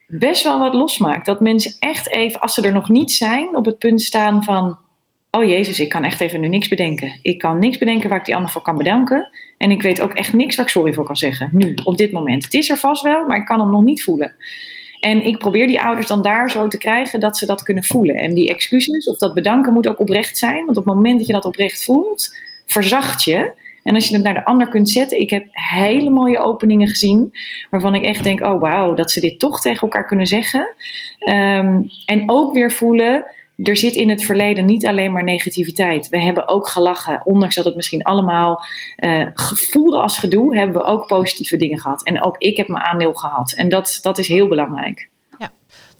best 0.08 0.42
wel 0.42 0.58
wat 0.58 0.74
losmaakt. 0.74 1.26
Dat 1.26 1.40
mensen 1.40 1.76
echt 1.78 2.10
even, 2.10 2.40
als 2.40 2.54
ze 2.54 2.62
er 2.62 2.72
nog 2.72 2.88
niet 2.88 3.12
zijn, 3.12 3.56
op 3.56 3.64
het 3.64 3.78
punt 3.78 4.02
staan 4.02 4.44
van: 4.44 4.78
Oh 5.30 5.44
jezus, 5.44 5.80
ik 5.80 5.88
kan 5.88 6.04
echt 6.04 6.20
even 6.20 6.40
nu 6.40 6.48
niks 6.48 6.68
bedenken. 6.68 7.18
Ik 7.22 7.38
kan 7.38 7.58
niks 7.58 7.78
bedenken 7.78 8.08
waar 8.08 8.18
ik 8.18 8.24
die 8.24 8.34
ander 8.34 8.50
voor 8.50 8.62
kan 8.62 8.76
bedanken. 8.76 9.30
En 9.58 9.70
ik 9.70 9.82
weet 9.82 10.00
ook 10.00 10.12
echt 10.12 10.32
niks 10.32 10.56
waar 10.56 10.64
ik 10.64 10.70
sorry 10.70 10.92
voor 10.92 11.04
kan 11.04 11.16
zeggen. 11.16 11.48
Nu, 11.52 11.74
op 11.84 11.96
dit 11.96 12.12
moment. 12.12 12.44
Het 12.44 12.54
is 12.54 12.70
er 12.70 12.76
vast 12.76 13.02
wel, 13.02 13.26
maar 13.26 13.36
ik 13.36 13.44
kan 13.44 13.60
hem 13.60 13.70
nog 13.70 13.82
niet 13.82 14.02
voelen. 14.02 14.34
En 15.00 15.24
ik 15.24 15.38
probeer 15.38 15.66
die 15.66 15.80
ouders 15.80 16.06
dan 16.06 16.22
daar 16.22 16.50
zo 16.50 16.68
te 16.68 16.78
krijgen 16.78 17.20
dat 17.20 17.36
ze 17.36 17.46
dat 17.46 17.62
kunnen 17.62 17.84
voelen. 17.84 18.16
En 18.16 18.34
die 18.34 18.48
excuses 18.48 19.08
of 19.08 19.18
dat 19.18 19.34
bedanken 19.34 19.72
moet 19.72 19.88
ook 19.88 20.00
oprecht 20.00 20.38
zijn. 20.38 20.64
Want 20.64 20.76
op 20.76 20.84
het 20.84 20.94
moment 20.94 21.18
dat 21.18 21.26
je 21.26 21.32
dat 21.32 21.44
oprecht 21.44 21.84
voelt, 21.84 22.36
verzacht 22.66 23.24
je. 23.24 23.52
En 23.82 23.94
als 23.94 24.08
je 24.08 24.14
het 24.14 24.24
naar 24.24 24.34
de 24.34 24.44
ander 24.44 24.68
kunt 24.68 24.90
zetten, 24.90 25.20
ik 25.20 25.30
heb 25.30 25.46
hele 25.50 26.10
mooie 26.10 26.38
openingen 26.38 26.88
gezien, 26.88 27.32
waarvan 27.70 27.94
ik 27.94 28.04
echt 28.04 28.24
denk, 28.24 28.40
oh 28.40 28.60
wauw, 28.60 28.94
dat 28.94 29.10
ze 29.10 29.20
dit 29.20 29.38
toch 29.38 29.60
tegen 29.60 29.80
elkaar 29.80 30.06
kunnen 30.06 30.26
zeggen. 30.26 30.74
Um, 31.28 31.90
en 32.06 32.22
ook 32.26 32.52
weer 32.52 32.72
voelen, 32.72 33.24
er 33.56 33.76
zit 33.76 33.94
in 33.94 34.08
het 34.08 34.22
verleden 34.22 34.64
niet 34.64 34.86
alleen 34.86 35.12
maar 35.12 35.24
negativiteit. 35.24 36.08
We 36.08 36.20
hebben 36.20 36.48
ook 36.48 36.68
gelachen, 36.68 37.20
ondanks 37.24 37.54
dat 37.54 37.64
het 37.64 37.76
misschien 37.76 38.02
allemaal 38.02 38.64
uh, 38.96 39.26
voelde 39.34 39.96
als 39.96 40.18
gedoe, 40.18 40.56
hebben 40.56 40.76
we 40.76 40.88
ook 40.88 41.06
positieve 41.06 41.56
dingen 41.56 41.78
gehad. 41.78 42.02
En 42.02 42.22
ook 42.22 42.38
ik 42.38 42.56
heb 42.56 42.68
mijn 42.68 42.84
aandeel 42.84 43.14
gehad. 43.14 43.52
En 43.52 43.68
dat, 43.68 43.98
dat 44.02 44.18
is 44.18 44.28
heel 44.28 44.48
belangrijk. 44.48 45.08
Ja, 45.38 45.50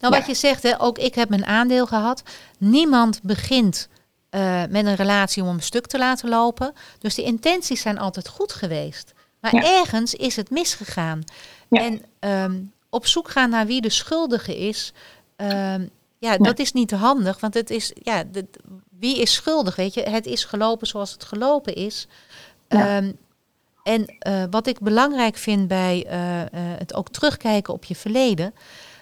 nou 0.01 0.14
wat 0.14 0.26
je 0.26 0.35
zegt, 0.35 0.62
hè, 0.62 0.81
ook 0.81 0.99
ik 0.99 1.14
heb 1.14 1.29
mijn 1.29 1.47
aandeel 1.47 1.87
gehad. 1.87 2.22
Niemand 2.59 3.20
begint 3.22 3.89
uh, 4.31 4.62
met 4.70 4.87
een 4.87 4.95
relatie 4.95 5.43
om 5.43 5.49
een 5.49 5.62
stuk 5.62 5.87
te 5.87 5.99
laten 5.99 6.29
lopen. 6.29 6.72
Dus 6.99 7.14
de 7.14 7.22
intenties 7.22 7.81
zijn 7.81 7.99
altijd 7.99 8.29
goed 8.29 8.53
geweest. 8.53 9.12
Maar 9.41 9.53
ergens 9.55 10.14
is 10.14 10.37
het 10.37 10.51
misgegaan. 10.51 11.24
En 11.70 12.03
um, 12.20 12.72
op 12.91 13.07
zoek 13.07 13.31
gaan 13.31 13.51
naar 13.51 13.66
wie 13.66 13.81
de 13.81 13.91
schuldige 13.91 14.59
is, 14.59 14.93
um, 15.37 15.91
ja, 16.18 16.37
dat 16.37 16.59
is 16.59 16.72
niet 16.72 16.91
handig. 16.91 17.41
Want 17.41 17.55
het 17.55 17.70
is, 17.70 17.93
ja, 18.03 18.24
de, 18.24 18.47
wie 18.99 19.20
is 19.20 19.33
schuldig, 19.33 19.76
weet 19.76 19.95
je? 19.95 20.03
Het 20.03 20.26
is 20.26 20.45
gelopen 20.45 20.87
zoals 20.87 21.12
het 21.12 21.24
gelopen 21.24 21.74
is. 21.74 22.07
Um, 22.68 23.18
en 23.83 24.16
uh, 24.29 24.45
wat 24.51 24.66
ik 24.66 24.81
belangrijk 24.81 25.37
vind 25.37 25.68
bij 25.68 26.07
uh, 26.07 26.12
het 26.79 26.95
ook 26.95 27.09
terugkijken 27.09 27.72
op 27.72 27.85
je 27.85 27.97
verleden 27.97 28.55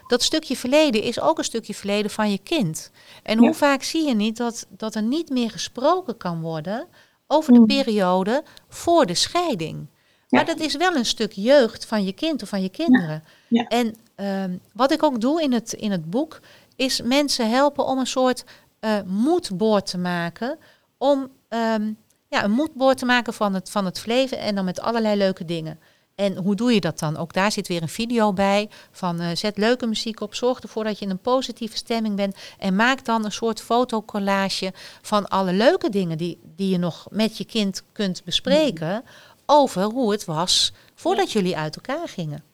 dat 0.07 0.23
stukje 0.23 0.57
verleden 0.57 1.03
is 1.03 1.21
ook 1.21 1.39
een 1.39 1.45
stukje 1.45 1.75
verleden 1.75 2.11
van 2.11 2.31
je 2.31 2.39
kind. 2.39 2.91
En 3.23 3.39
hoe 3.39 3.55
vaak 3.55 3.83
zie 3.83 4.07
je 4.07 4.15
niet 4.15 4.37
dat, 4.37 4.67
dat 4.69 4.95
er 4.95 5.03
niet 5.03 5.31
meer 5.31 5.51
gesproken 5.51 6.17
kan 6.17 6.41
worden 6.41 6.87
over 7.27 7.53
de 7.53 7.59
mm. 7.59 7.67
periode 7.67 8.45
voor 8.69 9.07
de 9.07 9.15
scheiding? 9.15 9.87
Maar 10.29 10.45
dat 10.45 10.61
is 10.61 10.77
wel 10.77 10.95
een 10.95 11.07
stuk 11.07 11.33
jeugd 11.33 11.85
van 11.85 12.05
je 12.05 12.13
kind 12.13 12.43
of 12.43 12.49
van 12.49 12.63
je 12.63 12.69
kinderen. 12.69 13.23
En 13.69 13.97
um, 14.17 14.61
wat 14.73 14.93
ik 14.93 15.03
ook 15.03 15.21
doe 15.21 15.43
in 15.43 15.53
het, 15.53 15.73
in 15.73 15.91
het 15.91 16.11
boek, 16.11 16.41
is 16.77 17.03
mensen 17.03 17.51
helpen 17.51 17.87
om 17.87 17.99
een 17.99 18.07
soort 18.07 18.45
uh, 18.81 18.97
moedboord 19.07 19.87
te 19.87 19.99
maken. 19.99 20.59
Om 20.99 21.31
um, 21.49 21.97
ja, 22.29 22.45
een 22.45 22.51
moodboard 22.51 22.99
te 22.99 23.05
maken 23.05 23.35
van 23.35 23.55
het, 23.55 23.71
van 23.71 23.85
het 23.85 24.07
leven 24.07 24.39
en 24.39 24.55
dan 24.55 24.65
met 24.65 24.81
allerlei 24.81 25.17
leuke 25.17 25.45
dingen. 25.45 25.79
En 26.17 26.37
hoe 26.37 26.55
doe 26.55 26.73
je 26.73 26.81
dat 26.81 26.99
dan? 26.99 27.17
Ook 27.17 27.33
daar 27.33 27.53
zit 27.53 27.69
weer 27.69 27.83
een 27.83 27.89
video 27.89 28.33
bij 28.33 28.69
van 28.91 29.23
uh, 29.23 29.29
zet 29.35 29.57
leuke 29.57 29.87
muziek 29.87 30.21
op, 30.21 30.35
zorg 30.35 30.61
ervoor 30.61 30.85
dat 30.85 30.99
je 30.99 31.05
in 31.05 31.11
een 31.11 31.19
positieve 31.19 31.77
stemming 31.77 32.17
bent 32.17 32.37
en 32.59 32.77
maak 32.77 33.05
dan 33.05 33.25
een 33.25 33.33
soort 33.33 33.61
fotocollage 33.61 34.73
van 35.03 35.29
alle 35.29 35.53
leuke 35.53 35.91
dingen 35.91 36.19
die, 36.19 36.39
die 36.43 36.69
je 36.69 36.79
nog 36.79 37.07
met 37.11 37.39
je 37.39 37.45
kind 37.45 37.83
kunt 37.93 38.25
bespreken 38.25 39.05
over 39.47 39.83
hoe 39.83 40.13
het 40.13 40.25
was 40.25 40.73
voordat 40.95 41.33
jullie 41.33 41.57
uit 41.57 41.77
elkaar 41.77 42.09
gingen. 42.09 42.45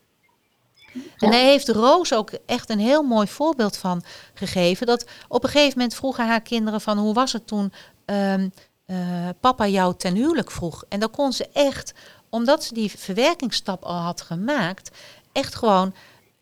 En 1.16 1.30
daar 1.30 1.40
heeft 1.40 1.68
Roos 1.68 2.14
ook 2.14 2.30
echt 2.46 2.70
een 2.70 2.78
heel 2.78 3.02
mooi 3.02 3.26
voorbeeld 3.26 3.76
van 3.76 4.02
gegeven. 4.34 4.86
Dat 4.86 5.06
op 5.28 5.44
een 5.44 5.50
gegeven 5.50 5.78
moment 5.78 5.96
vroegen 5.96 6.26
haar 6.26 6.42
kinderen 6.42 6.80
van 6.80 6.98
hoe 6.98 7.14
was 7.14 7.32
het 7.32 7.46
toen 7.46 7.72
um, 8.06 8.52
uh, 8.86 9.28
papa 9.40 9.66
jou 9.66 9.94
ten 9.96 10.14
huwelijk 10.14 10.50
vroeg. 10.50 10.84
En 10.88 11.00
dan 11.00 11.10
kon 11.10 11.32
ze 11.32 11.48
echt, 11.52 11.92
omdat 12.32 12.64
ze 12.64 12.74
die 12.74 12.90
verwerkingsstap 12.90 13.84
al 13.84 13.96
had 13.98 14.20
gemaakt, 14.20 14.90
echt 15.32 15.54
gewoon 15.54 15.94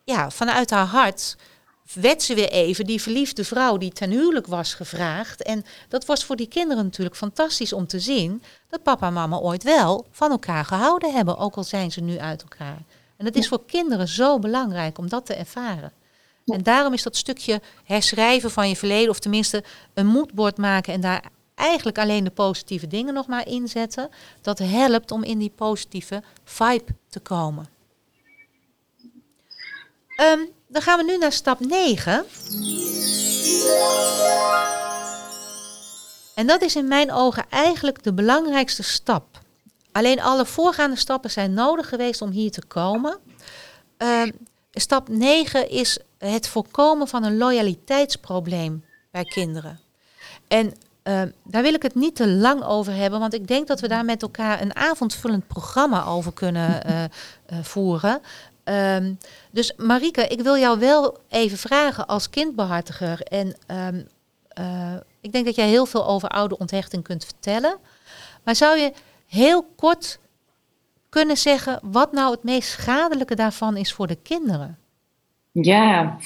ja, 0.05 0.31
vanuit 0.31 0.71
haar 0.71 0.87
hart 0.87 1.37
werd 1.93 2.23
ze 2.23 2.35
weer 2.35 2.51
even 2.51 2.87
die 2.87 3.03
verliefde 3.03 3.45
vrouw 3.45 3.77
die 3.77 3.93
ten 3.93 4.11
huwelijk 4.11 4.47
was 4.47 4.75
gevraagd. 4.75 5.43
En 5.43 5.65
dat 5.89 6.05
was 6.05 6.25
voor 6.25 6.37
die 6.37 6.49
kinderen 6.49 6.85
natuurlijk 6.85 7.17
fantastisch 7.17 7.73
om 7.73 7.87
te 7.87 8.01
zien 8.01 8.43
dat 8.69 8.83
papa 8.83 9.07
en 9.07 9.13
mama 9.13 9.37
ooit 9.37 9.63
wel 9.63 10.07
van 10.11 10.31
elkaar 10.31 10.65
gehouden 10.65 11.15
hebben, 11.15 11.39
ook 11.39 11.57
al 11.57 11.65
zijn 11.65 11.93
ze 11.93 12.01
nu 12.01 12.19
uit 12.19 12.43
elkaar. 12.43 12.83
En 13.17 13.25
dat 13.25 13.35
is 13.35 13.49
voor 13.49 13.65
kinderen 13.65 14.09
zo 14.09 14.39
belangrijk 14.39 14.99
om 14.99 15.09
dat 15.09 15.27
te 15.27 15.35
ervaren. 15.35 15.93
En 16.47 16.63
daarom 16.63 16.93
is 16.93 17.03
dat 17.03 17.17
stukje 17.17 17.61
herschrijven 17.85 18.51
van 18.51 18.69
je 18.69 18.77
verleden, 18.77 19.11
of 19.11 19.19
tenminste 19.19 19.65
een 19.95 20.07
moedbord 20.07 20.57
maken 20.57 20.93
en 20.93 21.01
daar 21.01 21.23
eigenlijk 21.61 21.99
alleen 21.99 22.25
de 22.25 22.31
positieve 22.31 22.87
dingen 22.87 23.15
nog 23.15 23.27
maar 23.27 23.47
inzetten, 23.47 24.09
dat 24.41 24.59
helpt 24.59 25.11
om 25.11 25.25
in 25.25 25.39
die 25.39 25.53
positieve 25.57 26.23
vibe 26.45 26.95
te 27.09 27.21
komen. 27.21 27.67
Um, 30.17 30.49
dan 30.69 30.83
gaan 30.83 30.99
we 30.99 31.05
nu 31.05 31.19
naar 31.19 31.33
stap 31.33 31.61
9. 31.61 32.25
En 36.35 36.47
dat 36.47 36.63
is 36.63 36.77
in 36.77 36.89
mijn 36.89 37.13
ogen 37.13 37.45
eigenlijk 37.49 38.03
de 38.03 38.13
belangrijkste 38.13 38.83
stap. 38.83 39.41
Alleen 39.93 40.21
alle 40.21 40.47
voorgaande 40.47 40.97
stappen 40.97 41.31
zijn 41.31 41.55
nodig 41.55 41.89
geweest 41.89 42.23
om 42.23 42.31
hier 42.31 42.51
te 42.51 42.65
komen. 42.67 43.19
Uh, 43.99 44.23
stap 44.73 45.09
9 45.09 45.71
is 45.71 45.99
het 46.19 46.49
voorkomen 46.49 47.09
van 47.09 47.25
een 47.25 47.37
loyaliteitsprobleem 47.37 48.85
bij 49.11 49.25
kinderen. 49.25 49.81
En 50.49 50.75
uh, 51.05 51.23
daar 51.45 51.63
wil 51.63 51.75
ik 51.75 51.83
het 51.83 51.95
niet 51.95 52.17
te 52.17 52.29
lang 52.29 52.65
over 52.65 52.95
hebben, 52.95 53.21
want 53.21 53.35
ik 53.35 53.47
denk 53.47 53.67
dat 53.67 53.81
we 53.81 53.89
daar 53.89 54.05
met 54.05 54.23
elkaar 54.23 54.61
een 54.61 54.77
avondvullend 54.77 55.47
programma 55.47 56.05
over 56.05 56.33
kunnen 56.33 56.83
uh, 56.87 57.05
voeren. 57.63 58.21
Um, 58.65 59.19
dus 59.51 59.73
Marike, 59.77 60.27
ik 60.27 60.41
wil 60.41 60.57
jou 60.57 60.79
wel 60.79 61.19
even 61.29 61.59
vragen 61.59 62.07
als 62.07 62.31
kindbehartiger. 62.31 63.21
En 63.21 63.57
um, 63.67 64.07
uh, 64.59 64.95
ik 65.21 65.33
denk 65.33 65.45
dat 65.45 65.55
jij 65.55 65.69
heel 65.69 65.87
veel 65.87 66.07
over 66.07 66.29
oude 66.29 66.59
onthechting 66.59 67.03
kunt 67.03 67.25
vertellen. 67.25 67.77
Maar 68.45 68.57
zou 68.57 68.79
je 68.79 68.93
heel 69.27 69.63
kort 69.77 70.19
kunnen 71.09 71.37
zeggen 71.37 71.79
wat 71.83 72.13
nou 72.13 72.31
het 72.31 72.43
meest 72.43 72.71
schadelijke 72.71 73.35
daarvan 73.35 73.77
is 73.77 73.93
voor 73.93 74.07
de 74.07 74.19
kinderen? 74.23 74.79
Ja, 75.53 76.17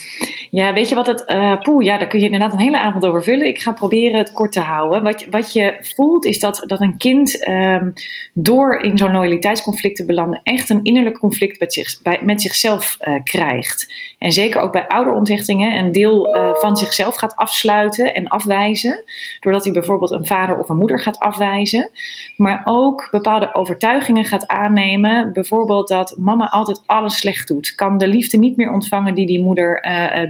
ja, 0.51 0.73
weet 0.73 0.89
je 0.89 0.95
wat 0.95 1.07
het. 1.07 1.25
Uh, 1.27 1.79
ja, 1.79 1.99
daar 1.99 2.07
kun 2.07 2.19
je 2.19 2.25
inderdaad 2.25 2.53
een 2.53 2.59
hele 2.59 2.79
avond 2.79 3.07
over 3.07 3.23
vullen. 3.23 3.47
Ik 3.47 3.61
ga 3.61 3.73
proberen 3.73 4.19
het 4.19 4.33
kort 4.33 4.53
te 4.53 4.61
houden. 4.61 5.03
Wat, 5.03 5.27
wat 5.31 5.53
je 5.53 5.77
voelt 5.81 6.25
is 6.25 6.41
dat, 6.41 6.63
dat 6.67 6.81
een 6.81 6.97
kind 6.97 7.49
um, 7.49 7.93
door 8.35 8.81
in 8.81 8.99
zo'n 8.99 9.13
loyaliteitsconflict 9.13 9.97
te 9.97 10.05
belanden, 10.05 10.41
echt 10.43 10.71
een 10.71 10.83
innerlijk 10.83 11.19
conflict 11.19 11.61
met, 11.61 11.73
zich, 11.73 12.03
bij, 12.03 12.21
met 12.23 12.43
zichzelf 12.43 12.97
uh, 13.01 13.15
krijgt. 13.23 13.93
En 14.19 14.33
zeker 14.33 14.61
ook 14.61 14.73
bij 14.73 14.89
ouderonthechtingen 14.89 15.79
een 15.79 15.93
deel 15.93 16.37
uh, 16.37 16.55
van 16.55 16.77
zichzelf 16.77 17.17
gaat 17.17 17.37
afsluiten 17.37 18.15
en 18.15 18.29
afwijzen. 18.29 19.05
Doordat 19.41 19.65
hij 19.65 19.73
bijvoorbeeld 19.73 20.11
een 20.11 20.27
vader 20.27 20.59
of 20.59 20.69
een 20.69 20.77
moeder 20.77 21.01
gaat 21.01 21.19
afwijzen. 21.19 21.91
Maar 22.37 22.63
ook 22.65 23.09
bepaalde 23.11 23.55
overtuigingen 23.55 24.25
gaat 24.25 24.47
aannemen. 24.47 25.33
Bijvoorbeeld 25.33 25.89
dat 25.89 26.17
mama 26.19 26.51
altijd 26.51 26.83
alles 26.87 27.19
slecht 27.19 27.49
doet. 27.49 27.75
Kan 27.75 27.99
de 27.99 28.09
liefde 28.09 28.39
niet 28.39 28.57
meer 28.57 28.73
ontvangen 28.73 29.14
die 29.15 29.27
die 29.27 29.43
moeder 29.43 29.81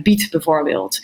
biedt 0.03 0.30
bijvoorbeeld. 0.30 1.01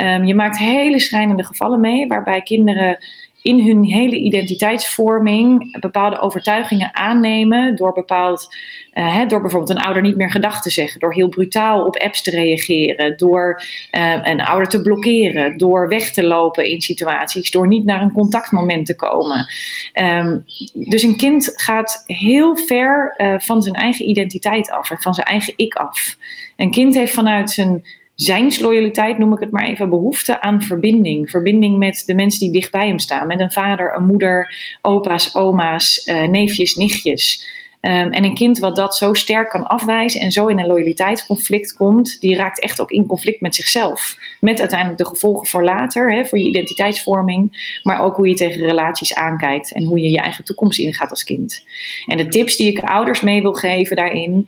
Um, 0.00 0.24
je 0.24 0.34
maakt 0.34 0.58
hele 0.58 0.98
schrijnende 0.98 1.44
gevallen 1.44 1.80
mee 1.80 2.06
waarbij 2.06 2.42
kinderen 2.42 2.98
in 3.42 3.66
hun 3.66 3.84
hele 3.84 4.16
identiteitsvorming 4.16 5.80
bepaalde 5.80 6.20
overtuigingen 6.20 6.94
aannemen 6.94 7.76
door 7.76 7.92
bepaald, 7.92 8.56
uh, 8.94 9.28
door 9.28 9.40
bijvoorbeeld 9.40 9.70
een 9.70 9.84
ouder 9.84 10.02
niet 10.02 10.16
meer 10.16 10.30
gedag 10.30 10.62
te 10.62 10.70
zeggen, 10.70 11.00
door 11.00 11.14
heel 11.14 11.28
brutaal 11.28 11.84
op 11.84 11.96
apps 11.96 12.22
te 12.22 12.30
reageren, 12.30 13.16
door 13.16 13.62
uh, 13.92 14.18
een 14.22 14.40
ouder 14.40 14.68
te 14.68 14.82
blokkeren, 14.82 15.58
door 15.58 15.88
weg 15.88 16.12
te 16.12 16.24
lopen 16.24 16.70
in 16.70 16.80
situaties, 16.80 17.50
door 17.50 17.66
niet 17.66 17.84
naar 17.84 18.02
een 18.02 18.12
contactmoment 18.12 18.86
te 18.86 18.96
komen. 18.96 19.46
Um, 19.94 20.44
dus 20.72 21.02
een 21.02 21.16
kind 21.16 21.52
gaat 21.54 22.02
heel 22.06 22.56
ver 22.56 23.14
uh, 23.16 23.34
van 23.38 23.62
zijn 23.62 23.74
eigen 23.74 24.08
identiteit 24.08 24.70
af 24.70 24.90
en 24.90 25.00
van 25.00 25.14
zijn 25.14 25.26
eigen 25.26 25.52
ik 25.56 25.74
af. 25.74 26.16
Een 26.56 26.70
kind 26.70 26.94
heeft 26.94 27.14
vanuit 27.14 27.50
zijn 27.50 27.84
zijnsloyaliteit, 28.14 29.18
noem 29.18 29.32
ik 29.32 29.40
het 29.40 29.50
maar 29.50 29.66
even, 29.66 29.88
behoefte 29.88 30.40
aan 30.40 30.62
verbinding. 30.62 31.30
Verbinding 31.30 31.78
met 31.78 32.02
de 32.06 32.14
mensen 32.14 32.40
die 32.40 32.52
dicht 32.52 32.70
bij 32.70 32.86
hem 32.86 32.98
staan. 32.98 33.26
Met 33.26 33.40
een 33.40 33.52
vader, 33.52 33.94
een 33.96 34.06
moeder, 34.06 34.54
opa's, 34.82 35.34
oma's, 35.34 36.06
uh, 36.06 36.22
neefjes, 36.22 36.74
nichtjes. 36.74 37.50
Um, 37.84 38.12
en 38.12 38.24
een 38.24 38.34
kind 38.34 38.58
wat 38.58 38.76
dat 38.76 38.96
zo 38.96 39.14
sterk 39.14 39.48
kan 39.48 39.66
afwijzen 39.66 40.20
en 40.20 40.32
zo 40.32 40.46
in 40.46 40.58
een 40.58 40.66
loyaliteitsconflict 40.66 41.76
komt, 41.76 42.20
die 42.20 42.36
raakt 42.36 42.60
echt 42.60 42.80
ook 42.80 42.90
in 42.90 43.06
conflict 43.06 43.40
met 43.40 43.54
zichzelf. 43.54 44.16
Met 44.40 44.60
uiteindelijk 44.60 44.98
de 44.98 45.06
gevolgen 45.06 45.46
voor 45.46 45.64
later, 45.64 46.12
hè, 46.12 46.24
voor 46.24 46.38
je 46.38 46.44
identiteitsvorming, 46.44 47.78
maar 47.82 48.00
ook 48.00 48.16
hoe 48.16 48.28
je 48.28 48.34
tegen 48.34 48.60
relaties 48.60 49.14
aankijkt 49.14 49.72
en 49.72 49.84
hoe 49.84 50.00
je 50.00 50.10
je 50.10 50.18
eigen 50.18 50.44
toekomst 50.44 50.78
ingaat 50.78 51.10
als 51.10 51.24
kind. 51.24 51.64
En 52.06 52.16
de 52.16 52.28
tips 52.28 52.56
die 52.56 52.70
ik 52.70 52.80
ouders 52.80 53.20
mee 53.20 53.42
wil 53.42 53.54
geven 53.54 53.96
daarin, 53.96 54.46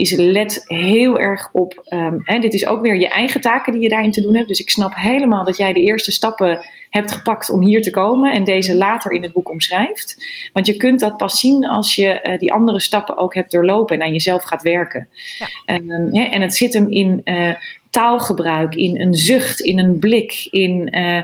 is 0.00 0.14
let 0.16 0.64
heel 0.66 1.18
erg 1.18 1.48
op. 1.52 1.86
Um, 1.88 2.20
hè, 2.24 2.38
dit 2.38 2.54
is 2.54 2.66
ook 2.66 2.82
weer 2.82 2.96
je 2.96 3.08
eigen 3.08 3.40
taken 3.40 3.72
die 3.72 3.82
je 3.82 3.88
daarin 3.88 4.10
te 4.10 4.22
doen 4.22 4.34
hebt. 4.34 4.48
Dus 4.48 4.60
ik 4.60 4.70
snap 4.70 4.92
helemaal 4.94 5.44
dat 5.44 5.56
jij 5.56 5.72
de 5.72 5.80
eerste 5.80 6.12
stappen 6.12 6.60
hebt 6.90 7.12
gepakt 7.12 7.50
om 7.50 7.62
hier 7.62 7.82
te 7.82 7.90
komen 7.90 8.32
en 8.32 8.44
deze 8.44 8.74
later 8.74 9.12
in 9.12 9.22
het 9.22 9.32
boek 9.32 9.50
omschrijft. 9.50 10.26
Want 10.52 10.66
je 10.66 10.76
kunt 10.76 11.00
dat 11.00 11.16
pas 11.16 11.40
zien 11.40 11.66
als 11.66 11.94
je 11.94 12.20
uh, 12.22 12.38
die 12.38 12.52
andere 12.52 12.80
stappen 12.80 13.16
ook 13.16 13.34
hebt 13.34 13.52
doorlopen 13.52 13.96
en 13.96 14.02
aan 14.02 14.12
jezelf 14.12 14.42
gaat 14.42 14.62
werken. 14.62 15.08
Ja. 15.38 15.74
Um, 15.74 16.14
ja, 16.14 16.30
en 16.30 16.40
het 16.40 16.54
zit 16.54 16.74
hem 16.74 16.88
in 16.88 17.20
uh, 17.24 17.54
taalgebruik, 17.90 18.74
in 18.74 19.00
een 19.00 19.14
zucht, 19.14 19.60
in 19.60 19.78
een 19.78 19.98
blik, 19.98 20.48
in 20.50 20.96
uh, 20.96 21.22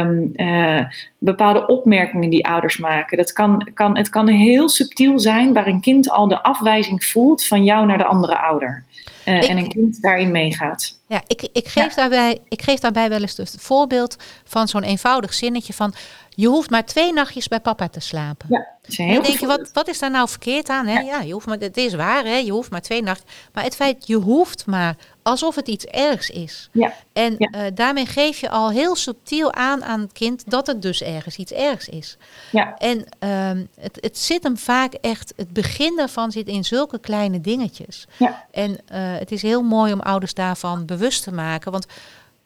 um, 0.00 0.32
uh, 0.36 0.80
bepaalde 1.18 1.66
opmerkingen 1.66 2.30
die 2.30 2.46
ouders 2.46 2.76
maken. 2.76 3.16
Dat 3.16 3.32
kan, 3.32 3.70
kan, 3.74 3.96
het 3.96 4.08
kan 4.08 4.28
heel 4.28 4.68
subtiel 4.68 5.18
zijn 5.18 5.52
waar 5.52 5.66
een 5.66 5.80
kind 5.80 6.10
al 6.10 6.28
de 6.28 6.42
afwijzing 6.42 7.04
voelt 7.04 7.44
van 7.44 7.64
jou 7.64 7.86
naar 7.86 7.98
de 7.98 8.04
andere 8.04 8.38
ouder. 8.38 8.84
Uh, 9.26 9.36
ik, 9.36 9.44
en 9.44 9.56
een 9.56 9.68
kind 9.68 10.02
daarin 10.02 10.30
meegaat. 10.30 10.97
Ja, 11.08 11.22
ik, 11.26 11.48
ik, 11.52 11.68
geef 11.68 11.88
ja. 11.88 11.94
daarbij, 11.94 12.38
ik 12.48 12.62
geef 12.62 12.78
daarbij 12.78 13.08
wel 13.08 13.20
eens 13.20 13.36
het 13.36 13.56
voorbeeld 13.58 14.16
van 14.44 14.68
zo'n 14.68 14.82
eenvoudig 14.82 15.34
zinnetje 15.34 15.72
van... 15.72 15.94
je 16.28 16.46
hoeft 16.46 16.70
maar 16.70 16.84
twee 16.84 17.12
nachtjes 17.12 17.48
bij 17.48 17.60
papa 17.60 17.88
te 17.88 18.00
slapen. 18.00 18.46
Ja, 18.48 18.78
en 18.96 19.22
denk 19.22 19.38
je, 19.38 19.46
wat, 19.46 19.70
wat 19.72 19.88
is 19.88 19.98
daar 19.98 20.10
nou 20.10 20.28
verkeerd 20.28 20.68
aan? 20.68 20.86
Hè? 20.86 20.92
Ja. 20.92 21.00
ja, 21.00 21.20
je 21.20 21.32
hoeft 21.32 21.46
maar, 21.46 21.58
het 21.58 21.76
is 21.76 21.94
waar, 21.94 22.24
hè? 22.24 22.36
je 22.36 22.52
hoeft 22.52 22.70
maar 22.70 22.82
twee 22.82 23.02
nachten. 23.02 23.26
Maar 23.52 23.64
het 23.64 23.76
feit, 23.76 24.06
je 24.06 24.16
hoeft 24.16 24.66
maar, 24.66 24.96
alsof 25.22 25.54
het 25.54 25.68
iets 25.68 25.84
ergs 25.84 26.30
is. 26.30 26.68
Ja. 26.72 26.94
En 27.12 27.34
ja. 27.38 27.50
Uh, 27.54 27.62
daarmee 27.74 28.06
geef 28.06 28.40
je 28.40 28.50
al 28.50 28.70
heel 28.70 28.96
subtiel 28.96 29.52
aan 29.52 29.84
aan 29.84 30.00
het 30.00 30.12
kind 30.12 30.50
dat 30.50 30.66
het 30.66 30.82
dus 30.82 31.02
ergens 31.02 31.36
iets 31.36 31.52
ergs 31.52 31.88
is. 31.88 32.16
Ja. 32.52 32.76
En 32.76 32.98
um, 33.28 33.68
het, 33.80 33.98
het 34.00 34.18
zit 34.18 34.42
hem 34.42 34.56
vaak 34.56 34.92
echt, 34.92 35.32
het 35.36 35.52
begin 35.52 35.96
daarvan 35.96 36.32
zit 36.32 36.48
in 36.48 36.64
zulke 36.64 36.98
kleine 36.98 37.40
dingetjes. 37.40 38.06
Ja. 38.16 38.46
En 38.50 38.70
uh, 38.70 38.76
het 38.92 39.32
is 39.32 39.42
heel 39.42 39.62
mooi 39.62 39.92
om 39.92 40.00
ouders 40.00 40.34
daarvan 40.34 40.86
bewust 40.86 40.97
te 41.20 41.32
maken. 41.32 41.72
Want 41.72 41.86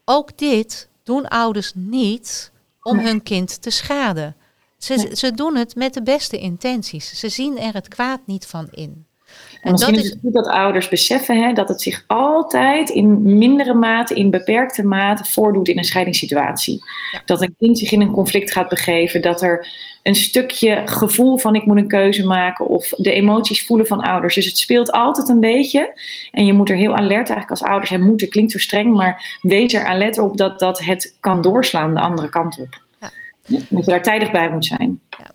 ook 0.05 0.39
dit 0.39 0.89
doen 1.03 1.29
ouders 1.29 1.73
niet 1.75 2.51
om 2.83 2.97
nee. 2.97 3.07
hun 3.07 3.23
kind 3.23 3.63
te 3.63 3.71
schaden. 3.71 4.37
Ze, 4.79 4.95
nee. 4.95 5.17
ze 5.17 5.33
doen 5.33 5.57
het 5.57 5.75
met 5.75 5.95
de 5.95 6.03
beste 6.03 6.39
intenties. 6.39 7.19
Ze 7.19 7.29
zien 7.29 7.59
er 7.59 7.75
het 7.75 7.89
kwaad 7.89 8.21
niet 8.27 8.47
van 8.47 8.69
in. 8.71 9.07
En, 9.63 9.69
en 9.69 9.73
misschien 9.73 9.95
dat 9.95 10.05
is 10.05 10.11
het 10.11 10.19
goed 10.23 10.33
dat 10.33 10.47
ouders 10.47 10.89
beseffen 10.89 11.43
hè, 11.43 11.53
dat 11.53 11.69
het 11.69 11.83
zich 11.83 12.05
altijd 12.07 12.91
in 12.91 13.39
mindere 13.39 13.75
mate, 13.75 14.15
in 14.15 14.31
beperkte 14.31 14.87
mate 14.87 15.25
voordoet 15.25 15.69
in 15.69 15.79
een 15.79 15.85
scheidingssituatie. 15.85 16.85
Ja. 17.13 17.23
Dat 17.25 17.43
een 17.43 17.55
kind 17.59 17.79
zich 17.79 17.93
in 17.93 18.01
een 18.01 18.11
conflict 18.11 18.53
gaat 18.53 18.69
begeven, 18.69 19.23
dat 19.23 19.43
er 19.43 19.67
een 20.03 20.15
stukje 20.15 20.83
gevoel 20.85 21.39
van 21.39 21.55
ik 21.55 21.67
moet 21.67 21.77
een 21.77 21.89
keuze 21.89 22.27
maken 22.27 22.67
of 22.67 22.89
de 22.89 23.13
emoties 23.13 23.67
voelen 23.67 23.87
van 23.87 24.01
ouders. 24.01 24.35
Dus 24.35 24.47
het 24.47 24.59
speelt 24.59 24.93
altijd 24.93 25.29
een 25.29 25.41
beetje 25.41 26.01
en 26.31 26.47
je 26.47 26.53
moet 26.53 26.71
er 26.71 26.77
heel 26.77 26.97
alert 26.97 27.11
eigenlijk 27.29 27.51
als 27.51 27.63
ouders, 27.63 27.91
hè, 27.91 27.99
moeten 27.99 28.29
klinkt 28.29 28.53
zo 28.53 28.59
streng, 28.59 28.95
maar 28.95 29.39
wees 29.43 29.75
er 29.75 29.85
alert 29.85 30.19
op 30.19 30.37
dat, 30.37 30.59
dat 30.59 30.81
het 30.81 31.17
kan 31.21 31.43
doorslaan 31.43 31.95
de 31.95 32.01
andere 32.01 32.29
kant 32.29 32.59
op. 32.61 32.83
Ja. 33.01 33.11
Dat 33.69 33.85
je 33.85 33.91
daar 33.91 34.03
tijdig 34.03 34.31
bij 34.31 34.51
moet 34.51 34.65
zijn. 34.65 35.01
Ja. 35.19 35.31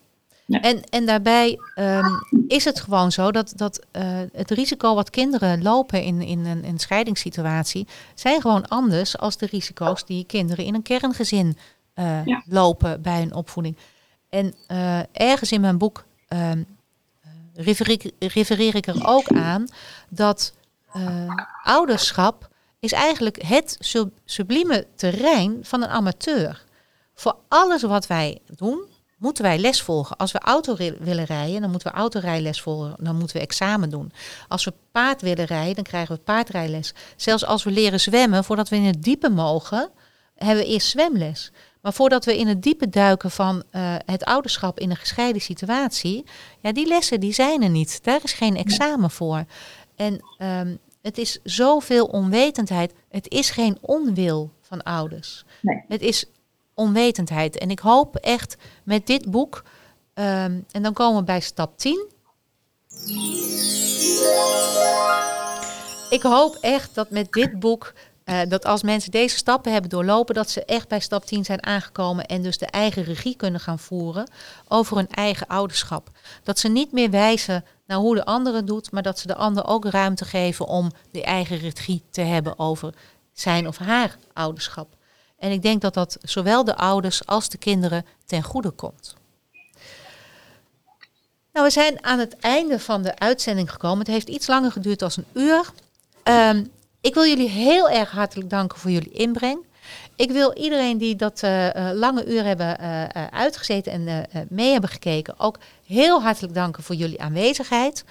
Ja. 0.49 0.61
En, 0.61 0.83
en 0.89 1.05
daarbij 1.05 1.59
ehm, 1.75 2.05
is 2.47 2.65
het 2.65 2.79
gewoon 2.79 3.11
zo 3.11 3.31
dat, 3.31 3.53
dat 3.55 3.85
eh, 3.91 4.03
het 4.33 4.51
risico 4.51 4.95
wat 4.95 5.09
kinderen 5.09 5.61
lopen 5.61 6.03
in, 6.03 6.21
in 6.21 6.45
een, 6.45 6.65
een 6.65 6.79
scheidingssituatie, 6.79 7.87
zijn 8.15 8.41
gewoon 8.41 8.67
anders 8.67 9.17
als 9.17 9.37
de 9.37 9.45
risico's 9.45 10.05
die 10.05 10.25
kinderen 10.25 10.65
in 10.65 10.73
een 10.75 10.81
kerngezin 10.81 11.57
eh, 11.93 12.25
Ja. 12.25 12.43
lopen 12.45 13.01
bij 13.01 13.19
hun 13.19 13.33
opvoeding. 13.33 13.77
En 14.29 14.53
eh, 14.67 14.99
ergens 15.11 15.51
in 15.51 15.61
mijn 15.61 15.77
boek 15.77 16.05
ehm, 16.27 16.63
refereer, 17.53 17.91
ik- 17.91 18.13
refereer 18.33 18.75
ik 18.75 18.87
er 18.87 19.07
ook 19.07 19.27
aan 19.27 19.67
dat 20.09 20.53
ouderschap 21.63 22.47
is 22.79 22.91
eigenlijk 22.91 23.41
het 23.41 23.77
sub- 23.79 24.17
sublieme 24.25 24.87
terrein 24.95 25.57
van 25.61 25.81
een 25.83 25.89
amateur. 25.89 26.63
Voor 27.15 27.35
alles 27.47 27.81
wat 27.83 28.07
wij 28.07 28.39
doen, 28.55 28.81
moeten 29.17 29.43
wij 29.43 29.57
les 29.57 29.81
volgen. 29.81 30.17
Als 30.17 30.31
we 30.31 30.39
auto 30.39 30.75
willen 30.99 31.25
rijden, 31.25 31.61
dan 31.61 31.71
moeten 31.71 31.91
we 31.91 31.97
autorijles 31.97 32.61
volgen. 32.61 32.95
Dan 32.99 33.15
moeten 33.15 33.35
we 33.35 33.41
examen 33.41 33.89
doen. 33.89 34.11
Als 34.47 34.65
we 34.65 34.73
paard 34.91 35.21
willen 35.21 35.45
rijden, 35.45 35.75
dan 35.75 35.83
krijgen 35.83 36.15
we 36.15 36.21
paardrijles. 36.21 36.93
Zelfs 37.15 37.45
als 37.45 37.63
we 37.63 37.71
leren 37.71 37.99
zwemmen, 37.99 38.43
voordat 38.43 38.69
we 38.69 38.75
in 38.75 38.83
het 38.83 39.03
diepe 39.03 39.29
mogen, 39.29 39.89
hebben 40.35 40.63
we 40.63 40.69
eerst 40.69 40.87
zwemles. 40.87 41.51
Maar 41.81 41.93
voordat 41.93 42.25
we 42.25 42.37
in 42.37 42.47
het 42.47 42.63
diepe 42.63 42.89
duiken 42.89 43.31
van 43.31 43.63
eh, 43.69 43.95
het 44.05 44.23
ouderschap 44.23 44.79
in 44.79 44.89
een 44.89 44.95
gescheiden 44.95 45.41
situatie, 45.41 46.25
ja, 46.59 46.71
die 46.71 46.87
lessen 46.87 47.19
die 47.19 47.33
zijn 47.33 47.63
er 47.63 47.69
niet. 47.69 48.03
Daar 48.03 48.19
is 48.23 48.33
geen 48.33 48.55
examen 48.55 49.11
voor. 49.11 49.45
En 49.95 50.21
ehm, 50.37 50.75
het 51.01 51.17
is 51.17 51.39
zoveel 51.43 52.05
onwetendheid. 52.05 52.93
Het 53.09 53.29
is 53.29 53.49
geen 53.49 53.77
onwil 53.81 54.51
van 54.61 54.83
ouders. 54.83 55.45
Nee. 55.61 55.83
Het 55.87 56.01
is 56.01 56.25
onwetendheid. 56.77 57.57
En 57.57 57.69
ik 57.71 57.79
hoop 57.79 58.15
echt 58.15 58.57
met 58.83 59.07
dit 59.07 59.31
boek, 59.31 59.63
ehm, 60.13 60.59
en 60.71 60.83
dan 60.83 60.93
komen 60.93 61.19
we 61.19 61.23
bij 61.23 61.39
stap 61.39 61.77
10. 61.77 62.05
Ik 66.09 66.21
hoop 66.21 66.57
echt 66.61 66.95
dat 66.95 67.09
met 67.09 67.31
dit 67.31 67.59
boek, 67.59 67.93
eh, 68.23 68.39
dat 68.47 68.65
als 68.65 68.83
mensen 68.83 69.11
deze 69.11 69.35
stappen 69.35 69.71
hebben 69.71 69.89
doorlopen, 69.89 70.35
dat 70.35 70.49
ze 70.49 70.65
echt 70.65 70.87
bij 70.87 70.99
stap 70.99 71.25
10 71.25 71.45
zijn 71.45 71.65
aangekomen 71.65 72.25
en 72.25 72.41
dus 72.41 72.57
de 72.57 72.65
eigen 72.65 73.03
regie 73.03 73.35
kunnen 73.35 73.59
gaan 73.59 73.79
voeren 73.79 74.29
over 74.67 74.97
hun 74.97 75.09
eigen 75.09 75.47
ouderschap. 75.47 76.09
Dat 76.43 76.59
ze 76.59 76.67
niet 76.67 76.91
meer 76.91 77.09
wijzen 77.09 77.65
naar 77.87 77.97
hoe 77.97 78.15
de 78.15 78.25
ander 78.25 78.65
doet, 78.65 78.91
maar 78.91 79.03
dat 79.03 79.19
ze 79.19 79.27
de 79.27 79.35
ander 79.35 79.65
ook 79.65 79.85
ruimte 79.85 80.25
geven 80.25 80.65
om 80.65 80.91
de 81.11 81.23
eigen 81.23 81.57
regie 81.57 82.03
te 82.09 82.21
hebben 82.21 82.59
over 82.59 82.93
zijn 83.33 83.67
of 83.67 83.77
haar 83.77 84.17
ouderschap. 84.33 84.96
En 85.37 85.51
ik 85.51 85.61
denk 85.61 85.81
dat 85.81 85.93
dat 85.93 86.17
zowel 86.21 86.63
de 86.63 86.75
ouders 86.75 87.25
als 87.25 87.49
de 87.49 87.57
kinderen 87.57 88.05
ten 88.25 88.43
goede 88.43 88.71
komt. 88.71 89.15
Nou, 91.53 91.65
we 91.65 91.71
zijn 91.71 92.03
aan 92.03 92.19
het 92.19 92.37
einde 92.37 92.79
van 92.79 93.01
de 93.01 93.19
uitzending 93.19 93.71
gekomen. 93.71 93.99
Het 93.99 94.07
heeft 94.07 94.29
iets 94.29 94.47
langer 94.47 94.71
geduurd 94.71 94.99
dan 94.99 95.11
een 95.15 95.41
uur. 95.41 95.71
Ehm, 96.23 96.63
ik 97.01 97.13
wil 97.13 97.25
jullie 97.25 97.49
heel 97.49 97.89
erg 97.89 98.11
hartelijk 98.11 98.49
danken 98.49 98.79
voor 98.79 98.91
jullie 98.91 99.11
inbreng. 99.11 99.65
Ik 100.15 100.31
wil 100.31 100.53
iedereen 100.53 100.97
die 100.97 101.15
dat 101.15 101.43
eh, 101.43 101.89
eh, 101.89 101.97
lange 101.97 102.25
uur 102.25 102.43
hebben 102.43 102.79
eh, 102.79 103.27
uitgezeten 103.31 103.91
en 103.91 104.25
mee 104.49 104.71
hebben 104.71 104.89
gekeken, 104.89 105.39
ook 105.39 105.57
heel 105.85 106.21
hartelijk 106.21 106.53
danken 106.53 106.83
voor 106.83 106.95
jullie 106.95 107.21
aanwezigheid. 107.21 108.03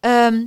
Ehm, 0.00 0.44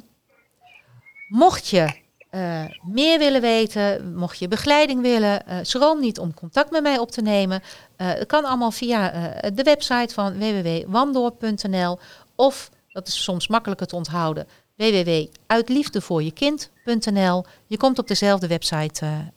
mocht 1.27 1.67
je 1.67 2.01
eh, 2.33 2.63
meer 2.81 3.19
willen 3.19 3.41
weten, 3.41 4.15
mocht 4.15 4.39
je 4.39 4.47
begeleiding 4.47 5.01
willen, 5.01 5.47
eh 5.47 5.57
schroom 5.61 5.99
niet 5.99 6.19
om 6.19 6.33
contact 6.33 6.71
met 6.71 6.83
mij 6.83 6.97
op 6.97 7.11
te 7.11 7.21
nemen. 7.21 7.61
Het 7.95 8.27
kan 8.27 8.45
allemaal 8.45 8.71
via 8.71 9.11
de 9.53 9.63
website 9.63 10.13
van 10.13 10.37
www.wandoor.nl 10.37 11.99
of, 12.35 12.69
dat 12.87 13.07
is 13.07 13.23
soms 13.23 13.47
makkelijker 13.47 13.87
te 13.87 13.95
onthouden, 13.95 14.47
www.uitliefdevoorjekind.nl. 14.75 17.45
Je 17.65 17.77
komt 17.77 17.99
op 17.99 18.07
dezelfde 18.07 18.47
website 18.47 19.31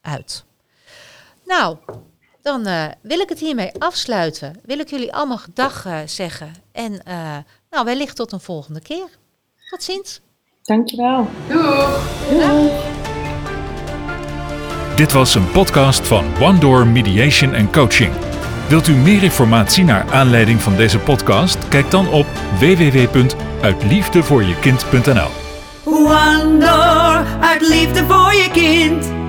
uit. 0.00 0.44
Nou, 1.44 1.76
dan 2.42 2.62
wil 3.02 3.20
ik 3.20 3.28
het 3.28 3.38
hiermee 3.38 3.72
afsluiten. 3.78 4.60
Wil 4.62 4.78
ik 4.78 4.90
jullie 4.90 5.14
allemaal 5.14 5.38
gedag 5.38 5.86
zeggen. 6.06 6.52
En 6.72 7.02
nou, 7.70 7.84
wellicht 7.84 8.16
tot 8.16 8.32
een 8.32 8.40
volgende 8.40 8.80
keer. 8.80 9.08
Tot 9.70 9.82
ziens. 9.82 10.20
Dankjewel. 10.62 11.28
Doeg! 11.48 12.00
Dit 14.96 15.12
was 15.12 15.34
een 15.34 15.50
podcast 15.50 16.06
van 16.06 16.24
One 16.40 16.58
Door 16.58 16.86
Mediation 16.86 17.54
and 17.54 17.72
Coaching. 17.72 18.12
Wilt 18.68 18.88
u 18.88 18.94
meer 18.94 19.22
informatie 19.22 19.84
naar 19.84 20.04
aanleiding 20.10 20.60
van 20.60 20.76
deze 20.76 20.98
podcast? 20.98 21.68
Kijk 21.68 21.90
dan 21.90 22.08
op 22.08 22.26
www.uitliefdevoorjekind.nl. 22.58 25.28
One 25.84 26.58
door 26.58 27.24
uit 27.40 27.68
liefde 27.68 28.04
voor 28.04 28.32
je 28.32 28.48
kind. 28.52 29.21